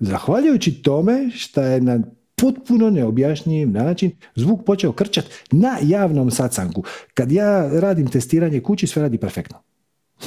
Zahvaljujući 0.00 0.82
tome 0.82 1.30
što 1.30 1.62
je 1.62 1.80
na 1.80 2.00
potpuno 2.36 2.90
neobjašnjiv 2.90 3.70
način 3.70 4.10
zvuk 4.34 4.64
počeo 4.64 4.92
krčati 4.92 5.28
na 5.50 5.76
javnom 5.82 6.30
sacangu. 6.30 6.84
Kad 7.14 7.32
ja 7.32 7.80
radim 7.80 8.10
testiranje 8.10 8.60
kući, 8.60 8.86
sve 8.86 9.02
radi 9.02 9.18
perfektno. 9.18 9.58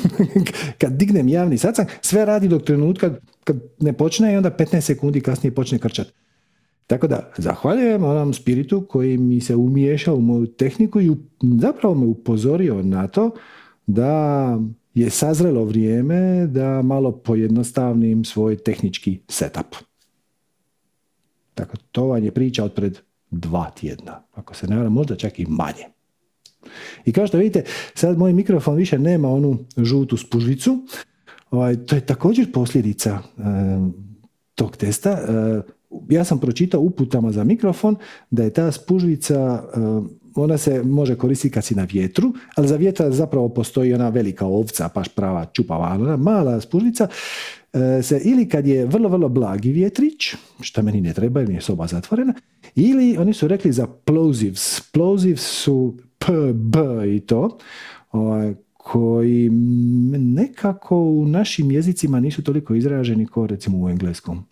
kad 0.81 0.93
dignem 0.93 1.27
javni 1.27 1.57
sacang, 1.57 1.87
sve 2.01 2.25
radi 2.25 2.47
dok 2.47 2.63
trenutka 2.63 3.15
kad 3.43 3.57
ne 3.79 3.93
počne 3.93 4.33
i 4.33 4.37
onda 4.37 4.51
15 4.51 4.81
sekundi 4.81 5.21
kasnije 5.21 5.55
počne 5.55 5.79
krčati. 5.79 6.11
Tako 6.87 7.07
da, 7.07 7.31
zahvaljujem 7.37 8.03
onom 8.03 8.33
spiritu 8.33 8.85
koji 8.89 9.17
mi 9.17 9.41
se 9.41 9.55
umiješao 9.55 10.15
u 10.15 10.21
moju 10.21 10.47
tehniku 10.47 11.01
i 11.01 11.11
zapravo 11.61 11.95
me 11.95 12.05
upozorio 12.05 12.83
na 12.83 13.07
to 13.07 13.31
da 13.87 14.59
je 14.93 15.09
sazrelo 15.09 15.63
vrijeme 15.63 16.47
da 16.47 16.81
malo 16.81 17.11
pojednostavnim 17.11 18.25
svoj 18.25 18.57
tehnički 18.57 19.19
setup. 19.27 19.75
Tako, 21.53 21.77
to 21.91 22.05
vam 22.05 22.23
je 22.23 22.31
priča 22.31 22.63
od 22.63 22.73
pred 22.73 22.99
dva 23.31 23.71
tjedna. 23.79 24.23
Ako 24.33 24.55
se 24.55 24.67
ne 24.67 24.89
možda 24.89 25.15
čak 25.15 25.39
i 25.39 25.45
manje. 25.49 25.85
I 27.05 27.11
kao 27.11 27.27
što 27.27 27.37
vidite, 27.37 27.63
sad 27.93 28.17
moj 28.17 28.33
mikrofon 28.33 28.75
više 28.75 28.99
nema 28.99 29.29
onu 29.29 29.59
žutu 29.77 30.17
spužvicu. 30.17 30.87
Ovaj, 31.51 31.85
to 31.85 31.95
je 31.95 32.05
također 32.05 32.51
posljedica 32.51 33.19
e, 33.19 33.41
tog 34.55 34.77
testa. 34.77 35.11
E, 35.11 35.61
ja 36.09 36.23
sam 36.23 36.39
pročitao 36.39 36.81
uputama 36.81 37.31
za 37.31 37.43
mikrofon 37.43 37.95
da 38.31 38.43
je 38.43 38.49
ta 38.49 38.71
spužvica, 38.71 39.63
e, 39.63 39.79
ona 40.35 40.57
se 40.57 40.83
može 40.83 41.15
koristiti 41.15 41.53
kad 41.53 41.63
si 41.63 41.75
na 41.75 41.83
vjetru, 41.83 42.33
ali 42.55 42.67
za 42.67 42.75
vjetra 42.75 43.11
zapravo 43.11 43.49
postoji 43.49 43.93
ona 43.93 44.09
velika 44.09 44.45
ovca, 44.45 44.89
paš 44.89 45.07
prava 45.09 45.45
čupava, 45.45 45.97
ona 46.01 46.17
mala 46.17 46.61
spužvica 46.61 47.07
se 48.03 48.21
ili 48.23 48.49
kad 48.49 48.67
je 48.67 48.85
vrlo, 48.85 49.09
vrlo 49.09 49.29
blagi 49.29 49.71
vjetrić, 49.71 50.35
što 50.61 50.81
meni 50.81 51.01
ne 51.01 51.13
treba 51.13 51.39
jer 51.39 51.49
je 51.49 51.61
soba 51.61 51.87
zatvorena, 51.87 52.33
ili 52.75 53.17
oni 53.17 53.33
su 53.33 53.47
rekli 53.47 53.71
za 53.71 53.87
plosives. 53.87 54.81
Plosives 54.91 55.41
su 55.41 55.97
P, 56.17 56.33
B 56.53 56.79
i 57.15 57.19
to, 57.19 57.57
ovaj, 58.11 58.53
koji 58.73 59.49
nekako 60.19 60.97
u 60.97 61.25
našim 61.25 61.71
jezicima 61.71 62.19
nisu 62.19 62.43
toliko 62.43 62.75
izraženi 62.75 63.27
kao 63.27 63.47
recimo 63.47 63.85
u 63.85 63.89
engleskom. 63.89 64.45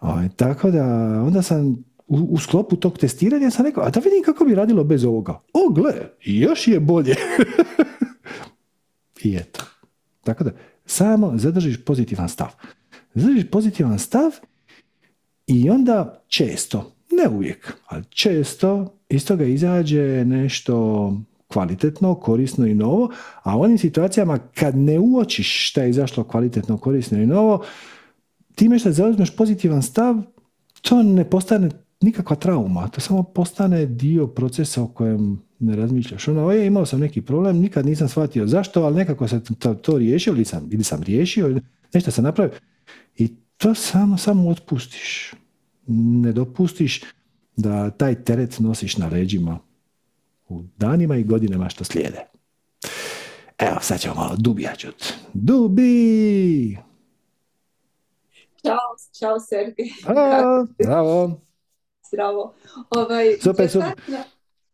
Ovaj, 0.00 0.28
tako 0.36 0.70
da 0.70 0.84
onda 1.26 1.42
sam 1.42 1.84
u, 2.08 2.38
sklopu 2.38 2.76
tog 2.76 2.98
testiranja 2.98 3.50
sam 3.50 3.66
rekao, 3.66 3.84
a 3.84 3.90
da 3.90 4.00
vidim 4.00 4.22
kako 4.24 4.44
bi 4.44 4.54
radilo 4.54 4.84
bez 4.84 5.04
ovoga. 5.04 5.40
O, 5.52 5.72
gle, 5.72 5.94
još 6.24 6.68
je 6.68 6.80
bolje. 6.80 7.14
I 9.24 9.36
eto. 9.36 9.64
Tako 10.24 10.44
da, 10.44 10.50
samo 10.86 11.32
zadržiš 11.36 11.84
pozitivan 11.84 12.28
stav. 12.28 12.48
Zadržiš 13.14 13.50
pozitivan 13.50 13.98
stav 13.98 14.30
i 15.46 15.70
onda 15.70 16.24
često, 16.28 16.92
ne 17.10 17.28
uvijek, 17.28 17.72
ali 17.86 18.04
često 18.08 18.94
iz 19.08 19.26
toga 19.26 19.44
izađe 19.44 20.24
nešto 20.24 21.12
kvalitetno, 21.48 22.14
korisno 22.14 22.66
i 22.66 22.74
novo, 22.74 23.10
a 23.42 23.56
u 23.56 23.62
onim 23.62 23.78
situacijama 23.78 24.38
kad 24.54 24.76
ne 24.76 24.98
uočiš 24.98 25.70
šta 25.70 25.82
je 25.82 25.90
izašlo 25.90 26.24
kvalitetno, 26.24 26.78
korisno 26.78 27.18
i 27.18 27.26
novo, 27.26 27.64
time 28.58 28.78
što 28.78 28.92
zauzmeš 28.92 29.36
pozitivan 29.36 29.82
stav, 29.82 30.22
to 30.82 31.02
ne 31.02 31.30
postane 31.30 31.70
nikakva 32.00 32.36
trauma, 32.36 32.88
to 32.88 33.00
samo 33.00 33.22
postane 33.22 33.86
dio 33.86 34.26
procesa 34.26 34.82
o 34.82 34.86
kojem 34.86 35.42
ne 35.58 35.76
razmišljaš. 35.76 36.28
Ono, 36.28 36.50
je, 36.50 36.66
imao 36.66 36.86
sam 36.86 37.00
neki 37.00 37.20
problem, 37.22 37.56
nikad 37.56 37.86
nisam 37.86 38.08
shvatio 38.08 38.46
zašto, 38.46 38.82
ali 38.82 38.96
nekako 38.96 39.28
sam 39.28 39.40
to, 39.40 39.74
to 39.74 39.98
riješio 39.98 40.30
ili 40.30 40.44
sam, 40.44 40.68
ili 40.72 40.84
sam 40.84 41.02
riješio, 41.02 41.60
nešto 41.94 42.10
sam 42.10 42.24
napravio. 42.24 42.54
I 43.16 43.28
to 43.56 43.74
samo, 43.74 44.18
samo 44.18 44.48
otpustiš. 44.48 45.34
Ne 45.86 46.32
dopustiš 46.32 47.02
da 47.56 47.90
taj 47.90 48.24
teret 48.24 48.60
nosiš 48.60 48.96
na 48.96 49.08
leđima 49.08 49.58
u 50.48 50.62
danima 50.76 51.16
i 51.16 51.24
godinama 51.24 51.68
što 51.68 51.84
slijede. 51.84 52.24
Evo, 53.58 53.76
sad 53.80 54.00
ćemo 54.00 54.14
malo 54.14 54.36
čut. 54.76 55.12
Dubi! 55.34 56.87
Ćao, 58.66 58.96
čao 59.18 59.40
Sergej. 59.40 59.90
Zdravo. 60.78 61.40
Zdravo. 62.08 62.54
Ovaj, 62.90 63.36
super, 63.42 63.70
super. 63.70 63.92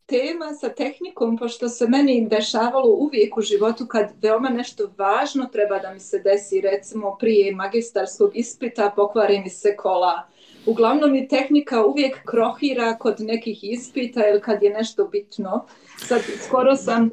Tema 0.06 0.54
sa 0.60 0.68
tehnikom, 0.68 1.38
pošto 1.38 1.68
se 1.68 1.88
meni 1.88 2.28
dešavalo 2.28 2.94
uvijek 2.94 3.36
u 3.36 3.42
životu 3.42 3.86
kad 3.86 4.12
veoma 4.22 4.48
nešto 4.48 4.90
važno 4.98 5.44
treba 5.52 5.78
da 5.78 5.92
mi 5.92 6.00
se 6.00 6.18
desi, 6.18 6.60
recimo 6.60 7.16
prije 7.18 7.54
magistarskog 7.54 8.30
ispita 8.34 8.92
pokvari 8.96 9.40
mi 9.40 9.50
se 9.50 9.76
kola 9.76 10.26
uglavnom 10.66 11.14
je 11.14 11.28
tehnika 11.28 11.86
uvijek 11.86 12.24
krohira 12.24 12.98
kod 12.98 13.20
nekih 13.20 13.58
ispita 13.62 14.28
ili 14.28 14.40
kad 14.40 14.62
je 14.62 14.70
nešto 14.70 15.08
bitno. 15.08 15.66
Sad 15.98 16.20
skoro 16.46 16.76
sam, 16.76 17.10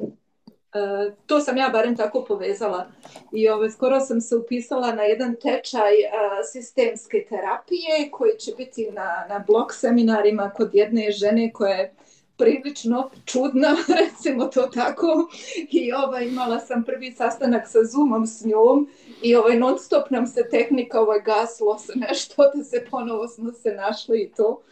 to 1.26 1.40
sam 1.40 1.56
ja 1.56 1.68
barem 1.68 1.96
tako 1.96 2.24
povezala 2.24 2.86
i 3.32 3.48
ove, 3.48 3.70
skoro 3.70 4.00
sam 4.00 4.20
se 4.20 4.36
upisala 4.36 4.92
na 4.92 5.02
jedan 5.02 5.34
tečaj 5.34 5.92
uh, 5.92 6.46
sistemske 6.52 7.26
terapije 7.28 8.10
koji 8.10 8.30
će 8.38 8.52
biti 8.56 8.90
na, 8.92 9.26
na 9.28 9.44
blog 9.46 9.74
seminarima 9.74 10.50
kod 10.56 10.70
jedne 10.72 11.10
žene 11.10 11.52
koja 11.52 11.74
je 11.74 11.94
prilično 12.36 13.10
čudna, 13.24 13.76
recimo 14.00 14.44
to 14.46 14.62
tako. 14.62 15.28
I 15.70 15.92
ovaj, 15.92 16.24
imala 16.24 16.58
sam 16.58 16.84
prvi 16.84 17.12
sastanak 17.12 17.68
sa 17.68 17.84
Zoomom 17.84 18.26
s 18.26 18.44
njom 18.44 18.88
i 19.22 19.34
ovaj, 19.34 19.56
non 19.56 19.78
stop 19.78 20.10
nam 20.10 20.26
se 20.26 20.48
tehnika 20.50 21.00
ovaj, 21.00 21.20
gaslo 21.20 21.78
se 21.78 21.92
nešto, 22.08 22.50
da 22.54 22.64
se 22.64 22.86
ponovo 22.90 23.28
smo 23.28 23.52
se 23.52 23.74
našli 23.74 24.22
i 24.22 24.30
to. 24.36 24.62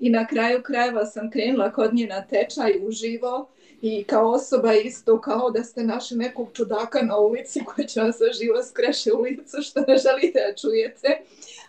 I 0.00 0.10
na 0.10 0.26
kraju 0.26 0.62
krajeva 0.62 1.06
sam 1.06 1.30
krenula 1.30 1.72
kod 1.72 1.94
nje 1.94 2.06
na 2.06 2.26
tečaj 2.26 2.72
uživo 2.86 3.48
i 3.82 4.04
kao 4.04 4.30
osoba 4.30 4.72
isto 4.72 5.20
kao 5.20 5.50
da 5.50 5.64
ste 5.64 5.82
našli 5.82 6.16
nekog 6.16 6.48
čudaka 6.52 7.02
na 7.02 7.18
ulici 7.18 7.64
koji 7.64 7.88
će 7.88 8.00
vam 8.00 8.12
se 8.12 8.24
živo 8.40 8.62
skreše 8.62 9.12
u 9.12 9.20
licu 9.20 9.56
što 9.62 9.80
ne 9.80 9.96
želite 9.96 10.38
da 10.48 10.56
čujete 10.56 11.22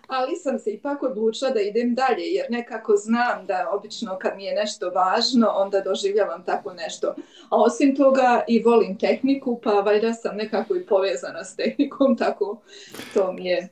ali 0.09 0.35
sam 0.35 0.59
se 0.59 0.71
ipak 0.71 1.03
odlučila 1.03 1.51
da 1.51 1.61
idem 1.61 1.95
dalje 1.95 2.23
jer 2.23 2.45
nekako 2.49 2.95
znam 2.95 3.45
da 3.45 3.69
obično 3.71 4.17
kad 4.17 4.37
mi 4.37 4.45
je 4.45 4.55
nešto 4.55 4.89
važno 4.89 5.47
onda 5.55 5.81
doživljavam 5.81 6.43
tako 6.45 6.73
nešto. 6.73 7.15
A 7.49 7.61
osim 7.61 7.95
toga 7.95 8.43
i 8.47 8.63
volim 8.63 8.97
tehniku 8.97 9.59
pa 9.63 9.71
valjda 9.71 10.13
sam 10.13 10.35
nekako 10.35 10.75
i 10.75 10.85
povezana 10.85 11.43
s 11.43 11.55
tehnikom 11.55 12.17
tako 12.17 12.61
to 13.13 13.31
mi 13.31 13.45
je 13.45 13.69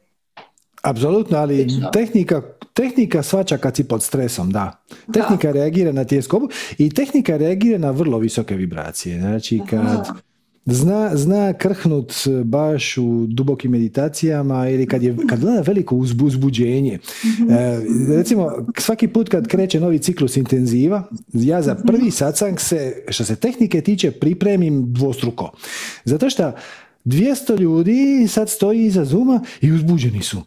Apsolutno, 0.90 1.38
ali 1.38 1.68
tehnika, 1.94 2.42
tehnika 2.74 3.24
svača 3.24 3.58
kad 3.58 3.76
si 3.76 3.84
pod 3.84 4.04
stresom, 4.04 4.52
da. 4.52 4.84
Tehnika 5.14 5.52
reagira 5.52 5.92
na 5.92 6.04
tjeskobu 6.04 6.50
i 6.78 6.90
tehnika 6.90 7.38
reagira 7.38 7.78
na 7.78 7.92
vrlo 7.92 8.18
visoke 8.18 8.56
vibracije. 8.56 9.20
Znači, 9.20 9.62
kad, 9.70 10.08
Zna, 10.70 11.12
zna 11.16 11.54
krhnut 11.54 12.14
baš 12.44 12.98
u 12.98 13.26
dubokim 13.28 13.72
meditacijama 13.72 14.70
ili 14.70 14.88
kad 14.88 15.04
je 15.04 15.16
kad 15.30 15.40
gleda 15.40 15.62
veliko 15.62 15.96
uzbuđenje. 15.96 17.00
Mhm. 17.26 17.52
E, 17.52 17.82
recimo, 18.18 18.52
svaki 18.78 19.08
put 19.08 19.30
kad 19.30 19.48
kreće 19.48 19.80
novi 19.80 20.00
ciklus 20.00 20.38
intenziva, 20.38 21.04
ja 21.34 21.62
za 21.62 21.76
prvi 21.76 22.12
satsang 22.12 22.60
se, 22.60 23.04
što 23.10 23.24
se 23.24 23.36
tehnike 23.36 23.82
tiče, 23.82 24.12
pripremim 24.12 24.94
dvostruko. 24.94 25.52
Zato 26.06 26.30
što 26.30 26.52
200 27.08 27.60
ljudi 27.60 28.28
sad 28.28 28.50
stoji 28.50 28.86
iza 28.86 29.06
Zuma 29.06 29.42
i 29.62 29.72
uzbuđeni 29.72 30.22
su. 30.22 30.38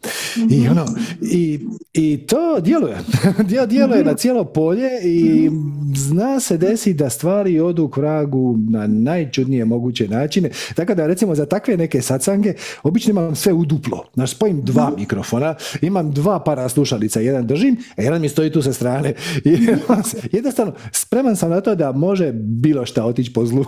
I, 0.51 0.61
mhm. 0.61 0.70
ono, 0.70 0.87
i, 1.23 1.61
i 1.93 2.27
to 2.27 2.61
djeluje. 2.61 2.99
djeluje 3.69 4.05
na 4.05 4.15
cijelo 4.15 4.45
polje 4.45 4.89
i 5.05 5.51
zna 5.97 6.41
se 6.41 6.57
desi 6.57 6.95
da 6.95 7.11
stvari 7.11 7.61
odu 7.61 7.89
k 7.89 7.97
vragu 7.97 8.59
na 8.69 8.87
najčudnije 8.87 9.65
moguće 9.65 10.09
načine. 10.09 10.51
Tako 10.74 10.95
da 10.95 11.07
recimo 11.07 11.35
za 11.35 11.47
takve 11.47 11.77
neke 11.77 12.03
satsange 12.03 12.55
obično 12.82 13.11
imam 13.11 13.37
sve 13.37 13.53
u 13.53 13.65
duplo. 13.65 14.05
Znaš, 14.15 14.31
spojim 14.31 14.62
dva 14.62 14.91
mhm. 14.91 15.01
mikrofona, 15.01 15.55
imam 15.82 16.12
dva 16.12 16.45
para 16.45 16.69
slušalica, 16.69 17.20
jedan 17.20 17.47
držim, 17.47 17.77
a 17.97 18.03
jedan 18.03 18.20
mi 18.20 18.28
stoji 18.28 18.53
tu 18.53 18.62
sa 18.62 18.73
strane. 18.73 19.15
I 19.45 19.59
jednostavno, 20.37 20.73
spreman 20.93 21.37
sam 21.37 21.51
na 21.51 21.61
to 21.61 21.74
da 21.74 21.93
može 21.93 22.32
bilo 22.32 22.87
šta 22.87 23.05
otići 23.05 23.32
po 23.32 23.47
zlu. 23.47 23.65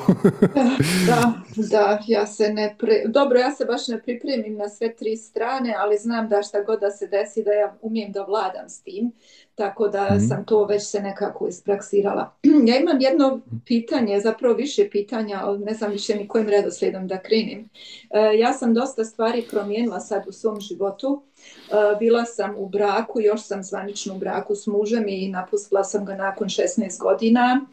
da, 1.07 1.33
da, 1.71 1.99
ja 2.07 2.27
se 2.27 2.53
ne 2.53 2.75
dobro, 3.07 3.39
ja 3.39 3.51
se 3.51 3.65
baš 3.65 3.89
ne 3.89 4.03
pripremim 4.03 4.57
na 4.57 4.69
sve 4.69 4.95
tri 4.95 5.17
strane, 5.17 5.75
ali 5.79 5.97
znam 5.97 6.29
da 6.29 6.43
šta 6.43 6.63
god 6.63 6.81
da 6.81 6.91
se 6.91 7.07
desi, 7.07 7.43
da 7.43 7.53
ja 7.53 7.77
umijem 7.83 8.13
da 8.13 8.23
vladam 8.23 8.69
s 8.69 8.83
tim, 8.83 9.13
tako 9.55 9.89
da 9.89 10.05
mhm. 10.05 10.27
sam 10.29 10.45
to 10.45 10.65
već 10.65 10.83
se 10.83 11.01
nekako 11.01 11.49
ispraksirala. 11.49 12.33
ja 12.69 12.81
imam 12.81 13.01
jedno 13.01 13.41
pitanje, 13.67 14.21
zapravo 14.21 14.55
više 14.55 14.89
pitanja, 14.91 15.41
ali 15.43 15.59
ne 15.59 15.75
znam 15.75 15.91
više 15.91 16.15
ni 16.17 16.29
kojim 16.29 16.49
redoslijedom 16.49 17.07
da 17.07 17.23
krenim. 17.23 17.69
E, 18.11 18.39
ja 18.39 18.53
sam 18.53 18.75
dosta 18.75 19.05
stvari 19.05 19.45
promijenila 19.51 20.01
sad 20.01 20.23
u 20.29 20.33
svom 20.33 20.61
životu. 20.61 21.23
E, 21.37 21.75
bila 21.99 22.25
sam 22.25 22.55
u 22.59 22.69
braku, 22.69 23.21
još 23.21 23.43
sam 23.43 23.63
zvanično 23.63 24.15
u 24.15 24.19
braku 24.19 24.55
s 24.55 24.67
mužem 24.67 25.09
i 25.09 25.29
napustila 25.29 25.85
sam 25.85 26.05
ga 26.05 26.15
nakon 26.15 26.49
16 26.49 27.01
godina. 27.01 27.67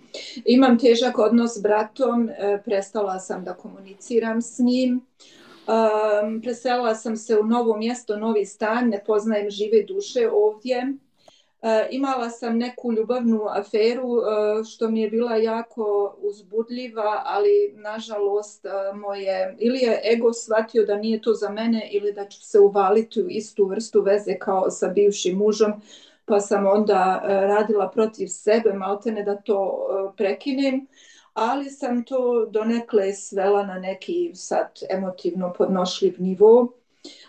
Imam 0.45 0.79
težak 0.79 1.19
odnos 1.19 1.57
s 1.57 1.61
bratom, 1.61 2.29
e, 2.29 2.61
prestala 2.65 3.19
sam 3.19 3.43
da 3.43 3.53
komuniciram 3.53 4.41
s 4.41 4.59
njim. 4.59 5.01
Um, 5.69 6.41
preselila 6.41 6.95
sam 6.95 7.17
se 7.17 7.39
u 7.39 7.43
novo 7.43 7.77
mjesto, 7.77 8.17
novi 8.17 8.45
stan, 8.45 8.89
ne 8.89 9.03
poznajem 9.05 9.49
žive 9.49 9.83
duše 9.83 10.29
ovdje. 10.33 10.93
E, 11.61 11.87
imala 11.91 12.29
sam 12.29 12.57
neku 12.57 12.93
ljubavnu 12.93 13.41
aferu 13.49 14.17
e, 14.17 14.63
što 14.63 14.89
mi 14.89 15.01
je 15.01 15.09
bila 15.09 15.35
jako 15.35 16.15
uzbudljiva, 16.17 17.21
ali 17.25 17.73
nažalost 17.75 18.65
e, 18.65 18.69
moje, 18.95 19.55
ili 19.59 19.79
je 19.79 20.01
ego 20.13 20.33
shvatio 20.33 20.85
da 20.85 20.95
nije 20.95 21.21
to 21.21 21.33
za 21.33 21.49
mene 21.49 21.89
ili 21.91 22.13
da 22.13 22.27
ću 22.27 22.41
se 22.41 22.59
uvaliti 22.59 23.21
u 23.21 23.29
istu 23.29 23.65
vrstu 23.65 24.01
veze 24.01 24.37
kao 24.39 24.71
sa 24.71 24.87
bivšim 24.87 25.37
mužom, 25.37 25.71
pa 26.25 26.39
sam 26.39 26.67
onda 26.67 27.21
radila 27.25 27.89
protiv 27.89 28.27
sebe, 28.27 28.73
maltene 28.73 29.23
da 29.23 29.35
to 29.35 29.87
prekinem, 30.17 30.87
ali 31.33 31.69
sam 31.69 32.05
to 32.05 32.45
donekle 32.45 33.13
svela 33.13 33.65
na 33.65 33.79
neki 33.79 34.31
sad 34.33 34.79
emotivno 34.89 35.53
podnošljiv 35.53 36.15
nivo 36.19 36.78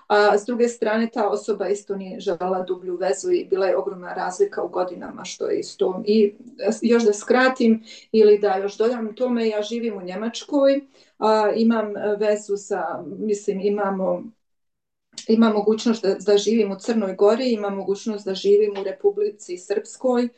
a 0.07 0.39
s 0.39 0.47
druge 0.47 0.69
strane 0.69 1.11
ta 1.13 1.29
osoba 1.29 1.69
isto 1.69 1.97
nije 1.97 2.21
žela 2.21 2.63
dublju 2.63 2.97
vezu 2.97 3.31
i 3.33 3.45
bila 3.45 3.67
je 3.67 3.77
ogromna 3.77 4.15
razlika 4.15 4.63
u 4.63 4.69
godinama 4.69 5.25
što 5.25 5.51
je 5.51 5.59
isto. 5.59 6.03
I 6.07 6.35
još 6.83 7.05
da 7.05 7.13
skratim 7.13 7.85
ili 8.13 8.39
da 8.39 8.57
još 8.57 8.77
dodam 8.77 9.15
tome, 9.15 9.49
ja 9.49 9.63
živim 9.63 9.97
u 9.97 10.03
Njemačkoj, 10.03 10.81
a, 11.19 11.51
imam 11.57 11.93
vezu 12.19 12.57
sa, 12.57 13.05
mislim 13.19 13.61
imamo 13.61 14.23
ima 15.29 15.53
mogućnost 15.53 16.03
da, 16.03 16.15
da 16.15 16.39
živim 16.39 16.73
u 16.73 16.79
Crnoj 16.79 17.15
Gori, 17.15 17.53
ima 17.53 17.71
mogućnost 17.71 18.25
da 18.25 18.35
živim 18.35 18.75
u 18.81 18.85
Republici 18.85 19.59
Srpskoj 19.59 20.29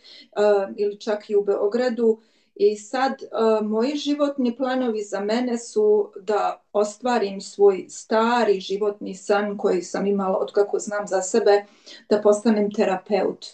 ili 0.77 1.01
čak 1.01 1.31
i 1.31 1.37
u 1.37 1.45
Beogradu 1.45 2.21
i 2.55 2.77
sad 2.77 3.13
uh, 3.13 3.67
moji 3.67 3.97
životni 3.97 4.57
planovi 4.57 5.03
za 5.03 5.21
mene 5.21 5.59
su 5.59 6.13
da 6.21 6.63
ostvarim 6.73 7.41
svoj 7.41 7.87
stari 7.89 8.61
životni 8.61 9.15
san 9.15 9.59
koji 9.59 9.83
sam 9.83 10.07
imala 10.07 10.39
od 10.39 10.53
kako 10.53 10.79
znam 10.79 11.07
za 11.07 11.23
sebe, 11.23 11.65
da 12.09 12.21
postanem 12.21 12.71
terapeut. 12.71 13.47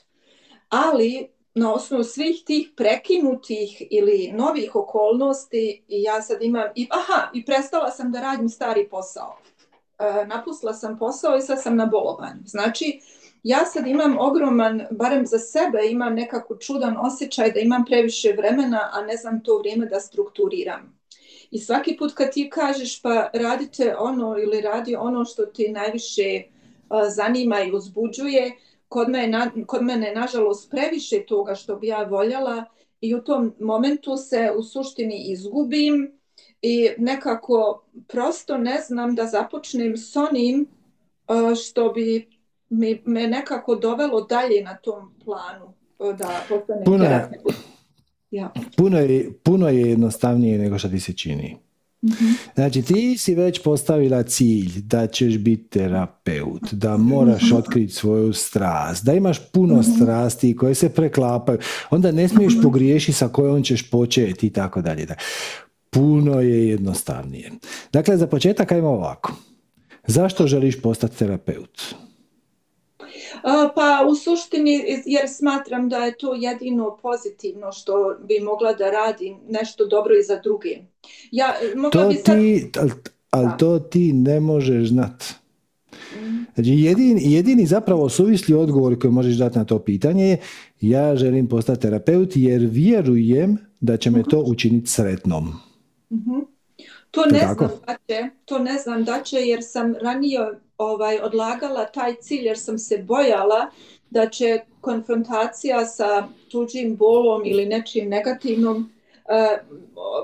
Ali 0.69 1.29
na 1.55 1.75
osnovu 1.75 2.05
svih 2.05 2.43
tih 2.47 2.71
prekinutih 2.77 3.83
ili 3.91 4.33
novih 4.35 4.77
okolnosti 4.77 5.85
ja 5.89 6.23
sad 6.23 6.43
imam, 6.43 6.67
i, 6.75 6.89
aha, 6.91 7.31
i 7.35 7.45
prestala 7.45 7.91
sam 7.91 8.13
da 8.13 8.21
radim 8.21 8.49
stari 8.49 8.89
posao. 8.89 9.39
Uh, 9.99 10.29
napustila 10.29 10.75
sam 10.75 10.99
posao 10.99 11.37
i 11.37 11.43
sad 11.43 11.63
sam 11.63 11.77
na 11.77 11.87
bolovanju. 11.87 12.43
Znači, 12.47 13.01
ja 13.49 13.65
sad 13.65 13.87
imam 13.87 14.17
ogroman, 14.19 14.83
barem 14.91 15.27
za 15.27 15.39
sebe, 15.39 15.79
imam 15.91 16.15
nekako 16.15 16.57
čudan 16.57 16.97
osjećaj 17.01 17.53
da 17.53 17.61
imam 17.61 17.85
previše 17.85 18.33
vremena, 18.33 18.91
a 18.93 19.03
ne 19.03 19.17
znam 19.17 19.43
to 19.43 19.59
vrijeme 19.59 19.87
da 19.87 20.01
strukturiram. 20.01 20.99
I 21.51 21.59
svaki 21.59 21.97
put 21.97 22.15
kad 22.15 22.33
ti 22.33 22.51
kažeš 22.51 23.03
pa 23.03 23.31
radite 23.33 23.97
ono 23.99 24.39
ili 24.39 24.61
radi 24.61 24.97
ono 24.97 25.25
što 25.25 25.47
ti 25.47 25.69
najviše 25.69 26.43
zanima 27.09 27.61
i 27.63 27.73
uzbuđuje, 27.73 28.53
kod 28.89 29.09
mene, 29.09 29.51
kod 29.67 29.83
mene 29.83 30.13
nažalost 30.15 30.71
previše 30.71 31.27
toga 31.27 31.55
što 31.55 31.77
bi 31.77 31.87
ja 31.87 32.03
voljela 32.03 32.65
i 33.01 33.15
u 33.15 33.21
tom 33.21 33.55
momentu 33.61 34.17
se 34.17 34.53
u 34.57 34.63
suštini 34.63 35.25
izgubim 35.29 36.13
i 36.63 36.89
nekako 36.99 37.85
prosto 38.09 38.59
ne 38.59 38.81
znam 38.81 39.15
da 39.15 39.27
započnem 39.27 39.97
s 39.97 40.17
onim 40.17 40.67
što 41.65 41.89
bi 41.89 42.38
mi, 42.71 43.03
me 43.05 43.27
nekako 43.27 43.75
dovelo 43.77 44.21
dalje 44.21 44.63
na 44.63 44.77
tom 44.77 45.15
planu 45.25 45.75
da 46.19 46.41
postane 46.49 46.85
puno, 46.85 47.05
ja. 48.31 48.53
puno, 48.77 48.99
je, 48.99 49.33
puno 49.43 49.69
je 49.69 49.81
jednostavnije 49.81 50.59
nego 50.59 50.79
što 50.79 50.89
ti 50.89 51.01
se 51.01 51.13
čini. 51.13 51.57
mm 52.03 52.09
Znači 52.55 52.83
ti 52.83 53.19
si 53.19 53.35
već 53.35 53.63
postavila 53.63 54.23
cilj 54.23 54.81
da 54.83 55.07
ćeš 55.07 55.39
biti 55.39 55.69
terapeut, 55.69 56.73
da 56.73 56.97
moraš 56.97 57.51
mm 57.51 57.57
otkriti 57.57 57.93
svoju 57.93 58.33
strast, 58.33 59.05
da 59.05 59.15
imaš 59.15 59.53
puno 59.53 59.81
mm 59.81 59.83
strasti 59.83 60.57
koje 60.57 60.75
se 60.75 60.89
preklapaju, 60.89 61.59
onda 61.91 62.13
ne 62.13 62.29
smiješ 62.29 62.55
mm 62.57 62.63
pogriješiti 62.63 63.13
sa 63.13 63.29
kojom 63.29 63.63
ćeš 63.63 63.91
početi 63.91 64.47
i 64.47 64.51
tako 64.51 64.83
dalje. 64.83 65.07
Puno 65.91 66.41
je 66.41 66.69
jednostavnije. 66.69 67.51
Dakle, 67.93 68.17
za 68.17 68.27
početak 68.27 68.73
ajmo 68.73 68.89
ovako. 68.89 69.33
Zašto 70.07 70.47
želiš 70.47 70.83
postati 70.83 71.17
terapeut? 71.17 71.95
Pa 73.75 74.07
u 74.09 74.15
suštini, 74.15 75.03
jer 75.07 75.29
smatram 75.29 75.89
da 75.89 75.97
je 75.97 76.17
to 76.19 76.35
jedino 76.35 76.97
pozitivno 77.03 77.73
što 77.73 78.17
bi 78.29 78.41
mogla 78.41 78.73
da 78.73 78.91
radi 78.91 79.37
nešto 79.49 79.87
dobro 79.87 80.15
i 80.15 80.23
za 80.23 80.41
druge. 80.45 80.79
Ja, 81.31 81.55
mogla 81.77 81.91
to 81.91 82.09
bi 82.09 82.15
sad... 82.15 82.37
ti, 82.37 82.71
ali, 83.31 83.51
to 83.59 83.79
ti 83.79 84.13
ne 84.13 84.41
možeš 84.41 84.89
znat. 84.89 85.25
Mhm. 86.17 86.37
Znači, 86.55 86.71
jedini, 86.71 87.33
jedini 87.33 87.67
zapravo 87.67 88.09
suvisli 88.09 88.55
odgovor 88.55 89.01
koji 89.01 89.11
možeš 89.11 89.37
dati 89.37 89.59
na 89.59 89.65
to 89.65 89.79
pitanje 89.79 90.25
je 90.25 90.39
ja 90.81 91.17
želim 91.17 91.47
postati 91.47 91.81
terapeut 91.81 92.33
jer 92.35 92.61
vjerujem 92.71 93.57
da 93.81 93.97
će 93.97 94.11
me 94.11 94.23
to 94.23 94.41
mhm. 94.41 94.51
učiniti 94.51 94.91
sretnom. 94.91 95.53
Mhm. 96.13 96.39
To 97.11 97.25
ne 97.27 97.39
znam 97.39 97.71
da 97.87 97.97
će, 98.09 98.29
to 98.45 98.59
ne 98.59 98.79
znam 98.79 99.05
da 99.05 99.23
će 99.23 99.37
jer 99.37 99.61
sam 99.63 99.95
ranije 100.01 100.41
ovaj, 100.79 101.21
odlagala 101.21 101.85
taj 101.85 102.15
cilj 102.15 102.47
jer 102.47 102.59
sam 102.59 102.79
se 102.79 102.99
bojala 102.99 103.71
da 104.11 104.29
će 104.29 104.61
konfrontacija 104.81 105.87
sa 105.87 106.29
tuđim 106.51 106.97
bolom 106.97 107.43
ili 107.45 107.67
nečim 107.67 108.09
negativnom 108.09 108.91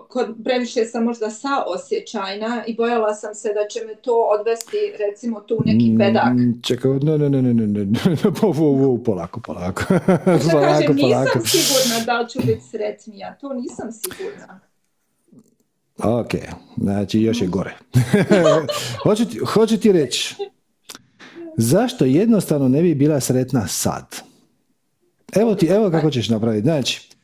kod, 0.08 0.34
previše 0.44 0.84
sam 0.84 1.04
možda 1.04 1.30
saosjećajna 1.30 2.64
i 2.66 2.76
bojala 2.76 3.14
sam 3.14 3.34
se 3.34 3.48
da 3.48 3.68
će 3.68 3.86
me 3.86 3.94
to 3.94 4.28
odvesti 4.40 4.76
recimo 4.98 5.40
tu 5.40 5.62
neki 5.64 5.90
mm, 5.90 5.98
pedak. 5.98 6.32
Čekaj, 6.62 6.90
ne, 6.90 7.18
ne, 7.18 7.30
ne, 7.30 7.42
ne, 7.42 7.52
ne, 7.52 7.66
ne, 7.66 7.96
polako, 9.04 9.40
polako. 9.40 9.82
Što 10.48 10.60
kažem, 10.60 10.96
nisam 10.96 11.42
sigurna 11.44 12.04
da 12.06 12.20
li 12.20 12.28
ću 12.28 12.38
biti 12.38 12.60
sretnija, 12.70 13.36
to 13.40 13.52
nisam 13.52 13.92
sigurna. 13.92 14.60
Ok, 15.98 16.34
znači 16.76 17.20
još 17.20 17.40
je 17.40 17.46
gore. 17.46 17.76
hoću, 19.04 19.24
ti, 19.24 19.38
hoću 19.38 19.76
ti 19.76 19.92
reći, 19.92 20.34
zašto 21.56 22.04
jednostavno 22.04 22.68
ne 22.68 22.82
bi 22.82 22.94
bila 22.94 23.20
sretna 23.20 23.68
sad? 23.68 24.16
Evo 25.36 25.54
ti, 25.54 25.66
evo 25.66 25.90
kako 25.90 26.10
ćeš 26.10 26.28
napraviti. 26.28 26.64
Znači, 26.64 27.14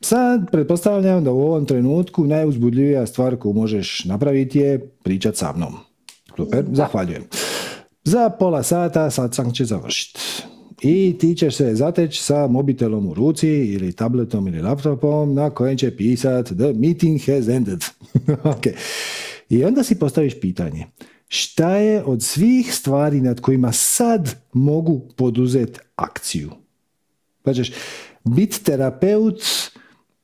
Sad 0.00 0.50
pretpostavljam 0.50 1.24
da 1.24 1.32
u 1.32 1.40
ovom 1.40 1.66
trenutku 1.66 2.24
najuzbudljivija 2.24 3.06
stvar 3.06 3.36
koju 3.36 3.52
možeš 3.52 4.04
napraviti 4.04 4.58
je 4.58 4.88
pričat 5.02 5.36
sa 5.36 5.52
mnom. 5.52 5.74
Super, 6.36 6.64
zahvaljujem. 6.72 7.22
Za 8.04 8.30
pola 8.30 8.62
sata 8.62 9.10
sad 9.10 9.34
sam 9.34 9.52
će 9.52 9.64
završiti. 9.64 10.20
I 10.82 11.16
ti 11.18 11.34
ćeš 11.34 11.56
se 11.56 11.74
zateći 11.74 12.22
sa 12.22 12.46
mobitelom 12.46 13.06
u 13.06 13.14
ruci 13.14 13.48
ili 13.48 13.92
tabletom 13.92 14.48
ili 14.48 14.62
laptopom 14.62 15.34
na 15.34 15.50
kojem 15.50 15.76
će 15.76 15.96
pisat 15.96 16.46
The 16.46 16.72
meeting 16.74 17.20
has 17.20 17.48
ended. 17.48 17.84
ok. 18.54 18.66
I 19.48 19.64
onda 19.64 19.82
si 19.82 19.98
postaviš 19.98 20.40
pitanje. 20.40 20.86
Šta 21.28 21.76
je 21.76 22.04
od 22.04 22.22
svih 22.22 22.74
stvari 22.74 23.20
nad 23.20 23.40
kojima 23.40 23.72
sad 23.72 24.36
mogu 24.52 25.08
poduzeti 25.16 25.80
akciju? 25.96 26.50
Pa 27.42 27.52
ćeš, 27.52 27.72
biti 28.24 28.64
terapeut 28.64 29.42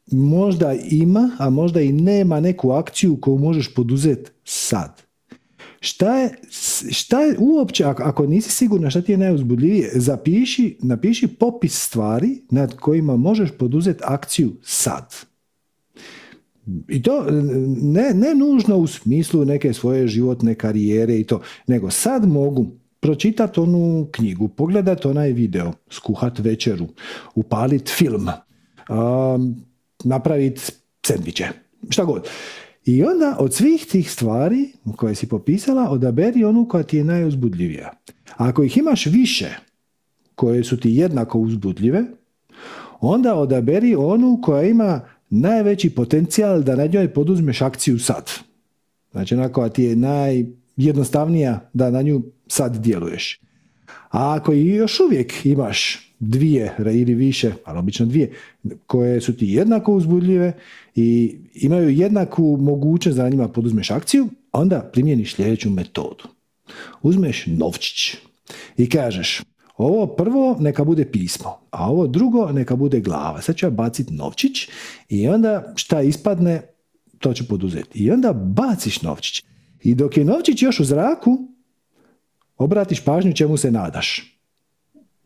možda 0.07 0.75
ima, 0.91 1.31
a 1.39 1.51
možda 1.51 1.81
i 1.81 1.93
nema 1.93 2.41
neku 2.41 2.71
akciju 2.71 3.19
koju 3.21 3.39
možeš 3.39 3.75
poduzeti 3.75 4.31
sad. 4.45 5.06
Šta 5.87 6.19
je, 6.19 6.31
šta 6.91 7.21
je 7.21 7.37
uopće, 7.39 7.85
ako, 7.85 8.27
nisi 8.27 8.51
sigurna 8.51 8.91
šta 8.91 9.01
ti 9.01 9.13
je 9.13 9.19
najuzbudljivije, 9.19 9.91
zapiši, 9.95 10.77
napiši 10.81 11.27
popis 11.27 11.87
stvari 11.87 12.43
nad 12.51 12.77
kojima 12.77 13.17
možeš 13.17 13.51
poduzeti 13.59 14.03
akciju 14.05 14.53
sad. 14.63 15.15
I 16.89 17.03
to 17.03 17.27
ne, 17.83 18.15
ne 18.15 18.35
nužno 18.35 18.77
u 18.77 18.87
smislu 18.87 19.45
neke 19.45 19.73
svoje 19.73 20.09
životne 20.09 20.55
karijere 20.55 21.19
i 21.19 21.25
to, 21.25 21.41
nego 21.67 21.91
sad 21.91 22.29
mogu 22.29 22.67
pročitati 23.01 23.61
onu 23.61 24.09
knjigu, 24.13 24.49
pogledati 24.49 25.09
onaj 25.09 25.33
video, 25.33 25.73
skuhat 25.91 26.39
večeru, 26.39 26.87
upalit 27.35 27.89
film, 27.89 28.29
um, 28.89 29.57
napraviti 30.05 30.61
sendviče, 31.07 31.49
šta 31.91 32.05
god. 32.05 32.29
I 32.87 33.05
onda 33.05 33.37
od 33.39 33.55
svih 33.55 33.87
tih 33.87 34.11
stvari 34.11 34.73
koje 34.97 35.15
si 35.15 35.29
popisala, 35.29 35.91
odaberi 35.91 36.45
onu 36.45 36.69
koja 36.69 36.83
ti 36.83 36.97
je 36.97 37.05
najuzbudljivija. 37.05 37.93
ako 38.37 38.63
ih 38.63 38.77
imaš 38.77 39.07
više 39.07 39.49
koje 40.35 40.65
su 40.65 40.77
ti 40.81 40.91
jednako 40.91 41.39
uzbudljive, 41.39 42.05
onda 43.01 43.35
odaberi 43.35 43.95
onu 43.95 44.41
koja 44.43 44.63
ima 44.63 45.01
najveći 45.31 45.91
potencijal 45.91 46.63
da 46.63 46.77
na 46.77 46.87
njoj 46.87 47.15
poduzmeš 47.15 47.63
akciju 47.63 47.99
sad. 47.99 48.31
Znači 49.13 49.35
ona 49.35 49.49
koja 49.49 49.69
ti 49.69 49.85
je 49.85 49.97
najjednostavnija 49.97 51.71
da 51.73 51.91
na 51.91 52.03
nju 52.03 52.23
sad 52.47 52.77
djeluješ. 52.77 53.41
A 54.11 54.35
ako 54.35 54.53
još 54.53 55.01
uvijek 55.01 55.47
imaš 55.47 56.07
dvije 56.19 56.75
ili 56.79 57.15
više, 57.15 57.53
ali 57.65 57.79
obično 57.79 58.07
dvije, 58.07 58.33
koje 58.87 59.21
su 59.21 59.37
ti 59.37 59.47
jednako 59.47 59.95
uzbudljive 59.95 60.53
i 60.95 61.37
imaju 61.55 61.91
jednaku 61.91 62.59
mogućnost 62.61 63.17
da 63.17 63.23
na 63.23 63.29
njima 63.29 63.49
poduzmeš 63.49 63.91
akciju, 63.91 64.29
onda 64.53 64.91
primjeniš 64.93 65.35
sljedeću 65.35 65.71
metodu. 65.71 66.25
Uzmeš 67.03 67.47
novčić 67.47 68.17
i 68.77 68.89
kažeš 68.89 69.43
ovo 69.77 70.07
prvo 70.07 70.57
neka 70.61 70.85
bude 70.85 71.05
pismo, 71.05 71.59
a 71.71 71.91
ovo 71.91 72.07
drugo 72.07 72.53
neka 72.53 72.77
bude 72.77 73.01
glava. 73.01 73.43
Sad 73.43 73.57
ću 73.57 73.67
ja 73.67 73.71
baciti 73.71 74.15
novčić 74.15 74.69
i 75.09 75.29
onda 75.29 75.73
šta 75.77 76.03
ispadne, 76.03 76.63
to 77.19 77.35
ću 77.35 77.49
poduzeti. 77.49 77.99
I 77.99 78.11
onda 78.11 78.33
baciš 78.33 79.03
novčić. 79.03 79.45
I 79.83 79.95
dok 79.95 80.17
je 80.17 80.25
novčić 80.25 80.63
još 80.63 80.81
u 80.81 80.85
zraku, 80.85 81.39
obratiš 82.59 83.05
pažnju 83.05 83.33
čemu 83.33 83.57
se 83.57 83.71
nadaš. 83.71 84.33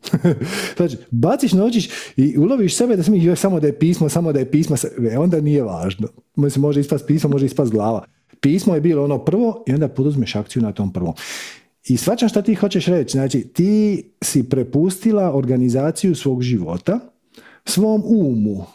znači, 0.77 0.97
baciš 1.11 1.51
noćiš 1.53 1.89
i 2.17 2.37
uloviš 2.37 2.75
sebe 2.75 2.95
da 2.95 3.03
smiješ 3.03 3.39
samo 3.39 3.59
da 3.59 3.67
je 3.67 3.79
pismo, 3.79 4.09
samo 4.09 4.33
da 4.33 4.39
je 4.39 4.51
pismo, 4.51 4.75
e, 5.11 5.17
onda 5.17 5.41
nije 5.41 5.63
važno. 5.63 6.07
Mislim, 6.35 6.61
može 6.61 6.79
ispast 6.79 7.07
pismo, 7.07 7.29
može 7.29 7.45
ispast 7.45 7.71
glava. 7.71 8.05
Pismo 8.39 8.75
je 8.75 8.81
bilo 8.81 9.03
ono 9.03 9.25
prvo 9.25 9.63
i 9.67 9.73
onda 9.73 9.87
poduzmeš 9.87 10.35
akciju 10.35 10.63
na 10.63 10.71
tom 10.71 10.93
prvom. 10.93 11.13
I 11.87 11.97
svačam 11.97 12.29
šta 12.29 12.41
ti 12.41 12.55
hoćeš 12.55 12.85
reći. 12.85 13.11
Znači, 13.11 13.41
ti 13.41 14.03
si 14.21 14.49
prepustila 14.49 15.33
organizaciju 15.33 16.15
svog 16.15 16.41
života 16.41 16.99
svom 17.65 18.03
umu. 18.05 18.65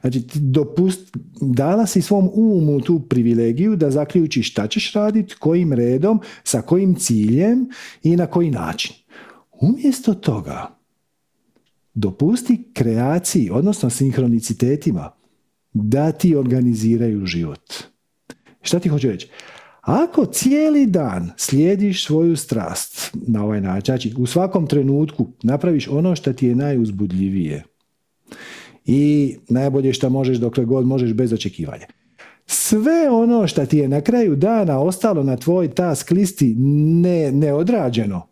Znači, 0.00 0.22
dopust, 0.34 1.16
dala 1.40 1.86
si 1.86 2.02
svom 2.02 2.30
umu 2.34 2.80
tu 2.80 3.00
privilegiju 3.00 3.76
da 3.76 3.90
zaključi 3.90 4.42
šta 4.42 4.66
ćeš 4.66 4.92
raditi, 4.92 5.34
kojim 5.38 5.72
redom, 5.72 6.20
sa 6.44 6.62
kojim 6.62 6.94
ciljem 6.94 7.68
i 8.02 8.16
na 8.16 8.26
koji 8.26 8.50
način. 8.50 8.96
Umjesto 9.60 10.14
toga, 10.14 10.76
dopusti 11.94 12.62
kreaciji, 12.72 13.50
odnosno 13.50 13.90
sinhronicitetima, 13.90 15.10
da 15.72 16.12
ti 16.12 16.36
organiziraju 16.36 17.26
život. 17.26 17.72
Šta 18.62 18.78
ti 18.78 18.88
hoću 18.88 19.08
reći? 19.08 19.28
Ako 19.80 20.26
cijeli 20.26 20.86
dan 20.86 21.30
slijediš 21.36 22.06
svoju 22.06 22.36
strast 22.36 23.10
na 23.26 23.44
ovaj 23.44 23.60
način, 23.60 23.84
znači 23.84 24.14
u 24.18 24.26
svakom 24.26 24.66
trenutku 24.66 25.26
napraviš 25.42 25.88
ono 25.88 26.16
što 26.16 26.32
ti 26.32 26.46
je 26.46 26.54
najuzbudljivije 26.54 27.64
i 28.86 29.36
najbolje 29.48 29.92
što 29.92 30.10
možeš 30.10 30.38
dokle 30.38 30.64
god 30.64 30.86
možeš 30.86 31.12
bez 31.12 31.32
očekivanja. 31.32 31.86
Sve 32.46 33.10
ono 33.10 33.46
što 33.46 33.66
ti 33.66 33.78
je 33.78 33.88
na 33.88 34.00
kraju 34.00 34.36
dana 34.36 34.80
ostalo 34.80 35.22
na 35.22 35.36
tvoj 35.36 35.68
task 35.68 36.10
listi 36.10 36.54
ne, 36.54 37.32
neodrađeno, 37.32 38.26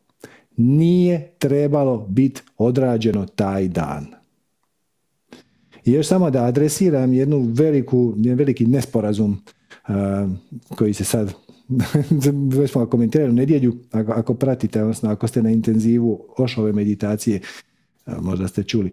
nije 0.57 1.33
trebalo 1.39 2.07
biti 2.09 2.43
odrađeno 2.59 3.27
taj 3.27 3.69
dan. 3.69 4.07
I 5.85 5.93
još 5.93 6.07
samo 6.07 6.31
da 6.31 6.45
adresiram 6.45 7.13
jednu 7.13 7.39
veliku, 7.53 8.15
jedan 8.17 8.39
veliki 8.39 8.67
nesporazum 8.67 9.31
uh, 9.89 9.95
koji 10.77 10.95
se 10.95 11.05
sad 11.05 11.33
već 12.59 12.71
smo 12.71 12.87
komentirali 12.87 13.31
u 13.31 13.35
nedjelju, 13.35 13.77
ako, 13.91 14.13
ako 14.13 14.35
pratite, 14.35 14.83
odnosno 14.83 15.11
ako 15.11 15.29
ste 15.29 15.43
na 15.43 15.51
intenzivu 15.51 16.27
ošove 16.39 16.73
meditacije, 16.73 17.41
uh, 18.07 18.15
možda 18.23 18.49
ste 18.49 18.63
čuli, 18.63 18.93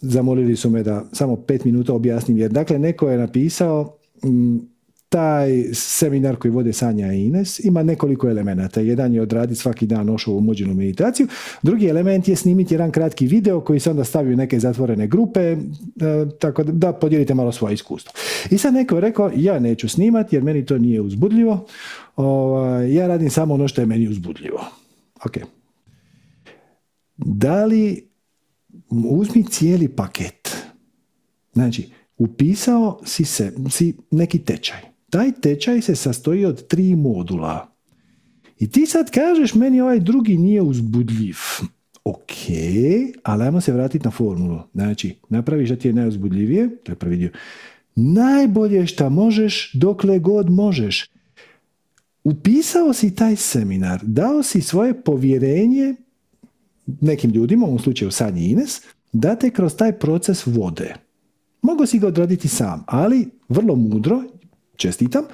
zamolili 0.00 0.56
su 0.56 0.70
me 0.70 0.82
da 0.82 1.04
samo 1.12 1.36
pet 1.36 1.64
minuta 1.64 1.94
objasnim, 1.94 2.38
jer 2.38 2.50
dakle 2.50 2.78
neko 2.78 3.10
je 3.10 3.18
napisao 3.18 3.96
taj 5.08 5.64
seminar 5.72 6.36
koji 6.36 6.52
vode 6.52 6.72
Sanja 6.72 7.12
i 7.12 7.24
Ines 7.24 7.60
ima 7.64 7.82
nekoliko 7.82 8.28
elemenata. 8.28 8.80
Jedan 8.80 9.14
je 9.14 9.22
odraditi 9.22 9.60
svaki 9.60 9.86
dan 9.86 10.10
ošovu 10.10 10.38
umođenu 10.38 10.74
meditaciju. 10.74 11.26
Drugi 11.62 11.86
element 11.86 12.28
je 12.28 12.36
snimiti 12.36 12.74
jedan 12.74 12.90
kratki 12.90 13.26
video 13.26 13.60
koji 13.60 13.80
se 13.80 13.90
onda 13.90 14.04
stavi 14.04 14.34
u 14.34 14.36
neke 14.36 14.58
zatvorene 14.58 15.06
grupe, 15.06 15.40
e, 15.40 15.56
tako 16.38 16.64
da, 16.64 16.92
podijelite 16.92 17.34
malo 17.34 17.52
svoje 17.52 17.74
iskustvo. 17.74 18.12
I 18.50 18.58
sad 18.58 18.74
neko 18.74 18.94
je 18.94 19.00
rekao, 19.00 19.30
ja 19.36 19.58
neću 19.58 19.88
snimati 19.88 20.36
jer 20.36 20.42
meni 20.42 20.64
to 20.64 20.78
nije 20.78 21.00
uzbudljivo. 21.00 21.66
Ovaj, 22.16 22.94
ja 22.94 23.06
radim 23.06 23.30
samo 23.30 23.54
ono 23.54 23.68
što 23.68 23.80
je 23.80 23.86
meni 23.86 24.08
uzbudljivo. 24.08 24.64
Ok. 25.24 25.36
Da 27.16 27.64
li 27.64 28.08
uzmi 28.90 29.44
cijeli 29.44 29.88
paket. 29.88 30.56
Znači, 31.52 31.88
upisao 32.18 33.00
si 33.04 33.24
se, 33.24 33.52
si 33.70 33.96
neki 34.10 34.38
tečaj 34.38 34.96
taj 35.10 35.32
tečaj 35.32 35.80
se 35.80 35.96
sastoji 35.96 36.44
od 36.44 36.66
tri 36.66 36.96
modula. 36.96 37.72
I 38.58 38.70
ti 38.70 38.86
sad 38.86 39.10
kažeš, 39.10 39.54
meni 39.54 39.80
ovaj 39.80 40.00
drugi 40.00 40.36
nije 40.36 40.62
uzbudljiv. 40.62 41.36
Ok, 42.04 42.32
ali 43.22 43.44
ajmo 43.44 43.60
se 43.60 43.72
vratiti 43.72 44.04
na 44.04 44.10
formulu. 44.10 44.58
Znači, 44.74 45.14
napraviš 45.28 45.68
da 45.68 45.76
ti 45.76 45.88
je 45.88 45.94
najuzbudljivije, 45.94 46.76
to 46.84 46.92
je 46.92 46.96
prvi 46.96 47.16
dio. 47.16 47.30
Najbolje 47.94 48.86
šta 48.86 49.08
možeš 49.08 49.70
dokle 49.74 50.18
god 50.18 50.50
možeš. 50.50 51.10
Upisao 52.24 52.92
si 52.92 53.14
taj 53.14 53.36
seminar, 53.36 54.00
dao 54.02 54.42
si 54.42 54.60
svoje 54.60 55.02
povjerenje 55.02 55.94
nekim 56.86 57.30
ljudima, 57.30 57.66
u 57.66 57.68
ovom 57.68 57.78
slučaju 57.78 58.10
Sanji 58.10 58.46
Ines, 58.46 58.80
da 59.12 59.36
te 59.36 59.50
kroz 59.50 59.76
taj 59.76 59.98
proces 59.98 60.46
vode. 60.46 60.94
Mogu 61.62 61.86
si 61.86 61.98
ga 61.98 62.06
odraditi 62.06 62.48
sam, 62.48 62.84
ali 62.86 63.28
vrlo 63.48 63.74
mudro 63.74 64.22
čestitam, 64.76 65.24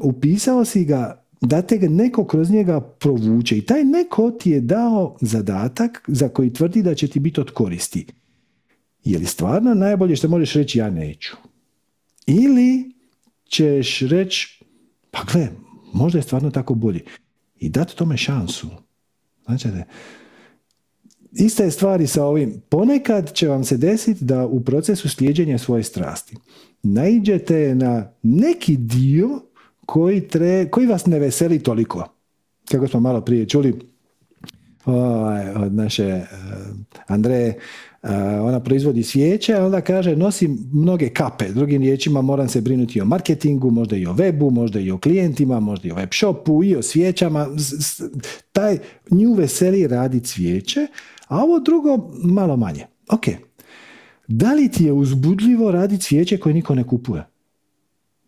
upisao 0.00 0.64
si 0.64 0.84
ga 0.84 1.24
da 1.40 1.62
te 1.62 1.78
neko 1.78 2.24
kroz 2.24 2.50
njega 2.50 2.80
provuče. 2.80 3.58
I 3.58 3.66
taj 3.66 3.84
neko 3.84 4.30
ti 4.30 4.50
je 4.50 4.60
dao 4.60 5.16
zadatak 5.20 6.04
za 6.06 6.28
koji 6.28 6.52
tvrdi 6.52 6.82
da 6.82 6.94
će 6.94 7.08
ti 7.08 7.20
biti 7.20 7.40
od 7.40 7.50
koristi. 7.50 8.06
Je 9.04 9.18
li 9.18 9.26
stvarno 9.26 9.74
najbolje 9.74 10.16
što 10.16 10.28
možeš 10.28 10.52
reći 10.54 10.78
ja 10.78 10.90
neću? 10.90 11.36
Ili 12.26 12.92
ćeš 13.48 14.00
reći 14.00 14.64
pa 15.10 15.24
gle, 15.32 15.48
možda 15.92 16.18
je 16.18 16.22
stvarno 16.22 16.50
tako 16.50 16.74
bolje. 16.74 17.04
I 17.60 17.68
dati 17.68 17.96
tome 17.96 18.16
šansu. 18.16 18.70
Znači, 19.44 19.68
ista 21.34 21.64
je 21.64 21.70
stvar 21.70 22.00
i 22.00 22.06
sa 22.06 22.24
ovim. 22.24 22.62
Ponekad 22.68 23.32
će 23.32 23.48
vam 23.48 23.64
se 23.64 23.76
desiti 23.76 24.24
da 24.24 24.46
u 24.46 24.60
procesu 24.60 25.08
slijeđenja 25.08 25.58
svoje 25.58 25.82
strasti 25.82 26.36
naiđete 26.82 27.74
na 27.74 28.10
neki 28.22 28.76
dio 28.76 29.28
koji, 29.86 30.28
tre, 30.28 30.68
koji 30.70 30.86
vas 30.86 31.06
ne 31.06 31.18
veseli 31.18 31.58
toliko. 31.58 32.08
Kako 32.70 32.88
smo 32.88 33.00
malo 33.00 33.20
prije 33.20 33.48
čuli 33.48 33.74
od 35.56 35.74
naše 35.74 36.06
uh, 36.06 36.76
Andreje, 37.06 37.58
ona 38.42 38.60
proizvodi 38.60 39.02
svijeće, 39.02 39.54
a 39.54 39.64
onda 39.64 39.80
kaže 39.80 40.16
nosim 40.16 40.70
mnoge 40.72 41.08
kape. 41.08 41.48
Drugim 41.48 41.82
riječima 41.82 42.22
moram 42.22 42.48
se 42.48 42.60
brinuti 42.60 43.00
o 43.00 43.04
marketingu, 43.04 43.70
možda 43.70 43.96
i 43.96 44.06
o 44.06 44.12
webu, 44.12 44.50
možda 44.50 44.80
i 44.80 44.90
o 44.90 44.98
klijentima, 44.98 45.60
možda 45.60 45.88
i 45.88 45.90
o 45.90 45.94
web 45.94 46.08
shopu, 46.12 46.64
i 46.64 46.76
o 46.76 46.82
svijećama. 46.82 47.48
Taj 48.52 48.78
nju 49.10 49.32
veseli 49.32 49.86
radi 49.86 50.20
cvijeće, 50.20 50.86
a 51.34 51.42
ovo 51.42 51.60
drugo 51.60 52.10
malo 52.24 52.56
manje. 52.56 52.86
Ok. 53.10 53.26
Da 54.28 54.52
li 54.52 54.70
ti 54.70 54.84
je 54.84 54.92
uzbudljivo 54.92 55.70
raditi 55.70 56.04
cvijeće 56.04 56.38
koje 56.38 56.54
niko 56.54 56.74
ne 56.74 56.84
kupuje? 56.86 57.26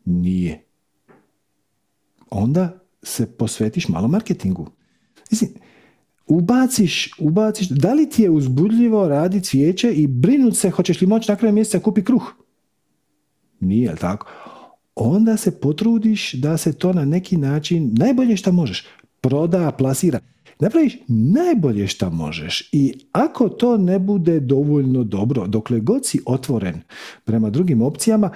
Nije. 0.04 0.64
Onda 2.30 2.78
se 3.02 3.26
posvetiš 3.26 3.88
malo 3.88 4.08
marketingu. 4.08 4.70
Mislim, 5.30 5.50
ubaciš, 6.26 7.10
ubaciš, 7.18 7.68
da 7.68 7.94
li 7.94 8.10
ti 8.10 8.22
je 8.22 8.30
uzbudljivo 8.30 9.08
raditi 9.08 9.46
cvijeće 9.46 9.92
i 9.92 10.06
brinut 10.06 10.56
se 10.56 10.70
hoćeš 10.70 11.00
li 11.00 11.06
moći 11.06 11.30
na 11.30 11.36
kraju 11.36 11.54
mjeseca 11.54 11.78
kupi 11.78 12.04
kruh? 12.04 12.32
Nije, 13.60 13.96
tako? 13.96 14.26
Onda 14.94 15.36
se 15.36 15.60
potrudiš 15.60 16.32
da 16.32 16.56
se 16.56 16.72
to 16.72 16.92
na 16.92 17.04
neki 17.04 17.36
način, 17.36 17.90
najbolje 17.98 18.36
što 18.36 18.52
možeš, 18.52 18.86
proda, 19.20 19.72
plasira. 19.72 20.20
Napraviš 20.60 20.98
najbolje 21.08 21.86
što 21.86 22.10
možeš 22.10 22.68
i 22.72 22.94
ako 23.12 23.48
to 23.48 23.76
ne 23.76 23.98
bude 23.98 24.40
dovoljno 24.40 25.04
dobro, 25.04 25.46
dokle 25.46 25.80
god 25.80 26.06
si 26.06 26.20
otvoren 26.26 26.80
prema 27.24 27.50
drugim 27.50 27.82
opcijama, 27.82 28.30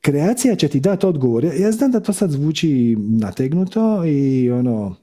kreacija 0.00 0.54
će 0.56 0.68
ti 0.68 0.80
dati 0.80 1.06
odgovor. 1.06 1.44
Ja 1.44 1.72
znam 1.72 1.90
da 1.90 2.00
to 2.00 2.12
sad 2.12 2.30
zvuči 2.30 2.96
nategnuto 2.98 4.04
i 4.04 4.50
ono, 4.50 4.94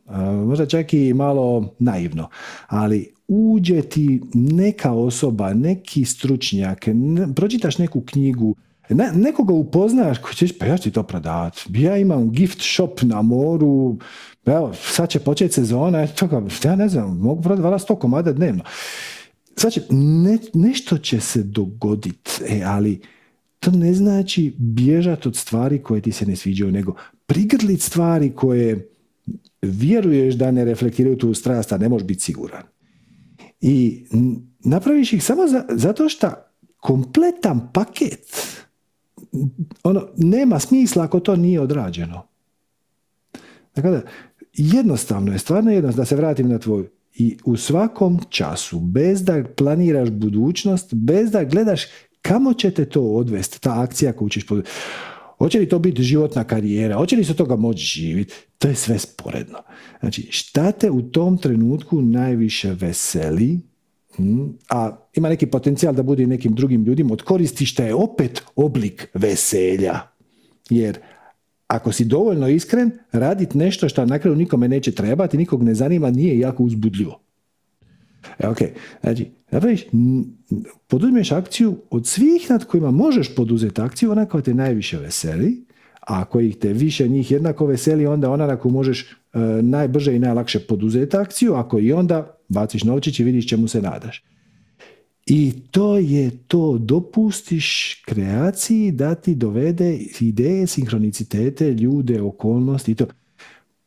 možda 0.45 0.65
čak 0.65 0.93
i 0.93 1.13
malo 1.13 1.75
naivno, 1.79 2.29
ali 2.67 3.13
uđe 3.27 3.81
ti 3.81 4.21
neka 4.33 4.91
osoba, 4.91 5.53
neki 5.53 6.05
stručnjak, 6.05 6.85
pročitaš 7.35 7.77
neku 7.77 8.01
knjigu, 8.01 8.55
ne, 8.89 9.11
nekoga 9.15 9.53
upoznaš 9.53 10.17
koji 10.17 10.35
ćeš, 10.35 10.57
pa 10.57 10.65
ja 10.65 10.77
ću 10.77 10.83
ti 10.83 10.91
to 10.91 11.03
prodavati. 11.03 11.63
Ja 11.69 11.97
imam 11.97 12.31
gift 12.31 12.61
shop 12.61 13.01
na 13.01 13.21
moru, 13.21 13.97
evo, 14.45 14.73
sad 14.73 15.09
će 15.09 15.19
početi 15.19 15.53
sezona, 15.53 16.07
toga, 16.07 16.41
ja 16.63 16.75
ne 16.75 16.89
znam, 16.89 17.17
mogu 17.17 17.41
prodati 17.41 17.63
vala 17.63 17.79
sto 17.79 17.95
komada 17.95 18.33
dnevno. 18.33 18.63
Sad 19.55 19.71
će, 19.71 19.81
nešto 20.53 20.97
će 20.97 21.19
se 21.19 21.43
dogoditi, 21.43 22.31
e, 22.49 22.61
ali 22.65 23.01
to 23.59 23.71
ne 23.71 23.93
znači 23.93 24.53
bježati 24.57 25.27
od 25.27 25.35
stvari 25.35 25.83
koje 25.83 26.01
ti 26.01 26.11
se 26.11 26.25
ne 26.25 26.35
sviđaju, 26.35 26.71
nego 26.71 26.95
prigrlit 27.25 27.81
stvari 27.81 28.31
koje 28.35 28.89
vjeruješ 29.61 30.35
da 30.35 30.51
ne 30.51 30.65
reflektiraju 30.65 31.17
tu 31.17 31.33
strast, 31.33 31.71
a 31.71 31.77
ne 31.77 31.89
možeš 31.89 32.07
biti 32.07 32.21
siguran. 32.21 32.63
I 33.61 34.05
napraviš 34.59 35.13
ih 35.13 35.23
samo 35.23 35.41
zato 35.69 36.09
što 36.09 36.31
kompletan 36.77 37.69
paket 37.73 38.53
ono, 39.83 40.07
nema 40.17 40.59
smisla 40.59 41.03
ako 41.03 41.19
to 41.19 41.35
nije 41.35 41.61
odrađeno. 41.61 42.27
Dakle, 43.75 43.91
da, 43.91 44.01
jednostavno 44.53 45.31
je, 45.31 45.39
stvarno 45.39 45.71
jednostavno, 45.71 46.01
da 46.01 46.05
se 46.05 46.15
vratim 46.15 46.49
na 46.49 46.59
tvoj 46.59 46.89
i 47.15 47.37
u 47.45 47.57
svakom 47.57 48.19
času, 48.29 48.79
bez 48.79 49.23
da 49.23 49.43
planiraš 49.55 50.09
budućnost, 50.09 50.93
bez 50.93 51.31
da 51.31 51.43
gledaš 51.43 51.81
Kamo 52.23 52.53
će 52.53 52.71
te 52.71 52.85
to 52.85 53.01
odvesti, 53.01 53.61
ta 53.61 53.81
akcija 53.81 54.13
koju 54.13 54.29
ćeš? 54.29 54.45
Hoće 55.37 55.59
li 55.59 55.69
to 55.69 55.79
biti 55.79 56.03
životna 56.03 56.43
karijera? 56.43 56.95
Hoće 56.95 57.15
li 57.15 57.23
se 57.23 57.33
toga 57.33 57.55
moći 57.55 57.83
živjeti? 57.83 58.33
To 58.57 58.67
je 58.67 58.75
sve 58.75 58.99
sporedno. 58.99 59.59
Znači, 59.99 60.27
šta 60.31 60.71
te 60.71 60.91
u 60.91 61.01
tom 61.01 61.37
trenutku 61.37 62.01
najviše 62.01 62.73
veseli, 62.73 63.59
hm, 64.15 64.45
a 64.69 64.97
ima 65.13 65.29
neki 65.29 65.45
potencijal 65.45 65.93
da 65.93 66.03
bude 66.03 66.27
nekim 66.27 66.55
drugim 66.55 66.83
ljudima 66.83 67.13
od 67.13 67.21
koristi, 67.21 67.65
šta 67.65 67.83
je 67.83 67.95
opet 67.95 68.43
oblik 68.55 69.09
veselja. 69.13 69.99
Jer 70.69 70.97
ako 71.73 71.91
si 71.91 72.05
dovoljno 72.05 72.47
iskren, 72.47 72.91
raditi 73.11 73.57
nešto 73.57 73.89
što 73.89 74.05
na 74.05 74.19
kraju 74.19 74.35
nikome 74.35 74.67
neće 74.67 74.91
trebati, 74.91 75.37
nikog 75.37 75.63
ne 75.63 75.73
zanima, 75.73 76.11
nije 76.11 76.39
jako 76.39 76.63
uzbudljivo. 76.63 77.19
E, 78.39 78.47
ok, 78.47 78.57
znači, 79.01 79.31
napraviš, 79.51 79.81
poduzmeš 80.87 81.31
akciju 81.31 81.77
od 81.89 82.07
svih 82.07 82.49
nad 82.49 82.65
kojima 82.65 82.91
možeš 82.91 83.35
poduzeti 83.35 83.81
akciju, 83.81 84.11
ona 84.11 84.25
koja 84.25 84.41
te 84.41 84.53
najviše 84.53 84.97
veseli, 84.97 85.65
a 85.99 86.21
ako 86.21 86.39
ih 86.39 86.57
te 86.57 86.73
više 86.73 87.07
njih 87.07 87.31
jednako 87.31 87.65
veseli, 87.65 88.05
onda 88.05 88.31
ona 88.31 88.47
na 88.47 88.55
koju 88.55 88.71
možeš 88.71 89.01
e, 89.03 89.39
najbrže 89.61 90.15
i 90.15 90.19
najlakše 90.19 90.59
poduzeti 90.59 91.17
akciju, 91.17 91.53
ako 91.53 91.79
i 91.79 91.93
onda 91.93 92.37
baciš 92.49 92.83
novčić 92.83 93.19
i 93.19 93.23
vidiš 93.23 93.49
čemu 93.49 93.67
se 93.67 93.81
nadaš. 93.81 94.23
I 95.25 95.53
to 95.71 95.97
je 95.97 96.31
to, 96.47 96.77
dopustiš 96.77 98.01
kreaciji 98.05 98.91
da 98.91 99.15
ti 99.15 99.35
dovede 99.35 99.97
ideje, 100.19 100.67
sinhronicitete, 100.67 101.73
ljude, 101.73 102.21
okolnosti 102.21 102.91
i 102.91 102.95
to. 102.95 103.05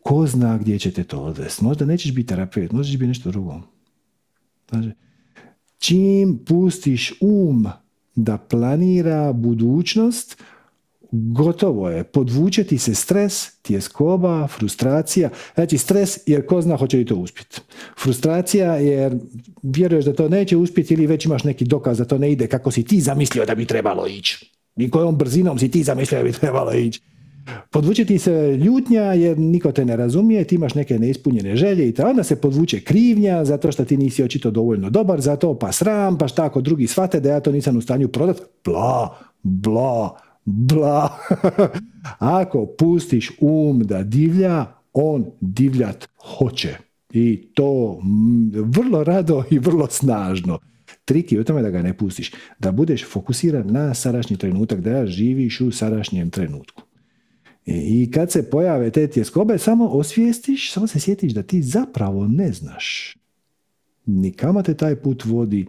Ko 0.03 0.27
zna 0.27 0.59
gdje 0.59 0.79
će 0.79 0.91
te 0.91 1.05
to 1.05 1.21
odvesti? 1.21 1.65
Možda 1.65 1.85
nećeš 1.85 2.15
biti 2.15 2.29
terapeut, 2.29 2.73
možda 2.73 2.91
ćeš 2.91 2.99
biti 2.99 3.09
nešto 3.09 3.31
drugo. 3.31 3.61
Znači, 4.69 4.91
čim 5.79 6.39
pustiš 6.47 7.13
um 7.21 7.67
da 8.15 8.39
planira 8.39 9.33
budućnost, 9.33 10.43
gotovo 11.33 11.91
je. 11.91 12.05
Podvuče 12.05 12.65
ti 12.65 12.79
se 12.79 12.95
stres, 12.95 13.61
tjeskoba, 13.63 14.47
frustracija. 14.47 15.31
Znači 15.55 15.79
stres 15.79 16.19
jer 16.27 16.47
ko 16.47 16.63
zna 16.63 16.77
hoće 16.77 16.97
li 16.97 17.05
to 17.05 17.15
uspjeti. 17.15 17.61
Frustracija 18.03 18.77
jer 18.77 19.19
vjeruješ 19.63 20.05
da 20.05 20.15
to 20.15 20.29
neće 20.29 20.57
uspjeti 20.57 20.95
ili 20.95 21.07
već 21.07 21.27
imaš 21.27 21.45
neki 21.45 21.65
dokaz 21.65 21.99
da 21.99 22.05
to 22.05 22.19
ne 22.19 22.33
ide 22.33 22.47
kako 22.47 22.71
si 22.71 22.83
ti 22.83 23.01
zamislio 23.01 23.45
da 23.45 23.55
bi 23.55 23.65
trebalo 23.65 24.07
ići. 24.07 24.53
I 24.77 24.91
kojom 24.91 25.17
brzinom 25.17 25.59
si 25.59 25.71
ti 25.71 25.83
zamislio 25.83 26.19
da 26.19 26.25
bi 26.25 26.33
trebalo 26.33 26.73
ići. 26.73 27.01
Podvuče 27.71 28.05
ti 28.05 28.19
se 28.19 28.57
ljutnja 28.57 29.03
jer 29.03 29.39
niko 29.39 29.73
te 29.73 29.85
ne 29.85 29.97
razumije, 29.97 30.45
ti 30.45 30.55
imaš 30.55 30.75
neke 30.75 30.99
neispunjene 30.99 31.57
želje 31.57 31.89
i 31.89 31.95
onda 32.03 32.23
se 32.23 32.41
podvuče 32.41 32.81
krivnja 32.81 33.45
zato 33.45 33.73
što 33.73 33.85
ti 33.85 33.97
nisi 33.97 34.23
očito 34.23 34.51
dovoljno 34.51 34.91
dobar 34.91 35.21
za 35.21 35.37
to, 35.37 35.59
pa 35.59 35.73
sram, 35.73 36.19
pa 36.19 36.29
šta 36.29 36.45
ako 36.45 36.61
drugi 36.61 36.87
shvate 36.87 37.21
da 37.21 37.31
ja 37.31 37.41
to 37.41 37.53
nisam 37.53 37.77
u 37.77 37.81
stanju 37.81 38.09
prodati, 38.09 38.41
bla, 38.65 39.19
bla, 39.43 40.17
bla. 40.47 41.19
ako 42.19 42.67
pustiš 42.79 43.31
um 43.41 43.81
da 43.81 44.03
divlja, 44.03 44.67
on 44.93 45.27
divljat 45.41 46.09
hoće. 46.19 46.77
I 47.13 47.49
to 47.55 48.01
vrlo 48.53 49.05
rado 49.05 49.45
i 49.51 49.59
vrlo 49.59 49.87
snažno. 49.91 50.59
Trik 51.05 51.33
je 51.33 51.41
u 51.41 51.45
tome 51.45 51.63
da 51.63 51.71
ga 51.71 51.83
ne 51.83 51.97
pustiš. 51.97 52.33
Da 52.59 52.73
budeš 52.73 53.05
fokusiran 53.05 53.67
na 53.67 53.95
sadašnji 53.95 54.37
trenutak, 54.37 54.81
da 54.81 55.07
živiš 55.07 55.61
u 55.61 55.71
sadašnjem 55.71 56.31
trenutku. 56.31 56.83
I 57.67 58.11
kad 58.11 58.33
se 58.33 58.51
pojave 58.51 58.91
te 58.91 59.07
tjeskobe, 59.07 59.59
samo 59.59 59.87
osvijestiš, 59.89 60.73
samo 60.73 60.87
se 60.87 61.01
sjetiš 61.01 61.33
da 61.33 61.43
ti 61.43 61.63
zapravo 61.63 62.29
ne 62.29 62.53
znaš 62.53 63.17
ni 64.07 64.33
kamo 64.33 64.63
te 64.63 64.75
taj 64.75 64.97
put 64.97 65.25
vodi, 65.25 65.67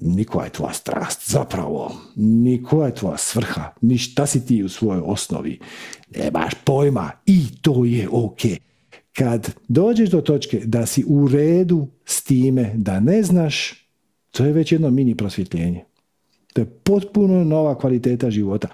ni 0.00 0.24
koja 0.24 0.44
je 0.44 0.52
tvoja 0.52 0.72
strast 0.72 1.30
zapravo, 1.30 1.92
ni 2.16 2.62
koja 2.62 2.86
je 2.86 2.94
tvoja 2.94 3.16
svrha, 3.16 3.74
ni 3.80 3.98
šta 3.98 4.26
si 4.26 4.46
ti 4.46 4.62
u 4.62 4.68
svojoj 4.68 5.02
osnovi. 5.04 5.58
Nemaš 6.16 6.52
pojma 6.64 7.10
i 7.26 7.46
to 7.62 7.84
je 7.84 8.08
ok. 8.12 8.40
Kad 9.12 9.54
dođeš 9.68 10.10
do 10.10 10.20
točke 10.20 10.60
da 10.64 10.86
si 10.86 11.04
u 11.06 11.28
redu 11.28 11.88
s 12.04 12.22
time 12.22 12.72
da 12.76 13.00
ne 13.00 13.22
znaš, 13.22 13.86
to 14.30 14.44
je 14.44 14.52
već 14.52 14.72
jedno 14.72 14.90
mini 14.90 15.14
prosvjetljenje. 15.14 15.84
To 16.52 16.60
je 16.60 16.70
potpuno 16.84 17.44
nova 17.44 17.78
kvaliteta 17.78 18.30
života. 18.30 18.68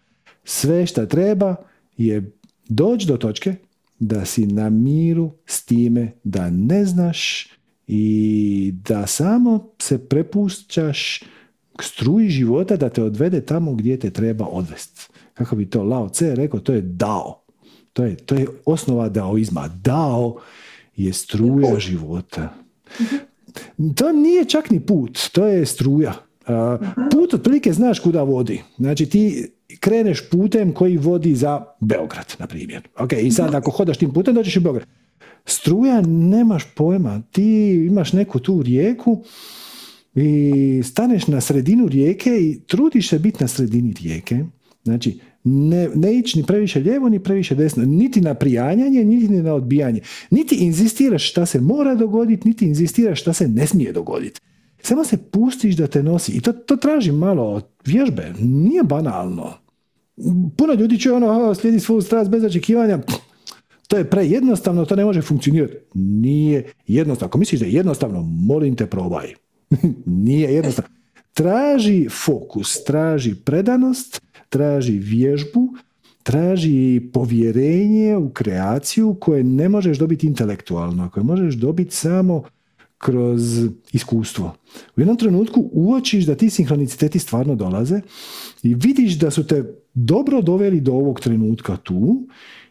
Sve 0.44 0.86
što 0.86 1.06
treba 1.06 1.56
je 1.96 2.32
doći 2.68 3.06
do 3.06 3.16
točke 3.16 3.54
da 3.98 4.24
si 4.24 4.46
na 4.46 4.70
miru 4.70 5.30
s 5.46 5.64
time 5.64 6.12
da 6.24 6.50
ne 6.50 6.84
znaš 6.84 7.48
i 7.88 8.74
da 8.84 9.06
samo 9.06 9.68
se 9.78 10.08
prepuštaš 10.08 11.22
struji 11.80 12.28
života 12.28 12.76
da 12.76 12.88
te 12.88 13.02
odvede 13.02 13.40
tamo 13.40 13.74
gdje 13.74 13.98
te 13.98 14.10
treba 14.10 14.46
odvesti. 14.46 15.08
Kako 15.34 15.56
bi 15.56 15.70
to 15.70 15.82
Lao 15.82 16.08
Tse 16.08 16.34
rekao, 16.34 16.60
to 16.60 16.72
je 16.72 16.80
dao. 16.80 17.42
To 17.92 18.04
je, 18.04 18.16
to 18.16 18.34
je 18.34 18.46
osnova 18.64 19.08
daoizma. 19.08 19.68
Dao 19.68 20.36
je 20.96 21.12
struja 21.12 21.78
života. 21.78 22.54
To 23.94 24.12
nije 24.12 24.44
čak 24.44 24.70
ni 24.70 24.80
put, 24.80 25.18
to 25.32 25.46
je 25.46 25.66
struja. 25.66 26.14
Put 27.12 27.34
otprilike 27.34 27.72
znaš 27.72 28.00
kuda 28.00 28.22
vodi. 28.22 28.62
Znači 28.76 29.06
ti 29.06 29.50
kreneš 29.80 30.30
putem 30.30 30.72
koji 30.72 30.96
vodi 30.96 31.34
za 31.34 31.64
Beograd, 31.80 32.34
na 32.38 32.46
primjer. 32.46 32.88
Ok, 32.98 33.12
i 33.12 33.30
sad 33.30 33.54
ako 33.54 33.70
hodaš 33.70 33.98
tim 33.98 34.12
putem, 34.12 34.34
dođeš 34.34 34.56
u 34.56 34.60
Beograd. 34.60 34.86
Struja 35.44 36.00
nemaš 36.00 36.64
pojma. 36.74 37.22
Ti 37.32 37.74
imaš 37.86 38.12
neku 38.12 38.38
tu 38.38 38.62
rijeku 38.62 39.24
i 40.14 40.82
staneš 40.84 41.26
na 41.26 41.40
sredinu 41.40 41.88
rijeke 41.88 42.30
i 42.30 42.60
trudiš 42.66 43.08
se 43.08 43.18
biti 43.18 43.36
na 43.40 43.48
sredini 43.48 43.94
rijeke. 44.02 44.44
Znači, 44.84 45.18
ne, 45.44 45.88
ne 45.94 46.18
ići 46.18 46.38
ni 46.38 46.46
previše 46.46 46.80
lijevo, 46.80 47.08
ni 47.08 47.22
previše 47.22 47.54
desno, 47.54 47.84
niti 47.84 48.20
na 48.20 48.34
prijanjanje, 48.34 49.04
niti 49.04 49.28
na 49.28 49.54
odbijanje. 49.54 50.00
Niti 50.30 50.54
inzistiraš 50.54 51.30
šta 51.30 51.46
se 51.46 51.60
mora 51.60 51.94
dogoditi, 51.94 52.48
niti 52.48 52.64
inzistiraš 52.64 53.20
šta 53.20 53.32
se 53.32 53.48
ne 53.48 53.66
smije 53.66 53.92
dogoditi. 53.92 54.40
Samo 54.82 55.04
se 55.04 55.16
pustiš 55.16 55.76
da 55.76 55.86
te 55.86 56.02
nosi. 56.02 56.32
I 56.32 56.40
to, 56.40 56.52
to 56.52 56.76
traži 56.76 57.12
malo 57.12 57.60
vježbe. 57.84 58.32
Nije 58.40 58.82
banalno. 58.82 59.52
Puno 60.56 60.72
ljudi 60.74 60.98
će 60.98 61.12
ono, 61.12 61.54
slijedi 61.54 61.80
svoju 61.80 62.02
strast 62.02 62.30
bez 62.30 62.44
očekivanja. 62.44 62.98
To 63.88 63.96
je 63.96 64.10
prejednostavno, 64.10 64.84
to 64.84 64.96
ne 64.96 65.04
može 65.04 65.22
funkcionirati. 65.22 65.74
Nije 65.94 66.72
jednostavno. 66.86 67.28
Ako 67.28 67.38
misliš 67.38 67.60
da 67.60 67.66
je 67.66 67.72
jednostavno, 67.72 68.22
molim 68.22 68.76
te 68.76 68.86
probaj. 68.86 69.34
Nije 70.06 70.54
jednostavno. 70.54 70.90
Traži 71.34 72.08
fokus, 72.08 72.84
traži 72.84 73.34
predanost, 73.34 74.22
traži 74.48 74.92
vježbu, 74.92 75.68
traži 76.22 77.00
povjerenje 77.12 78.16
u 78.16 78.30
kreaciju 78.30 79.16
koje 79.20 79.44
ne 79.44 79.68
možeš 79.68 79.98
dobiti 79.98 80.26
intelektualno, 80.26 81.10
koje 81.10 81.24
možeš 81.24 81.54
dobiti 81.54 81.94
samo 81.94 82.42
kroz 82.98 83.68
iskustvo. 83.92 84.54
U 84.96 85.00
jednom 85.00 85.16
trenutku 85.16 85.70
uočiš 85.72 86.24
da 86.24 86.34
ti 86.34 86.50
sinhroniciteti 86.50 87.18
stvarno 87.18 87.54
dolaze 87.54 88.00
i 88.62 88.74
vidiš 88.74 89.18
da 89.18 89.30
su 89.30 89.46
te 89.46 89.64
dobro 89.94 90.42
doveli 90.42 90.80
do 90.80 90.92
ovog 90.92 91.20
trenutka 91.20 91.76
tu 91.76 92.26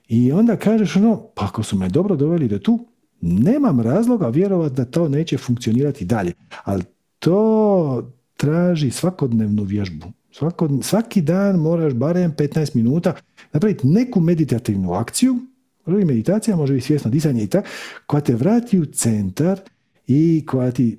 i 0.08 0.32
onda 0.32 0.56
kažeš 0.56 0.96
ono, 0.96 1.22
pa 1.36 1.46
ako 1.46 1.64
su 1.64 1.78
me 1.78 1.90
dobro 1.90 2.16
doveli 2.16 2.48
do 2.48 2.60
tu, 2.60 2.86
nemam 3.22 3.80
razloga 3.80 4.28
vjerovati 4.28 4.76
da 4.76 4.86
to 4.86 5.10
neće 5.10 5.38
funkcionirati 5.38 6.06
dalje. 6.06 6.34
Ali 6.64 6.84
to 7.20 8.12
traži 8.38 8.92
svakodnevnu 8.92 9.64
vježbu. 9.64 10.06
Svako, 10.32 10.70
svaki 10.82 11.22
dan 11.22 11.56
moraš 11.56 11.94
barem 11.94 12.34
15 12.36 12.76
minuta 12.76 13.14
napraviti 13.54 13.88
neku 13.88 14.20
meditativnu 14.20 14.94
akciju, 14.94 15.38
prvi 15.86 16.06
meditacija 16.06 16.56
može 16.56 16.74
biti 16.74 16.86
svjesno 16.86 17.12
disanje 17.12 17.44
i 17.44 17.48
tako, 17.48 17.68
koja 18.06 18.22
te 18.22 18.36
vrati 18.36 18.80
u 18.80 18.86
centar 18.86 19.60
i 20.08 20.44
koja 20.48 20.72
ti, 20.72 20.98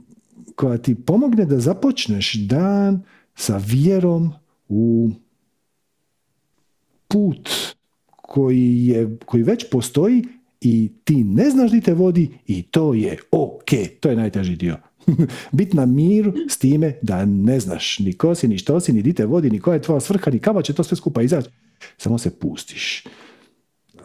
koja 0.57 0.79
ti 0.79 0.95
pomogne 0.95 1.45
da 1.45 1.61
započneš 1.61 2.35
dan 2.35 3.03
sa 3.35 3.61
vjerom 3.67 4.33
u 4.69 5.11
put 7.09 7.51
koji, 8.29 8.87
je, 8.87 9.19
koji 9.25 9.43
već 9.43 9.71
postoji 9.71 10.25
i 10.61 10.91
ti 11.05 11.25
ne 11.25 11.51
znaš 11.51 11.71
di 11.71 11.81
te 11.81 11.95
vodi 11.95 12.31
i 12.47 12.63
to 12.63 12.95
je 12.95 13.19
ok. 13.31 13.71
To 14.01 14.11
je 14.11 14.17
najteži 14.17 14.57
dio. 14.57 14.77
Bit 15.53 15.75
na 15.75 15.87
miru 15.87 16.33
s 16.49 16.59
time 16.59 16.95
da 17.03 17.25
ne 17.25 17.61
znaš 17.61 17.99
ni 17.99 18.13
ko 18.13 18.35
si, 18.35 18.49
ni 18.49 18.59
što 18.59 18.81
si, 18.81 18.93
ni 18.93 19.03
di 19.03 19.13
te 19.13 19.27
vodi, 19.27 19.51
ni 19.51 19.61
koja 19.61 19.75
je 19.75 19.83
tvoja 19.83 20.01
svrha, 20.01 20.31
ni 20.31 20.39
kava 20.39 20.63
će 20.63 20.73
to 20.73 20.85
sve 20.85 20.97
skupa 20.97 21.23
izaći. 21.23 21.49
Samo 21.97 22.19
se 22.19 22.39
pustiš. 22.39 23.05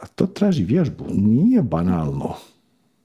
A 0.02 0.08
to 0.08 0.26
traži 0.26 0.64
vježbu. 0.64 1.06
Nije 1.10 1.62
banalno. 1.62 2.36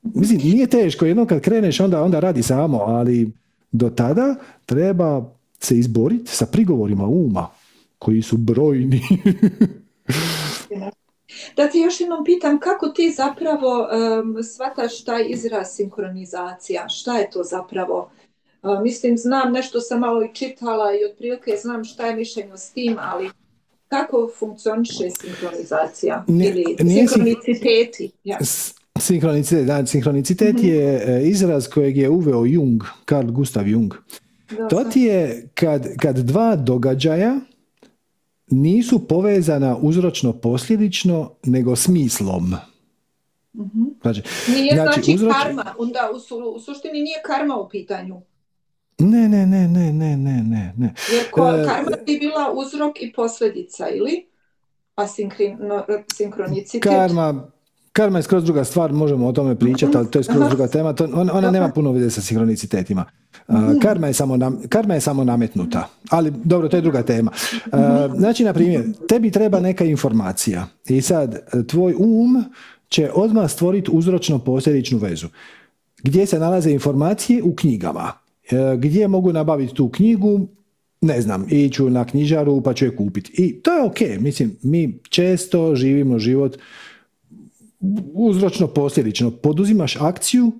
Mislim, 0.02 0.40
nije 0.44 0.66
teško. 0.66 1.06
Jednom 1.06 1.26
kad 1.26 1.40
kreneš, 1.40 1.80
onda, 1.80 2.02
onda 2.02 2.20
radi 2.20 2.42
samo, 2.42 2.78
ali 2.78 3.32
do 3.72 3.90
tada 3.90 4.34
treba 4.66 5.34
se 5.60 5.78
izboriti 5.78 6.30
sa 6.30 6.46
prigovorima 6.46 7.06
uma, 7.06 7.46
koji 7.98 8.22
su 8.22 8.36
brojni. 8.36 9.00
Da 11.56 11.68
ti 11.68 11.78
još 11.78 12.00
jednom 12.00 12.24
pitam, 12.24 12.60
kako 12.60 12.88
ti 12.88 13.10
zapravo 13.16 13.88
um, 14.20 14.42
shvataš 14.42 15.04
taj 15.04 15.26
izraz 15.28 15.66
sinkronizacija? 15.70 16.88
Šta 16.88 17.18
je 17.18 17.30
to 17.30 17.42
zapravo? 17.42 18.10
mislim, 18.82 19.18
znam, 19.18 19.52
nešto 19.52 19.80
sam 19.80 20.00
malo 20.00 20.24
i 20.24 20.34
čitala 20.34 20.92
i 20.92 21.04
otprilike 21.12 21.56
znam 21.62 21.84
šta 21.84 22.06
je 22.06 22.16
mišljenje 22.16 22.56
s 22.56 22.70
tim, 22.70 22.96
ali 23.00 23.30
kako 23.88 24.30
funkcioniše 24.38 25.10
sinkronizacija? 25.20 26.24
Ili 26.28 26.76
sinkroniciteti? 26.78 28.10
Ja. 28.24 28.38
Sinhronicitet, 29.00 29.66
da, 29.66 29.86
sinhronicitet 29.86 30.56
mhm. 30.56 30.66
je 30.66 31.02
e, 31.06 31.22
izraz 31.24 31.68
kojeg 31.68 31.96
je 31.96 32.08
uveo 32.08 32.44
Jung, 32.44 32.82
Carl 33.08 33.30
Gustav 33.30 33.68
Jung. 33.68 33.94
To 34.70 34.84
ti 34.84 35.00
je 35.00 35.48
kad, 35.54 35.96
kad 35.96 36.16
dva 36.16 36.56
događaja 36.56 37.40
nisu 38.50 39.08
povezana 39.08 39.76
uzročno 39.80 40.32
posljedično, 40.32 41.30
nego 41.44 41.76
smislom. 41.76 42.54
mm 43.54 43.88
Znači, 44.02 44.22
nije 44.48 44.74
znači, 44.74 45.16
znači 45.16 45.38
karma, 45.42 45.74
onda 45.78 46.10
u, 46.14 46.20
su, 46.20 46.36
u 46.56 46.60
suštini 46.60 47.02
nije 47.02 47.22
karma 47.26 47.56
u 47.56 47.68
pitanju. 47.68 48.20
Ne, 48.98 49.28
ne, 49.28 49.46
ne, 49.46 49.68
ne, 49.68 49.92
ne, 49.92 50.16
ne, 50.16 50.42
ne. 50.42 50.74
ne. 50.76 50.94
Jer 51.12 51.30
ko, 51.30 51.48
e, 51.48 51.64
karma 51.66 51.96
bi 52.06 52.18
bila 52.18 52.52
uzrok 52.54 53.02
i 53.02 53.12
posljedica, 53.12 53.88
ili? 53.88 54.26
A 54.94 55.06
sinkronicitet? 56.14 56.82
Karma, 56.82 57.50
karma 57.98 58.18
je 58.18 58.22
skroz 58.22 58.44
druga 58.44 58.64
stvar, 58.64 58.92
možemo 58.92 59.26
o 59.26 59.32
tome 59.32 59.54
pričati, 59.54 59.96
ali 59.96 60.10
to 60.10 60.18
je 60.18 60.22
skroz 60.22 60.48
druga 60.48 60.68
tema. 60.68 60.92
To, 60.92 61.08
ona, 61.14 61.34
ona 61.34 61.50
nema 61.50 61.68
puno 61.68 61.92
veze 61.92 62.10
sa 62.10 62.20
sinkronicitetima. 62.20 63.04
Uh, 63.48 63.56
karma, 63.82 64.06
je 64.06 64.12
samo 64.12 64.36
nam, 64.36 64.60
karma 64.68 64.94
je 64.94 65.00
samo 65.00 65.24
nametnuta, 65.24 65.88
ali 66.10 66.32
dobro, 66.44 66.68
to 66.68 66.76
je 66.76 66.82
druga 66.82 67.02
tema. 67.02 67.30
Uh, 67.52 68.18
znači, 68.18 68.44
na 68.44 68.52
primjer, 68.52 68.84
tebi 69.08 69.30
treba 69.30 69.60
neka 69.60 69.84
informacija 69.84 70.66
i 70.88 71.00
sad 71.00 71.38
tvoj 71.66 71.94
um 71.98 72.44
će 72.88 73.10
odmah 73.14 73.50
stvoriti 73.50 73.90
uzročno 73.92 74.38
posljedičnu 74.38 74.98
vezu. 74.98 75.26
Gdje 76.02 76.26
se 76.26 76.38
nalaze 76.38 76.70
informacije? 76.70 77.42
U 77.42 77.54
knjigama. 77.54 78.12
Uh, 78.52 78.80
gdje 78.80 79.08
mogu 79.08 79.32
nabaviti 79.32 79.74
tu 79.74 79.88
knjigu? 79.88 80.48
Ne 81.00 81.20
znam, 81.20 81.46
iću 81.50 81.90
na 81.90 82.04
knjižaru 82.04 82.60
pa 82.60 82.74
ću 82.74 82.84
je 82.84 82.96
kupiti. 82.96 83.32
I 83.42 83.62
to 83.62 83.74
je 83.74 83.82
ok, 83.82 84.00
mislim, 84.20 84.56
mi 84.62 84.98
često 85.08 85.74
živimo 85.74 86.18
život 86.18 86.58
uzročno 88.14 88.66
posljedično. 88.66 89.30
Poduzimaš 89.30 89.96
akciju 90.00 90.52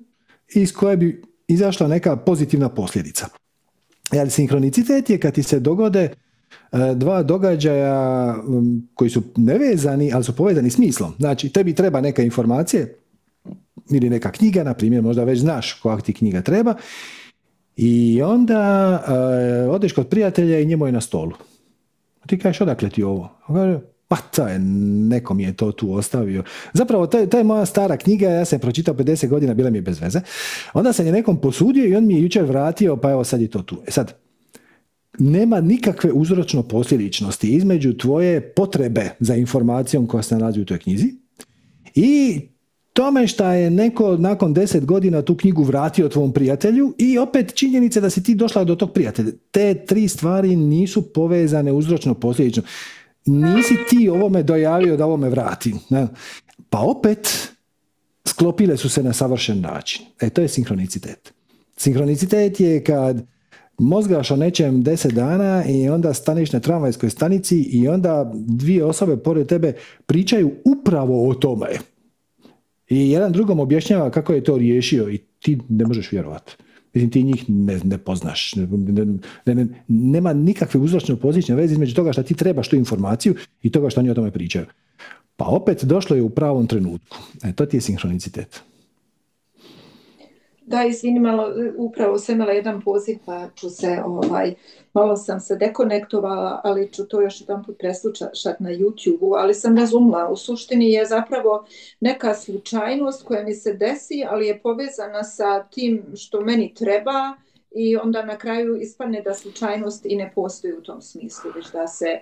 iz 0.54 0.72
koje 0.72 0.96
bi 0.96 1.22
izašla 1.48 1.88
neka 1.88 2.16
pozitivna 2.16 2.68
posljedica. 2.68 3.26
Ali 4.10 4.30
sinkronicitet 4.30 5.10
je 5.10 5.20
kad 5.20 5.34
ti 5.34 5.42
se 5.42 5.60
dogode 5.60 6.00
e, 6.02 6.94
dva 6.94 7.22
događaja 7.22 8.36
koji 8.94 9.10
su 9.10 9.22
nevezani, 9.36 10.12
ali 10.12 10.24
su 10.24 10.36
povezani 10.36 10.70
smislom. 10.70 11.14
Znači, 11.18 11.48
tebi 11.48 11.74
treba 11.74 12.00
neka 12.00 12.22
informacije 12.22 12.96
ili 13.90 14.10
neka 14.10 14.32
knjiga, 14.32 14.64
na 14.64 14.74
primjer, 14.74 15.02
možda 15.02 15.24
već 15.24 15.38
znaš 15.38 15.72
koja 15.72 16.00
ti 16.00 16.12
knjiga 16.12 16.42
treba 16.42 16.74
i 17.76 18.22
onda 18.22 18.92
uh, 19.68 19.74
odeš 19.74 19.92
kod 19.92 20.08
prijatelja 20.08 20.60
i 20.60 20.66
njemu 20.66 20.86
je 20.86 20.92
na 20.92 21.00
stolu. 21.00 21.32
Ti 22.26 22.38
kažeš, 22.38 22.60
odakle 22.60 22.90
ti 22.90 23.02
ovo? 23.02 23.30
kaže, 23.46 23.80
pa 24.08 24.16
to 24.16 24.48
je, 24.48 24.58
neko 25.08 25.34
mi 25.34 25.42
je 25.42 25.56
to 25.56 25.72
tu 25.72 25.92
ostavio. 25.92 26.44
Zapravo, 26.72 27.06
to 27.06 27.18
je, 27.18 27.30
to 27.30 27.38
je 27.38 27.44
moja 27.44 27.66
stara 27.66 27.96
knjiga, 27.96 28.28
ja 28.28 28.44
sam 28.44 28.58
pročitao 28.58 28.94
50 28.94 29.28
godina, 29.28 29.54
bila 29.54 29.70
mi 29.70 29.78
je 29.78 29.82
bez 29.82 30.00
veze. 30.00 30.20
Onda 30.74 30.92
sam 30.92 31.06
je 31.06 31.12
nekom 31.12 31.40
posudio 31.40 31.86
i 31.86 31.96
on 31.96 32.06
mi 32.06 32.14
je 32.14 32.22
jučer 32.22 32.44
vratio, 32.44 32.96
pa 32.96 33.10
evo 33.10 33.24
sad 33.24 33.40
je 33.40 33.48
to 33.48 33.62
tu. 33.62 33.82
E 33.86 33.90
sad, 33.90 34.14
nema 35.18 35.60
nikakve 35.60 36.12
uzročno 36.12 36.62
posljedičnosti 36.62 37.48
između 37.48 37.96
tvoje 37.96 38.40
potrebe 38.40 39.10
za 39.20 39.34
informacijom 39.34 40.06
koja 40.06 40.22
se 40.22 40.38
nalazi 40.38 40.60
u 40.60 40.64
toj 40.64 40.78
knjizi 40.78 41.14
i 41.94 42.40
tome 42.92 43.26
šta 43.26 43.52
je 43.54 43.70
neko 43.70 44.16
nakon 44.16 44.54
deset 44.54 44.84
godina 44.84 45.22
tu 45.22 45.36
knjigu 45.36 45.62
vratio 45.62 46.08
tvom 46.08 46.32
prijatelju 46.32 46.94
i 46.98 47.18
opet 47.18 47.54
činjenice 47.54 48.00
da 48.00 48.10
si 48.10 48.22
ti 48.22 48.34
došla 48.34 48.64
do 48.64 48.74
tog 48.74 48.92
prijatelja. 48.92 49.30
Te 49.50 49.74
tri 49.86 50.08
stvari 50.08 50.56
nisu 50.56 51.12
povezane 51.12 51.72
uzročno 51.72 52.14
posljedično 52.14 52.62
nisi 53.28 53.74
ti 53.88 54.08
ovome 54.08 54.42
dojavio 54.42 54.96
da 54.96 55.06
ovome 55.06 55.28
vrati. 55.28 55.74
Ne? 55.90 56.06
Pa 56.70 56.78
opet 56.78 57.48
sklopile 58.26 58.76
su 58.76 58.88
se 58.88 59.02
na 59.02 59.12
savršen 59.12 59.60
način. 59.60 60.06
E, 60.20 60.30
to 60.30 60.40
je 60.40 60.48
sinkronicitet. 60.48 61.32
Sinkronicitet 61.76 62.60
je 62.60 62.84
kad 62.84 63.26
mozgaš 63.78 64.30
o 64.30 64.36
nečem 64.36 64.82
deset 64.82 65.12
dana 65.12 65.64
i 65.64 65.88
onda 65.88 66.14
staniš 66.14 66.52
na 66.52 66.60
tramvajskoj 66.60 67.10
stanici 67.10 67.60
i 67.60 67.88
onda 67.88 68.32
dvije 68.34 68.84
osobe 68.84 69.16
pored 69.16 69.46
tebe 69.46 69.72
pričaju 70.06 70.50
upravo 70.64 71.28
o 71.28 71.34
tome. 71.34 71.68
I 72.88 73.10
jedan 73.10 73.32
drugom 73.32 73.60
objašnjava 73.60 74.10
kako 74.10 74.32
je 74.32 74.44
to 74.44 74.58
riješio 74.58 75.10
i 75.10 75.18
ti 75.18 75.58
ne 75.68 75.84
možeš 75.86 76.12
vjerovati. 76.12 76.56
Mislim, 76.94 77.10
ti 77.10 77.22
njih 77.22 77.44
ne, 77.48 77.80
ne 77.84 77.98
poznaš. 77.98 78.54
Ne, 78.56 79.54
ne, 79.54 79.66
nema 79.88 80.32
nikakve 80.32 80.80
uzročno 80.80 81.16
pozične 81.16 81.54
veze 81.54 81.72
između 81.72 81.94
toga 81.94 82.12
što 82.12 82.22
ti 82.22 82.34
trebaš 82.34 82.68
tu 82.68 82.76
informaciju 82.76 83.34
i 83.62 83.70
toga 83.70 83.90
što 83.90 84.00
oni 84.00 84.10
o 84.10 84.14
tome 84.14 84.30
pričaju. 84.30 84.66
Pa 85.36 85.44
opet 85.44 85.84
došlo 85.84 86.16
je 86.16 86.22
u 86.22 86.30
pravom 86.30 86.66
trenutku. 86.66 87.16
E, 87.42 87.52
to 87.52 87.66
ti 87.66 87.76
je 87.76 87.80
sinhronicitet. 87.80 88.62
Da, 90.68 90.84
izvini 90.84 91.20
malo, 91.20 91.54
upravo 91.76 92.18
sam 92.18 92.34
imala 92.34 92.52
jedan 92.52 92.82
poziv 92.82 93.18
pa 93.26 93.48
ću 93.54 93.70
se, 93.70 94.02
ovaj, 94.04 94.54
malo 94.94 95.16
sam 95.16 95.40
se 95.40 95.56
dekonektovala, 95.56 96.60
ali 96.64 96.92
ću 96.92 97.04
to 97.04 97.20
još 97.20 97.40
jedan 97.40 97.64
put 97.64 97.78
preslušati 97.78 98.62
na 98.62 98.70
YouTube-u, 98.70 99.34
ali 99.34 99.54
sam 99.54 99.78
razumla, 99.78 100.28
u 100.28 100.36
suštini 100.36 100.92
je 100.92 101.06
zapravo 101.06 101.66
neka 102.00 102.34
slučajnost 102.34 103.22
koja 103.22 103.44
mi 103.44 103.54
se 103.54 103.72
desi, 103.72 104.24
ali 104.28 104.46
je 104.46 104.58
povezana 104.58 105.24
sa 105.24 105.62
tim 105.62 106.02
što 106.16 106.40
meni 106.40 106.74
treba 106.74 107.36
i 107.70 107.96
onda 107.96 108.24
na 108.24 108.38
kraju 108.38 108.76
ispadne 108.76 109.22
da 109.22 109.34
slučajnost 109.34 110.06
i 110.06 110.16
ne 110.16 110.32
postoji 110.34 110.72
u 110.72 110.82
tom 110.82 111.02
smislu, 111.02 111.50
već 111.54 111.72
da 111.72 111.86
se... 111.86 112.20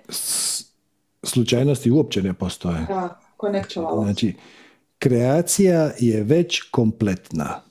Slučajnosti 1.23 1.91
uopće 1.91 2.21
ne 2.21 2.33
postoje. 2.33 2.85
Da, 2.87 3.19
konektovala. 3.37 4.03
Znači, 4.03 4.33
kreacija 4.99 5.91
je 5.99 6.23
već 6.23 6.61
kompletna 6.71 7.66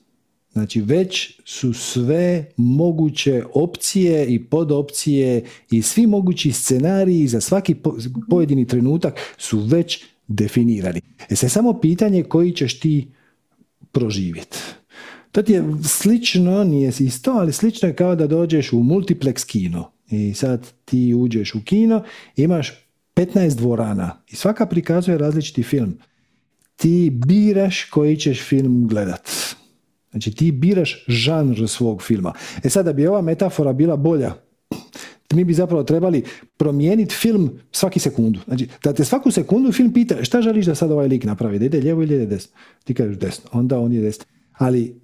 Znači 0.57 0.81
već 0.81 1.39
su 1.45 1.73
sve 1.73 2.45
moguće 2.57 3.43
opcije 3.53 4.25
i 4.25 4.43
podopcije 4.43 5.43
i 5.71 5.81
svi 5.81 6.07
mogući 6.07 6.51
scenariji 6.51 7.27
za 7.27 7.41
svaki 7.41 7.75
pojedini 8.29 8.67
trenutak 8.67 9.19
su 9.37 9.59
već 9.59 10.03
definirani. 10.27 11.01
E 11.29 11.35
se 11.35 11.49
samo 11.49 11.79
pitanje 11.79 12.23
koji 12.23 12.51
ćeš 12.51 12.79
ti 12.79 13.07
proživjeti. 13.91 14.57
To 15.31 15.41
ti 15.41 15.53
je 15.53 15.63
slično, 15.83 16.63
nije 16.63 16.91
isto, 16.99 17.31
ali 17.31 17.53
slično 17.53 17.87
je 17.87 17.95
kao 17.95 18.15
da 18.15 18.27
dođeš 18.27 18.73
u 18.73 18.77
multiplex 18.77 19.45
kino. 19.45 19.91
I 20.09 20.33
sad 20.33 20.67
ti 20.85 21.13
uđeš 21.13 21.55
u 21.55 21.61
kino, 21.65 22.03
imaš 22.35 22.73
15 23.15 23.55
dvorana 23.55 24.21
i 24.27 24.35
svaka 24.35 24.65
prikazuje 24.65 25.17
različiti 25.17 25.63
film. 25.63 25.97
Ti 26.75 27.11
biraš 27.27 27.83
koji 27.83 28.17
ćeš 28.17 28.41
film 28.41 28.87
gledat 28.87 29.29
Znači 30.17 30.31
ti 30.31 30.51
biraš 30.51 31.05
žanr 31.07 31.67
svog 31.67 32.01
filma. 32.01 32.33
E 32.63 32.69
sad 32.69 32.85
da 32.85 32.93
bi 32.93 33.07
ova 33.07 33.21
metafora 33.21 33.73
bila 33.73 33.95
bolja, 33.95 34.33
mi 35.33 35.43
bi 35.43 35.53
zapravo 35.53 35.83
trebali 35.83 36.23
promijeniti 36.57 37.15
film 37.15 37.51
svaki 37.71 37.99
sekundu. 37.99 38.39
Znači, 38.47 38.67
da 38.83 38.93
te 38.93 39.05
svaku 39.05 39.31
sekundu 39.31 39.71
film 39.71 39.93
pita 39.93 40.23
šta 40.23 40.41
želiš 40.41 40.65
da 40.65 40.75
sad 40.75 40.91
ovaj 40.91 41.07
lik 41.07 41.23
napravi, 41.23 41.59
da 41.59 41.65
ide 41.65 41.79
lijevo 41.79 42.03
ili 42.03 42.15
ide 42.15 42.25
desno. 42.25 42.55
Ti 42.83 42.93
kažeš 42.93 43.17
desno, 43.17 43.49
onda 43.53 43.79
on 43.79 43.93
je 43.93 44.01
desno. 44.01 44.25
Ali 44.53 44.99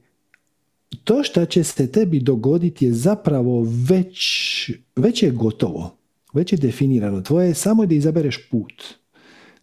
to 1.03 1.23
što 1.23 1.45
će 1.45 1.63
se 1.63 1.91
tebi 1.91 2.19
dogoditi 2.19 2.85
je 2.85 2.93
zapravo 2.93 3.67
već, 3.89 4.19
već 4.95 5.23
je 5.23 5.31
gotovo. 5.31 5.97
Već 6.33 6.53
je 6.53 6.57
definirano. 6.57 7.21
Tvoje 7.21 7.47
je 7.47 7.53
samo 7.53 7.85
da 7.85 7.95
izabereš 7.95 8.49
put. 8.49 8.83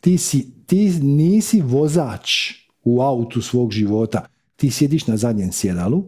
Ti, 0.01 0.19
si, 0.19 0.51
ti 0.67 0.91
nisi 1.03 1.61
vozač 1.61 2.31
u 2.85 3.01
autu 3.03 3.43
svog 3.43 3.73
života 3.73 4.27
ti 4.61 4.71
sjediš 4.71 5.07
na 5.07 5.17
zadnjem 5.17 5.53
sjedalu 5.53 6.05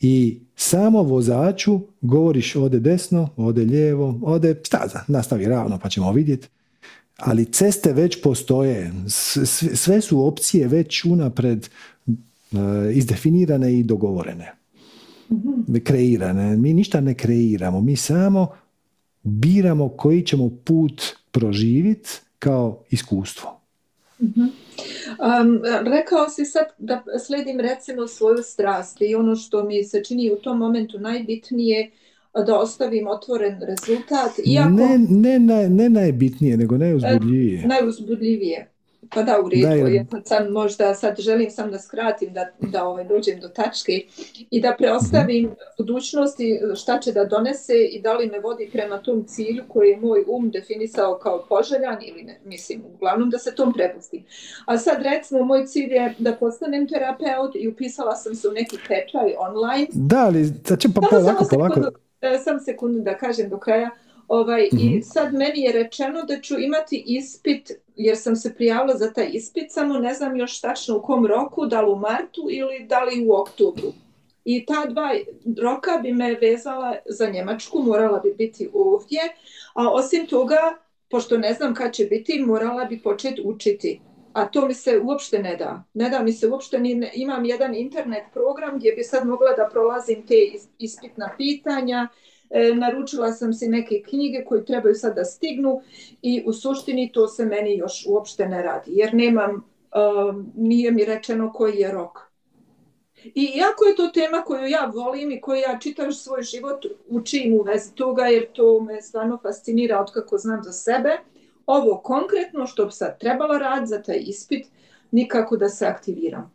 i 0.00 0.40
samo 0.56 1.02
vozaču 1.02 1.80
govoriš 2.00 2.56
ode 2.56 2.80
desno, 2.80 3.28
ode 3.36 3.64
lijevo, 3.64 4.20
ode 4.22 4.60
staza, 4.64 5.00
nastavi 5.08 5.44
ravno 5.44 5.78
pa 5.78 5.88
ćemo 5.88 6.12
vidjeti. 6.12 6.48
Ali 7.16 7.52
ceste 7.52 7.92
već 7.92 8.22
postoje, 8.22 8.92
sve 9.74 10.00
su 10.00 10.26
opcije 10.26 10.68
već 10.68 11.04
unapred 11.04 11.68
e, 11.68 12.56
izdefinirane 12.92 13.78
i 13.78 13.82
dogovorene. 13.82 14.52
Mhm. 15.32 15.76
Kreirane. 15.84 16.56
Mi 16.56 16.74
ništa 16.74 17.00
ne 17.00 17.14
kreiramo, 17.14 17.80
mi 17.80 17.96
samo 17.96 18.48
biramo 19.22 19.88
koji 19.88 20.22
ćemo 20.22 20.50
put 20.64 21.02
proživiti 21.30 22.10
kao 22.38 22.82
iskustvo. 22.90 23.60
Um, 25.18 25.60
rekao 25.92 26.28
si 26.28 26.44
sad 26.44 26.66
da 26.78 27.04
sledim 27.26 27.60
recimo 27.60 28.06
svoju 28.06 28.42
strast 28.42 29.00
i 29.00 29.14
ono 29.14 29.36
što 29.36 29.64
mi 29.64 29.84
se 29.84 30.04
čini 30.04 30.32
u 30.32 30.36
tom 30.36 30.58
momentu 30.58 30.98
najbitnije 30.98 31.90
da 32.46 32.58
ostavim 32.58 33.06
otvoren 33.06 33.60
rezultat. 33.60 34.32
Iako, 34.44 34.70
ne, 35.10 35.38
ne, 35.38 35.68
ne 35.68 35.88
najbitnije, 35.88 36.56
nego 36.56 36.78
najuzbudljivije. 36.78 37.66
Najuzbudljivije. 37.66 38.70
Pa 39.14 39.22
da, 39.22 39.40
u 39.44 39.48
redu, 39.48 39.88
ja 39.88 40.04
sam 40.24 40.52
možda 40.52 40.94
sad 40.94 41.20
želim 41.20 41.50
sam 41.50 41.70
da 41.70 41.78
skratim, 41.78 42.32
da, 42.32 42.46
da 42.60 42.84
ovaj, 42.84 43.04
dođem 43.04 43.40
do 43.40 43.48
tačke 43.48 43.92
i 44.50 44.60
da 44.60 44.74
preostavim 44.78 45.46
mm 45.46 45.54
budućnosti 45.78 46.60
šta 46.76 46.98
će 46.98 47.12
da 47.12 47.24
donese 47.24 47.74
i 47.90 48.02
da 48.02 48.12
li 48.12 48.26
me 48.26 48.40
vodi 48.40 48.68
prema 48.72 48.98
tom 48.98 49.24
cilju 49.24 49.64
koji 49.68 49.88
je 49.88 49.96
moj 49.96 50.24
um 50.28 50.50
definisao 50.50 51.18
kao 51.22 51.44
poželjan 51.48 51.96
ili 52.02 52.22
ne, 52.22 52.40
mislim, 52.44 52.82
uglavnom 52.94 53.30
da 53.30 53.38
se 53.38 53.54
tom 53.54 53.72
prepustim. 53.72 54.24
A 54.66 54.78
sad 54.78 55.02
recimo, 55.02 55.44
moj 55.44 55.66
cilj 55.66 55.92
je 55.92 56.14
da 56.18 56.32
postanem 56.32 56.88
terapeut 56.88 57.54
i 57.54 57.68
upisala 57.68 58.16
sam 58.16 58.34
se 58.34 58.48
u 58.48 58.52
neki 58.52 58.76
tečaj 58.88 59.34
online. 59.38 59.86
Da, 59.92 60.24
ali 60.24 60.52
će 60.78 60.88
pa 60.94 61.00
polako, 61.10 61.44
polako. 61.50 61.80
E, 62.20 62.38
sam 62.38 62.60
sekundu 62.60 63.00
da 63.00 63.18
kažem 63.18 63.48
do 63.48 63.58
kraja. 63.58 63.90
Ovaj, 64.28 64.68
I 64.72 64.88
mhm. 64.88 65.00
sad 65.00 65.34
meni 65.34 65.60
je 65.60 65.72
rečeno 65.72 66.22
da 66.22 66.40
ću 66.40 66.58
imati 66.58 67.04
ispit, 67.06 67.70
jer 67.96 68.16
sam 68.16 68.36
se 68.36 68.54
prijavila 68.54 68.96
za 68.96 69.12
taj 69.12 69.28
ispit, 69.32 69.72
samo 69.72 69.98
ne 69.98 70.14
znam 70.14 70.36
još 70.36 70.60
tačno 70.60 70.96
u 70.96 71.02
kom 71.02 71.26
roku, 71.26 71.66
da 71.66 71.80
li 71.80 71.92
u 71.92 71.96
martu 71.96 72.46
ili 72.50 72.86
da 72.88 73.04
li 73.04 73.26
u 73.26 73.32
oktobru. 73.32 73.92
I 74.44 74.66
ta 74.66 74.86
dva 74.86 75.10
roka 75.62 75.98
bi 76.02 76.12
me 76.12 76.34
vezala 76.34 76.96
za 77.06 77.30
Njemačku, 77.30 77.82
morala 77.82 78.18
bi 78.18 78.34
biti 78.38 78.70
ovdje, 78.72 79.20
a 79.74 79.90
osim 79.92 80.26
toga, 80.26 80.76
pošto 81.10 81.38
ne 81.38 81.52
znam 81.52 81.74
kad 81.74 81.92
će 81.92 82.04
biti, 82.04 82.40
morala 82.40 82.84
bi 82.84 83.02
početi 83.02 83.42
učiti. 83.44 84.00
A 84.32 84.46
to 84.46 84.66
mi 84.66 84.74
se 84.74 85.00
uopšte 85.04 85.38
ne 85.38 85.56
da. 85.56 85.84
Ne 85.94 86.10
da 86.10 86.22
mi 86.22 86.32
se 86.32 86.48
uopšte, 86.48 86.78
ni, 86.78 87.10
imam 87.14 87.44
jedan 87.44 87.74
internet 87.74 88.24
program 88.32 88.78
gdje 88.78 88.92
bi 88.92 89.02
sad 89.02 89.26
mogla 89.26 89.52
da 89.52 89.68
prolazim 89.72 90.26
te 90.26 90.34
ispitna 90.78 91.30
pitanja, 91.36 92.08
E, 92.50 92.74
naručila 92.74 93.32
sam 93.32 93.52
si 93.52 93.68
neke 93.68 94.02
knjige 94.02 94.44
koje 94.44 94.64
trebaju 94.64 94.94
sad 94.94 95.14
da 95.14 95.24
stignu 95.24 95.80
i 96.22 96.42
u 96.46 96.52
suštini 96.52 97.12
to 97.12 97.28
se 97.28 97.44
meni 97.44 97.76
još 97.76 98.06
uopšte 98.08 98.48
ne 98.48 98.62
radi 98.62 98.90
jer 98.94 99.14
nemam, 99.14 99.50
e, 99.50 99.98
nije 100.56 100.90
mi 100.90 101.04
rečeno 101.04 101.52
koji 101.52 101.76
je 101.76 101.92
rok. 101.92 102.18
I 103.24 103.52
iako 103.56 103.84
je 103.84 103.96
to 103.96 104.08
tema 104.08 104.42
koju 104.42 104.66
ja 104.66 104.90
volim 104.94 105.30
i 105.30 105.40
koju 105.40 105.60
ja 105.60 105.78
čitav 105.78 106.12
svoj 106.12 106.42
život 106.42 106.86
učim 107.08 107.54
u 107.54 107.62
vezi 107.62 107.94
toga 107.94 108.22
jer 108.22 108.46
to 108.52 108.80
me 108.80 109.02
stvarno 109.02 109.38
fascinira 109.42 110.00
od 110.00 110.12
kako 110.12 110.38
znam 110.38 110.62
za 110.62 110.72
sebe, 110.72 111.18
ovo 111.66 111.98
konkretno 111.98 112.66
što 112.66 112.84
bi 112.84 112.92
sad 112.92 113.20
trebala 113.20 113.58
raditi 113.58 113.86
za 113.86 114.02
taj 114.02 114.18
ispit, 114.20 114.66
nikako 115.10 115.56
da 115.56 115.68
se 115.68 115.86
aktiviram. 115.86 116.54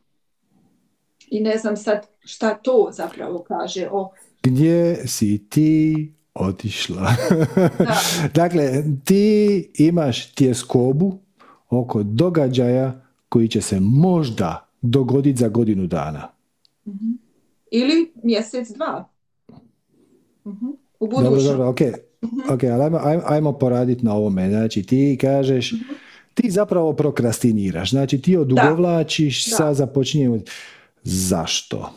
I 1.27 1.39
ne 1.39 1.57
znam 1.57 1.77
sad 1.77 2.07
šta 2.19 2.53
to 2.53 2.89
zapravo 2.91 3.43
kaže 3.47 3.89
o 3.91 4.11
gdje 4.43 5.07
si 5.07 5.45
ti 5.49 6.13
otišla? 6.33 7.15
dakle, 8.35 8.83
ti 9.03 9.71
imaš 9.77 10.31
tjeskobu 10.31 11.19
oko 11.69 12.03
događaja 12.03 13.01
koji 13.29 13.47
će 13.47 13.61
se 13.61 13.79
možda 13.79 14.69
dogoditi 14.81 15.39
za 15.39 15.47
godinu 15.47 15.87
dana. 15.87 16.29
Mhm. 16.87 17.11
Ili 17.71 18.11
mjesec, 18.23 18.69
dva. 18.69 19.09
Mhm. 20.47 20.65
U 20.99 21.07
Dobro, 21.07 21.41
dobro, 21.41 21.69
ok. 21.69 21.79
Mhm. 22.23 22.53
Ok, 22.53 22.63
ali 22.63 22.83
ajmo, 22.83 23.21
ajmo 23.25 23.53
poraditi 23.53 24.05
na 24.05 24.13
ovome. 24.13 24.49
Znači, 24.49 24.83
ti 24.83 25.17
kažeš, 25.21 25.73
ti 26.33 26.51
zapravo 26.51 26.93
prokrastiniraš. 26.93 27.89
Znači, 27.89 28.21
ti 28.21 28.37
odugovlačiš 28.37 29.55
sa 29.55 29.73
započinjenjem. 29.73 30.43
Zašto? 31.03 31.93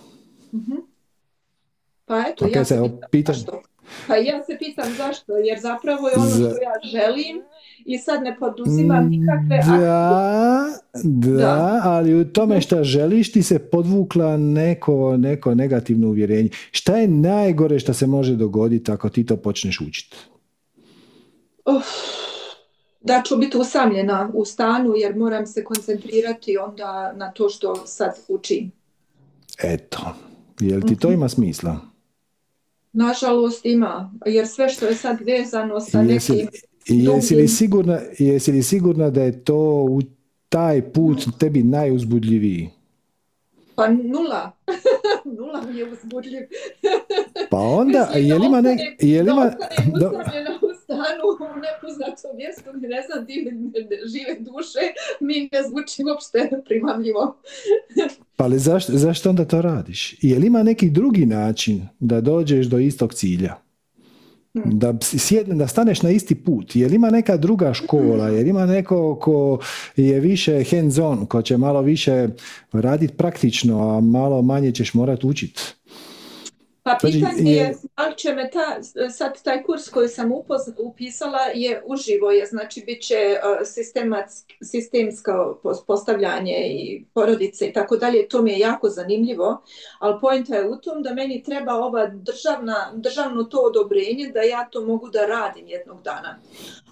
Pa 2.07 2.25
eto, 2.29 2.47
ja 2.55 2.65
se 2.65 2.81
pitam 3.11 3.35
zašto. 3.35 3.63
Pa 4.07 4.17
ja 4.17 4.45
se 4.45 4.57
pitam 4.59 4.93
zašto, 4.97 5.37
jer 5.37 5.61
zapravo 5.61 6.09
je 6.09 6.15
ono 6.17 6.31
što 6.31 6.63
ja 6.63 6.91
želim 7.01 7.43
i 7.85 7.99
sad 7.99 8.23
ne 8.23 8.37
poduzimam 8.39 9.09
nikakve 9.09 9.61
da, 9.79 10.67
da, 11.05 11.31
da, 11.31 11.81
ali 11.85 12.21
u 12.21 12.33
tome 12.33 12.61
što 12.61 12.85
želiš 12.85 13.33
ti 13.33 13.43
se 13.43 13.59
podvukla 13.59 14.37
neko, 14.37 15.17
neko 15.17 15.55
negativno 15.55 16.09
uvjerenje. 16.09 16.49
Šta 16.71 16.97
je 16.97 17.09
najgore 17.09 17.79
što 17.79 17.95
se 17.95 18.07
može 18.07 18.37
dogoditi 18.37 18.93
ako 18.93 19.09
ti 19.09 19.27
to 19.27 19.37
počneš 19.37 19.81
učiti? 19.81 20.17
Uf, 21.67 21.87
da 23.01 23.23
ću 23.25 23.37
biti 23.37 23.57
usamljena 23.57 24.31
u 24.35 24.45
stanu 24.45 24.93
jer 24.97 25.17
moram 25.17 25.47
se 25.47 25.65
koncentrirati 25.65 26.57
onda 26.59 27.13
na 27.17 27.31
to 27.31 27.49
što 27.49 27.87
sad 27.87 28.19
učim. 28.29 28.71
Eto, 29.63 30.15
jel 30.61 30.81
ti 30.81 30.97
to 30.99 31.09
mhm. 31.09 31.15
ima 31.15 31.29
smisla? 31.29 31.96
Nažalost 32.97 33.67
ima, 33.67 34.13
jer 34.27 34.49
sve 34.49 34.69
što 34.69 34.87
je 34.87 34.95
sad 34.95 35.21
vezano 35.21 35.81
sa 35.81 36.01
jesi, 36.01 36.33
nekim... 36.33 36.49
Jesi 36.87 37.35
li, 37.35 37.49
sigurna, 37.49 38.01
jesi 38.19 38.53
li 38.53 38.63
sigurna 38.63 39.11
da 39.11 39.23
je 39.23 39.45
to 39.45 39.57
u 39.91 40.03
taj 40.49 40.83
put 40.93 41.27
tebi 41.39 41.63
najuzbudljiviji? 41.63 42.71
Pa 43.75 43.89
nula. 43.89 44.53
nula 45.39 45.63
mi 45.63 45.79
je 45.79 45.93
uzbudljiv. 45.93 46.43
Pa 47.51 47.59
onda, 47.59 48.11
je 48.15 48.39
li 48.39 48.47
ima 48.47 48.61
ne... 48.61 48.97
Je 49.01 49.23
li 49.23 49.31
ima... 49.31 49.53
danu 50.89 51.25
u 51.41 51.61
nepoznatom 51.61 52.37
mjestu 52.37 52.71
gdje 52.75 52.89
ne 52.89 53.03
znam 53.03 53.25
di 53.25 53.35
žive 54.13 54.35
duše, 54.41 54.85
mi 55.21 55.49
ne 55.53 55.63
zvuči 55.69 56.05
uopšte 56.05 56.51
primamljivo. 56.67 57.37
Pa 58.37 58.45
ali 58.45 58.59
zašto, 58.59 58.93
zašto 58.93 59.31
onda 59.31 59.45
to 59.45 59.63
radiš? 59.63 60.17
Je 60.23 60.39
li 60.39 60.47
ima 60.47 60.63
neki 60.63 60.91
drugi 60.91 61.27
način 61.27 61.89
da 62.01 62.21
dođeš 62.21 62.67
do 62.67 62.79
istog 62.79 63.15
cilja? 63.15 63.67
Hmm. 64.63 64.79
da 64.79 64.95
sjedne, 65.01 65.55
da 65.55 65.67
staneš 65.67 66.03
na 66.03 66.11
isti 66.11 66.35
put. 66.35 66.77
Jer 66.77 66.93
ima 66.93 67.11
neka 67.11 67.37
druga 67.37 67.75
škola, 67.75 68.29
jer 68.29 68.47
ima 68.47 68.67
neko 68.67 69.19
ko 69.21 69.59
je 69.97 70.21
više 70.21 70.65
hands 70.71 70.99
on, 70.99 71.27
ko 71.27 71.43
će 71.43 71.57
malo 71.57 71.83
više 71.83 72.29
raditi 72.73 73.15
praktično, 73.15 73.97
a 73.97 74.01
malo 74.01 74.43
manje 74.43 74.73
ćeš 74.73 74.95
morati 74.95 75.27
učiti. 75.27 75.63
Pa 76.87 76.99
pitanje 77.01 77.53
je, 77.53 77.75
da 77.97 78.13
će 78.17 78.33
me 78.33 78.51
ta, 78.51 78.83
sad 79.11 79.43
taj 79.43 79.63
kurs 79.63 79.89
koji 79.89 80.09
sam 80.09 80.33
upisala 80.79 81.41
je 81.55 81.83
uživo, 81.87 82.31
je, 82.31 82.47
znači 82.47 82.83
bit 82.87 83.03
će 83.03 83.37
sistemsko 84.63 85.61
postavljanje 85.87 86.53
i 86.53 87.05
porodice 87.15 87.67
i 87.67 87.73
tako 87.73 87.97
dalje, 87.97 88.29
to 88.29 88.43
mi 88.43 88.53
je 88.53 88.59
jako 88.59 88.89
zanimljivo, 88.89 89.63
ali 89.99 90.21
pojenta 90.21 90.55
je 90.55 90.69
u 90.69 90.77
tom 90.77 91.03
da 91.03 91.15
meni 91.15 91.43
treba 91.43 91.75
ova 91.75 92.07
državna, 92.07 92.93
državno 92.95 93.45
to 93.45 93.59
odobrenje 93.59 94.31
da 94.35 94.41
ja 94.41 94.69
to 94.71 94.85
mogu 94.85 95.09
da 95.09 95.27
radim 95.27 95.69
jednog 95.69 96.03
dana. 96.03 96.39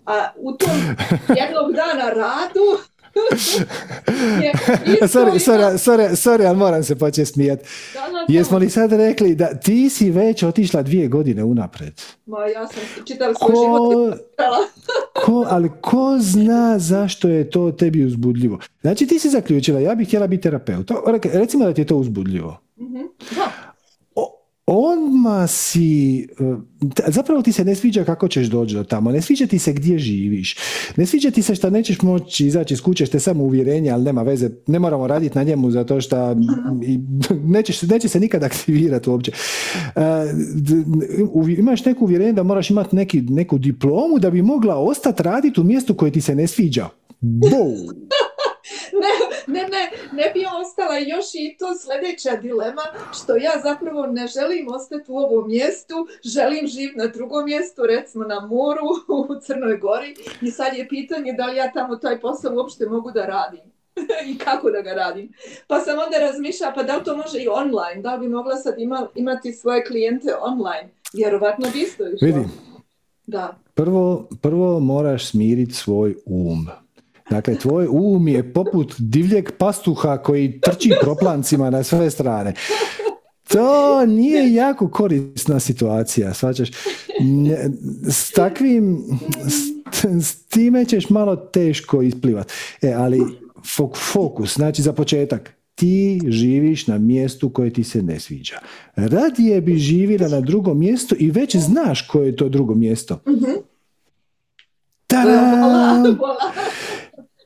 A 0.07 0.29
u 0.37 0.53
tom 0.53 0.97
jednog 1.41 1.73
dana 1.73 2.11
radu 2.11 2.79
sorry, 5.15 5.39
sorry, 5.39 5.79
sorry, 5.79 6.17
sorry, 6.17 6.47
ali 6.47 6.57
moram 6.57 6.83
se 6.83 6.97
početi 6.97 7.27
smijati. 7.27 7.65
Jesmo 8.29 8.59
li 8.59 8.71
sad 8.71 8.93
rekli 8.93 9.35
da 9.35 9.55
ti 9.55 9.91
si 9.91 10.11
već 10.11 10.43
otišla 10.43 10.83
dvije 10.83 11.09
godine 11.09 11.45
unapred? 11.45 12.03
Ma 12.27 12.47
ja 12.47 12.67
sam 12.67 12.83
čitala 13.05 13.35
svoj 13.35 13.55
život. 13.65 14.19
ko, 15.25 15.47
ali 15.49 15.71
ko 15.81 16.17
zna 16.21 16.79
zašto 16.79 17.29
je 17.29 17.51
to 17.51 17.73
tebi 17.73 18.05
uzbudljivo? 18.05 18.59
Znači 18.81 19.07
ti 19.07 19.19
si 19.19 19.31
zaključila, 19.31 19.81
ja 19.81 19.95
bih 19.95 20.09
htjela 20.09 20.27
biti 20.27 20.43
terapeut. 20.43 20.91
Recimo 21.33 21.65
da 21.65 21.75
ti 21.75 21.81
je 21.81 21.87
to 21.87 21.97
uzbudljivo. 21.97 22.61
Mm-hmm. 22.81 23.09
Da 23.37 23.64
odma 24.67 25.47
si, 25.47 26.19
e, 26.21 27.07
zapravo 27.07 27.43
ti 27.43 27.53
se 27.53 27.65
ne 27.65 27.75
sviđa 27.75 28.05
kako 28.05 28.29
ćeš 28.29 28.47
doći 28.47 28.75
do 28.75 28.85
tamo, 28.85 29.11
ne 29.11 29.23
sviđa 29.23 29.47
ti 29.47 29.59
se 29.59 29.73
gdje 29.73 29.99
živiš, 29.99 30.57
ne 30.97 31.07
sviđa 31.07 31.31
ti 31.31 31.43
se 31.43 31.55
što 31.55 31.71
nećeš 31.71 32.03
moći 32.03 32.47
izaći 32.47 32.75
iz 32.75 32.81
kuće, 32.81 33.07
što 33.07 33.17
je 33.17 33.21
samo 33.21 33.45
uvjerenje, 33.45 33.91
ali 33.91 34.05
nema 34.05 34.23
veze, 34.23 34.51
ne 34.67 34.79
moramo 34.79 35.07
raditi 35.07 35.39
na 35.39 35.45
njemu 35.45 35.71
zato 35.71 36.01
što 36.01 36.37
nećeš, 37.55 37.83
neće 37.83 38.09
se 38.09 38.21
nikad 38.21 38.43
aktivirati 38.43 39.11
uopće. 39.11 39.33
Uh, 39.97 40.03
imaš 41.59 41.85
neku 41.85 42.05
uvjerenje 42.05 42.33
da 42.33 42.43
moraš 42.43 42.71
imati 42.71 42.97
neki, 42.97 43.21
neku 43.21 43.59
diplomu 43.59 44.19
da 44.19 44.31
bi 44.31 44.43
mogla 44.43 44.77
ostati 44.77 45.23
raditi 45.23 45.61
u 45.61 45.65
mjestu 45.65 45.95
koje 45.95 46.13
ti 46.13 46.21
se 46.21 46.35
ne 46.35 46.47
sviđa. 46.47 46.89
Boom! 47.21 47.77
ne, 49.01 49.34
ne, 49.47 49.91
ne 50.13 50.31
bi 50.35 50.45
ostala 50.61 50.99
još 50.99 51.27
i 51.35 51.57
to 51.59 51.67
sljedeća 51.79 52.37
dilema, 52.37 52.83
što 53.21 53.37
ja 53.37 53.53
zapravo 53.63 54.07
ne 54.07 54.27
želim 54.27 54.69
ostati 54.69 55.05
u 55.09 55.17
ovom 55.17 55.49
mjestu, 55.49 55.95
želim 56.25 56.67
živjeti 56.67 56.99
na 56.99 57.07
drugom 57.07 57.45
mjestu, 57.45 57.83
recimo 57.87 58.25
na 58.25 58.41
moru 58.41 58.87
u 59.29 59.41
Crnoj 59.41 59.77
Gori 59.77 60.15
i 60.43 60.51
sad 60.51 60.77
je 60.77 60.89
pitanje 60.89 61.33
da 61.33 61.47
li 61.47 61.57
ja 61.57 61.73
tamo 61.73 61.97
taj 61.97 62.21
posao 62.21 62.55
uopšte 62.55 62.87
mogu 62.87 63.11
da 63.11 63.27
radim. 63.27 63.75
i 64.31 64.39
kako 64.39 64.71
da 64.71 64.81
ga 64.81 64.93
radim. 64.93 65.33
Pa 65.67 65.81
sam 65.81 65.99
onda 65.99 66.19
razmišljala, 66.19 66.75
pa 66.75 66.83
da 66.83 66.97
li 66.97 67.05
to 67.05 67.17
može 67.17 67.39
i 67.39 67.49
online, 67.49 68.03
da 68.03 68.15
li 68.15 68.21
bi 68.21 68.35
mogla 68.35 68.57
sad 68.57 68.75
ima, 68.79 69.09
imati 69.15 69.53
svoje 69.53 69.85
klijente 69.85 70.29
online. 70.41 70.89
Vjerovatno 71.13 71.69
bi 71.73 71.81
isto 71.81 72.05
išlo. 72.09 72.27
Vidim. 72.27 72.51
Da. 73.27 73.57
Prvo, 73.75 74.29
prvo 74.43 74.81
moraš 74.81 75.31
smiriti 75.31 75.73
svoj 75.73 76.17
um. 76.27 76.69
Dakle, 77.31 77.59
tvoj 77.59 77.87
um 77.91 78.29
je 78.29 78.53
poput 78.53 78.95
divljeg 78.99 79.51
pastuha 79.59 80.19
koji 80.19 80.61
trči 80.61 80.93
proplancima 81.01 81.71
na 81.71 81.83
sve 81.83 82.11
strane. 82.11 82.55
To 83.49 84.07
nije 84.07 84.55
jako 84.55 84.89
korisna 84.89 85.61
situacija, 85.61 86.35
svačaš. 86.35 86.71
S 88.09 88.31
takvim, 88.31 89.05
s, 90.21 90.47
time 90.49 90.85
ćeš 90.85 91.11
malo 91.11 91.37
teško 91.37 92.03
isplivati. 92.03 92.53
E, 92.83 92.93
ali 92.93 93.21
fokus, 94.13 94.55
znači 94.55 94.83
za 94.83 94.93
početak, 94.93 95.55
ti 95.75 96.21
živiš 96.29 96.87
na 96.87 96.99
mjestu 96.99 97.51
koje 97.51 97.73
ti 97.73 97.85
se 97.85 98.03
ne 98.03 98.21
sviđa. 98.21 98.59
Radije 98.97 99.61
bi 99.61 99.77
živjela 99.77 100.29
na 100.29 100.41
drugom 100.41 100.79
mjestu 100.79 101.17
i 101.19 101.31
već 101.31 101.57
znaš 101.57 102.07
koje 102.09 102.27
je 102.27 102.37
to 102.37 102.49
drugo 102.49 102.75
mjesto. 102.75 103.15
Mm-hmm. 103.15 103.55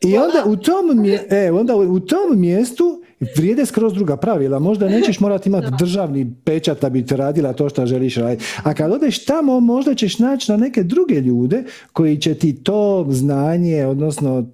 I 0.00 0.16
onda 0.16 0.44
u 0.46 0.56
tom, 0.56 1.04
e, 1.30 1.52
onda 1.52 1.76
u 1.76 2.00
tom 2.00 2.40
mjestu 2.40 3.02
vrijede 3.36 3.66
skroz 3.66 3.94
druga 3.94 4.16
pravila. 4.16 4.58
Možda 4.58 4.88
nećeš 4.88 5.20
morati 5.20 5.48
imati 5.48 5.66
državni 5.78 6.34
pečat 6.44 6.80
da 6.80 6.88
bi 6.88 7.06
te 7.06 7.16
radila 7.16 7.52
to 7.52 7.68
što 7.68 7.86
želiš 7.86 8.16
raditi. 8.16 8.44
A 8.62 8.74
kad 8.74 8.92
odeš 8.92 9.24
tamo, 9.24 9.60
možda 9.60 9.94
ćeš 9.94 10.18
naći 10.18 10.52
na 10.52 10.56
neke 10.56 10.82
druge 10.82 11.14
ljude 11.14 11.64
koji 11.92 12.16
će 12.16 12.34
ti 12.34 12.54
to 12.54 13.06
znanje, 13.10 13.86
odnosno 13.86 14.46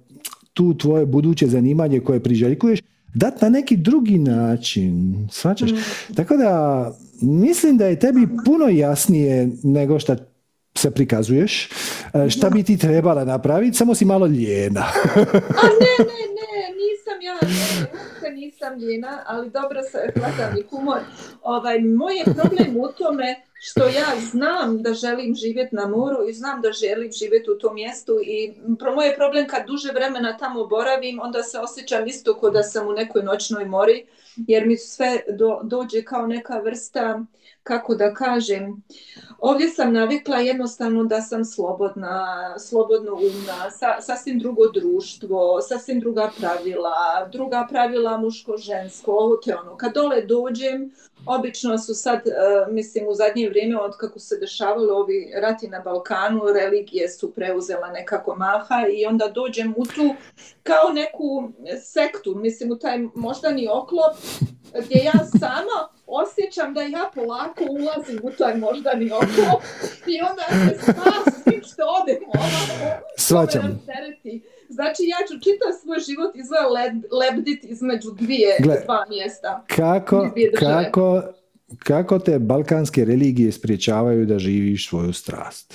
tu 0.53 0.77
tvoje 0.77 1.05
buduće 1.05 1.47
zanimanje 1.47 1.99
koje 1.99 2.19
priželjkuješ, 2.19 2.79
dati 3.13 3.37
na 3.41 3.49
neki 3.49 3.77
drugi 3.77 4.17
način. 4.17 5.15
Svačaš? 5.31 5.71
Mm. 5.71 6.13
Tako 6.15 6.37
da 6.37 6.91
mislim 7.21 7.77
da 7.77 7.85
je 7.85 7.99
tebi 7.99 8.27
puno 8.45 8.67
jasnije 8.67 9.49
nego 9.63 9.99
što 9.99 10.15
se 10.77 10.91
prikazuješ, 10.91 11.69
e, 12.13 12.29
šta 12.29 12.49
bi 12.49 12.63
ti 12.63 12.77
trebala 12.77 13.25
napraviti, 13.25 13.77
samo 13.77 13.95
si 13.95 14.05
malo 14.05 14.27
ljena. 14.27 14.85
A 15.61 15.67
ne, 15.81 15.95
ne, 15.99 16.21
ne, 16.37 16.61
nisam 16.81 17.21
ja, 17.21 17.37
ne, 18.23 18.31
nisam 18.35 18.79
ljena, 18.79 19.23
ali 19.25 19.49
dobro 19.49 19.79
se 19.91 19.97
hvatam 20.19 20.57
i 20.59 20.63
humor. 20.69 20.99
Ovaj, 21.43 21.79
moj 21.79 22.15
je 22.15 22.23
problem 22.23 22.77
u 22.77 22.87
tome 22.97 23.35
što 23.59 23.83
ja 23.83 24.19
znam 24.31 24.81
da 24.81 24.93
želim 24.93 25.35
živjeti 25.35 25.75
na 25.75 25.87
moru 25.87 26.29
i 26.29 26.33
znam 26.33 26.61
da 26.61 26.71
želim 26.71 27.11
živjeti 27.11 27.51
u 27.51 27.57
tom 27.57 27.75
mjestu 27.75 28.19
i 28.23 28.53
moj 28.95 29.07
je 29.07 29.15
problem 29.15 29.47
kad 29.47 29.67
duže 29.67 29.91
vremena 29.91 30.37
tamo 30.37 30.65
boravim, 30.65 31.19
onda 31.19 31.43
se 31.43 31.59
osjećam 31.59 32.07
isto 32.07 32.39
kao 32.39 32.49
da 32.49 32.63
sam 32.63 32.87
u 32.87 32.91
nekoj 32.91 33.23
noćnoj 33.23 33.65
mori, 33.65 34.05
jer 34.35 34.67
mi 34.67 34.77
sve 34.77 35.19
do, 35.29 35.59
dođe 35.63 36.03
kao 36.03 36.27
neka 36.27 36.59
vrsta 36.59 37.25
kako 37.65 37.95
da 37.95 38.13
kažem, 38.13 38.83
ovdje 39.39 39.69
sam 39.69 39.93
navikla 39.93 40.37
jednostavno 40.37 41.03
da 41.03 41.21
sam 41.21 41.45
slobodna, 41.45 42.55
slobodno 42.59 43.13
umna, 43.13 43.71
sa, 43.71 44.01
sasvim 44.01 44.39
drugo 44.39 44.67
društvo, 44.67 45.61
sasvim 45.61 45.99
druga 45.99 46.31
pravila, 46.39 47.29
druga 47.31 47.67
pravila 47.69 48.17
muško-žensko, 48.17 49.11
ovo 49.11 49.37
te 49.37 49.55
ono. 49.55 49.77
Kad 49.77 49.93
dole 49.93 50.21
dođem, 50.21 50.91
obično 51.25 51.77
su 51.77 51.93
sad, 51.93 52.27
e, 52.27 52.31
mislim, 52.71 53.07
u 53.07 53.13
zadnje 53.13 53.49
vrijeme, 53.49 53.77
od 53.77 53.97
kako 53.97 54.19
se 54.19 54.37
dešavalo 54.37 54.93
ovi 54.93 55.31
rati 55.41 55.67
na 55.67 55.79
Balkanu, 55.79 56.41
religije 56.53 57.09
su 57.09 57.31
preuzela 57.31 57.87
nekako 57.87 58.35
maha 58.35 58.87
i 58.93 59.05
onda 59.05 59.27
dođem 59.27 59.73
u 59.77 59.85
tu 59.85 60.15
kao 60.63 60.89
neku 60.93 61.51
sektu, 61.83 62.35
mislim, 62.35 62.71
u 62.71 62.75
taj 62.75 62.99
moždani 63.15 63.67
oklop, 63.71 64.15
gdje 64.83 65.03
ja 65.03 65.25
sama 65.39 65.94
osjećam 66.07 66.73
da 66.73 66.81
ja 66.81 67.11
polako 67.15 67.63
ulazim 67.69 68.19
u 68.23 68.31
taj 68.31 68.57
moždani 68.57 69.11
oko 69.11 69.61
i 70.07 70.15
onda 70.29 70.43
se 70.49 70.81
spasim 70.81 71.61
što 71.63 71.83
odem 72.01 72.23
ovako. 72.27 73.05
Svaćam. 73.17 73.81
Znači 74.69 75.03
ja 75.03 75.27
ću 75.27 75.33
čitav 75.33 75.71
svoj 75.81 75.99
život 75.99 76.35
izgleda 76.35 76.67
led, 76.67 76.93
lebdit 77.11 77.63
između 77.63 78.11
dvije, 78.11 78.55
Gle, 78.59 78.81
dva 78.85 79.05
mjesta. 79.09 79.65
Kako, 79.75 80.29
kako, 80.59 81.23
kako 81.79 82.19
te 82.19 82.39
balkanske 82.39 83.05
religije 83.05 83.51
spriječavaju 83.51 84.25
da 84.25 84.39
živiš 84.39 84.89
svoju 84.89 85.13
strast? 85.13 85.73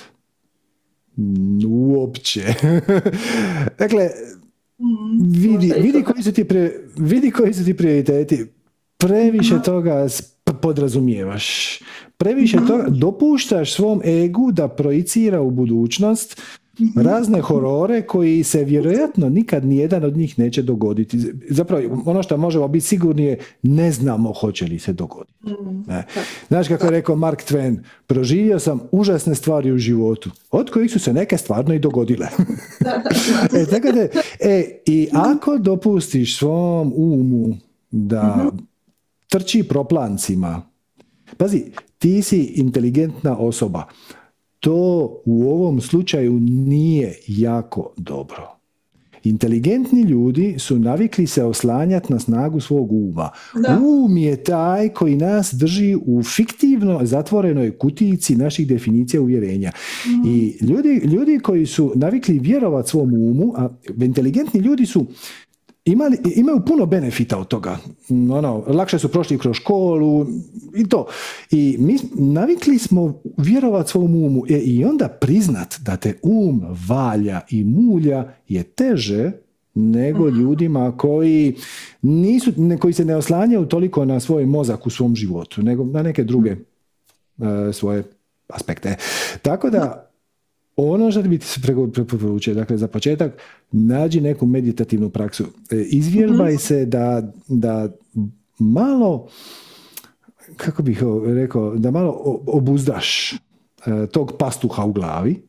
Uopće. 1.69 2.41
dakle, 3.79 4.09
mm, 4.77 5.31
vidi, 5.41 5.73
vidi, 5.77 6.03
koji 6.03 6.23
su 6.23 6.33
ti 6.33 6.47
pre, 6.47 6.71
vidi 6.97 7.31
koji 7.31 7.53
su 7.53 7.65
ti 7.65 7.77
prioriteti 7.77 8.45
previše 9.01 9.61
toga 9.65 10.07
podrazumijevaš. 10.61 11.79
Previše 12.17 12.57
toga 12.67 12.85
dopuštaš 12.89 13.73
svom 13.73 14.01
egu 14.03 14.51
da 14.51 14.67
projicira 14.67 15.41
u 15.41 15.51
budućnost 15.51 16.41
razne 16.95 17.41
horore 17.41 18.01
koji 18.01 18.43
se 18.43 18.63
vjerojatno 18.63 19.29
nikad 19.29 19.65
nijedan 19.65 20.03
od 20.03 20.17
njih 20.17 20.39
neće 20.39 20.61
dogoditi. 20.61 21.17
Zapravo, 21.49 22.03
ono 22.05 22.23
što 22.23 22.37
možemo 22.37 22.67
biti 22.67 22.85
sigurni 22.85 23.23
je 23.23 23.39
ne 23.61 23.91
znamo 23.91 24.33
hoće 24.33 24.65
li 24.65 24.79
se 24.79 24.93
dogoditi. 24.93 25.33
Ne. 25.87 26.05
Znaš 26.47 26.67
kako 26.67 26.85
je 26.85 26.91
rekao 26.91 27.15
Mark 27.15 27.39
Twain, 27.51 27.79
proživio 28.07 28.59
sam 28.59 28.79
užasne 28.91 29.35
stvari 29.35 29.71
u 29.71 29.77
životu, 29.77 30.29
od 30.51 30.69
kojih 30.69 30.91
su 30.91 30.99
se 30.99 31.13
neke 31.13 31.37
stvarno 31.37 31.73
i 31.73 31.79
dogodile. 31.79 32.27
e, 33.61 33.65
tako 33.65 33.91
da, 33.91 34.07
e, 34.39 34.81
I 34.85 35.09
ako 35.13 35.57
dopustiš 35.57 36.37
svom 36.37 36.93
umu 36.95 37.57
da 37.91 38.51
trči 39.31 39.63
proplancima. 39.63 40.61
Pazi, 41.37 41.63
ti 41.97 42.21
si 42.21 42.43
inteligentna 42.43 43.37
osoba. 43.37 43.83
to 44.59 45.21
u 45.25 45.49
ovom 45.49 45.81
slučaju 45.81 46.39
nije 46.39 47.15
jako 47.27 47.93
dobro. 47.97 48.61
Inteligentni 49.23 50.01
ljudi 50.01 50.55
su 50.59 50.79
navikli 50.79 51.27
se 51.27 51.43
oslanjati 51.43 52.13
na 52.13 52.19
snagu 52.19 52.59
svog 52.59 52.91
uma. 52.91 53.29
Um 54.05 54.17
je 54.17 54.43
taj 54.43 54.89
koji 54.89 55.15
nas 55.15 55.53
drži 55.53 55.95
u 56.05 56.23
fiktivno 56.23 56.99
zatvorenoj 57.03 57.77
kutijici 57.77 58.35
naših 58.35 58.67
definicija 58.67 59.21
uvjerenja. 59.21 59.71
Mm. 60.05 60.27
I 60.29 60.57
ljudi, 60.61 61.01
ljudi 61.03 61.39
koji 61.39 61.65
su 61.65 61.93
navikli 61.95 62.39
vjerovati 62.39 62.89
svom 62.89 63.13
umu, 63.13 63.53
a 63.55 63.69
inteligentni 64.01 64.59
ljudi 64.59 64.85
su 64.85 65.05
imali, 65.85 66.17
imaju 66.35 66.61
puno 66.67 66.85
benefita 66.85 67.37
od 67.37 67.47
toga. 67.47 67.77
Ono, 68.09 68.63
lakše 68.67 68.99
su 68.99 69.07
prošli 69.07 69.37
kroz 69.37 69.55
školu 69.55 70.27
i 70.75 70.89
to. 70.89 71.07
I 71.51 71.75
mi 71.79 71.97
navikli 72.13 72.79
smo 72.79 73.21
vjerovati 73.37 73.91
svom 73.91 74.15
umu 74.15 74.43
e, 74.49 74.57
i 74.57 74.85
onda 74.85 75.07
priznat 75.07 75.75
da 75.79 75.97
te 75.97 76.19
um 76.23 76.61
valja 76.87 77.41
i 77.49 77.63
mulja 77.63 78.33
je 78.47 78.63
teže 78.63 79.31
nego 79.73 80.27
mhm. 80.27 80.39
ljudima 80.39 80.97
koji 80.97 81.55
nisu, 82.01 82.51
koji 82.79 82.93
se 82.93 83.05
ne 83.05 83.15
oslanjaju 83.15 83.65
toliko 83.65 84.05
na 84.05 84.19
svoj 84.19 84.45
mozak 84.45 84.87
u 84.87 84.89
svom 84.89 85.15
životu, 85.15 85.61
nego 85.61 85.85
na 85.85 86.01
neke 86.01 86.23
druge 86.23 86.55
uh, 87.37 87.47
svoje 87.73 88.03
aspekte. 88.47 88.95
Tako 89.41 89.69
da 89.69 90.10
ono 90.89 91.11
što 91.11 91.21
bi 91.21 91.37
ti 91.37 91.45
se 91.45 91.61
preporučio, 91.93 92.53
dakle 92.53 92.77
za 92.77 92.87
početak, 92.87 93.41
nađi 93.71 94.21
neku 94.21 94.45
meditativnu 94.45 95.09
praksu. 95.09 95.43
E, 95.71 95.75
izvježbaj 95.75 96.53
mhm. 96.53 96.59
se 96.59 96.85
da, 96.85 97.33
da 97.47 97.89
malo, 98.59 99.27
kako 100.57 100.83
bih 100.83 101.03
rekao, 101.25 101.75
da 101.75 101.91
malo 101.91 102.41
obuzdaš 102.47 103.33
e, 103.33 103.37
tog 104.11 104.33
pastuha 104.39 104.85
u 104.85 104.93
glavi 104.93 105.41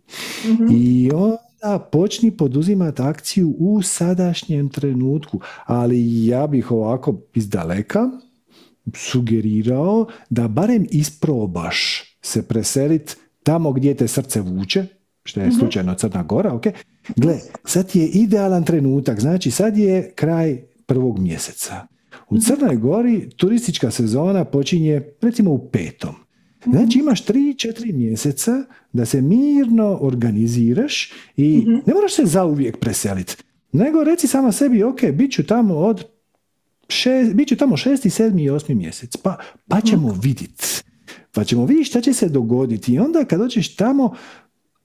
mhm. 0.44 0.66
i 0.70 1.10
onda 1.14 1.88
počni 1.92 2.30
poduzimati 2.30 3.02
akciju 3.02 3.54
u 3.58 3.82
sadašnjem 3.82 4.68
trenutku. 4.68 5.40
Ali 5.64 6.26
ja 6.26 6.46
bih 6.46 6.70
ovako 6.70 7.20
iz 7.34 7.48
daleka 7.48 8.10
sugerirao 8.94 10.06
da 10.30 10.48
barem 10.48 10.86
isprobaš 10.90 12.04
se 12.22 12.48
preseliti 12.48 13.14
tamo 13.42 13.72
gdje 13.72 13.94
te 13.94 14.08
srce 14.08 14.40
vuče, 14.40 14.86
što 15.24 15.40
je 15.40 15.52
slučajno 15.52 15.94
Crna 15.94 16.22
Gora, 16.22 16.54
ok? 16.54 16.64
Gle, 17.16 17.38
sad 17.64 17.96
je 17.96 18.06
idealan 18.06 18.64
trenutak, 18.64 19.20
znači 19.20 19.50
sad 19.50 19.78
je 19.78 20.12
kraj 20.14 20.62
prvog 20.86 21.18
mjeseca. 21.18 21.86
U. 22.28 22.38
Crnoj 22.38 22.76
Gori 22.76 23.30
turistička 23.36 23.90
sezona 23.90 24.44
počinje 24.44 25.02
recimo 25.20 25.50
u 25.50 25.68
petom. 25.68 26.14
Znači 26.64 26.98
imaš 26.98 27.24
tri, 27.24 27.54
četiri 27.58 27.92
mjeseca 27.92 28.64
da 28.92 29.06
se 29.06 29.20
mirno 29.20 29.98
organiziraš 30.00 31.12
i 31.36 31.64
ne 31.86 31.94
moraš 31.94 32.14
se 32.14 32.22
zauvijek 32.24 32.78
preseliti. 32.78 33.36
Nego 33.72 34.04
reci 34.04 34.26
sama 34.26 34.52
sebi, 34.52 34.82
ok, 34.82 35.00
bit 35.12 35.32
ću 35.32 35.46
tamo 35.46 35.74
od 35.74 36.04
šest, 36.88 37.34
bit 37.34 37.48
ću 37.48 37.56
tamo 37.56 37.76
šesti, 37.76 38.10
sedmi 38.10 38.42
i 38.42 38.50
osmi 38.50 38.74
mjesec. 38.74 39.16
Pa, 39.16 39.36
pa 39.68 39.80
ćemo 39.80 40.18
vidjeti. 40.22 40.64
Pa 41.32 41.44
ćemo 41.44 41.66
vidjeti 41.66 41.90
šta 41.90 42.00
će 42.00 42.12
se 42.12 42.28
dogoditi. 42.28 42.92
I 42.92 42.98
onda 42.98 43.24
kad 43.24 43.38
dođeš 43.38 43.76
tamo, 43.76 44.14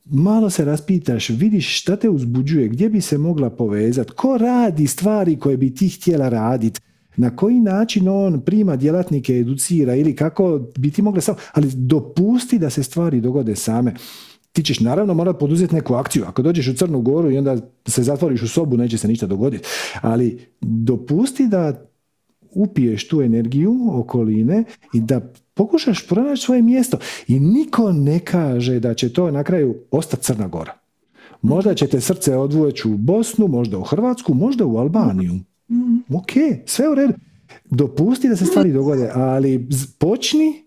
malo 0.10 0.50
se 0.50 0.66
raspitaš, 0.66 1.30
vidiš 1.30 1.80
šta 1.82 1.96
te 1.96 2.10
uzbuđuje, 2.10 2.68
gdje 2.68 2.90
bi 2.90 3.02
se 3.02 3.18
mogla 3.18 3.50
povezati, 3.50 4.12
ko 4.12 4.38
radi 4.38 4.88
stvari 4.88 5.40
koje 5.40 5.58
bi 5.58 5.76
ti 5.76 5.90
htjela 5.90 6.30
raditi, 6.30 6.80
na 7.18 7.36
koji 7.36 7.60
način 7.60 8.08
on 8.08 8.42
prima 8.42 8.76
djelatnike, 8.76 9.34
educira 9.34 9.96
ili 9.96 10.16
kako 10.16 10.62
bi 10.78 10.92
ti 10.92 11.02
mogla 11.02 11.22
sam, 11.22 11.36
ali 11.54 11.72
dopusti 11.76 12.60
da 12.60 12.70
se 12.70 12.84
stvari 12.84 13.22
dogode 13.22 13.56
same. 13.56 13.94
Ti 14.52 14.64
ćeš 14.64 14.80
naravno 14.80 15.14
morati 15.14 15.40
poduzeti 15.40 15.76
neku 15.76 15.94
akciju. 15.94 16.24
Ako 16.28 16.42
dođeš 16.42 16.68
u 16.68 16.74
Crnu 16.74 17.02
Goru 17.02 17.32
i 17.32 17.38
onda 17.38 17.58
se 17.88 18.04
zatvoriš 18.04 18.42
u 18.42 18.48
sobu, 18.48 18.78
neće 18.78 18.98
se 18.98 19.08
ništa 19.08 19.28
dogoditi. 19.28 19.64
Ali 20.02 20.40
dopusti 20.62 21.48
da 21.48 21.88
upiješ 22.52 23.08
tu 23.08 23.22
energiju 23.22 23.90
okoline 23.92 24.64
i 24.94 25.02
da 25.02 25.22
pokušaš 25.58 26.08
pronaći 26.08 26.42
svoje 26.42 26.62
mjesto. 26.62 26.98
I 27.28 27.40
niko 27.40 27.92
ne 27.92 28.20
kaže 28.20 28.80
da 28.80 28.94
će 28.94 29.14
to 29.14 29.32
na 29.32 29.44
kraju 29.44 29.76
ostati 29.92 30.24
Crna 30.24 30.48
Gora. 30.48 30.74
Možda 31.42 31.76
će 31.76 31.88
te 31.88 32.02
srce 32.02 32.38
odvući 32.38 32.88
u 32.88 32.98
Bosnu, 32.98 33.48
možda 33.48 33.78
u 33.78 33.84
Hrvatsku, 33.84 34.34
možda 34.34 34.66
u 34.66 34.78
Albaniju. 34.78 35.34
Ok, 36.14 36.32
sve 36.66 36.90
u 36.90 36.96
redu. 36.96 37.14
Dopusti 37.66 38.30
da 38.30 38.36
se 38.36 38.46
stvari 38.46 38.74
dogode, 38.74 39.12
ali 39.14 39.68
počni 40.00 40.64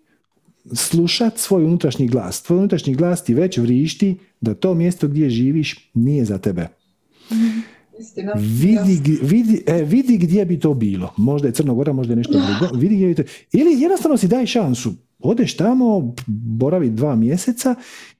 slušat 0.73 1.37
svoj 1.37 1.63
unutrašnji 1.63 2.07
glas. 2.07 2.41
Tvoj 2.43 2.59
unutrašnji 2.59 2.95
glas 2.95 3.23
ti 3.23 3.33
već 3.33 3.57
vrišti 3.57 4.17
da 4.41 4.53
to 4.53 4.73
mjesto 4.73 5.07
gdje 5.07 5.29
živiš 5.29 5.91
nije 5.93 6.25
za 6.25 6.37
tebe. 6.37 6.67
Vidi, 8.35 9.19
vidi, 9.21 9.63
e, 9.67 9.83
vidi 9.83 10.17
gdje 10.17 10.45
bi 10.45 10.59
to 10.59 10.73
bilo. 10.73 11.13
Možda 11.17 11.47
je 11.47 11.53
Crnogora, 11.53 11.93
možda 11.93 12.11
je 12.11 12.17
nešto 12.17 12.33
drugo. 12.33 12.75
Vidi 12.77 12.95
gdje 12.95 13.07
bi 13.07 13.15
to... 13.15 13.23
Ili 13.51 13.81
jednostavno 13.81 14.17
si 14.17 14.27
daj 14.27 14.45
šansu. 14.45 14.93
Odeš 15.19 15.57
tamo, 15.57 16.15
boravi 16.27 16.89
dva 16.89 17.15
mjeseca 17.15 17.75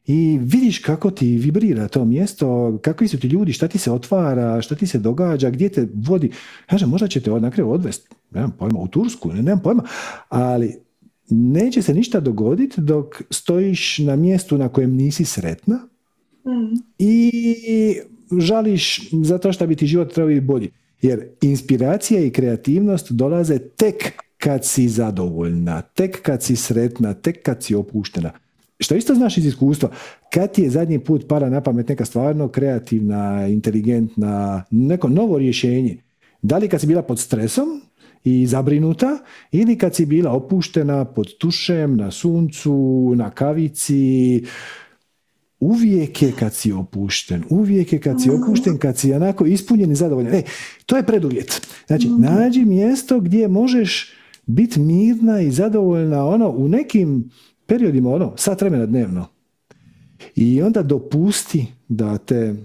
i 0.06 0.40
vidiš 0.42 0.80
kako 0.80 1.12
ti 1.12 1.38
vibrira 1.38 1.88
to 1.88 2.06
mjesto, 2.06 2.78
kakvi 2.82 3.08
su 3.08 3.20
ti 3.20 3.28
ljudi, 3.28 3.54
šta 3.54 3.68
ti 3.68 3.78
se 3.78 3.92
otvara, 3.92 4.62
šta 4.62 4.76
ti 4.76 4.88
se 4.88 5.00
događa, 5.00 5.50
gdje 5.50 5.70
te 5.70 5.88
vodi. 5.94 6.32
Kaže, 6.70 6.86
možda 6.86 7.08
će 7.08 7.22
te 7.22 7.32
na 7.32 7.52
kraju 7.52 7.72
odvesti, 7.72 8.10
nemam 8.32 8.52
pojma, 8.60 8.80
u 8.80 8.88
Tursku, 8.88 9.34
nemam 9.34 9.62
pojma, 9.64 9.84
ali 10.30 10.76
neće 11.30 11.82
se 11.82 11.94
ništa 11.94 12.20
dogoditi 12.20 12.82
dok 12.82 13.22
stojiš 13.30 13.98
na 13.98 14.16
mjestu 14.16 14.58
na 14.58 14.70
kojem 14.70 14.96
nisi 14.96 15.26
sretna 15.26 15.76
mm. 16.46 16.76
i 17.00 18.00
žališ 18.40 19.10
zato 19.24 19.54
što 19.54 19.68
bi 19.68 19.76
ti 19.76 19.88
život 19.88 20.14
trebao 20.14 20.28
biti 20.28 20.42
bolji. 20.42 20.70
Jer 21.02 21.28
inspiracija 21.42 22.22
i 22.22 22.30
kreativnost 22.30 23.12
dolaze 23.12 23.60
tek 23.60 24.14
kad 24.38 24.66
si 24.66 24.88
zadovoljna, 24.90 25.82
tek 25.82 26.22
kad 26.22 26.44
si 26.44 26.56
sretna, 26.56 27.14
tek 27.14 27.44
kad 27.44 27.64
si 27.64 27.76
opuštena. 27.76 28.32
Što 28.80 28.96
isto 28.96 29.16
znaš 29.16 29.38
iz 29.38 29.46
iskustva, 29.46 29.90
kad 30.34 30.54
ti 30.54 30.62
je 30.62 30.70
zadnji 30.70 31.00
put 31.00 31.28
para 31.28 31.50
na 31.50 31.62
pamet 31.62 31.90
neka 31.90 32.06
stvarno 32.06 32.48
kreativna, 32.48 33.48
inteligentna, 33.48 34.64
neko 34.72 35.10
novo 35.10 35.38
rješenje, 35.38 35.98
da 36.42 36.58
li 36.58 36.68
kad 36.68 36.82
si 36.82 36.88
bila 36.88 37.02
pod 37.02 37.20
stresom 37.20 37.82
i 38.24 38.48
zabrinuta 38.48 39.18
ili 39.52 39.78
kad 39.78 39.96
si 39.96 40.06
bila 40.06 40.32
opuštena 40.32 41.06
pod 41.06 41.38
tušem, 41.38 41.98
na 41.98 42.12
suncu, 42.12 43.14
na 43.16 43.30
kavici, 43.30 44.44
uvijek 45.62 46.22
je 46.22 46.32
kad 46.40 46.54
si 46.54 46.72
opušten, 46.72 47.44
uvijek 47.50 47.94
je 47.94 48.00
kad 48.00 48.22
si 48.22 48.30
opušten, 48.30 48.78
kad 48.78 48.98
si 48.98 49.14
onako 49.14 49.46
ispunjen 49.46 49.92
i 49.92 49.96
zadovoljan. 49.96 50.34
E, 50.34 50.44
to 50.86 50.98
je 50.98 51.06
preduvjet. 51.06 51.68
Znači, 51.88 52.08
mhm. 52.08 52.22
nađi 52.22 52.66
mjesto 52.66 53.20
gdje 53.20 53.48
možeš 53.48 54.14
biti 54.46 54.80
mirna 54.80 55.42
i 55.42 55.52
zadovoljna 55.52 56.26
ono 56.26 56.50
u 56.50 56.68
nekim 56.68 57.30
periodima, 57.66 58.10
ono, 58.10 58.34
sat 58.38 58.62
vremena 58.62 58.86
dnevno. 58.86 59.28
I 60.36 60.62
onda 60.62 60.84
dopusti 60.84 61.66
da 61.88 62.18
te 62.18 62.56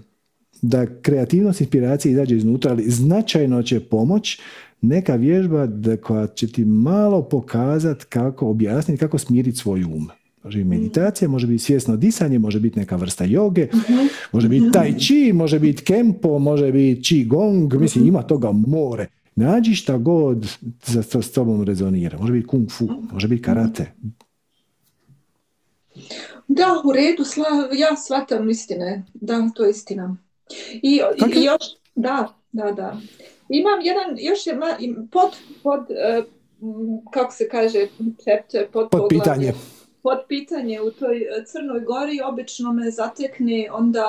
da 0.61 0.85
kreativnost 1.01 1.61
inspiracije 1.61 2.11
izađe 2.11 2.37
iznutra, 2.37 2.71
ali 2.71 2.91
značajno 2.91 3.63
će 3.63 3.79
pomoć 3.79 4.39
neka 4.81 5.15
vježba 5.15 5.65
da 5.65 5.97
koja 5.97 6.27
će 6.27 6.47
ti 6.47 6.65
malo 6.65 7.21
pokazati 7.21 8.05
kako 8.09 8.47
objasniti, 8.47 8.99
kako 8.99 9.17
smiriti 9.17 9.57
svoj 9.57 9.83
um. 9.83 10.09
Može 10.43 10.57
biti 10.57 10.69
meditacija, 10.69 11.29
može 11.29 11.47
biti 11.47 11.63
svjesno 11.63 11.95
disanje, 11.95 12.39
može 12.39 12.59
biti 12.59 12.79
neka 12.79 12.95
vrsta 12.95 13.23
joge, 13.23 13.67
mhm. 13.73 14.07
može 14.31 14.49
biti 14.49 14.71
tai 14.73 14.93
chi, 14.99 15.33
može 15.33 15.59
biti 15.59 15.83
kempo, 15.83 16.39
može 16.39 16.71
biti 16.71 17.03
chi 17.03 17.25
gong, 17.25 17.73
mislim 17.73 18.07
ima 18.07 18.23
toga 18.23 18.51
more. 18.51 19.07
Nađi 19.35 19.75
šta 19.75 19.97
god 19.97 20.47
za 20.85 21.03
to 21.03 21.21
s 21.21 21.31
tobom 21.31 21.63
rezonira. 21.63 22.17
Može 22.19 22.33
biti 22.33 22.47
kung 22.47 22.71
fu, 22.71 22.87
može 23.11 23.27
biti 23.27 23.41
karate. 23.41 23.91
Da, 26.47 26.81
u 26.85 26.91
redu, 26.91 27.23
ja 27.77 27.95
shvatam 27.95 28.49
istine. 28.49 29.05
Da, 29.13 29.49
to 29.55 29.63
je 29.63 29.71
istina. 29.71 30.17
I, 30.81 31.01
još, 31.35 31.63
da, 31.95 32.33
da, 32.51 32.71
da. 32.71 32.99
Imam 33.49 33.79
jedan, 33.83 34.17
još 34.19 34.47
je 34.47 34.59
pod, 35.11 35.29
pod 35.63 35.79
uh, 35.79 36.25
kako 37.11 37.33
se 37.33 37.49
kaže, 37.49 37.87
pod, 38.71 38.87
pod 38.91 39.01
pitanje 39.09 39.53
pod 40.07 40.19
pitanje 40.27 40.81
u 40.81 40.91
toj 40.91 41.17
e, 41.17 41.43
Crnoj 41.45 41.79
Gori 41.79 42.21
obično 42.25 42.73
me 42.73 42.91
zatekne 42.91 43.69
onda 43.71 44.05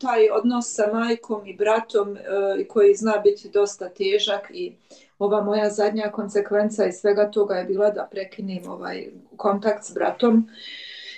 taj 0.00 0.30
odnos 0.30 0.74
sa 0.74 0.92
majkom 0.92 1.46
i 1.46 1.56
bratom 1.56 2.16
e, 2.16 2.20
koji 2.68 2.94
zna 2.94 3.12
biti 3.24 3.48
dosta 3.48 3.88
težak 3.88 4.50
i 4.50 4.72
ova 5.18 5.42
moja 5.42 5.70
zadnja 5.70 6.10
konsekvenca 6.12 6.86
i 6.86 6.92
svega 6.92 7.30
toga 7.30 7.54
je 7.54 7.64
bila 7.64 7.90
da 7.90 8.08
prekinem 8.10 8.68
ovaj 8.68 9.06
kontakt 9.36 9.84
s 9.84 9.94
bratom. 9.94 10.48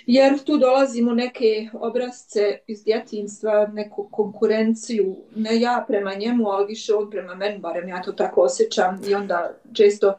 Jer 0.05 0.43
tu 0.43 0.57
dolazim 0.57 1.07
u 1.07 1.15
neke 1.15 1.69
obrazce 1.73 2.57
iz 2.67 2.83
djetinstva, 2.83 3.67
neku 3.67 4.07
konkurenciju, 4.11 5.15
ne 5.35 5.61
ja 5.61 5.85
prema 5.87 6.13
njemu, 6.13 6.49
ali 6.49 6.67
više 6.67 6.95
on 6.95 7.09
prema 7.09 7.35
meni, 7.35 7.59
barem 7.59 7.87
ja 7.87 8.01
to 8.01 8.11
tako 8.11 8.41
osjećam. 8.41 9.01
I 9.07 9.15
onda 9.15 9.51
često 9.73 10.13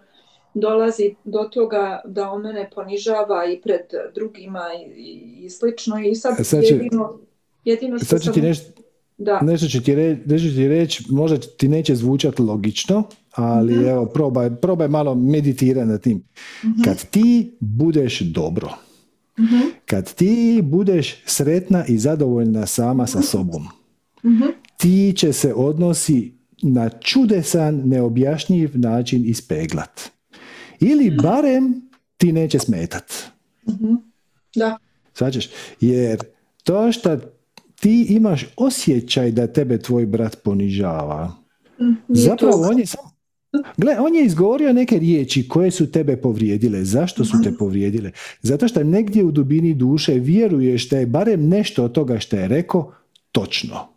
dolazi 0.55 1.15
do 1.25 1.39
toga 1.45 2.01
da 2.05 2.31
on 2.31 2.43
mene 2.43 2.71
ponižava 2.75 3.47
i 3.47 3.61
pred 3.61 3.81
drugima 4.15 4.63
i, 4.97 5.03
i 5.39 5.51
slično 5.51 5.99
i 6.01 6.15
sad, 6.15 6.41
E, 6.41 6.45
sad 6.45 6.63
će- 6.63 6.75
jedino, 6.75 7.19
jedino 7.65 7.99
što 7.99 8.07
Sad 8.07 8.23
sam... 8.23 8.33
ti 8.35 8.43
nešto, 8.43 8.83
Da, 9.19 9.41
nešto 9.41 9.67
ću 9.69 9.83
ti 9.83 9.95
reći, 9.95 10.21
nešto 10.27 10.49
ću 10.49 10.55
ti 10.55 10.69
reći, 10.69 11.05
možda 11.11 11.39
ti 11.39 11.69
neće 11.69 11.95
zvučati 11.95 12.43
logično, 12.43 13.03
ali 13.31 13.75
Mhm. 13.75 13.85
evo, 13.87 14.07
probaj, 14.07 14.51
probaj 14.53 14.89
malo 14.89 15.15
meditirati 15.15 15.89
na 15.89 15.99
tim. 15.99 16.23
Kad 16.85 17.05
ti 17.05 17.27
budeš 17.61 18.21
dobro, 18.21 18.69
Mhm. 19.39 19.57
kad 19.87 20.15
ti 20.15 20.33
budeš 20.63 21.23
sretna 21.27 21.85
i 21.87 21.99
zadovoljna 21.99 22.67
sama 22.67 23.07
sa 23.07 23.23
sobom, 23.23 23.63
Mhm. 24.25 24.45
ti 24.77 25.15
će 25.17 25.33
se 25.33 25.55
odnosi 25.55 26.33
na 26.63 26.89
čudesan, 26.91 27.83
neobjašnjiv 27.85 28.71
način 28.75 29.23
ispeglat. 29.27 30.01
Ili 30.83 31.11
barem 31.23 31.91
ti 32.17 32.33
neće 32.33 32.59
smetat. 32.59 33.13
da, 34.55 34.79
Svađaš? 35.15 35.49
Jer 35.81 36.19
to 36.65 36.93
što 36.93 37.17
ti 37.81 38.07
imaš 38.09 38.47
osjećaj 38.57 39.31
da 39.31 39.47
tebe 39.47 39.79
tvoj 39.79 40.07
brat 40.07 40.43
ponižava, 40.45 41.33
nije 41.79 41.97
zapravo 42.09 42.69
on 42.69 42.79
je 42.79 42.87
sam 42.87 43.13
Gle, 43.77 43.97
on 43.99 44.15
je 44.15 44.25
izgovorio 44.25 44.73
neke 44.73 44.99
riječi 44.99 45.49
koje 45.49 45.71
su 45.71 45.93
tebe 45.93 46.17
povrijedile. 46.17 46.85
Zašto 46.85 47.25
su 47.25 47.37
te 47.45 47.53
povrijedile? 47.59 48.11
Zato 48.43 48.69
što 48.69 48.85
negdje 48.85 49.25
u 49.25 49.31
dubini 49.31 49.75
duše 49.75 50.15
vjeruješ 50.15 50.89
da 50.89 50.99
je 50.99 51.07
barem 51.07 51.49
nešto 51.49 51.85
od 51.85 51.93
toga 51.93 52.19
što 52.19 52.37
je 52.37 52.49
rekao 52.49 52.93
točno. 53.33 53.92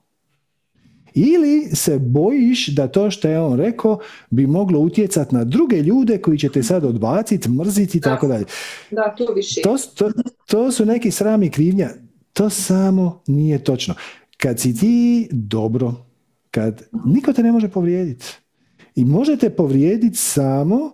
Ili 1.16 1.70
se 1.74 2.00
bojiš 2.00 2.68
da 2.68 2.88
to 2.88 3.12
što 3.12 3.28
je 3.28 3.40
on 3.40 3.60
rekao 3.60 4.00
bi 4.30 4.48
moglo 4.48 4.80
utjecati 4.80 5.36
na 5.36 5.44
druge 5.44 5.82
ljude 5.82 6.18
koji 6.18 6.38
će 6.38 6.50
te 6.50 6.64
sad 6.64 6.86
odbaciti, 6.86 7.50
mrziti 7.50 7.98
i 7.98 8.02
tako 8.02 8.28
dalje. 8.28 8.46
Da, 8.92 9.16
to 9.18 9.34
više. 9.34 9.62
To, 9.62 9.78
to, 9.96 10.12
to 10.48 10.72
su 10.72 10.86
neki 10.86 11.12
srami 11.12 11.50
krivnja. 11.50 11.90
To 12.34 12.50
samo 12.50 13.22
nije 13.28 13.64
točno. 13.64 13.94
Kad 14.38 14.60
si 14.60 14.76
ti 14.76 15.28
dobro, 15.32 15.94
kad 16.52 16.82
niko 17.06 17.34
te 17.34 17.44
ne 17.44 17.52
može 17.52 17.68
povrijediti. 17.68 18.26
I 18.96 19.06
možete 19.06 19.50
povrijediti 19.50 20.18
samo 20.18 20.92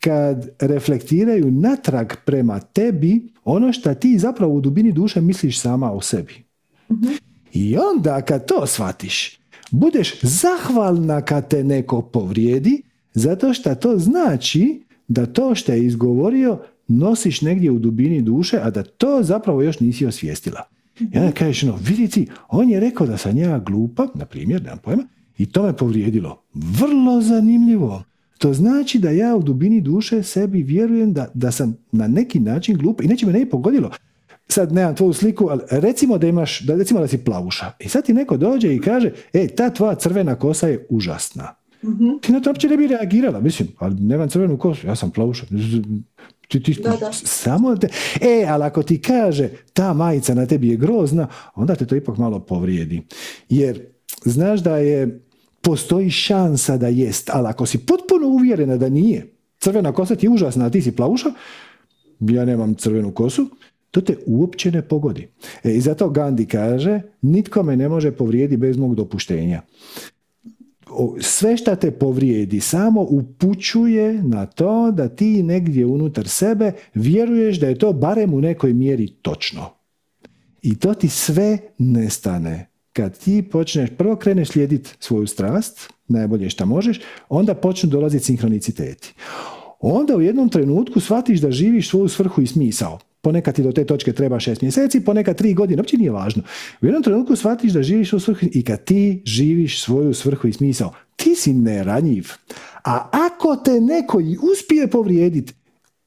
kad 0.00 0.48
reflektiraju 0.60 1.50
natrag 1.50 2.12
prema 2.24 2.60
tebi 2.60 3.28
ono 3.44 3.72
što 3.72 3.94
ti 3.94 4.18
zapravo 4.18 4.54
u 4.54 4.60
dubini 4.60 4.92
duše 4.92 5.20
misliš 5.20 5.60
sama 5.60 5.92
o 5.92 6.00
sebi. 6.00 6.44
I 7.52 7.76
onda 7.76 8.22
kad 8.22 8.46
to 8.46 8.66
shvatiš, 8.66 9.41
budeš 9.72 10.20
zahvalna 10.22 11.20
kad 11.20 11.48
te 11.48 11.64
neko 11.64 12.02
povrijedi, 12.02 12.82
zato 13.14 13.54
što 13.54 13.74
to 13.74 13.98
znači 13.98 14.82
da 15.08 15.26
to 15.26 15.54
što 15.54 15.72
je 15.72 15.86
izgovorio 15.86 16.58
nosiš 16.88 17.40
negdje 17.40 17.70
u 17.70 17.78
dubini 17.78 18.22
duše, 18.22 18.58
a 18.62 18.70
da 18.70 18.82
to 18.82 19.22
zapravo 19.22 19.62
još 19.62 19.80
nisi 19.80 20.06
osvijestila. 20.06 20.62
I 21.00 21.18
onda 21.18 21.32
kažeš, 21.32 21.62
no, 21.62 21.78
vidi 21.82 22.08
ti, 22.08 22.28
on 22.48 22.70
je 22.70 22.80
rekao 22.80 23.06
da 23.06 23.16
sam 23.16 23.36
ja 23.36 23.58
glupa, 23.58 24.06
na 24.14 24.24
primjer, 24.24 24.62
nemam 24.62 24.78
pojma, 24.78 25.02
i 25.38 25.46
to 25.46 25.62
me 25.62 25.76
povrijedilo. 25.76 26.42
Vrlo 26.54 27.20
zanimljivo. 27.20 28.04
To 28.38 28.52
znači 28.54 28.98
da 28.98 29.10
ja 29.10 29.36
u 29.36 29.42
dubini 29.42 29.80
duše 29.80 30.22
sebi 30.22 30.62
vjerujem 30.62 31.12
da, 31.12 31.30
da 31.34 31.52
sam 31.52 31.76
na 31.92 32.08
neki 32.08 32.40
način 32.40 32.76
glup 32.76 33.00
i 33.00 33.06
neće 33.06 33.26
me 33.26 33.32
ne 33.32 33.50
pogodilo. 33.50 33.90
Sad 34.52 34.72
nemam 34.72 34.96
tvoju 34.96 35.12
sliku, 35.12 35.48
ali 35.50 35.60
recimo 35.70 36.18
da 36.18 36.26
imaš, 36.26 36.60
da 36.60 36.74
recimo 36.74 37.00
da 37.00 37.08
si 37.08 37.24
plavuša. 37.24 37.72
I 37.78 37.88
sad 37.88 38.04
ti 38.04 38.12
neko 38.12 38.36
dođe 38.36 38.74
i 38.74 38.80
kaže, 38.80 39.12
e, 39.32 39.48
ta 39.48 39.70
tvoja 39.70 39.94
crvena 39.94 40.34
kosa 40.34 40.68
je 40.68 40.86
užasna. 40.90 41.54
Ti 42.22 42.32
na 42.32 42.40
to 42.40 42.50
uopće 42.50 42.68
ne 42.68 42.76
bi 42.76 42.86
reagirala, 42.86 43.40
mislim, 43.40 43.68
ali 43.78 43.94
nemam 43.94 44.28
crvenu 44.28 44.58
kosu, 44.58 44.86
ja 44.86 44.96
sam 44.96 45.10
plavuša. 45.10 45.46
Ti, 46.48 46.62
ti, 46.62 46.82
Da, 46.82 46.96
da. 46.96 47.12
Samo 47.12 47.76
te, 47.76 47.88
e, 48.20 48.46
ali 48.48 48.64
ako 48.64 48.82
ti 48.82 49.02
kaže 49.02 49.48
ta 49.72 49.92
majica 49.92 50.34
na 50.34 50.46
tebi 50.46 50.68
je 50.68 50.76
grozna, 50.76 51.28
onda 51.54 51.74
te 51.74 51.86
to 51.86 51.96
ipak 51.96 52.18
malo 52.18 52.40
povrijedi. 52.40 53.02
Jer 53.48 53.86
znaš 54.24 54.60
da 54.60 54.76
je, 54.76 55.20
postoji 55.62 56.10
šansa 56.10 56.76
da 56.76 56.88
jest, 56.88 57.30
ali 57.32 57.48
ako 57.48 57.66
si 57.66 57.78
potpuno 57.78 58.26
uvjerena 58.28 58.76
da 58.76 58.88
nije, 58.88 59.32
crvena 59.58 59.92
kosa 59.92 60.16
ti 60.16 60.26
je 60.26 60.30
užasna, 60.30 60.66
a 60.66 60.70
ti 60.70 60.82
si 60.82 60.96
plavuša, 60.96 61.32
ja 62.20 62.44
nemam 62.44 62.74
crvenu 62.74 63.14
kosu, 63.14 63.48
to 63.92 64.00
te 64.00 64.16
uopće 64.26 64.70
ne 64.70 64.82
pogodi. 64.82 65.28
E, 65.64 65.74
I 65.74 65.80
zato 65.80 66.08
Gandhi 66.08 66.46
kaže, 66.46 67.00
nitko 67.22 67.62
me 67.62 67.76
ne 67.76 67.88
može 67.88 68.12
povrijedi 68.12 68.56
bez 68.56 68.76
mog 68.76 68.94
dopuštenja. 68.94 69.62
Sve 71.20 71.56
šta 71.56 71.76
te 71.76 71.90
povrijedi 71.90 72.60
samo 72.60 73.02
upućuje 73.02 74.22
na 74.22 74.46
to 74.46 74.90
da 74.90 75.08
ti 75.08 75.42
negdje 75.42 75.86
unutar 75.86 76.28
sebe 76.28 76.72
vjeruješ 76.94 77.60
da 77.60 77.68
je 77.68 77.78
to 77.78 77.92
barem 77.92 78.34
u 78.34 78.40
nekoj 78.40 78.72
mjeri 78.72 79.08
točno. 79.08 79.70
I 80.62 80.78
to 80.78 80.94
ti 80.94 81.08
sve 81.08 81.58
nestane. 81.78 82.68
Kad 82.92 83.18
ti 83.18 83.42
počneš, 83.42 83.90
prvo 83.98 84.16
kreneš 84.16 84.48
slijediti 84.48 84.90
svoju 85.00 85.26
strast, 85.26 85.92
najbolje 86.08 86.50
što 86.50 86.66
možeš, 86.66 87.00
onda 87.28 87.54
počnu 87.54 87.90
dolaziti 87.90 88.24
sinhroniciteti. 88.24 89.14
Onda 89.80 90.16
u 90.16 90.20
jednom 90.20 90.48
trenutku 90.48 91.00
shvatiš 91.00 91.40
da 91.40 91.50
živiš 91.50 91.90
svoju 91.90 92.08
svrhu 92.08 92.42
i 92.42 92.46
smisao. 92.46 92.98
Ponekad 93.22 93.54
ti 93.54 93.62
do 93.62 93.72
te 93.72 93.84
točke 93.84 94.12
treba 94.12 94.40
šest 94.40 94.62
mjeseci, 94.62 95.04
ponekad 95.04 95.36
tri 95.36 95.54
godine, 95.54 95.80
uopće 95.80 95.98
nije 95.98 96.10
važno. 96.10 96.42
U 96.82 96.86
jednom 96.86 97.02
trenutku 97.02 97.36
shvatiš 97.36 97.72
da 97.72 97.82
živiš 97.82 98.08
svoju 98.08 98.20
svrhu 98.20 98.46
i 98.52 98.62
kad 98.62 98.84
ti 98.84 99.22
živiš 99.26 99.82
svoju 99.82 100.14
svrhu 100.14 100.48
i 100.48 100.52
smisao, 100.52 100.92
ti 101.16 101.34
si 101.34 101.52
neranjiv. 101.52 102.28
A 102.84 103.08
ako 103.12 103.56
te 103.56 103.80
neko 103.80 104.20
i 104.20 104.36
uspije 104.52 104.90
povrijediti, 104.90 105.52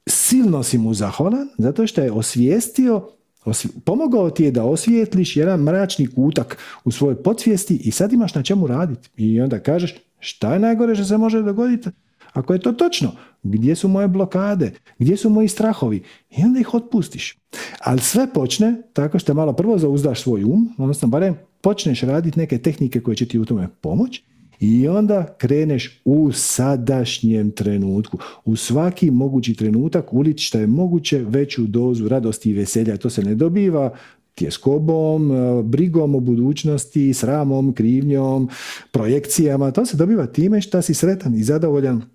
silno 0.08 0.64
si 0.64 0.78
mu 0.78 0.94
zahvalan 0.94 1.48
zato 1.58 1.88
što 1.88 2.02
je 2.02 2.12
osvijestio 2.12 3.10
osvi- 3.46 3.80
pomogao 3.86 4.30
ti 4.30 4.44
je 4.44 4.52
da 4.52 4.64
osvijetliš 4.64 5.36
jedan 5.36 5.60
mračni 5.60 6.08
kutak 6.08 6.58
u 6.84 6.92
svojoj 6.92 7.24
podsvijesti 7.24 7.76
i 7.76 7.92
sad 7.92 8.14
imaš 8.14 8.36
na 8.36 8.44
čemu 8.44 8.68
raditi. 8.68 9.10
I 9.18 9.42
onda 9.42 9.60
kažeš 9.60 9.96
šta 10.20 10.54
je 10.54 10.60
najgore 10.60 10.96
što 10.96 11.06
se 11.06 11.18
može 11.18 11.42
dogoditi? 11.42 11.90
Ako 12.36 12.54
je 12.54 12.60
to 12.60 12.72
točno, 12.72 13.12
gdje 13.44 13.76
su 13.76 13.88
moje 13.88 14.08
blokade, 14.08 14.72
gdje 15.00 15.18
su 15.18 15.30
moji 15.30 15.48
strahovi 15.48 16.04
i 16.38 16.44
onda 16.44 16.60
ih 16.60 16.74
otpustiš. 16.74 17.38
Ali 17.80 18.00
sve 18.00 18.34
počne 18.34 18.82
tako 18.94 19.20
što 19.20 19.34
malo 19.34 19.54
prvo 19.54 19.78
zauzdaš 19.78 20.22
svoj 20.22 20.44
um, 20.44 20.76
odnosno 20.78 21.08
barem 21.08 21.36
počneš 21.62 22.02
raditi 22.02 22.40
neke 22.40 22.58
tehnike 22.58 23.02
koje 23.02 23.16
će 23.16 23.26
ti 23.26 23.40
u 23.40 23.46
tome 23.46 23.68
pomoći 23.82 24.24
i 24.60 24.88
onda 24.88 25.36
kreneš 25.38 26.02
u 26.06 26.32
sadašnjem 26.32 27.52
trenutku. 27.52 28.18
U 28.46 28.56
svaki 28.56 29.12
mogući 29.12 29.54
trenutak 29.54 30.14
ulići 30.14 30.46
što 30.46 30.60
je 30.60 30.68
moguće 30.68 31.24
veću 31.28 31.68
dozu 31.68 32.08
radosti 32.08 32.50
i 32.50 32.54
veselja. 32.54 32.98
To 32.98 33.10
se 33.10 33.24
ne 33.24 33.36
dobiva 33.36 33.92
tjeskobom, 34.36 35.32
e, 35.32 35.64
brigom 35.64 36.16
o 36.16 36.20
budućnosti, 36.20 37.14
sramom, 37.14 37.74
krivnjom, 37.74 38.50
projekcijama. 38.92 39.72
To 39.72 39.86
se 39.86 39.98
dobiva 39.98 40.26
time 40.26 40.62
što 40.62 40.82
si 40.82 40.94
sretan 40.94 41.36
i 41.36 41.44
zadovoljan 41.44 42.15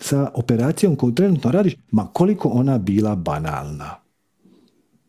sa 0.00 0.30
operacijom 0.34 0.96
koju 0.96 1.14
trenutno 1.14 1.50
radiš, 1.50 1.76
ma 1.90 2.08
koliko 2.12 2.48
ona 2.48 2.78
bila 2.78 3.14
banalna. 3.14 4.00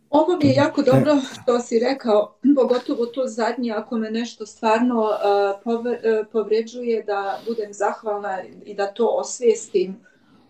Ovo 0.10 0.38
mi 0.38 0.50
je 0.50 0.54
jako 0.54 0.82
dobro 0.82 1.16
što 1.34 1.60
si 1.60 1.80
rekao, 1.80 2.36
pogotovo 2.56 3.06
to 3.06 3.28
zadnje, 3.28 3.72
ako 3.72 3.98
me 3.98 4.12
nešto 4.12 4.46
stvarno 4.46 5.10
pove- 5.64 6.20
uh, 6.20 6.28
povređuje, 6.32 7.04
da 7.04 7.40
budem 7.48 7.74
zahvalna 7.74 8.44
i 8.66 8.74
da 8.74 8.88
to 8.88 9.08
osvijestim. 9.08 9.96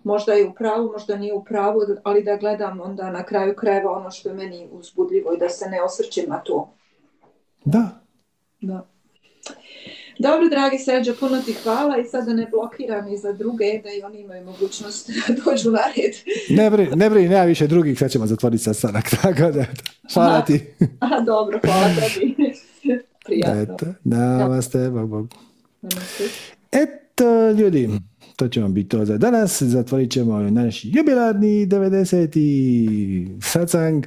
Možda 0.03 0.34
je 0.34 0.47
u 0.47 0.53
pravu, 0.53 0.91
možda 0.91 1.15
nije 1.18 1.34
u 1.34 1.43
pravu, 1.43 1.81
ali 2.03 2.23
da 2.23 2.35
gledam 2.35 2.81
onda 2.81 3.11
na 3.11 3.23
kraju 3.23 3.55
krajeva 3.55 3.91
ono 3.91 4.11
što 4.11 4.30
je 4.30 4.35
meni 4.35 4.68
uzbudljivo 4.72 5.34
i 5.34 5.38
da 5.38 5.49
se 5.49 5.69
ne 5.69 5.81
osvrćem 5.81 6.26
na 6.30 6.39
to. 6.39 6.73
Da, 7.65 8.01
Da. 8.61 8.85
Dobro, 10.22 10.49
dragi 10.49 10.77
Sređo, 10.77 11.14
puno 11.19 11.41
ti 11.41 11.53
hvala 11.53 11.98
i 11.98 12.06
sada 12.06 12.34
ne 12.34 12.48
blokiram 12.52 13.07
i 13.07 13.18
za 13.18 13.34
druge, 13.34 13.81
da 13.84 13.89
i 13.89 14.02
oni 14.03 14.19
imaju 14.19 14.45
mogućnost 14.45 15.10
da 15.10 15.34
dođu 15.45 15.72
na 15.72 15.80
red. 15.95 16.14
ne 16.49 16.69
brini, 16.69 16.95
ne 16.95 17.10
brini, 17.10 17.30
nema 17.30 17.43
više 17.43 17.68
drugih, 17.68 17.99
sad 17.99 18.11
ćemo 18.11 18.27
zatvoriti 18.27 18.64
sastanak, 18.64 19.10
tako 19.22 19.52
da, 19.52 19.65
hvala 20.14 20.41
ti. 20.41 20.61
Aha, 20.99 21.19
dobro, 21.19 21.60
hvala 21.65 21.88
tebi. 21.88 22.35
Prijatno. 23.26 23.61
Eto, 23.61 23.85
namaste, 24.03 24.89
bog, 24.89 25.10
bog. 25.10 25.27
Namaste. 25.81 26.23
Eto, 26.72 27.52
ljudi, 27.52 27.89
to 28.35 28.48
će 28.48 28.61
vam 28.61 28.73
biti 28.73 28.89
to 28.89 29.06
za 29.06 29.18
danas. 29.18 29.61
Zatvorit 29.61 30.11
ćemo 30.11 30.39
naš 30.39 30.81
jubilarni 30.84 31.68
90. 31.68 33.39
satsang. 33.41 34.06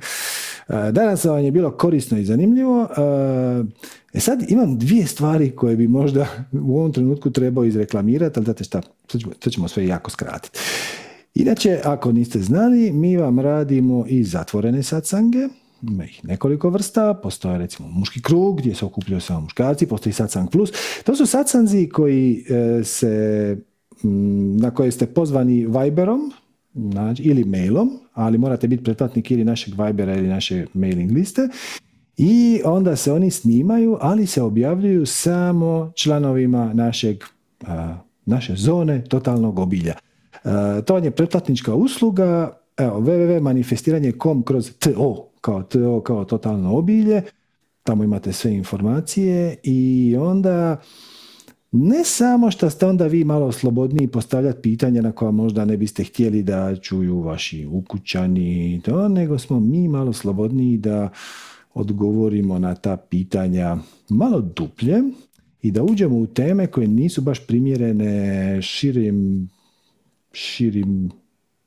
E, 0.68 0.92
Danas 0.92 1.24
vam 1.24 1.44
je 1.44 1.50
bilo 1.50 1.70
korisno 1.70 2.18
i 2.18 2.24
zanimljivo. 2.24 2.88
E 4.12 4.20
sad 4.20 4.50
imam 4.50 4.78
dvije 4.78 5.06
stvari 5.06 5.50
koje 5.50 5.76
bi 5.76 5.88
možda 5.88 6.26
u 6.52 6.78
ovom 6.78 6.92
trenutku 6.92 7.30
trebao 7.30 7.64
izreklamirati, 7.64 8.38
ali 8.38 8.44
znate 8.44 8.64
šta, 8.64 8.82
to 9.38 9.50
ćemo 9.50 9.68
sve 9.68 9.86
jako 9.86 10.10
skratiti. 10.10 10.58
Inače, 11.34 11.80
ako 11.84 12.12
niste 12.12 12.40
znali, 12.40 12.92
mi 12.92 13.16
vam 13.16 13.40
radimo 13.40 14.04
i 14.08 14.24
zatvorene 14.24 14.82
satsange, 14.82 15.48
ima 15.82 16.04
ih 16.04 16.24
nekoliko 16.24 16.70
vrsta, 16.70 17.14
postoje 17.14 17.58
recimo 17.58 17.88
muški 17.88 18.22
krug 18.22 18.58
gdje 18.58 18.74
se 18.74 18.84
okupljaju 18.84 19.20
samo 19.20 19.40
muškarci, 19.40 19.86
postoji 19.86 20.12
satsang 20.12 20.50
plus. 20.50 20.72
To 21.04 21.16
su 21.16 21.26
satsanzi 21.26 21.88
koji 21.88 22.44
e, 22.48 22.84
se 22.84 23.56
na 24.58 24.70
koje 24.70 24.90
ste 24.90 25.06
pozvani 25.06 25.66
Viberom 25.66 26.32
znači, 26.74 27.22
ili 27.22 27.44
mailom, 27.44 27.90
ali 28.12 28.38
morate 28.38 28.68
biti 28.68 28.84
pretplatnik 28.84 29.30
ili 29.30 29.44
našeg 29.44 29.74
Vibera 29.86 30.16
ili 30.16 30.28
naše 30.28 30.66
mailing 30.74 31.12
liste. 31.12 31.48
I 32.16 32.60
onda 32.64 32.96
se 32.96 33.12
oni 33.12 33.30
snimaju, 33.30 33.98
ali 34.00 34.26
se 34.26 34.42
objavljuju 34.42 35.06
samo 35.06 35.92
članovima 35.94 36.72
našeg, 36.74 37.24
naše 38.26 38.56
zone 38.56 39.04
totalnog 39.04 39.58
obilja. 39.58 39.94
To 40.84 40.94
vam 40.94 41.04
je 41.04 41.10
pretplatnička 41.10 41.74
usluga, 41.74 42.58
evo, 42.76 43.00
www.manifestiranje.com 43.00 44.42
kroz 44.42 44.70
TO, 44.78 45.28
kao 45.40 45.62
TO, 45.62 46.00
kao 46.00 46.24
totalno 46.24 46.76
obilje. 46.76 47.22
Tamo 47.82 48.04
imate 48.04 48.32
sve 48.32 48.54
informacije 48.54 49.56
i 49.62 50.16
onda 50.20 50.76
ne 51.76 52.04
samo 52.04 52.50
što 52.50 52.70
ste 52.70 52.86
onda 52.86 53.06
vi 53.06 53.24
malo 53.24 53.52
slobodniji 53.52 54.08
postavljati 54.08 54.62
pitanja 54.62 55.02
na 55.02 55.12
koja 55.12 55.30
možda 55.30 55.64
ne 55.64 55.76
biste 55.76 56.04
htjeli 56.04 56.42
da 56.42 56.76
čuju 56.76 57.20
vaši 57.20 57.66
ukućani, 57.66 58.80
to, 58.84 59.08
nego 59.08 59.38
smo 59.38 59.60
mi 59.60 59.88
malo 59.88 60.12
slobodniji 60.12 60.76
da 60.76 61.08
odgovorimo 61.74 62.58
na 62.58 62.74
ta 62.74 62.96
pitanja 62.96 63.76
malo 64.08 64.40
duplje 64.40 65.02
i 65.62 65.70
da 65.70 65.82
uđemo 65.82 66.16
u 66.16 66.26
teme 66.26 66.66
koje 66.66 66.88
nisu 66.88 67.22
baš 67.22 67.46
primjerene 67.46 68.62
širim, 68.62 69.48
širim, 70.32 71.10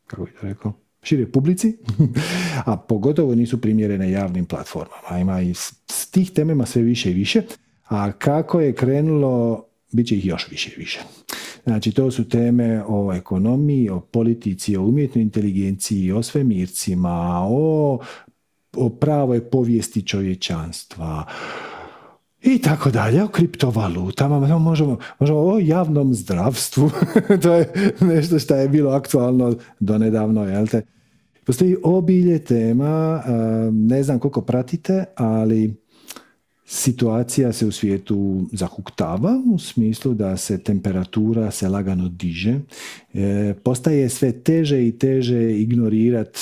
kako 0.08 0.24
bih 0.24 0.34
rekao, 0.42 0.74
šire 1.02 1.32
publici, 1.32 1.78
a 2.66 2.78
pogotovo 2.78 3.36
nisu 3.36 3.62
primjerene 3.62 4.12
javnim 4.12 4.46
platformama. 4.46 5.20
Ima 5.22 5.42
i 5.42 5.54
s 5.54 6.12
tih 6.12 6.32
temama 6.32 6.66
sve 6.66 6.82
više 6.82 7.12
i 7.12 7.14
više, 7.14 7.42
a 7.88 8.12
kako 8.12 8.60
je 8.60 8.74
krenulo, 8.74 9.68
bit 9.92 10.08
će 10.08 10.16
ih 10.16 10.26
još 10.26 10.52
više 10.52 10.72
i 10.78 10.80
više. 10.80 11.00
Znači, 11.64 11.92
to 11.92 12.12
su 12.12 12.30
teme 12.30 12.84
o 12.88 13.14
ekonomiji, 13.14 13.90
o 13.90 14.00
politici, 14.00 14.78
o 14.78 14.84
umjetnoj 14.84 15.22
inteligenciji, 15.22 16.12
o 16.12 16.24
svemircima, 16.24 17.46
o, 17.50 18.00
o 18.76 18.90
pravoj 18.90 19.50
povijesti 19.50 20.02
čovječanstva, 20.02 21.26
i 22.42 22.62
tako 22.62 22.92
dalje, 22.92 23.24
o 23.24 23.28
kriptovalutama, 23.28 24.58
možemo, 24.60 24.98
možemo 25.20 25.40
o 25.40 25.60
javnom 25.60 26.14
zdravstvu, 26.14 26.92
to 27.44 27.54
je 27.54 27.74
nešto 28.00 28.40
što 28.40 28.56
je 28.56 28.70
bilo 28.70 28.92
aktualno 28.92 29.56
do 29.80 29.98
nedavno, 29.98 30.44
jel 30.44 30.68
te? 30.68 30.82
Postoji 31.46 31.76
obilje 31.84 32.40
tema, 32.40 33.24
ne 33.72 34.04
znam 34.04 34.20
koliko 34.20 34.42
pratite, 34.42 35.06
ali 35.16 35.74
situacija 36.69 37.53
se 37.53 37.65
u 37.65 37.72
svijetu 37.72 38.45
zahuktava 38.52 39.41
u 39.53 39.60
smislu 39.60 40.14
da 40.14 40.38
se 40.38 40.64
temperatura 40.64 41.52
se 41.52 41.69
lagano 41.69 42.10
diže. 42.10 42.60
E, 43.14 43.53
postaje 43.64 44.10
sve 44.10 44.31
teže 44.31 44.88
i 44.88 44.98
teže 44.98 45.60
ignorirati 45.60 46.39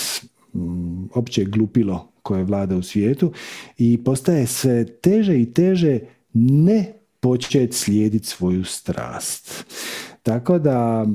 opće 1.14 1.46
glupilo 1.46 2.12
koje 2.22 2.44
vlada 2.44 2.78
u 2.78 2.82
svijetu 2.82 3.32
i 3.78 4.04
postaje 4.04 4.48
sve 4.48 4.86
teže 4.86 5.42
i 5.42 5.54
teže 5.54 6.00
ne 6.34 6.94
početi 7.20 7.76
slijediti 7.78 8.28
svoju 8.28 8.64
strast. 8.64 9.66
Tako 10.24 10.60
da, 10.60 11.08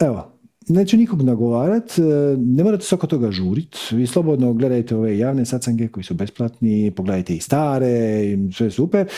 evo, 0.00 0.32
neću 0.68 0.96
nikog 0.96 1.22
nagovarat, 1.22 1.98
e, 1.98 2.02
ne 2.38 2.64
morate 2.64 2.84
se 2.84 2.94
oko 2.94 3.06
toga 3.06 3.30
žurit. 3.30 3.76
Vi 3.90 4.06
slobodno 4.06 4.52
gledajte 4.52 4.96
ove 4.96 5.18
javne 5.18 5.44
sacange 5.44 5.88
koji 5.88 6.04
su 6.04 6.14
besplatni, 6.14 6.92
pogledajte 6.96 7.34
i 7.34 7.40
stare, 7.40 8.22
sve 8.52 8.70
super. 8.70 9.08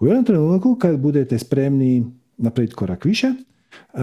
U 0.00 0.06
jednom 0.06 0.24
trenutku 0.24 0.74
kad 0.74 0.98
budete 0.98 1.38
spremni 1.38 2.06
napraviti 2.38 2.74
korak 2.74 3.04
više, 3.04 3.26
e, 3.26 4.00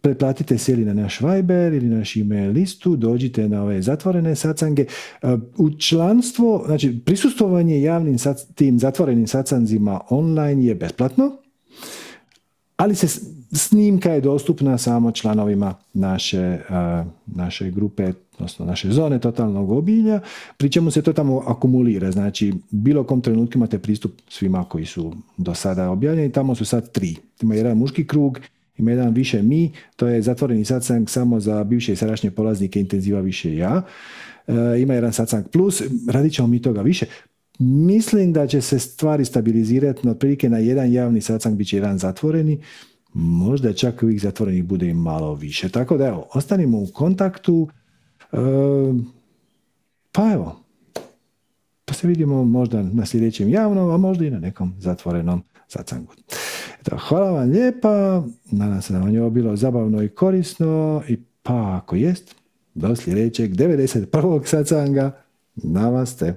pretplatite 0.00 0.58
se 0.58 0.72
ili 0.72 0.84
na 0.84 0.94
naš 0.94 1.20
Viber 1.20 1.72
ili 1.72 1.88
na 1.88 1.98
naš 1.98 2.16
email 2.16 2.52
listu, 2.52 2.96
dođite 2.96 3.48
na 3.48 3.62
ove 3.62 3.82
zatvorene 3.82 4.34
sacange. 4.34 4.82
E, 4.82 5.36
u 5.56 5.70
članstvo, 5.70 6.62
znači 6.66 7.00
prisustvovanje 7.04 7.82
javnim 7.82 8.16
tim 8.54 8.78
zatvorenim 8.78 9.26
sacanzima 9.26 10.00
online 10.10 10.64
je 10.64 10.74
besplatno, 10.74 11.36
ali 12.76 12.94
se 12.94 13.20
snimka 13.52 14.12
je 14.12 14.20
dostupna 14.20 14.78
samo 14.78 15.12
članovima 15.12 15.74
naše, 15.92 16.58
naše 17.26 17.70
grupe, 17.70 18.12
odnosno 18.34 18.66
naše 18.66 18.90
zone 18.90 19.18
totalnog 19.18 19.70
obilja, 19.70 20.20
pri 20.56 20.70
čemu 20.70 20.90
se 20.90 21.02
to 21.02 21.12
tamo 21.12 21.42
akumulira. 21.46 22.10
Znači, 22.10 22.54
bilo 22.70 23.04
kom 23.04 23.20
trenutku 23.20 23.58
imate 23.58 23.78
pristup 23.78 24.12
svima 24.28 24.64
koji 24.64 24.86
su 24.86 25.12
do 25.36 25.54
sada 25.54 25.90
objavljeni. 25.90 26.32
Tamo 26.32 26.54
su 26.54 26.64
sad 26.64 26.92
tri. 26.92 27.16
Ima 27.42 27.54
jedan 27.54 27.78
muški 27.78 28.06
krug, 28.06 28.40
ima 28.78 28.90
jedan 28.90 29.14
više 29.14 29.42
mi, 29.42 29.72
to 29.96 30.06
je 30.06 30.22
zatvoreni 30.22 30.64
satsang 30.64 31.10
samo 31.10 31.40
za 31.40 31.64
bivše 31.64 31.92
i 31.92 31.96
sadašnje 31.96 32.30
polaznike 32.30 32.80
intenziva 32.80 33.20
više 33.20 33.56
ja. 33.56 33.82
E, 34.46 34.80
ima 34.80 34.94
jedan 34.94 35.12
satsang 35.12 35.48
plus, 35.52 35.82
radit 36.08 36.32
ćemo 36.32 36.48
mi 36.48 36.62
toga 36.62 36.82
više. 36.82 37.06
Mislim 37.58 38.32
da 38.32 38.46
će 38.46 38.60
se 38.60 38.78
stvari 38.78 39.24
stabilizirati, 39.24 40.08
otprilike 40.08 40.48
na 40.48 40.58
jedan 40.58 40.92
javni 40.92 41.20
satsang 41.20 41.56
bit 41.56 41.68
će 41.68 41.76
jedan 41.76 41.98
zatvoreni, 41.98 42.60
možda 43.14 43.72
čak 43.72 44.02
ovih 44.02 44.20
zatvorenih 44.20 44.64
bude 44.64 44.88
i 44.88 44.94
malo 44.94 45.34
više. 45.34 45.68
Tako 45.68 45.96
da 45.96 46.06
evo, 46.06 46.28
ostanimo 46.34 46.78
u 46.78 46.86
kontaktu, 46.94 47.68
e, 48.32 48.36
pa 50.12 50.32
evo, 50.32 50.60
pa 51.84 51.94
se 51.94 52.08
vidimo 52.08 52.44
možda 52.44 52.82
na 52.82 53.06
sljedećem 53.06 53.48
javnom, 53.48 53.90
a 53.90 53.96
možda 53.96 54.24
i 54.24 54.30
na 54.30 54.38
nekom 54.38 54.74
zatvorenom 54.78 55.42
satsangu. 55.68 56.12
Eto, 56.80 56.96
hvala 57.08 57.30
vam 57.30 57.50
lijepa, 57.50 58.24
nadam 58.50 58.82
se 58.82 58.92
da 58.92 58.98
vam 58.98 59.14
je 59.14 59.20
ovo 59.20 59.30
bilo 59.30 59.56
zabavno 59.56 60.02
i 60.02 60.08
korisno 60.08 61.02
i 61.08 61.18
pa 61.42 61.76
ako 61.76 61.96
jest, 61.96 62.34
do 62.74 62.96
sljedećeg 62.96 63.54
91. 63.54 64.46
satsanga, 64.46 65.12
namaste. 65.54 66.34